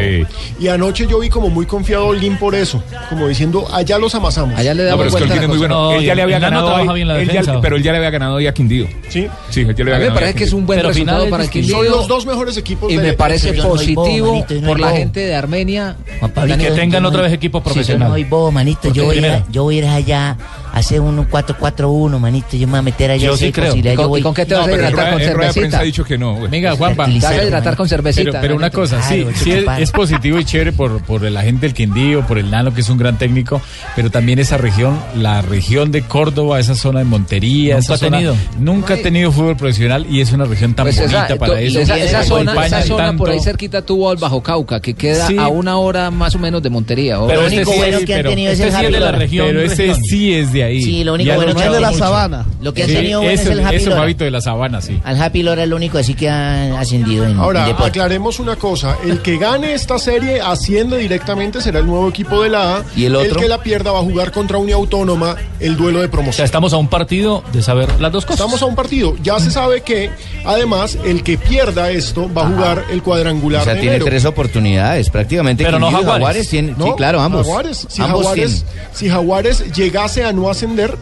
Y 0.59 0.67
anoche 0.75 1.07
yo 1.07 1.19
vi 1.19 1.29
como 1.29 1.49
muy 1.49 1.65
confiado 1.65 2.03
a 2.05 2.07
Holguín 2.07 2.37
por 2.37 2.53
eso, 2.55 2.83
como 3.09 3.27
diciendo, 3.27 3.67
allá 3.73 3.97
los 3.97 4.13
amasamos. 4.15 4.57
Allá 4.57 4.73
le 4.73 4.83
No, 4.83 4.89
damos 4.89 5.05
pero 5.05 5.09
es 5.09 5.15
que 5.15 5.17
a 5.17 5.25
Holguín 5.25 5.35
la 5.37 5.41
es 5.43 5.47
muy 5.49 5.57
bueno. 5.57 5.75
No, 5.75 5.91
él 5.93 6.05
ya 6.05 6.13
y 6.13 6.15
le 6.15 6.21
había 6.21 6.39
ganado 6.39 6.67
trabaja 6.67 6.91
hoy, 6.91 6.95
bien 6.95 7.07
la 7.07 7.19
él 7.19 7.27
ya- 7.27 7.33
defensa. 7.33 7.61
pero 7.61 7.75
él 7.75 7.83
ya 7.83 7.91
le 7.91 7.97
había 7.97 8.09
ganado 8.11 8.35
hoy 8.35 8.47
a 8.47 8.53
Quindío. 8.53 8.87
Sí. 9.09 9.27
Sí, 9.49 9.61
él 9.61 9.75
ya 9.75 9.83
le 9.83 9.91
A 9.91 9.95
había 9.95 10.07
mí 10.07 10.13
me 10.13 10.19
parece 10.19 10.35
que 10.35 10.43
es 10.43 10.53
un 10.53 10.65
buen 10.65 10.77
Pero 10.79 10.89
resultado 10.89 11.29
para 11.29 11.43
el 11.43 11.49
distintos. 11.49 11.71
Son 11.71 11.79
Quindío. 11.81 11.97
los 11.97 12.07
dos 12.07 12.25
mejores 12.25 12.57
equipos 12.57 12.91
Y 12.91 12.97
de 12.97 13.03
me 13.03 13.13
parece 13.13 13.51
no 13.53 13.69
positivo 13.69 14.45
no 14.61 14.67
por 14.67 14.79
la 14.79 14.91
gente 14.91 15.19
de 15.21 15.35
Armenia. 15.35 15.95
Pablito, 16.33 16.59
Que 16.59 16.71
tengan 16.71 17.03
no- 17.03 17.09
otra 17.09 17.21
vez 17.23 17.33
equipo 17.33 17.59
Sí, 17.59 17.63
yo 17.63 17.73
profesional. 17.73 18.09
no 18.21 18.29
bobo, 18.29 18.51
manito. 18.51 18.91
Yo 18.93 19.05
voy, 19.05 19.17
a, 19.17 19.21
primero- 19.21 19.45
yo 19.51 19.63
voy 19.63 19.75
a 19.75 19.77
ir 19.79 19.85
allá 19.87 20.29
a 20.31 20.37
hacer 20.75 20.99
un 21.01 21.17
4-4-1, 21.27 22.19
manito. 22.19 22.55
Yo 22.57 22.67
me 22.67 22.71
voy 22.71 22.79
a 22.79 22.81
meter 22.83 23.11
allá. 23.11 23.25
Yo 23.25 23.37
sí 23.37 23.51
creo. 23.51 23.75
¿Y 23.75 23.81
con- 23.81 23.95
yo 23.95 24.09
voy- 24.09 24.19
y 24.19 24.23
con 24.23 24.33
qué 24.33 24.45
te 24.45 24.53
No, 24.53 24.59
vas 24.61 24.67
a 24.69 24.73
hidratar 24.73 25.09
con 25.09 25.15
prensa 25.15 25.31
cervecita? 25.53 25.79
ha 25.79 25.83
dicho 25.83 26.03
que 26.03 26.17
no. 26.17 26.35
güey. 26.35 26.49
Venga, 26.51 26.75
Juanpa. 26.75 27.05
Te 27.05 27.13
vas 27.19 27.25
a 27.25 27.43
hidratar 27.43 27.75
con 27.75 27.87
cervecita. 27.89 28.29
Pero, 28.31 28.41
pero 28.41 28.55
una 28.55 28.69
cosa, 28.69 29.01
sí, 29.01 29.21
Claro, 29.23 29.37
sí 29.37 29.51
es, 29.51 29.59
chupar. 29.59 29.81
es 29.81 29.91
positivo 29.91 30.39
y 30.39 30.45
chévere 30.45 30.71
por, 30.73 31.01
por 31.03 31.21
la 31.23 31.41
gente 31.41 31.65
del 31.65 31.73
Quindío, 31.73 32.25
por 32.27 32.37
el 32.37 32.51
Nano, 32.51 32.73
que 32.73 32.81
es 32.81 32.89
un 32.89 32.97
gran 32.97 33.17
técnico, 33.17 33.61
pero 33.95 34.09
también 34.11 34.37
esa 34.39 34.57
región, 34.57 34.99
la 35.15 35.41
región 35.41 35.91
de 35.91 36.01
Córdoba, 36.03 36.59
esa 36.59 36.75
zona 36.75 36.99
de 36.99 37.05
Montería, 37.05 37.75
Nunca 37.75 37.79
esa 37.85 37.93
ha 37.93 37.97
zona- 37.97 38.17
tenido. 38.17 38.35
nunca 38.59 38.93
ha 38.95 38.97
tenido 38.97 39.31
fútbol 39.31 39.55
profesional 39.57 40.05
y 40.09 40.21
es 40.21 40.31
una 40.33 40.45
región 40.45 40.73
tan 40.73 40.85
Pues 40.85 40.97
bonita 40.99 41.25
esa, 41.25 41.35
para 41.37 41.59
eso. 41.61 41.79
esa, 41.79 41.97
esa 41.97 42.23
zona, 42.23 42.65
esa 42.65 42.81
zona 42.83 43.13
por 43.15 43.29
ahí 43.29 43.39
cerquita 43.39 43.81
tuvo 43.81 44.09
al 44.09 44.17
Bajo 44.17 44.43
Cauca, 44.43 44.81
que 44.81 44.93
queda 44.93 45.27
Sí. 45.27 45.37
a 45.37 45.47
una 45.47 45.77
hora 45.77 46.11
más 46.11 46.35
o 46.35 46.39
menos 46.39 46.61
de 46.61 46.69
Montería. 46.69 47.17
Pero 47.27 47.41
Lo 47.41 47.47
este 47.47 47.55
único 47.57 47.71
sí, 47.71 47.77
bueno 47.77 47.97
que 48.05 48.13
han 48.13 48.19
pero 48.19 48.29
tenido 48.29 48.51
es 48.51 48.57
sí 48.57 48.63
de 48.65 48.99
la 48.99 49.11
región. 49.11 49.47
Pero 49.47 49.61
este 49.61 49.87
región. 49.87 50.03
sí 50.03 50.33
es 50.33 50.51
de 50.53 50.63
ahí. 50.65 50.81
Sí, 50.81 51.03
lo 51.03 51.13
único 51.13 51.33
bueno 51.35 51.45
que 51.55 51.63
han 51.63 51.69
mucho. 51.69 51.79
tenido- 51.79 52.45
Lo 52.61 52.73
que 52.73 52.85
Sí, 52.85 52.93
tenido 52.93 53.19
bueno 53.21 53.33
es 53.33 53.45
el 53.45 53.59
Happy 53.65 53.85
Lora. 53.85 54.05
De 54.05 54.31
la 54.31 54.41
sabana, 54.41 54.81
sí. 54.81 54.99
Al 55.03 55.21
Happy 55.21 55.43
Lora 55.43 55.63
es 55.63 55.69
lo 55.69 55.75
único 55.75 55.97
así 55.97 56.13
que 56.13 56.29
ha 56.29 56.79
ascendido 56.79 57.23
en, 57.25 57.31
en 57.31 57.39
Ahora, 57.39 57.65
aclaremos 57.65 58.39
una 58.39 58.55
cosa. 58.55 58.97
El 59.05 59.21
que 59.21 59.37
gane 59.37 59.73
esta 59.73 59.97
serie 59.99 60.41
asciende 60.41 60.97
directamente, 60.97 61.61
será 61.61 61.79
el 61.79 61.85
nuevo 61.85 62.09
equipo 62.09 62.41
de 62.43 62.49
la 62.49 62.77
A. 62.77 62.83
¿Y 62.95 63.05
el 63.05 63.15
otro? 63.15 63.39
que 63.39 63.47
la 63.47 63.61
pierda 63.61 63.91
va 63.91 63.99
a 63.99 64.03
jugar 64.03 64.31
contra 64.31 64.57
Unia 64.57 64.75
Autónoma 64.75 65.35
el 65.59 65.75
duelo 65.77 65.99
de 65.99 66.05
O 66.05 66.07
sea, 66.07 66.11
promoción. 66.11 66.45
estamos 66.45 66.73
a 66.73 66.77
un 66.77 66.87
partido 66.87 67.43
de 67.53 67.61
saber 67.61 67.89
las 67.99 68.11
dos 68.11 68.25
cosas. 68.25 68.39
Estamos 68.41 68.61
a 68.61 68.65
un 68.65 68.75
partido. 68.75 69.15
Ya 69.21 69.39
se 69.39 69.51
sabe 69.51 69.81
que, 69.81 70.09
además, 70.45 70.97
el 71.05 71.23
que 71.23 71.37
pierda 71.37 71.89
esto 71.91 72.31
va 72.33 72.43
a 72.43 72.49
jugar 72.49 72.85
el 72.91 73.01
cuadrangular 73.03 73.61
O 73.61 73.65
sea, 73.65 73.73
de 73.73 73.79
tiene 73.81 73.95
enero. 73.97 74.05
tres 74.09 74.25
oportunidades 74.25 75.09
prácticamente. 75.09 75.63
Pero 75.63 75.79
no 75.79 75.91
Jaguares. 75.91 76.49
tiene- 76.49 76.73
No, 76.77 76.85
sí, 76.85 76.91
claro, 76.97 77.21
ambos. 77.21 77.45
Jaguares. 77.45 77.85
Si, 77.89 78.01
Ambos 78.01 78.21
Jaguares, 78.25 78.63
tienen. 78.65 78.89
si 78.93 79.09
Jaguares 79.09 79.73
llegase 79.73 80.23
a 80.23 80.31
no 80.33 80.49
ascender, 80.55 80.97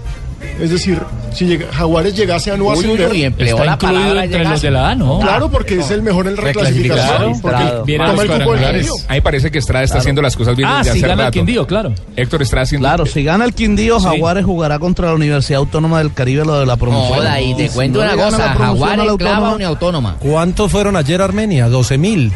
es 0.61 0.69
decir, 0.69 0.99
si 1.33 1.45
llega- 1.45 1.71
Jaguares 1.71 2.15
llegase 2.15 2.51
a 2.51 2.57
no 2.57 2.65
uy, 2.65 2.73
ascender. 2.77 3.09
uy, 3.11 3.23
empleó 3.23 3.55
Está 3.55 3.65
la 3.65 3.73
incluido 3.73 3.99
palabra 4.01 4.23
entre 4.25 4.43
los 4.45 4.61
de 4.61 4.71
la 4.71 4.89
A, 4.89 4.95
¿no? 4.95 5.19
Claro, 5.19 5.49
porque 5.49 5.79
es 5.79 5.89
el 5.91 6.01
mejor 6.03 6.27
en 6.27 6.35
reclasificación. 6.37 7.39
Porque 7.41 7.63
Vienen 7.85 8.07
toma 8.07 8.13
los 8.13 8.21
el 8.23 8.27
cupo 8.27 8.37
del 8.37 8.43
cuadrangulares. 8.45 8.87
Quindío. 8.87 8.93
A 9.07 9.11
mí 9.13 9.17
me 9.17 9.21
parece 9.21 9.51
que 9.51 9.57
Estrada 9.59 9.83
está 9.85 9.93
Claro. 9.95 10.01
haciendo 10.01 10.21
las 10.21 10.35
cosas 10.37 10.55
bien 10.55 10.67
Ah, 10.69 10.77
desde 10.79 10.91
si 10.91 10.97
hace 10.99 11.07
gana 11.07 11.13
el 11.13 11.19
rato. 11.27 11.31
Quindío, 11.31 11.65
claro. 11.67 11.93
Héctor 12.15 12.41
está 12.41 12.61
haciendo... 12.61 12.87
Claro, 12.87 13.05
si 13.05 13.23
gana 13.23 13.45
el 13.45 13.53
Quindío, 13.53 13.99
Sí. 13.99 14.05
Jaguares 14.05 14.45
jugará 14.45 14.79
contra 14.79 15.07
la 15.07 15.15
Universidad 15.15 15.59
Autónoma 15.59 15.99
del 15.99 16.13
Caribe, 16.13 16.43
lo 16.45 16.59
de 16.59 16.65
la 16.65 16.75
promoción. 16.75 17.17
Joda, 17.19 17.41
y 17.41 17.55
te 17.55 17.69
cuento 17.69 18.03
no 18.05 18.13
una 18.13 18.23
cosa, 18.25 18.49
Jaguares 18.53 18.95
clava 18.95 19.11
Autónoma, 19.11 19.53
Unia 19.55 19.67
Autónoma. 19.67 20.15
¿Cuántos 20.19 20.71
fueron 20.71 20.97
ayer 20.97 21.21
a 21.21 21.25
Armenia? 21.25 21.67
12 21.69 21.97
mil. 21.97 22.31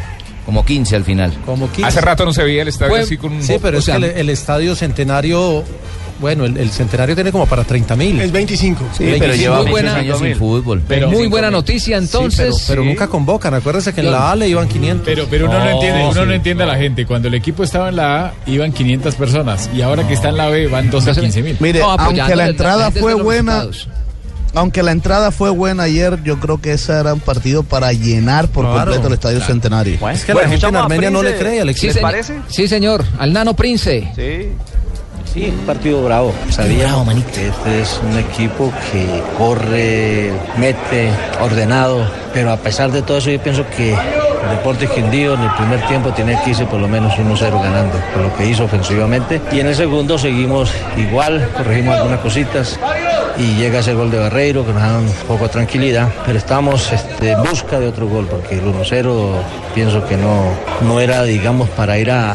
Como 0.46 0.64
15 0.64 0.96
al 0.96 1.04
final. 1.04 1.32
Como 1.44 1.66
15. 1.70 1.84
Hace 1.86 2.00
rato 2.00 2.24
no 2.24 2.32
se 2.32 2.42
veía 2.42 2.62
el 2.62 2.68
estadio 2.68 2.96
así 2.96 3.18
con 3.18 3.34
un... 3.34 3.42
Sí, 3.42 3.56
pero 3.60 3.76
o 3.76 3.80
es 3.80 3.84
que 3.86 3.92
el, 3.92 4.04
el 4.04 4.30
estadio 4.30 4.74
centenario, 4.74 5.62
bueno, 6.20 6.44
el, 6.44 6.56
el 6.56 6.70
centenario 6.70 7.14
tiene 7.14 7.30
como 7.32 7.46
para 7.46 7.64
30 7.64 7.96
mil. 7.96 8.20
Es 8.20 8.32
25. 8.32 8.84
Sí, 8.92 8.98
pero 8.98 9.10
25 9.20 9.36
lleva 9.36 9.62
mil. 9.62 9.70
muchos 9.72 9.88
años 9.94 10.18
sin 10.18 10.36
fútbol. 10.36 10.82
Pero 10.86 11.10
muy 11.10 11.26
buena 11.28 11.50
noticia, 11.50 11.98
Sí, 11.98 12.04
entonces. 12.04 12.64
pero, 12.66 12.82
pero 12.82 12.84
nunca 12.84 13.08
convocan. 13.08 13.54
Acuérdense 13.54 13.92
que 13.92 14.00
en 14.00 14.10
la 14.10 14.32
A 14.32 14.36
le 14.36 14.48
iban 14.48 14.68
500. 14.68 15.04
Pero, 15.04 15.26
pero 15.30 15.46
uno 15.46 15.58
no, 15.58 15.64
No, 15.64 15.70
entiende, 15.70 16.02
uno 16.04 16.12
sí. 16.22 16.26
no 16.26 16.32
entiende 16.32 16.62
a 16.64 16.66
la 16.66 16.76
gente. 16.76 17.06
Cuando 17.06 17.28
el 17.28 17.34
equipo 17.34 17.62
estaba 17.64 17.88
en 17.88 17.96
la 17.96 18.26
A, 18.26 18.32
iban 18.46 18.72
500 18.72 19.14
personas. 19.14 19.70
Y 19.74 19.82
ahora 19.82 20.06
que 20.06 20.14
está 20.14 20.28
en 20.30 20.36
la 20.36 20.48
B, 20.48 20.66
van 20.68 20.90
12 20.90 21.10
a 21.10 21.14
15 21.14 21.42
mil. 21.42 21.56
Mire, 21.60 21.82
aunque 21.82 22.34
la 22.36 22.48
entrada 22.48 22.90
fue 22.90 23.14
buena, 23.14 23.66
aunque 24.54 24.82
la 24.82 24.92
entrada 24.92 25.30
fue 25.30 25.50
buena 25.50 25.84
ayer, 25.84 26.18
yo 26.24 26.40
creo 26.40 26.60
que 26.60 26.72
ese 26.72 26.92
era 26.92 27.12
un 27.14 27.20
partido 27.20 27.62
para 27.62 27.92
llenar 27.92 28.48
por 28.48 28.64
Claro, 28.64 28.78
completo 28.80 29.06
el 29.08 29.14
Estadio 29.14 29.36
claro. 29.38 29.52
Centenario. 29.52 30.08
Es 30.10 30.24
que 30.24 30.34
la 30.34 30.48
gente 30.48 30.66
en 30.66 30.76
Armenia 30.76 31.10
no 31.10 31.22
le 31.22 31.36
cree 31.36 31.60
al 31.60 31.74
Sí, 31.74 31.88
equipo. 31.88 32.08
señor. 32.08 32.42
Sí, 32.48 32.66
señor. 32.68 33.04
Al 33.18 33.32
Nano 33.32 33.54
Prince. 33.54 34.10
Sí. 34.16 34.48
Sí, 35.32 35.52
un 35.56 35.66
partido 35.66 36.02
bravo. 36.02 36.32
Sabíamos 36.48 37.14
que 37.34 37.48
este 37.48 37.80
es 37.82 38.00
un 38.02 38.18
equipo 38.18 38.72
que 38.90 39.22
corre, 39.36 40.32
mete, 40.56 41.10
ordenado, 41.40 42.06
pero 42.32 42.50
a 42.50 42.56
pesar 42.56 42.90
de 42.90 43.02
todo 43.02 43.18
eso 43.18 43.30
yo 43.30 43.40
pienso 43.40 43.64
que 43.76 43.92
el 43.92 44.50
Deportes 44.50 44.88
Quindío 44.90 45.34
en 45.34 45.42
el 45.42 45.50
primer 45.52 45.86
tiempo 45.86 46.10
tenía 46.12 46.42
que 46.42 46.50
irse 46.50 46.64
por 46.64 46.80
lo 46.80 46.88
menos 46.88 47.12
1-0 47.14 47.62
ganando, 47.62 47.98
por 48.14 48.22
lo 48.22 48.36
que 48.36 48.46
hizo 48.46 48.64
ofensivamente. 48.64 49.40
Y 49.52 49.60
en 49.60 49.66
el 49.66 49.74
segundo 49.74 50.16
seguimos 50.16 50.72
igual, 50.96 51.50
corregimos 51.56 51.96
algunas 51.96 52.20
cositas 52.20 52.78
y 53.36 53.54
llega 53.56 53.80
ese 53.80 53.92
gol 53.92 54.10
de 54.10 54.18
Barreiro 54.18 54.64
que 54.64 54.72
nos 54.72 54.82
da 54.82 54.98
un 54.98 55.12
poco 55.26 55.44
de 55.44 55.50
tranquilidad, 55.50 56.08
pero 56.24 56.38
estamos 56.38 56.90
este, 56.90 57.32
en 57.32 57.42
busca 57.42 57.78
de 57.78 57.86
otro 57.86 58.08
gol 58.08 58.26
porque 58.26 58.54
el 58.54 58.64
1-0 58.64 59.32
pienso 59.74 60.06
que 60.06 60.16
no, 60.16 60.44
no 60.80 61.00
era, 61.00 61.22
digamos, 61.22 61.68
para 61.70 61.98
ir 61.98 62.10
a 62.10 62.34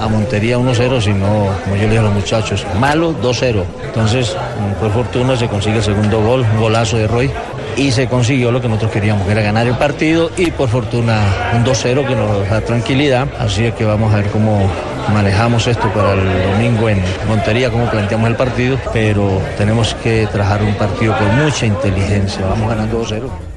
a 0.00 0.08
Montería 0.08 0.58
1-0, 0.58 1.00
sino, 1.00 1.48
como 1.64 1.76
yo 1.76 1.82
le 1.82 1.88
dije 1.88 1.98
a 1.98 2.02
los 2.02 2.14
muchachos, 2.14 2.66
malo 2.78 3.14
2-0. 3.20 3.64
Entonces, 3.84 4.36
por 4.80 4.92
fortuna 4.92 5.36
se 5.36 5.48
consigue 5.48 5.78
el 5.78 5.82
segundo 5.82 6.22
gol, 6.22 6.46
un 6.54 6.60
golazo 6.60 6.96
de 6.96 7.06
Roy, 7.06 7.30
y 7.76 7.90
se 7.92 8.08
consiguió 8.08 8.50
lo 8.50 8.60
que 8.60 8.68
nosotros 8.68 8.92
queríamos, 8.92 9.26
que 9.26 9.32
era 9.32 9.42
ganar 9.42 9.66
el 9.66 9.76
partido, 9.76 10.30
y 10.36 10.50
por 10.50 10.68
fortuna 10.68 11.20
un 11.54 11.64
2-0 11.64 12.06
que 12.06 12.14
nos 12.14 12.48
da 12.48 12.60
tranquilidad. 12.60 13.28
Así 13.38 13.66
es 13.66 13.74
que 13.74 13.84
vamos 13.84 14.12
a 14.12 14.16
ver 14.16 14.26
cómo 14.26 14.68
manejamos 15.12 15.66
esto 15.66 15.88
para 15.92 16.12
el 16.12 16.52
domingo 16.52 16.88
en 16.88 17.02
Montería, 17.26 17.70
cómo 17.70 17.88
planteamos 17.90 18.28
el 18.28 18.36
partido, 18.36 18.78
pero 18.92 19.40
tenemos 19.56 19.94
que 20.02 20.26
trabajar 20.26 20.62
un 20.62 20.74
partido 20.74 21.16
con 21.16 21.44
mucha 21.44 21.66
inteligencia. 21.66 22.44
Vamos 22.46 22.68
ganando 22.68 23.02
2-0. 23.02 23.47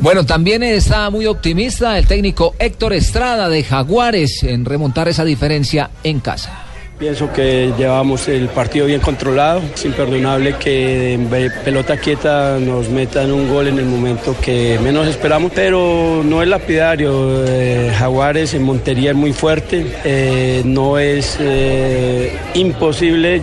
Bueno, 0.00 0.24
también 0.24 0.62
está 0.62 1.10
muy 1.10 1.26
optimista 1.26 1.98
el 1.98 2.06
técnico 2.06 2.54
Héctor 2.58 2.92
Estrada 2.92 3.48
de 3.48 3.64
Jaguares 3.64 4.42
en 4.42 4.64
remontar 4.64 5.08
esa 5.08 5.24
diferencia 5.24 5.90
en 6.04 6.20
casa. 6.20 6.67
Pienso 6.98 7.32
que 7.32 7.72
llevamos 7.78 8.26
el 8.26 8.48
partido 8.48 8.86
bien 8.86 9.00
controlado. 9.00 9.62
Es 9.72 9.84
imperdonable 9.84 10.56
que 10.56 11.12
en 11.12 11.28
pelota 11.64 11.96
quieta 11.96 12.58
nos 12.58 12.88
metan 12.88 13.30
un 13.30 13.48
gol 13.48 13.68
en 13.68 13.78
el 13.78 13.84
momento 13.84 14.34
que 14.40 14.80
menos 14.82 15.06
esperamos, 15.06 15.52
pero 15.54 16.22
no 16.24 16.42
es 16.42 16.48
lapidario. 16.48 17.44
Eh, 17.46 17.92
Jaguares 17.96 18.52
en 18.54 18.64
Montería 18.64 19.10
es 19.10 19.16
muy 19.16 19.32
fuerte. 19.32 19.86
Eh, 20.04 20.62
no 20.64 20.98
es 20.98 21.36
eh, 21.38 22.36
imposible 22.54 23.38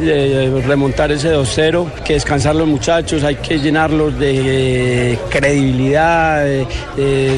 remontar 0.67 1.13
ese 1.13 1.33
2-0, 1.33 1.93
que 2.03 2.15
descansar 2.15 2.57
los 2.57 2.67
muchachos, 2.67 3.23
hay 3.23 3.35
que 3.35 3.59
llenarlos 3.59 4.19
de 4.19 5.17
credibilidad, 5.29 6.43
de 6.43 6.67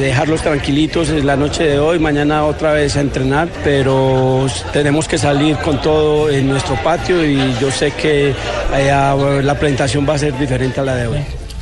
dejarlos 0.00 0.42
tranquilitos 0.42 1.10
en 1.10 1.24
la 1.24 1.36
noche 1.36 1.62
de 1.62 1.78
hoy, 1.78 2.00
mañana 2.00 2.44
otra 2.44 2.72
vez 2.72 2.96
a 2.96 3.02
entrenar, 3.02 3.48
pero 3.62 4.46
tenemos 4.72 5.06
que 5.06 5.16
salir 5.16 5.56
con 5.58 5.80
todo 5.80 6.07
en 6.30 6.48
nuestro 6.48 6.74
patio 6.82 7.24
y 7.24 7.36
yo 7.60 7.70
sé 7.70 7.92
que 7.92 8.30
eh, 8.30 9.42
la 9.42 9.56
presentación 9.58 10.06
va 10.08 10.14
a 10.14 10.18
ser 10.18 10.38
diferente 10.38 10.80
a 10.80 10.84
la 10.84 10.94
de 10.94 11.06
hoy. 11.06 11.18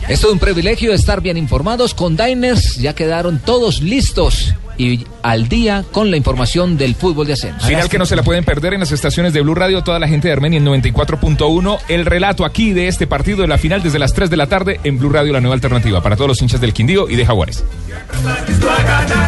Es 0.09 0.21
todo 0.21 0.33
un 0.33 0.39
privilegio 0.39 0.93
estar 0.93 1.21
bien 1.21 1.37
informados 1.37 1.93
con 1.93 2.17
Diners. 2.17 2.77
Ya 2.77 2.95
quedaron 2.95 3.41
todos 3.41 3.81
listos 3.81 4.55
y 4.79 5.07
al 5.23 5.49
día 5.49 5.85
con 5.93 6.11
la 6.11 6.17
información 6.17 6.77
del 6.77 6.95
fútbol 6.95 7.27
de 7.27 7.35
ascenso. 7.35 7.67
Final 7.67 7.89
que 7.89 7.99
no 7.99 8.07
se 8.07 8.17
la 8.17 8.23
pueden 8.23 8.45
perder 8.45 8.75
en 8.75 8.81
las 8.81 8.93
estaciones 8.93 9.33
de 9.33 9.41
Blue 9.41 9.55
Radio, 9.55 9.83
toda 9.83 9.99
la 9.99 10.09
gente 10.09 10.29
de 10.29 10.33
Armenia 10.33 10.59
en 10.59 10.67
94.1. 10.67 11.79
El 11.89 12.07
relato 12.07 12.45
aquí 12.45 12.73
de 12.73 12.89
este 12.89 13.07
partido 13.07 13.43
de 13.43 13.49
la 13.49 13.59
final 13.59 13.83
desde 13.83 13.99
las 13.99 14.13
3 14.13 14.31
de 14.31 14.37
la 14.37 14.47
tarde 14.47 14.81
en 14.85 14.99
Blue 14.99 15.11
Radio, 15.11 15.33
la 15.33 15.41
nueva 15.41 15.55
alternativa 15.55 16.03
para 16.03 16.17
todos 16.17 16.29
los 16.29 16.43
hinchas 16.43 16.61
del 16.61 16.73
Quindío 16.73 17.09
y 17.09 17.17
de 17.17 17.27
Jaguares. 17.27 17.65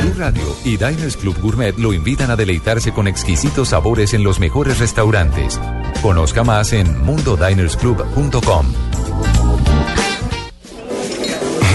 Blue 0.03 0.15
Radio 0.17 0.57
y 0.65 0.77
Diners 0.77 1.17
Club 1.17 1.39
Gourmet 1.41 1.77
lo 1.79 1.93
invitan 1.93 2.31
a 2.31 2.37
deleitarse 2.37 2.93
con 2.93 3.09
exquisitos 3.09 3.69
sabores 3.69 4.15
en 4.15 4.25
los 4.25 4.41
mejores 4.41 4.79
restaurantes. 4.79 5.61
Conozca 6.03 6.45
más 6.45 6.73
en 6.73 7.05
mundodinersclub.com. 7.05 8.67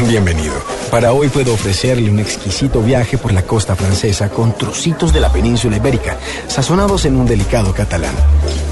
Bienvenido. 0.07 0.72
Para 0.93 1.11
hoy 1.11 1.27
puedo 1.29 1.55
ofrecerle 1.55 2.11
un 2.11 2.19
exquisito 2.19 2.83
viaje 2.83 3.17
por 3.17 3.33
la 3.33 3.41
costa 3.41 3.75
francesa 3.75 4.29
con 4.29 4.55
trocitos 4.55 5.11
de 5.11 5.21
la 5.21 5.33
península 5.33 5.77
ibérica, 5.77 6.19
sazonados 6.47 7.05
en 7.05 7.15
un 7.15 7.25
delicado 7.25 7.73
catalán. 7.73 8.13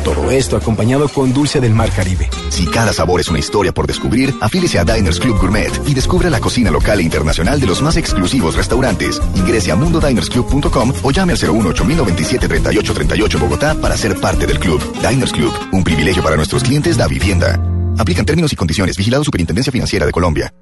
Todo 0.04 0.30
esto 0.30 0.56
acompañado 0.56 1.10
con 1.10 1.34
dulce 1.34 1.60
del 1.60 1.74
mar 1.74 1.90
Caribe. 1.90 2.30
Si 2.50 2.68
cada 2.68 2.94
sabor 2.94 3.22
es 3.22 3.28
una 3.30 3.40
historia 3.40 3.72
por 3.72 3.88
descubrir, 3.88 4.36
afílese 4.40 4.78
a 4.78 4.84
Diners 4.84 5.20
Club 5.20 5.40
Gourmet 5.40 5.72
y 5.88 5.96
descubra 5.96 6.30
la 6.30 6.40
cocina 6.40 6.70
local 6.70 7.00
e 7.00 7.04
internacional 7.04 7.60
de 7.60 7.66
los 7.66 7.82
más 7.82 7.98
exclusivos 7.98 8.56
restaurantes. 8.56 9.20
Ingrese 9.34 9.72
a 9.72 9.76
mundodinersclub.com 9.76 10.94
o 11.02 11.10
llame 11.10 11.34
al 11.34 11.40
018 11.40 11.84
097 11.84 12.48
3838 12.48 13.40
Bogotá 13.40 13.74
para 13.74 13.98
ser 13.98 14.16
parte 14.22 14.46
del 14.46 14.60
club. 14.60 14.80
Diners 15.02 15.32
Club, 15.32 15.52
un 15.72 15.84
privilegio 15.84 16.22
para 16.22 16.36
nuestros 16.36 16.64
clientes 16.64 16.98
da 16.98 17.08
vivienda. 17.08 17.60
Aplican 17.98 18.28
términos 18.28 18.54
y 18.54 18.56
condiciones. 18.56 18.96
Vigilado 18.96 19.24
Superintendencia 19.24 19.72
Financiera 19.72 20.06
de 20.06 20.12
Colombia. 20.12 20.54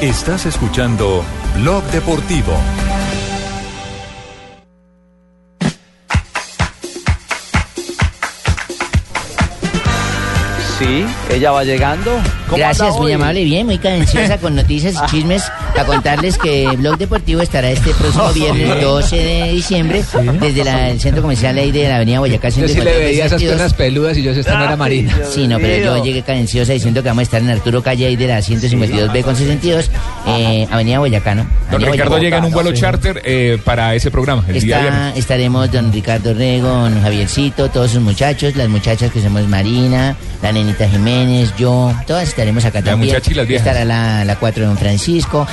Estás 0.00 0.44
escuchando 0.44 1.24
Blog 1.54 1.82
Deportivo. 1.84 2.52
Sí, 10.78 11.06
ella 11.30 11.50
va 11.52 11.64
llegando. 11.64 12.10
¿Cómo 12.44 12.58
Gracias, 12.58 12.94
muy 12.98 13.12
amable, 13.12 13.42
bien, 13.44 13.64
muy 13.64 13.78
cadenciosa 13.78 14.36
con 14.40 14.54
noticias 14.54 14.96
y 15.02 15.06
chismes. 15.10 15.50
A 15.78 15.84
contarles 15.84 16.38
que 16.38 16.66
Blog 16.78 16.96
Deportivo 16.96 17.42
estará 17.42 17.70
este 17.70 17.92
próximo 17.92 18.32
viernes 18.34 18.80
12 18.80 19.16
de 19.16 19.48
diciembre 19.52 20.02
desde 20.40 20.64
la- 20.64 20.90
el 20.90 21.00
centro 21.00 21.20
comercial 21.22 21.56
ahí 21.58 21.70
de 21.70 21.88
la 21.88 21.96
avenida 21.96 22.18
Boyacá. 22.20 22.48
Yo 22.48 22.54
sí 22.54 22.60
le 22.62 22.68
152, 22.82 22.98
veía 23.04 23.24
esas 23.26 23.30
22. 23.40 23.54
piernas 23.56 23.74
peludas 23.74 24.16
y 24.18 24.22
yo 24.22 24.30
esta 24.32 24.58
no 24.58 24.64
era 24.64 24.76
Marina. 24.76 25.14
Sí, 25.30 25.46
no, 25.46 25.58
pero 25.58 25.84
yo 25.96 26.04
llegué 26.04 26.22
cadenciosa 26.22 26.72
diciendo 26.72 27.02
que 27.02 27.08
vamos 27.08 27.20
a 27.20 27.22
estar 27.24 27.42
en 27.42 27.50
Arturo 27.50 27.82
Calle 27.82 28.06
ahí 28.06 28.16
de 28.16 28.26
la 28.26 28.38
152B 28.40 29.22
con 29.22 29.36
62, 29.36 29.90
eh, 30.28 30.66
Avenida 30.70 30.98
Boyacá, 30.98 31.34
¿no? 31.34 31.42
Don 31.42 31.74
Avenida 31.74 31.92
Ricardo 31.92 32.10
Boyacá. 32.12 32.24
llega 32.24 32.38
en 32.38 32.44
un 32.46 32.52
vuelo 32.52 32.70
Sí. 32.70 32.80
charter 32.80 33.22
eh, 33.24 33.58
para 33.64 33.94
ese 33.94 34.10
programa, 34.10 34.44
el 34.48 34.60
día 34.60 34.76
Está- 34.78 34.90
viernes. 34.90 35.16
estaremos 35.18 35.70
don 35.70 35.92
Ricardo 35.92 36.32
Rego, 36.34 36.68
don 36.68 37.02
Javiercito, 37.02 37.68
todos 37.70 37.90
sus 37.90 38.00
muchachos, 38.00 38.56
las 38.56 38.68
muchachas 38.68 39.10
que 39.12 39.20
somos 39.20 39.46
Marina, 39.46 40.16
la 40.42 40.52
nenita 40.52 40.88
Jiménez, 40.88 41.52
yo, 41.58 41.92
todas 42.06 42.28
estaremos 42.28 42.64
acá 42.64 42.82
también. 42.82 43.12
muchacha 43.14 43.30
y 43.30 43.34
las 43.34 43.46
viejas. 43.46 43.66
Estará 43.66 43.84
la, 43.84 44.24
la 44.24 44.36
4 44.36 44.62
de 44.62 44.68
don 44.68 44.78
Francisco. 44.78 45.46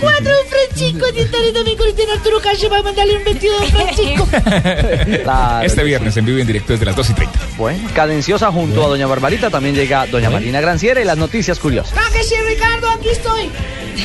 Cuatro, 0.00 0.32
don 0.32 0.46
Francisco, 0.46 1.06
si 1.12 1.20
estaré 1.20 1.52
también 1.52 1.76
con 1.76 1.86
Arturo 1.88 2.40
Calle, 2.40 2.68
va 2.68 2.78
a 2.78 2.82
mandarle 2.82 3.16
un 3.16 3.24
vestido 3.24 3.56
a 3.56 3.60
don 3.60 3.70
Francisco. 3.70 4.28
Claro 5.22 5.68
este 5.68 5.84
viernes 5.84 6.16
en 6.16 6.24
vivo 6.24 6.38
y 6.38 6.40
en 6.40 6.46
directo 6.46 6.72
desde 6.72 6.86
las 6.86 6.96
2 6.96 7.10
y 7.10 7.14
30. 7.14 7.38
Bueno, 7.56 7.88
cadenciosa 7.94 8.50
junto 8.50 8.84
a 8.84 8.88
Doña 8.88 9.06
Barbarita 9.06 9.50
también 9.50 9.74
llega 9.74 10.06
Doña 10.06 10.30
Marina 10.30 10.60
Granciera 10.60 11.00
y 11.00 11.04
las 11.04 11.18
noticias 11.18 11.58
curiosas. 11.58 11.94
Ah, 11.96 12.10
que 12.12 12.22
sí, 12.22 12.34
Ricardo, 12.46 12.88
aquí 12.88 13.08
estoy. 13.08 13.50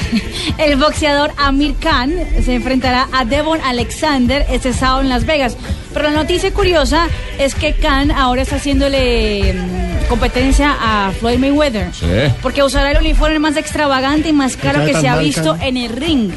El 0.58 0.78
boxeador 0.78 1.32
Amir 1.38 1.76
Khan 1.80 2.14
se 2.44 2.56
enfrentará 2.56 3.08
a 3.12 3.26
Devon 3.26 3.60
Alexander 3.62 4.46
este 4.50 4.74
sábado 4.74 5.02
en 5.02 5.10
Las 5.10 5.26
Vegas. 5.26 5.58
Pero 5.94 6.10
la 6.10 6.16
noticia 6.16 6.52
curiosa 6.52 7.08
es 7.38 7.56
que 7.56 7.74
Khan 7.74 8.12
ahora 8.12 8.42
está 8.42 8.56
haciéndole 8.56 9.54
mm, 9.54 9.73
competencia 10.06 10.76
a 10.80 11.12
Floyd 11.20 11.38
Mayweather. 11.40 11.90
Porque 12.42 12.64
usará 12.64 12.92
el 12.92 12.98
uniforme 12.98 13.40
más 13.40 13.58
extravagante 13.58 14.30
y 14.30 14.34
más 14.34 14.56
caro 14.58 14.86
que 14.86 14.94
se 14.94 15.08
ha 15.08 15.18
visto 15.18 15.58
en 15.62 15.78
el 15.78 15.90
ring. 15.90 16.32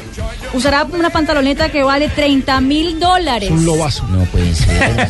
Usará 0.53 0.85
una 0.85 1.09
pantaloneta 1.09 1.69
que 1.69 1.83
vale 1.83 2.07
30 2.09 2.61
mil 2.61 2.99
dólares. 2.99 3.51
Un 3.51 3.65
lobazo. 3.65 4.05
No 4.07 4.23
puede 4.25 4.53
ser. 4.55 5.09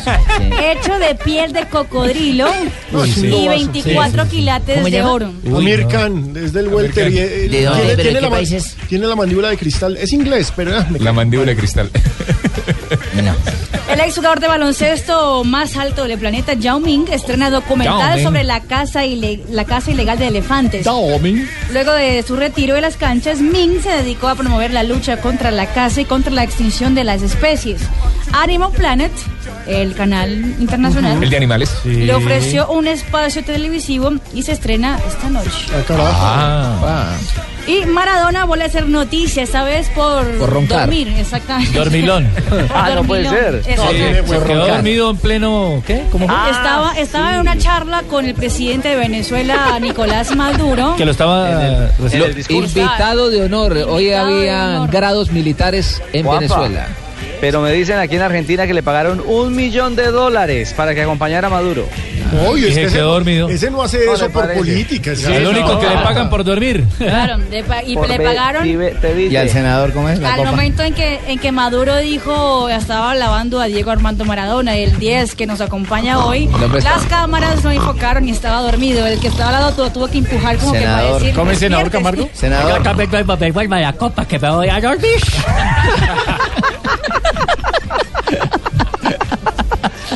Hecho 0.62 0.98
de 0.98 1.14
piel 1.14 1.52
de 1.52 1.66
cocodrilo 1.66 2.46
No, 2.92 3.04
y 3.06 3.12
lobazo. 3.26 3.48
24 3.50 4.24
Sí. 4.24 4.30
quilates 4.30 4.74
¿Cómo 4.76 4.86
de 4.86 4.90
llama? 4.90 5.12
oro. 5.12 5.32
Amir 5.56 5.86
Khan, 5.86 6.34
es 6.36 6.52
del 6.52 6.68
welter. 6.68 7.08
eh, 7.08 7.48
¿De 7.48 7.64
dónde? 7.64 7.82
tiene- 7.82 7.96
¿Pero 7.96 7.96
de 7.96 8.02
tiene 8.02 8.14
qué 8.14 8.20
la 8.20 8.30
ma- 8.30 8.36
país 8.36 8.52
es? 8.52 8.76
Tiene 8.88 9.06
la 9.06 9.16
mandíbula 9.16 9.48
de 9.50 9.56
cristal. 9.56 9.96
Es 9.96 10.12
inglés, 10.12 10.52
pero... 10.54 10.76
ah, 10.76 10.86
La 10.98 11.12
mandíbula 11.12 11.50
de 11.52 11.56
cristal. 11.56 11.90
El 13.98 14.04
exjugador 14.04 14.38
de 14.38 14.46
baloncesto 14.46 15.42
más 15.42 15.76
alto 15.76 16.04
del 16.04 16.16
planeta, 16.18 16.52
Yao 16.54 16.78
Ming, 16.78 17.08
estrena 17.10 17.50
Yao 17.50 17.60
documental 17.60 18.14
Ming. 18.14 18.24
sobre 18.24 18.44
la 18.44 18.60
caza, 18.60 19.04
ile- 19.04 19.40
la 19.50 19.64
caza 19.64 19.90
ilegal 19.90 20.16
de 20.20 20.28
elefantes. 20.28 20.84
Luego 21.72 21.92
de 21.92 22.22
su 22.22 22.36
retiro 22.36 22.76
de 22.76 22.80
las 22.80 22.96
canchas, 22.96 23.40
Ming 23.40 23.82
se 23.82 23.90
dedicó 23.90 24.28
a 24.28 24.36
promover 24.36 24.72
la 24.72 24.84
lucha 24.84 25.16
contra 25.20 25.50
la 25.50 25.66
caza 25.66 26.00
y 26.00 26.04
contra 26.04 26.32
la 26.32 26.44
extinción 26.44 26.94
de 26.94 27.02
las 27.02 27.22
especies. 27.22 27.80
Animal 28.32 28.70
Planet, 28.72 29.12
el 29.66 29.94
canal 29.94 30.32
internacional, 30.60 31.22
El 31.22 31.30
de 31.30 31.36
animales. 31.36 31.70
le 31.84 32.14
ofreció 32.14 32.68
un 32.70 32.86
espacio 32.86 33.42
televisivo 33.44 34.12
y 34.34 34.42
se 34.42 34.52
estrena 34.52 34.98
esta 35.08 35.28
noche. 35.30 35.50
Ah. 35.90 37.10
Y 37.66 37.84
Maradona 37.84 38.44
vuelve 38.44 38.64
a 38.64 38.68
hacer 38.68 38.86
noticia, 38.88 39.42
esta 39.42 39.62
vez 39.62 39.88
por, 39.90 40.24
Por 40.38 40.48
roncar. 40.50 40.80
dormir, 40.86 41.08
exactamente. 41.18 41.78
Dormilón. 41.78 42.26
Ah, 42.74 42.92
no 42.94 43.04
puede 43.04 43.28
ser. 43.28 43.62
Se 43.64 43.74
quedó 44.46 44.66
dormido 44.66 45.10
en 45.10 45.16
pleno. 45.18 45.82
¿Qué? 45.86 46.04
¿Cómo 46.10 46.26
fue? 46.26 46.50
estaba 46.50 46.92
estaba 46.98 47.34
en 47.34 47.40
una 47.40 47.58
charla 47.58 48.02
con 48.04 48.24
el 48.24 48.34
presidente 48.34 48.88
de 48.88 48.96
Venezuela, 48.96 49.78
Nicolás 49.82 50.34
Maduro. 50.34 50.94
Que 50.96 51.04
lo 51.04 51.10
estaba 51.10 51.50
Lo- 51.98 52.28
invitado 52.56 53.28
de 53.30 53.42
honor. 53.42 53.76
Hoy 53.88 54.12
había 54.12 54.86
grados 54.86 55.30
militares 55.30 56.00
en 56.12 56.26
Venezuela. 56.28 56.86
Pero 57.40 57.60
me 57.60 57.72
dicen 57.72 57.98
aquí 57.98 58.16
en 58.16 58.22
Argentina 58.22 58.66
que 58.66 58.74
le 58.74 58.82
pagaron 58.82 59.22
un 59.24 59.54
millón 59.54 59.94
de 59.94 60.10
dólares 60.10 60.74
para 60.74 60.94
que 60.94 61.02
acompañara 61.02 61.46
a 61.46 61.50
Maduro. 61.50 61.86
Oye, 62.46 62.62
es 62.62 62.68
Dije 62.68 62.80
que 62.80 62.86
ese, 62.86 62.96
quedó 62.96 63.12
dormido. 63.12 63.48
ese 63.48 63.70
no 63.70 63.82
hace 63.82 64.04
No 64.06 64.14
eso 64.14 64.30
por 64.30 64.52
política. 64.52 65.14
Sí, 65.16 65.32
el 65.32 65.46
único 65.46 65.78
que 65.78 65.86
le 65.88 65.94
pagan 65.96 66.30
por 66.30 66.44
dormir. 66.44 66.84
Claro, 66.98 67.36
pa- 67.66 67.82
y 67.82 67.94
Por 67.94 68.08
le 68.08 68.20
pagaron. 68.20 68.66
¿Y 68.66 69.36
al 69.36 69.48
senador 69.48 69.92
cómo 69.92 70.08
es 70.08 70.18
la 70.18 70.32
al 70.34 70.38
copa? 70.40 70.50
momento 70.50 70.82
en 70.82 70.94
que 70.94 71.20
en 71.26 71.38
que 71.38 71.52
Maduro 71.52 71.96
dijo 71.98 72.68
estaba 72.68 73.12
alabando 73.12 73.60
a 73.60 73.66
Diego 73.66 73.90
Armando 73.90 74.24
Maradona, 74.24 74.76
el 74.76 74.98
10 74.98 75.34
que 75.34 75.46
nos 75.46 75.60
acompaña 75.60 76.24
hoy. 76.24 76.48
Está- 76.76 76.96
Las 76.96 77.04
cámaras 77.06 77.64
no 77.64 77.70
enfocaron 77.70 78.28
y 78.28 78.32
estaba 78.32 78.60
dormido. 78.60 79.06
El 79.06 79.18
que 79.20 79.28
estaba 79.28 79.50
al 79.50 79.54
lado 79.62 79.72
tuvo, 79.72 79.90
tuvo 79.90 80.08
que 80.08 80.18
empujar 80.18 80.56
como 80.58 80.72
que 80.72 80.80
para 80.80 81.12
decir. 81.14 81.34
¿Cómo 81.34 81.50
es 81.50 81.58
senador. 81.58 81.90
Camargo? 81.90 82.28
Senador. 82.34 82.72
La 82.78 82.82
copa 83.92 84.24
que 84.26 84.38
me 84.38 84.50
voy 84.50 84.68
a 84.68 84.80
dormir. 84.80 85.18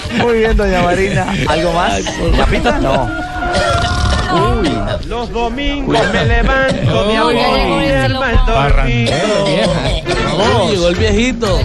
Muy 0.18 0.38
bien, 0.38 0.56
doña 0.56 0.82
Marina. 0.82 1.26
¿Algo 1.48 1.72
más? 1.72 2.02
¿Capita? 2.36 2.78
No. 2.78 3.08
Uy. 4.32 4.72
Los 5.06 5.30
domingos 5.30 5.98
me 6.12 6.24
levanto 6.24 7.04
mi 7.06 7.16
amor 7.16 7.34
y 7.34 7.38
el 7.88 8.14
mal 8.14 8.40
dormido. 8.46 9.12
llegó 10.70 10.88
el 10.88 10.94
viejito. 10.94 11.60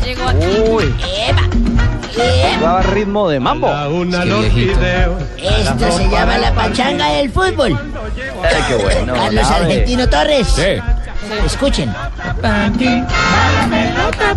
Uy. 0.70 0.94
Daba 2.62 2.82
ritmo 2.82 3.30
de 3.30 3.40
mambo. 3.40 3.70
Una 3.90 4.26
los 4.26 4.54
videos. 4.54 5.22
Esto 5.38 5.92
se 5.92 6.10
llama 6.10 6.38
la 6.38 6.54
pachanga 6.54 7.12
del 7.12 7.30
fútbol. 7.30 7.80
Ay, 8.44 8.64
qué 8.68 8.76
bueno. 8.76 9.14
Carlos. 9.14 9.52
Argentino 9.52 10.10
Torres. 10.10 10.48
Sí. 10.48 10.82
Escuchen. 11.46 11.94
Paqui, 12.42 12.86
la 12.86 13.68
pelota 13.70 14.36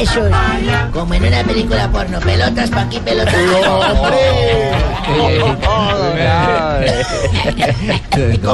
Eso, 0.00 0.20
como 0.92 1.14
en 1.14 1.24
una 1.24 1.44
película 1.44 1.88
porno, 1.88 2.18
pelotas 2.18 2.70
pa' 2.70 2.80
aquí, 2.80 2.98
pelotas 2.98 3.34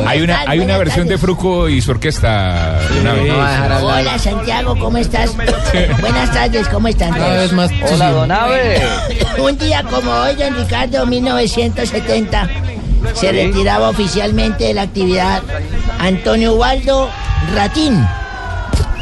Hay 0.07 0.21
una, 0.21 0.41
hay 0.47 0.59
una 0.59 0.77
versión 0.77 1.09
de 1.09 1.17
Fruco 1.17 1.69
y 1.71 1.81
su 1.81 1.93
orquesta. 1.93 2.81
de 2.91 3.01
una 3.01 3.13
vez. 3.15 3.83
Hola 3.83 4.19
Santiago, 4.19 4.79
¿cómo 4.79 4.99
estás? 4.99 5.35
Buenas 6.01 6.33
tardes, 6.33 6.69
¿cómo 6.69 6.89
están? 6.89 7.13
Más 7.55 7.71
Hola. 7.91 8.49
Un 9.39 9.57
día 9.57 9.83
como 9.85 10.11
hoy, 10.11 10.35
don 10.35 10.55
Ricardo, 10.55 11.07
1970, 11.07 12.49
se 13.15 13.33
retiraba 13.33 13.89
oficialmente 13.89 14.65
de 14.65 14.75
la 14.75 14.83
actividad 14.83 15.43
Antonio 15.99 16.57
Waldo 16.57 17.09
Ratín. 17.55 18.07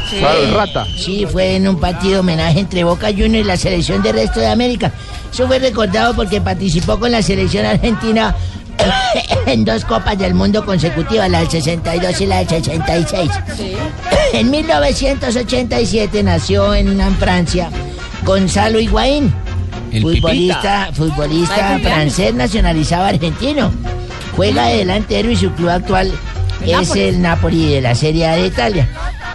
Claro, 0.09 0.39
el 0.43 0.53
rata. 0.53 0.85
Sí, 0.97 1.25
fue 1.29 1.55
en 1.55 1.67
un 1.67 1.79
partido 1.79 2.21
homenaje 2.21 2.59
entre 2.59 2.83
Boca 2.83 3.07
Juniors 3.07 3.33
y 3.35 3.43
la 3.43 3.57
selección 3.57 4.01
del 4.01 4.13
resto 4.15 4.39
de 4.39 4.47
América. 4.47 4.91
Eso 5.31 5.47
fue 5.47 5.59
recordado 5.59 6.15
porque 6.15 6.41
participó 6.41 6.99
con 6.99 7.11
la 7.11 7.21
selección 7.21 7.65
argentina 7.65 8.35
en 9.45 9.65
dos 9.65 9.85
Copas 9.85 10.17
del 10.17 10.33
Mundo 10.33 10.65
consecutivas, 10.65 11.29
la 11.29 11.39
del 11.39 11.49
62 11.49 12.21
y 12.21 12.25
la 12.25 12.37
del 12.37 12.47
66. 12.47 13.31
En 14.33 14.51
1987 14.51 16.23
nació 16.23 16.73
en 16.75 16.99
Francia 17.17 17.69
Gonzalo 18.23 18.79
Higuaín, 18.79 19.33
El 19.91 20.01
futbolista, 20.01 20.89
futbolista 20.93 21.75
Ay, 21.75 21.81
francés 21.81 22.33
nacionalizado 22.33 23.05
argentino. 23.05 23.71
Juega 24.35 24.67
de 24.67 24.77
delantero 24.77 25.31
y 25.31 25.35
su 25.35 25.51
club 25.53 25.69
actual 25.69 26.11
El 26.61 26.69
es 26.69 26.87
Napoli. 26.89 27.01
el 27.01 27.21
Napoli 27.21 27.73
de 27.73 27.81
la 27.81 27.95
Serie 27.95 28.27
A 28.27 28.35
de 28.35 28.47
Italia. 28.47 28.87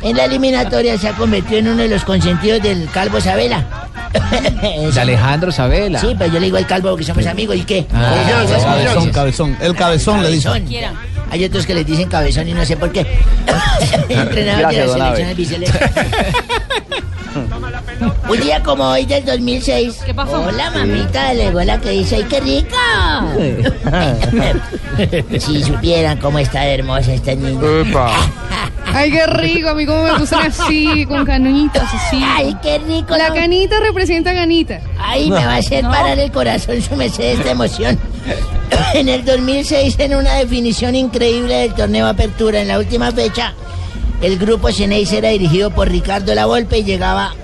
En 0.03 0.17
la 0.17 0.25
eliminatoria 0.25 0.99
se 0.99 1.09
ha 1.09 1.13
convertido 1.13 1.61
en 1.61 1.69
uno 1.69 1.83
de 1.83 1.89
los 1.89 2.05
consentidos 2.05 2.63
del 2.63 2.89
Calvo 2.91 3.21
Sabela. 3.21 3.65
De 4.93 5.01
Alejandro 5.01 5.53
Sabela. 5.53 5.99
Sí, 6.01 6.15
pero 6.19 6.33
yo 6.33 6.41
le 6.41 6.47
digo 6.47 6.57
al 6.57 6.67
Calvo 6.67 6.97
que 6.97 7.05
somos 7.05 7.27
amigos 7.27 7.57
y 7.57 7.63
qué. 7.63 7.87
Ah, 7.95 8.45
Pues, 8.47 8.63
cabezón, 8.63 9.11
cabezón. 9.11 9.57
El 9.61 9.75
cabezón 9.75 10.23
le 10.23 10.31
dice. 10.31 10.49
Cabezón. 10.49 11.13
Hay 11.31 11.45
otros 11.45 11.65
que 11.65 11.75
les 11.75 11.87
dicen 11.87 12.09
cabezón 12.09 12.47
y 12.49 12.53
no 12.53 12.65
sé 12.67 12.77
por 12.77 12.93
qué. 12.93 13.07
Entrenador 14.09 14.71
de 14.71 14.87
la 14.99 15.17
selección. 15.17 15.63
Un 18.29 18.41
día 18.41 18.63
como 18.63 18.85
hoy 18.85 19.07
del 19.07 19.25
2006. 19.25 20.01
¿Qué 20.05 20.13
pasó? 20.13 20.43
Hola, 20.43 20.71
mamita, 20.71 21.33
le 21.33 21.53
la 21.65 21.81
que 21.81 21.91
dice, 21.91 22.17
¡ay, 22.17 22.25
qué 22.29 22.41
rico! 22.41 22.77
si 25.41 25.63
supieran 25.63 26.19
cómo 26.19 26.39
está 26.39 26.61
de 26.63 26.75
hermosa 26.75 27.15
esta 27.15 27.35
niña. 27.35 27.61
Ay, 28.95 29.11
qué 29.11 29.27
rico, 29.27 29.71
a 29.71 29.75
mí 29.75 29.87
cómo 29.87 30.03
me 30.03 30.19
gustan 30.19 30.47
así, 30.47 31.07
con 31.07 31.25
canitas, 31.25 31.89
así. 31.93 32.23
Ay, 32.25 32.57
qué 32.63 32.79
rico. 32.79 33.17
La 33.17 33.29
¿no? 33.29 33.35
canita 33.35 33.81
representa 33.81 34.33
ganita. 34.33 34.81
Ay, 34.99 35.31
me 35.31 35.45
va 35.45 35.55
a 35.55 35.57
hacer 35.57 35.83
parar 35.83 36.19
el 36.19 36.31
corazón 36.31 36.81
su 36.83 36.95
merced 36.97 37.39
esta 37.39 37.51
emoción. 37.51 37.99
En 38.95 39.09
el 39.09 39.25
2006, 39.25 39.97
en 39.99 40.15
una 40.15 40.35
definición 40.35 40.95
increíble 40.95 41.55
del 41.55 41.75
torneo 41.75 42.07
Apertura, 42.07 42.61
en 42.61 42.69
la 42.69 42.79
última 42.79 43.11
fecha, 43.13 43.55
el 44.23 44.39
grupo 44.39 44.73
Ceneis 44.73 45.13
era 45.13 45.29
dirigido 45.29 45.71
por 45.71 45.91
Ricardo 45.91 46.35
Lavolpe 46.35 46.79
y 46.79 46.85
llegaba 46.85 47.35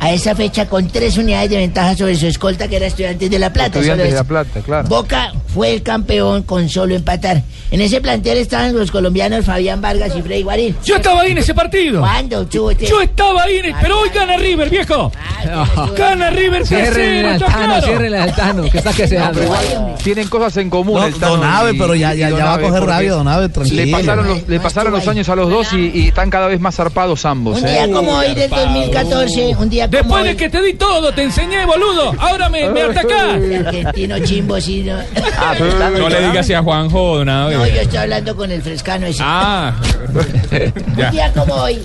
a 0.00 0.12
esa 0.12 0.34
fecha 0.34 0.68
con 0.68 0.88
tres 0.88 1.16
unidades 1.18 1.50
de 1.50 1.58
ventaja 1.58 1.96
sobre 1.96 2.16
su 2.16 2.26
escolta, 2.26 2.68
que 2.68 2.76
era 2.76 2.86
Estudiantes 2.86 3.30
de 3.30 3.38
La 3.38 3.52
Plata. 3.52 3.78
Estudiantes 3.78 4.10
de 4.10 4.16
La. 4.16 4.24
Plata, 4.24 4.60
claro. 4.60 4.88
Boca 4.88 5.32
fue 5.54 5.72
el 5.74 5.82
campeón 5.82 6.42
con 6.44 6.68
solo 6.68 6.94
empatar. 6.94 7.42
En 7.70 7.80
ese 7.80 8.00
plantel 8.00 8.38
estaban 8.38 8.74
los 8.76 8.90
colombianos 8.90 9.44
Fabián 9.46 9.80
Vargas 9.80 10.12
y 10.16 10.22
Freddy 10.22 10.42
Guarín. 10.42 10.76
Yo 10.84 10.96
estaba 10.96 11.22
ahí 11.22 11.32
en 11.32 11.38
ese 11.38 11.54
partido. 11.54 12.00
¿Cuándo 12.00 12.42
estuvo 12.42 12.68
usted? 12.68 12.86
Yo 12.86 13.00
estaba 13.00 13.42
ahí, 13.44 13.56
en- 13.58 13.74
pero 13.80 14.00
hoy 14.00 14.10
gana 14.14 14.36
River, 14.36 14.68
viejo. 14.70 15.10
Gana 15.96 16.30
River 16.30 16.66
Cierren 16.66 17.26
el 17.26 17.26
3-0, 17.26 17.32
está 17.34 17.46
altano, 17.46 17.64
claro. 17.66 17.86
cierren 17.86 18.14
el 18.14 18.20
altano, 18.20 18.62
que 18.70 18.78
está 18.78 18.92
que 18.92 19.08
se 19.08 19.18
abre. 19.18 19.48
Tienen 20.02 20.28
cosas 20.28 20.56
en 20.58 20.70
común. 20.70 21.00
No, 21.00 21.06
el 21.06 21.14
Tano 21.14 21.36
don 21.36 21.44
Abe, 21.44 21.72
y- 21.74 21.78
pero 21.78 21.94
ya- 21.94 22.14
ya- 22.14 22.30
va 22.30 22.54
a 22.54 22.60
coger 22.60 22.82
rabia, 22.84 23.12
don 23.12 23.28
Abe, 23.28 23.48
tranquilo. 23.48 23.84
Le 23.84 23.90
pasaron 23.92 24.28
los, 24.28 24.48
le 24.48 24.60
pasaron 24.60 24.92
los 24.92 25.08
años 25.08 25.28
a 25.28 25.36
los 25.36 25.48
dos 25.50 25.72
y, 25.72 25.90
y 25.94 26.08
están 26.08 26.30
cada 26.30 26.46
vez 26.48 26.60
más 26.60 26.74
zarpados 26.74 27.24
ambos. 27.24 27.58
Un 27.60 27.66
¿eh? 27.68 27.72
día 27.72 27.90
como 27.90 28.12
hoy 28.12 28.34
del 28.34 28.50
2014, 28.50 29.56
un 29.58 29.68
día 29.70 29.86
como 29.86 29.98
Después 29.98 30.22
hoy. 30.22 30.28
de 30.28 30.36
que 30.36 30.48
te 30.50 30.62
di 30.62 30.74
todo, 30.74 31.12
te 31.12 31.22
enseñé, 31.22 31.64
boludo. 31.64 32.12
Ahora 32.18 32.48
me, 32.48 32.68
me 32.70 32.82
atacás. 32.82 33.38
Argentino 33.66 34.18
chimbo, 34.20 34.60
sí. 34.60 34.82
No, 34.82 34.96
No 35.98 36.08
le 36.08 36.20
digas 36.20 36.38
así 36.38 36.54
a 36.54 36.62
Juanjo 36.62 37.16
de 37.16 37.22
una 37.22 37.44
No, 37.50 37.66
yo 37.66 37.80
estoy 37.80 37.98
hablando 37.98 38.36
con 38.36 38.50
el 38.50 38.62
frescano 38.62 39.06
ese. 39.06 39.20
Ah, 39.22 39.74
Un 40.12 41.10
día 41.10 41.32
como 41.32 41.54
hoy, 41.54 41.78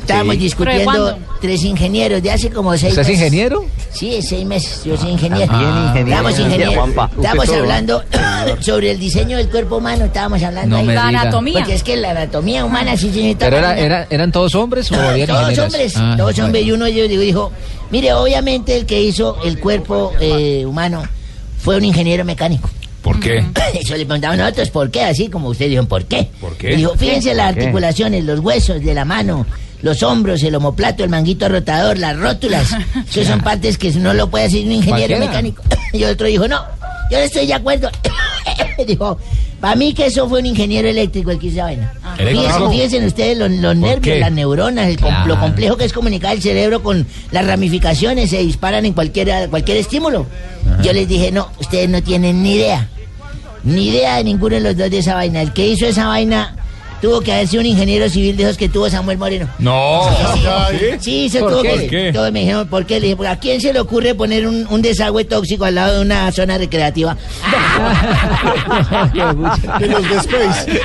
estábamos 0.00 0.34
Sí. 0.36 0.40
discutiendo 0.40 0.90
¿Pero 0.92 1.06
de 1.06 1.16
tres 1.40 1.64
ingenieros 1.64 2.22
de 2.22 2.30
hace 2.32 2.50
como 2.50 2.72
seis 2.76 2.92
¿Usted 2.92 3.02
es 3.02 3.08
meses. 3.08 3.22
ingeniero? 3.22 3.64
Sí, 3.92 4.20
seis 4.22 4.44
meses. 4.44 4.82
Yo 4.84 4.96
soy 4.96 5.10
ingeniero. 5.10 5.50
Ah, 5.52 5.58
bien, 5.94 6.04
ingeniero. 6.08 6.20
Estábamos 6.20 7.44
Usted 7.44 7.52
todo, 7.52 7.60
hablando 7.62 8.02
sobre 8.60 8.90
el 8.92 8.98
diseño 8.98 9.36
del 9.36 9.48
cuerpo 9.48 9.76
humano. 9.78 10.04
Estábamos 10.06 10.42
hablando 10.42 10.82
No 10.82 10.92
La 10.92 11.08
anatomía. 11.08 11.54
Porque 11.60 11.74
es 11.74 11.82
que 11.82 11.96
la 11.96 12.10
anatomía 12.10 12.64
humana 12.64 12.96
sí, 12.96 13.10
señorita. 13.12 13.46
¿Pero 13.46 13.58
era, 13.58 13.78
era- 13.78 14.06
eran 14.10 14.30
todos 14.32 14.54
hombres 14.54 14.90
o 14.92 14.94
había 15.00 15.26
Todos 15.26 15.42
ingenieras? 15.50 15.64
hombres, 15.72 15.94
Ah, 15.96 16.14
todos 16.16 16.32
bueno. 16.34 16.44
hombres. 16.46 16.64
Y 16.64 16.72
uno 16.72 16.84
de 16.84 16.90
ellos 16.92 17.08
dijo, 17.08 17.22
dijo, 17.22 17.52
mire, 17.90 18.12
obviamente 18.12 18.76
el 18.76 18.86
que 18.86 19.00
hizo 19.02 19.38
el 19.44 19.58
cuerpo 19.58 20.12
eh, 20.20 20.64
humano 20.66 21.02
fue 21.60 21.76
un 21.76 21.84
ingeniero 21.84 22.24
mecánico. 22.24 22.68
¿Por 23.02 23.20
qué? 23.20 23.44
Eso 23.74 23.96
le 23.96 24.04
preguntamos 24.04 24.38
nosotros, 24.38 24.70
¿por 24.70 24.90
qué? 24.90 25.02
Así 25.04 25.28
como 25.28 25.48
usted 25.48 25.68
dijo, 25.68 25.84
¿por 25.86 26.04
qué? 26.04 26.28
¿Por 26.40 26.56
qué? 26.56 26.72
Y 26.72 26.76
Dijo, 26.76 26.94
fíjense 26.96 27.34
las 27.34 27.48
articulaciones, 27.56 28.24
los 28.24 28.40
huesos 28.40 28.82
de 28.82 28.94
la 28.94 29.04
mano, 29.04 29.46
los 29.82 30.02
hombros, 30.02 30.42
el 30.42 30.54
homoplato, 30.56 31.04
el 31.04 31.10
manguito 31.10 31.48
rotador, 31.48 31.98
las 31.98 32.16
rótulas. 32.18 32.70
Eso 33.10 33.24
son 33.24 33.40
partes 33.40 33.78
que 33.78 33.90
no 33.92 34.12
lo 34.14 34.28
puede 34.30 34.46
hacer 34.46 34.64
un 34.64 34.72
ingeniero 34.72 35.16
Cualquiera. 35.16 35.26
mecánico. 35.26 35.62
Y 35.92 36.04
otro 36.04 36.26
dijo, 36.26 36.46
no, 36.48 36.60
yo 37.10 37.16
no 37.18 37.24
estoy 37.24 37.46
de 37.46 37.54
acuerdo. 37.54 37.88
dijo, 38.86 39.18
para 39.60 39.74
mí 39.74 39.92
que 39.94 40.06
eso 40.06 40.28
fue 40.28 40.40
un 40.40 40.46
ingeniero 40.46 40.86
eléctrico 40.88 41.30
el 41.30 41.38
que 41.38 41.46
hizo 41.48 41.62
vaina. 41.62 41.92
¿Eléctrico? 42.18 42.42
Fíjense, 42.70 42.70
fíjense 42.70 43.06
ustedes 43.06 43.38
los, 43.38 43.50
los 43.50 43.74
nervios, 43.76 44.00
qué? 44.02 44.20
las 44.20 44.30
neuronas, 44.32 44.86
el 44.88 45.00
com- 45.00 45.26
lo 45.26 45.38
complejo 45.40 45.76
que 45.76 45.84
es 45.84 45.92
comunicar 45.92 46.34
el 46.34 46.42
cerebro 46.42 46.82
con 46.82 47.06
las 47.30 47.46
ramificaciones, 47.46 48.30
se 48.30 48.38
disparan 48.38 48.84
en 48.84 48.92
cualquier, 48.92 49.48
cualquier 49.48 49.78
estímulo. 49.78 50.26
Yo 50.82 50.92
les 50.92 51.08
dije, 51.08 51.32
no, 51.32 51.48
ustedes 51.60 51.88
no 51.88 52.02
tienen 52.02 52.42
ni 52.42 52.54
idea. 52.54 52.88
Ni 53.64 53.88
idea 53.88 54.16
de 54.16 54.24
ninguno 54.24 54.54
de 54.54 54.60
los 54.60 54.76
dos 54.76 54.90
de 54.90 54.98
esa 54.98 55.14
vaina. 55.14 55.42
El 55.42 55.52
que 55.52 55.66
hizo 55.66 55.86
esa 55.86 56.06
vaina 56.06 56.54
tuvo 57.00 57.20
que 57.20 57.32
haber 57.32 57.46
sido 57.48 57.60
un 57.60 57.66
ingeniero 57.66 58.08
civil 58.08 58.36
de 58.36 58.44
esos 58.44 58.56
que 58.56 58.68
tuvo 58.68 58.88
Samuel 58.90 59.18
Moreno. 59.18 59.48
No. 59.58 60.02
Sí, 61.00 61.28
se 61.28 61.40
¿Por 61.40 61.50
tuvo 61.52 61.62
qué? 61.62 61.68
que. 61.68 61.74
¿Por 61.80 61.88
qué? 61.90 62.12
Todos 62.12 62.32
me 62.32 62.40
dijeron, 62.40 62.68
¿por 62.68 62.86
qué? 62.86 62.94
Le 62.94 63.00
dije, 63.06 63.16
"Porque 63.16 63.30
¿a 63.30 63.38
quién 63.38 63.60
se 63.60 63.72
le 63.72 63.80
ocurre 63.80 64.14
poner 64.14 64.46
un, 64.46 64.66
un 64.68 64.82
desagüe 64.82 65.24
tóxico 65.24 65.64
al 65.64 65.74
lado 65.74 65.96
de 65.96 66.00
una 66.02 66.30
zona 66.32 66.58
recreativa? 66.58 67.16
De 69.78 69.86
los 69.86 70.08
de 70.08 70.16
Space. 70.16 70.80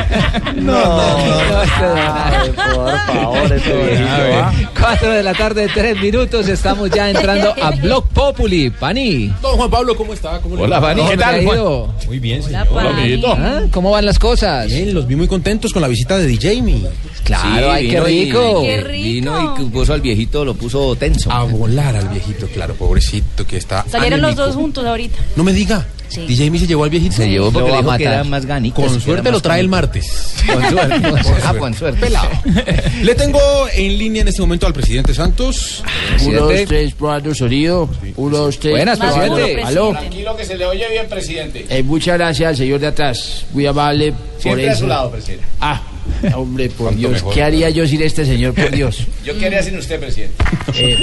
No, 0.56 0.73
por 0.73 2.56
favor, 2.56 3.49
viejito, 3.49 4.10
¿ah? 4.34 4.53
4 4.80 5.11
de 5.11 5.23
la 5.23 5.34
tarde, 5.34 5.68
3 5.73 5.99
minutos. 6.02 6.48
Estamos 6.48 6.90
ya 6.90 7.10
entrando 7.10 7.53
a 7.61 7.72
Blog 7.72 8.07
Populi. 8.10 8.69
Pani. 8.69 9.27
Don 9.41 9.57
Juan 9.57 9.69
Pablo, 9.69 9.95
¿cómo 9.95 10.14
está? 10.14 10.40
¿Cómo 10.41 10.56
le 10.56 10.64
Hola? 10.64 10.81
Pani, 10.81 11.02
¿qué 11.02 11.18
¿Cómo 11.18 11.19
tal, 11.19 11.45
Juan? 11.45 11.60
Muy 12.07 12.19
bien, 12.19 12.44
señor. 12.44 12.68
Hola, 12.72 12.90
amiguito. 12.90 13.34
¿Ah? 13.38 13.61
¿Cómo 13.72 13.91
van 13.91 14.06
las 14.06 14.19
cosas? 14.19 14.68
Bien, 14.68 14.94
los 14.94 15.07
vi 15.07 15.15
muy 15.15 15.27
contentos 15.27 15.73
con 15.73 15.81
la 15.81 15.88
visita 15.88 16.02
de 16.07 16.27
DJ 16.27 16.61
Mi. 16.61 16.84
Claro, 17.23 17.71
ay, 17.71 17.88
qué 17.89 17.99
rico. 18.01 18.61
Vino 18.91 19.55
y 19.59 19.63
puso 19.69 19.93
al 19.93 20.01
viejito, 20.01 20.43
lo 20.43 20.53
puso 20.55 20.95
tenso. 20.95 21.31
A 21.31 21.43
volar 21.43 21.95
al 21.95 22.09
viejito, 22.09 22.47
claro, 22.47 22.75
pobrecito 22.75 23.45
que 23.47 23.57
está. 23.57 23.85
Salieron 23.89 24.21
los 24.21 24.35
dos 24.35 24.55
juntos 24.55 24.85
ahorita. 24.85 25.17
No 25.35 25.43
me 25.43 25.53
diga. 25.53 25.85
Sí. 26.09 26.21
DJ 26.27 26.51
Mi 26.51 26.59
se 26.59 26.67
llevó 26.67 26.84
al 26.84 26.91
viejito. 26.91 27.15
Se 27.15 27.27
llevó 27.27 27.51
porque 27.51 27.69
Lo 27.69 27.75
le 27.75 27.81
dijo 27.81 27.91
a 27.91 27.97
que 27.97 28.03
matar. 28.05 28.19
era 28.19 28.23
más 28.30 28.45
ganitas, 28.45 28.85
Con 28.85 29.01
suerte 29.01 29.31
lo 29.31 29.39
trae 29.39 29.61
el 29.61 29.67
martes. 29.67 30.35
Con 30.45 30.61
suerte, 30.69 31.09
con 31.09 31.23
suerte. 31.23 31.41
Ah, 31.43 31.53
con 31.57 31.73
suerte. 31.73 31.99
Pelado. 32.01 32.30
Le 33.01 33.15
tengo 33.15 33.39
en 33.73 33.97
línea 33.97 34.21
en 34.21 34.27
este 34.27 34.41
momento 34.41 34.67
al 34.67 34.73
presidente 34.73 35.13
Santos. 35.15 35.84
Uno, 36.23 36.41
dos, 36.41 36.53
tres, 36.67 36.93
probando 36.93 37.34
sonido. 37.34 37.89
Uno, 38.17 38.38
dos, 38.38 38.59
tres. 38.59 38.73
Buenas, 38.73 38.99
duro, 38.99 39.11
presidente. 39.15 39.63
Aló. 39.63 39.89
Tranquilo 39.91 40.35
que 40.38 40.45
se 40.45 40.55
le 40.57 40.65
oye 40.67 40.85
bien, 40.91 41.07
presidente. 41.09 41.65
Eh, 41.69 41.81
muchas 41.81 42.17
gracias 42.17 42.49
al 42.49 42.57
señor 42.57 42.80
de 42.80 42.88
atrás. 42.88 43.45
Muy 43.53 43.65
amable 43.65 44.11
por 44.11 44.41
Siempre 44.41 44.69
a 44.69 44.71
eso. 44.73 44.81
su 44.81 44.88
lado, 44.88 45.09
presidente. 45.09 45.45
Ah, 45.61 45.81
hombre, 46.35 46.69
por 46.69 46.95
Dios. 46.95 47.13
mejor. 47.13 47.34
¿Qué 47.34 47.43
haría 47.43 47.69
yo 47.69 47.88
sin 47.88 48.01
este 48.01 48.25
señor, 48.25 48.53
por 48.53 48.71
Dios? 48.71 49.07
Yo 49.23 49.38
quería 49.38 49.61
sin 49.61 49.77
usted, 49.77 49.99
presidente. 49.99 50.35
Eh, 50.75 50.97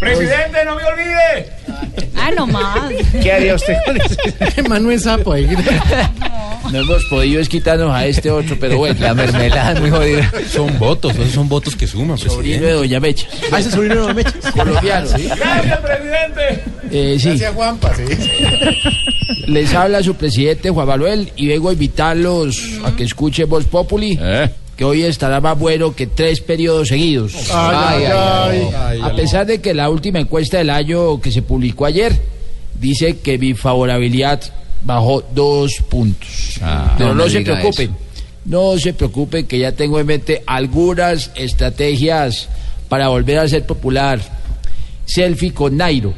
presidente, 0.00 0.64
no 0.64 0.74
me 0.76 0.82
olvide. 0.84 1.46
Ah, 2.16 2.30
no 2.36 2.46
más. 2.46 2.90
¿Qué 3.22 3.32
haría 3.32 3.54
usted 3.54 3.74
con 3.86 3.96
ese? 4.46 4.62
Manuel 4.68 5.00
Sapo 5.00 5.32
ahí. 5.32 5.46
No 6.70 6.78
hemos 6.80 7.04
podido 7.06 7.40
es 7.40 7.48
quitarnos 7.48 7.90
a 7.92 8.06
este 8.06 8.30
otro, 8.30 8.56
pero 8.60 8.76
bueno. 8.78 8.96
La 9.00 9.14
mermelada 9.14 9.72
es 9.72 9.80
muy 9.80 9.90
jodida. 9.90 10.30
Son 10.50 10.78
votos, 10.78 11.14
esos 11.16 11.32
son 11.32 11.48
votos 11.48 11.74
que 11.76 11.86
suman, 11.86 12.18
Sobrino 12.18 12.38
presidente. 12.40 12.66
de 12.66 12.72
Doña 12.72 13.00
Mecha. 13.00 13.26
Ah, 13.52 13.58
ese 13.60 13.70
sobrino 13.70 13.94
de 13.94 14.00
Doña 14.00 14.14
Mecha. 14.14 14.32
Colombiano. 14.52 15.08
Gracias, 15.10 15.78
presidente. 15.80 16.64
Eh, 16.92 17.16
sí. 17.18 17.28
Gracias, 17.28 17.54
Juanpa, 17.54 17.92
Les 19.46 19.74
habla 19.74 20.02
su 20.02 20.14
presidente 20.14 20.70
Juan 20.70 20.86
Manuel 20.86 21.32
y 21.36 21.48
vengo 21.48 21.70
a 21.70 21.72
invitarlos 21.72 22.62
a 22.84 22.94
que 22.94 23.04
escuchen 23.04 23.48
Voz 23.48 23.64
Populi. 23.64 24.18
Que 24.80 24.84
hoy 24.86 25.02
estará 25.02 25.42
más 25.42 25.58
bueno 25.58 25.94
que 25.94 26.06
tres 26.06 26.40
periodos 26.40 26.88
seguidos. 26.88 27.34
Ay, 27.52 28.04
ay, 28.04 28.68
ay. 28.74 29.00
A 29.02 29.14
pesar 29.14 29.44
de 29.44 29.60
que 29.60 29.74
la 29.74 29.90
última 29.90 30.20
encuesta 30.20 30.56
del 30.56 30.70
año 30.70 31.20
que 31.20 31.30
se 31.30 31.42
publicó 31.42 31.84
ayer 31.84 32.18
dice 32.80 33.18
que 33.18 33.36
mi 33.36 33.52
favorabilidad 33.52 34.40
bajó 34.80 35.22
dos 35.34 35.74
puntos. 35.86 36.58
Pero 36.96 37.14
no 37.14 37.28
se 37.28 37.42
preocupen, 37.42 37.94
no 38.46 38.78
se 38.78 38.94
preocupen 38.94 39.46
que 39.46 39.58
ya 39.58 39.72
tengo 39.72 40.00
en 40.00 40.06
mente 40.06 40.42
algunas 40.46 41.30
estrategias 41.34 42.48
para 42.88 43.08
volver 43.08 43.38
a 43.40 43.48
ser 43.48 43.66
popular. 43.66 44.18
Selfie 45.04 45.52
con 45.52 45.76
Nairo. 45.76 46.14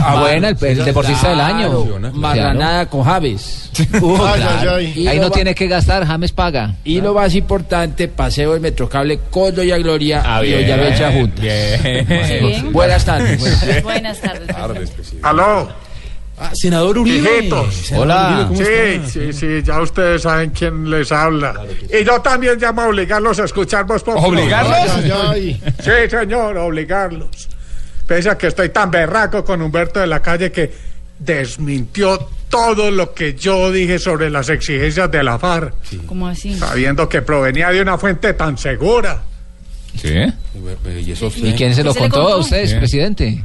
Ah, 0.00 0.20
bueno, 0.20 0.48
el- 0.48 0.56
el 0.64 0.84
deportista 0.84 1.30
del 1.30 1.40
año. 1.40 1.84
Marranada 2.14 2.86
con 2.86 3.02
Javes. 3.02 3.62
Uh, 4.00 4.16
Ay, 4.24 4.40
claro. 4.40 4.76
ay, 4.76 4.94
ay. 4.96 5.06
Ahí 5.08 5.20
no 5.20 5.30
tiene 5.30 5.54
que 5.54 5.66
gastar, 5.68 6.06
James 6.06 6.32
paga. 6.32 6.76
Y 6.82 7.00
lo 7.02 7.12
más 7.12 7.34
importante, 7.34 8.08
paseo 8.08 8.54
el 8.54 8.60
Metrocable 8.62 9.20
con 9.30 9.54
Doña 9.54 9.76
Gloria 9.76 10.22
Ah, 10.24 10.42
y 10.42 10.50
Becha 10.52 11.12
juntos. 11.12 11.40
bien. 11.40 12.72
Buenas 12.72 13.04
tardes. 13.04 13.82
Buenas 13.82 14.18
tardes. 14.20 14.48
Aló. 15.22 15.68
Ah, 16.38 16.50
senador 16.54 16.98
Uribe. 16.98 17.50
Senador 17.70 18.08
Uribe, 18.08 18.48
¿cómo 18.48 18.56
Sí, 18.56 18.64
está? 18.64 19.08
sí, 19.10 19.32
sí, 19.32 19.62
ya 19.62 19.80
ustedes 19.80 20.22
saben 20.22 20.50
quién 20.50 20.90
les 20.90 21.10
habla. 21.12 21.54
Y 21.98 22.04
yo 22.04 22.20
también 22.20 22.58
llamo 22.58 22.82
a 22.82 22.88
obligarlos 22.88 23.38
a 23.40 23.44
escuchar 23.44 23.86
Populi. 23.86 24.42
¿Obligarlos? 24.42 24.76
Ay, 24.96 25.12
ay. 25.30 25.62
Sí, 25.82 25.90
señor, 26.10 26.56
obligarlos. 26.58 27.48
Pese 28.06 28.30
a 28.30 28.38
que 28.38 28.46
estoy 28.48 28.68
tan 28.68 28.90
berraco 28.90 29.44
con 29.44 29.60
Humberto 29.62 30.00
de 30.00 30.06
la 30.06 30.22
Calle 30.22 30.52
que 30.52 30.72
desmintió 31.18 32.28
todo 32.48 32.90
lo 32.90 33.12
que 33.12 33.34
yo 33.34 33.72
dije 33.72 33.98
sobre 33.98 34.30
las 34.30 34.48
exigencias 34.48 35.10
de 35.10 35.22
la 35.22 35.38
FARC, 35.38 35.74
¿Cómo 36.06 36.28
así? 36.28 36.54
sabiendo 36.54 37.08
que 37.08 37.22
provenía 37.22 37.70
de 37.70 37.82
una 37.82 37.98
fuente 37.98 38.34
tan 38.34 38.56
segura. 38.56 39.22
¿Sí? 40.00 40.08
¿Y 40.08 41.10
eso 41.10 41.32
¿Y 41.36 41.52
quién 41.52 41.74
se 41.74 41.82
lo 41.82 41.92
¿Qué 41.92 41.98
se 41.98 42.04
le 42.04 42.10
contó 42.10 42.28
a 42.28 42.36
ustedes, 42.36 42.74
presidente? 42.74 43.44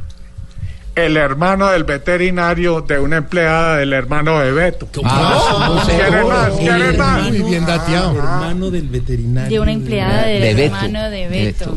El 0.94 1.16
hermano 1.16 1.70
del 1.70 1.84
veterinario 1.84 2.82
de 2.82 2.98
una 2.98 3.16
empleada 3.16 3.78
del 3.78 3.94
hermano 3.94 4.38
de 4.40 4.52
Beto. 4.52 4.86
Ah, 5.04 5.66
no 5.74 5.84
sé. 5.86 5.92
¿Quieren 5.96 6.28
más? 6.28 6.50
¿Quieren 6.50 6.98
más? 6.98 7.22
Muy 7.30 7.42
bien 7.50 7.64
dateado. 7.64 8.18
Hermano 8.18 8.70
del 8.70 8.88
veterinario. 8.88 9.50
De 9.50 9.60
una 9.60 9.72
empleada 9.72 10.26
del 10.26 10.42
De 10.42 10.54
Beto. 10.54 10.74
hermano 10.76 11.10
de 11.10 11.28
Beto. 11.28 11.74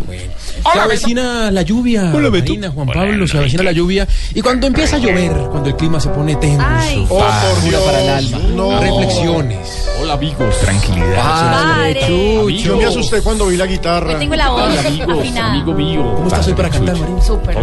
Se 0.74 0.80
avecina 0.80 1.50
la 1.50 1.62
lluvia. 1.62 2.12
Hola, 2.14 2.30
Marina, 2.30 2.70
Juan 2.72 2.88
Pablo, 2.88 3.26
se 3.26 3.38
avecina 3.38 3.64
la 3.64 3.72
lluvia. 3.72 4.06
Y 4.34 4.42
cuando 4.42 4.68
empieza 4.68 4.98
a 4.98 5.00
llover, 5.00 5.32
cuando 5.50 5.70
el 5.70 5.76
clima 5.78 5.98
se 6.02 6.10
pone 6.10 6.36
tenso. 6.36 6.66
Ay. 6.68 7.06
Oh, 7.10 7.20
por 7.20 7.64
Dios. 7.64 7.82
para 7.84 8.02
el 8.02 8.10
alma. 8.10 8.38
No. 8.54 8.82
Reflexiones. 8.82 9.82
Hola 10.02 10.14
amigos. 10.16 10.60
Tranquilidad. 10.60 11.24
Padre. 11.24 12.54
Yo 12.58 12.76
me 12.78 12.86
asusté 12.86 13.22
cuando 13.22 13.46
vi 13.48 13.56
la 13.56 13.66
guitarra. 13.66 14.10
Hoy 14.14 14.20
tengo 14.20 14.36
la 14.36 14.50
voz 14.50 14.64
Hola 14.64 14.82
amigos, 14.82 15.20
afinada. 15.20 15.52
amigo 15.52 15.74
mío. 15.74 16.04
¿Cómo 16.16 16.28
estás 16.28 16.48
hoy 16.48 16.54
para 16.54 16.70
cantar, 16.70 16.98
Marina? 16.98 17.22
Súper 17.22 17.56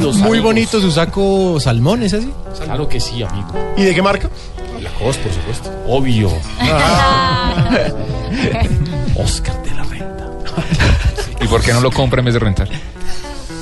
Los 0.00 0.16
muy. 0.16 0.41
Bonito 0.42 0.80
su 0.80 0.90
saco 0.90 1.58
salmón, 1.60 2.02
¿es 2.02 2.14
así? 2.14 2.30
Claro 2.64 2.88
que 2.88 3.00
sí, 3.00 3.22
amigo. 3.22 3.48
¿Y 3.76 3.82
de 3.84 3.94
qué 3.94 4.02
marca? 4.02 4.28
La 4.80 4.90
cos, 4.90 5.16
por 5.18 5.32
supuesto. 5.32 5.70
Obvio. 5.86 6.30
Ah. 6.60 7.66
Oscar 9.16 9.62
de 9.62 9.70
la 9.74 9.84
Renta. 9.84 10.30
¿Y 11.40 11.46
por 11.46 11.62
qué 11.62 11.72
no 11.72 11.80
lo 11.80 11.90
compra 11.90 12.20
en 12.20 12.24
vez 12.26 12.34
de 12.34 12.40
rentar? 12.40 12.68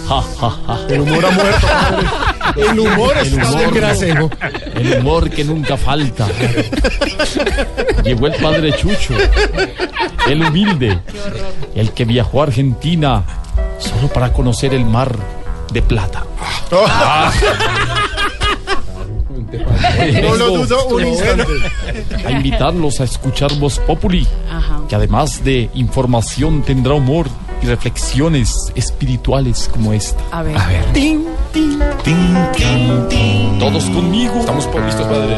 Ja, 0.09 0.23
ja, 0.41 0.51
ja. 0.67 0.79
El 0.89 1.01
humor 1.03 1.25
ha 1.27 1.31
muerto. 1.31 1.67
El 2.57 2.81
humor 2.81 3.13
El 3.19 3.27
está 3.29 3.49
humor, 3.49 3.61
desgraciado. 3.73 4.31
el 4.75 4.99
humor 4.99 5.31
que 5.31 5.45
nunca 5.45 5.77
falta. 5.77 6.27
Llegó 8.03 8.27
el 8.27 8.35
padre 8.35 8.73
Chucho, 8.73 9.15
el 10.29 10.43
humilde, 10.43 10.99
el 11.77 11.93
que 11.93 12.05
viajó 12.05 12.41
a 12.41 12.45
Argentina 12.47 13.23
solo 13.79 14.09
para 14.09 14.33
conocer 14.33 14.75
el 14.75 14.85
mar 14.85 15.15
de 15.73 15.83
plata. 15.83 16.25
No 20.23 20.35
lo 20.37 20.59
dudo 20.59 20.87
un 20.89 21.07
instante. 21.07 21.45
A 22.25 22.31
invitarlos 22.31 23.01
a 23.01 23.05
escuchar 23.05 23.53
Voz 23.55 23.79
Populi, 23.81 24.27
Ajá. 24.51 24.81
que 24.89 24.95
además 24.95 25.43
de 25.45 25.71
información 25.75 26.63
tendrá 26.63 26.95
humor 26.95 27.27
y 27.63 27.67
reflexiones 27.67 28.73
espirituales 28.75 29.69
como 29.73 29.93
esta. 29.93 30.23
A 30.31 30.43
ver. 30.43 30.57
Tin, 30.93 31.27
tin, 31.53 31.79
tin, 32.05 32.37
tin, 32.57 33.09
tin. 33.09 33.59
Todos 33.59 33.85
conmigo. 33.91 34.41
Estamos 34.41 34.67
listos, 34.87 35.07
padre. 35.07 35.37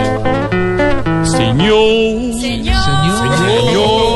Señor. 1.25 2.41
Señor. 2.41 2.75
Señor, 2.83 4.12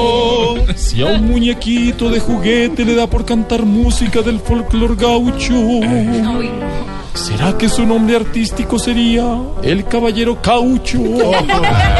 si 0.76 1.02
a 1.02 1.06
un 1.06 1.26
muñequito 1.26 2.10
de 2.10 2.20
juguete 2.20 2.84
le 2.84 2.94
da 2.94 3.06
por 3.06 3.24
cantar 3.24 3.64
música 3.64 4.22
del 4.22 4.40
folclor 4.40 4.96
gaucho. 4.96 5.54
¿será 7.14 7.56
que 7.56 7.68
su 7.68 7.86
nombre 7.86 8.16
artístico 8.16 8.78
sería 8.78 9.24
el 9.62 9.86
Caballero 9.86 10.40
Caucho? 10.40 10.98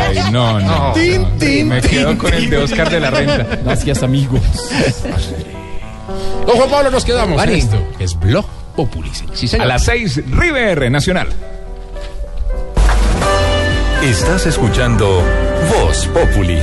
Ay, 0.08 0.18
no, 0.30 0.60
no. 0.60 0.92
Tin, 0.92 1.38
tin, 1.38 1.68
Me 1.68 1.80
quedo 1.80 2.16
con 2.18 2.32
el 2.32 2.48
de 2.50 2.58
Oscar 2.58 2.90
de 2.90 3.00
la 3.00 3.10
Renta. 3.10 3.46
Gracias, 3.64 4.02
amigos. 4.02 4.40
Don 6.46 6.56
Juan 6.56 6.70
Pablo, 6.70 6.90
nos 6.90 7.04
quedamos. 7.04 7.36
Vale. 7.36 7.58
Esto 7.58 7.78
es 7.98 8.18
Blog 8.18 8.46
Populi. 8.76 9.10
Sí, 9.32 9.48
A 9.58 9.64
las 9.64 9.84
6, 9.84 10.22
River 10.30 10.90
Nacional. 10.90 11.28
Estás 14.02 14.46
escuchando 14.46 15.22
Voz 15.72 16.06
Populi. 16.08 16.58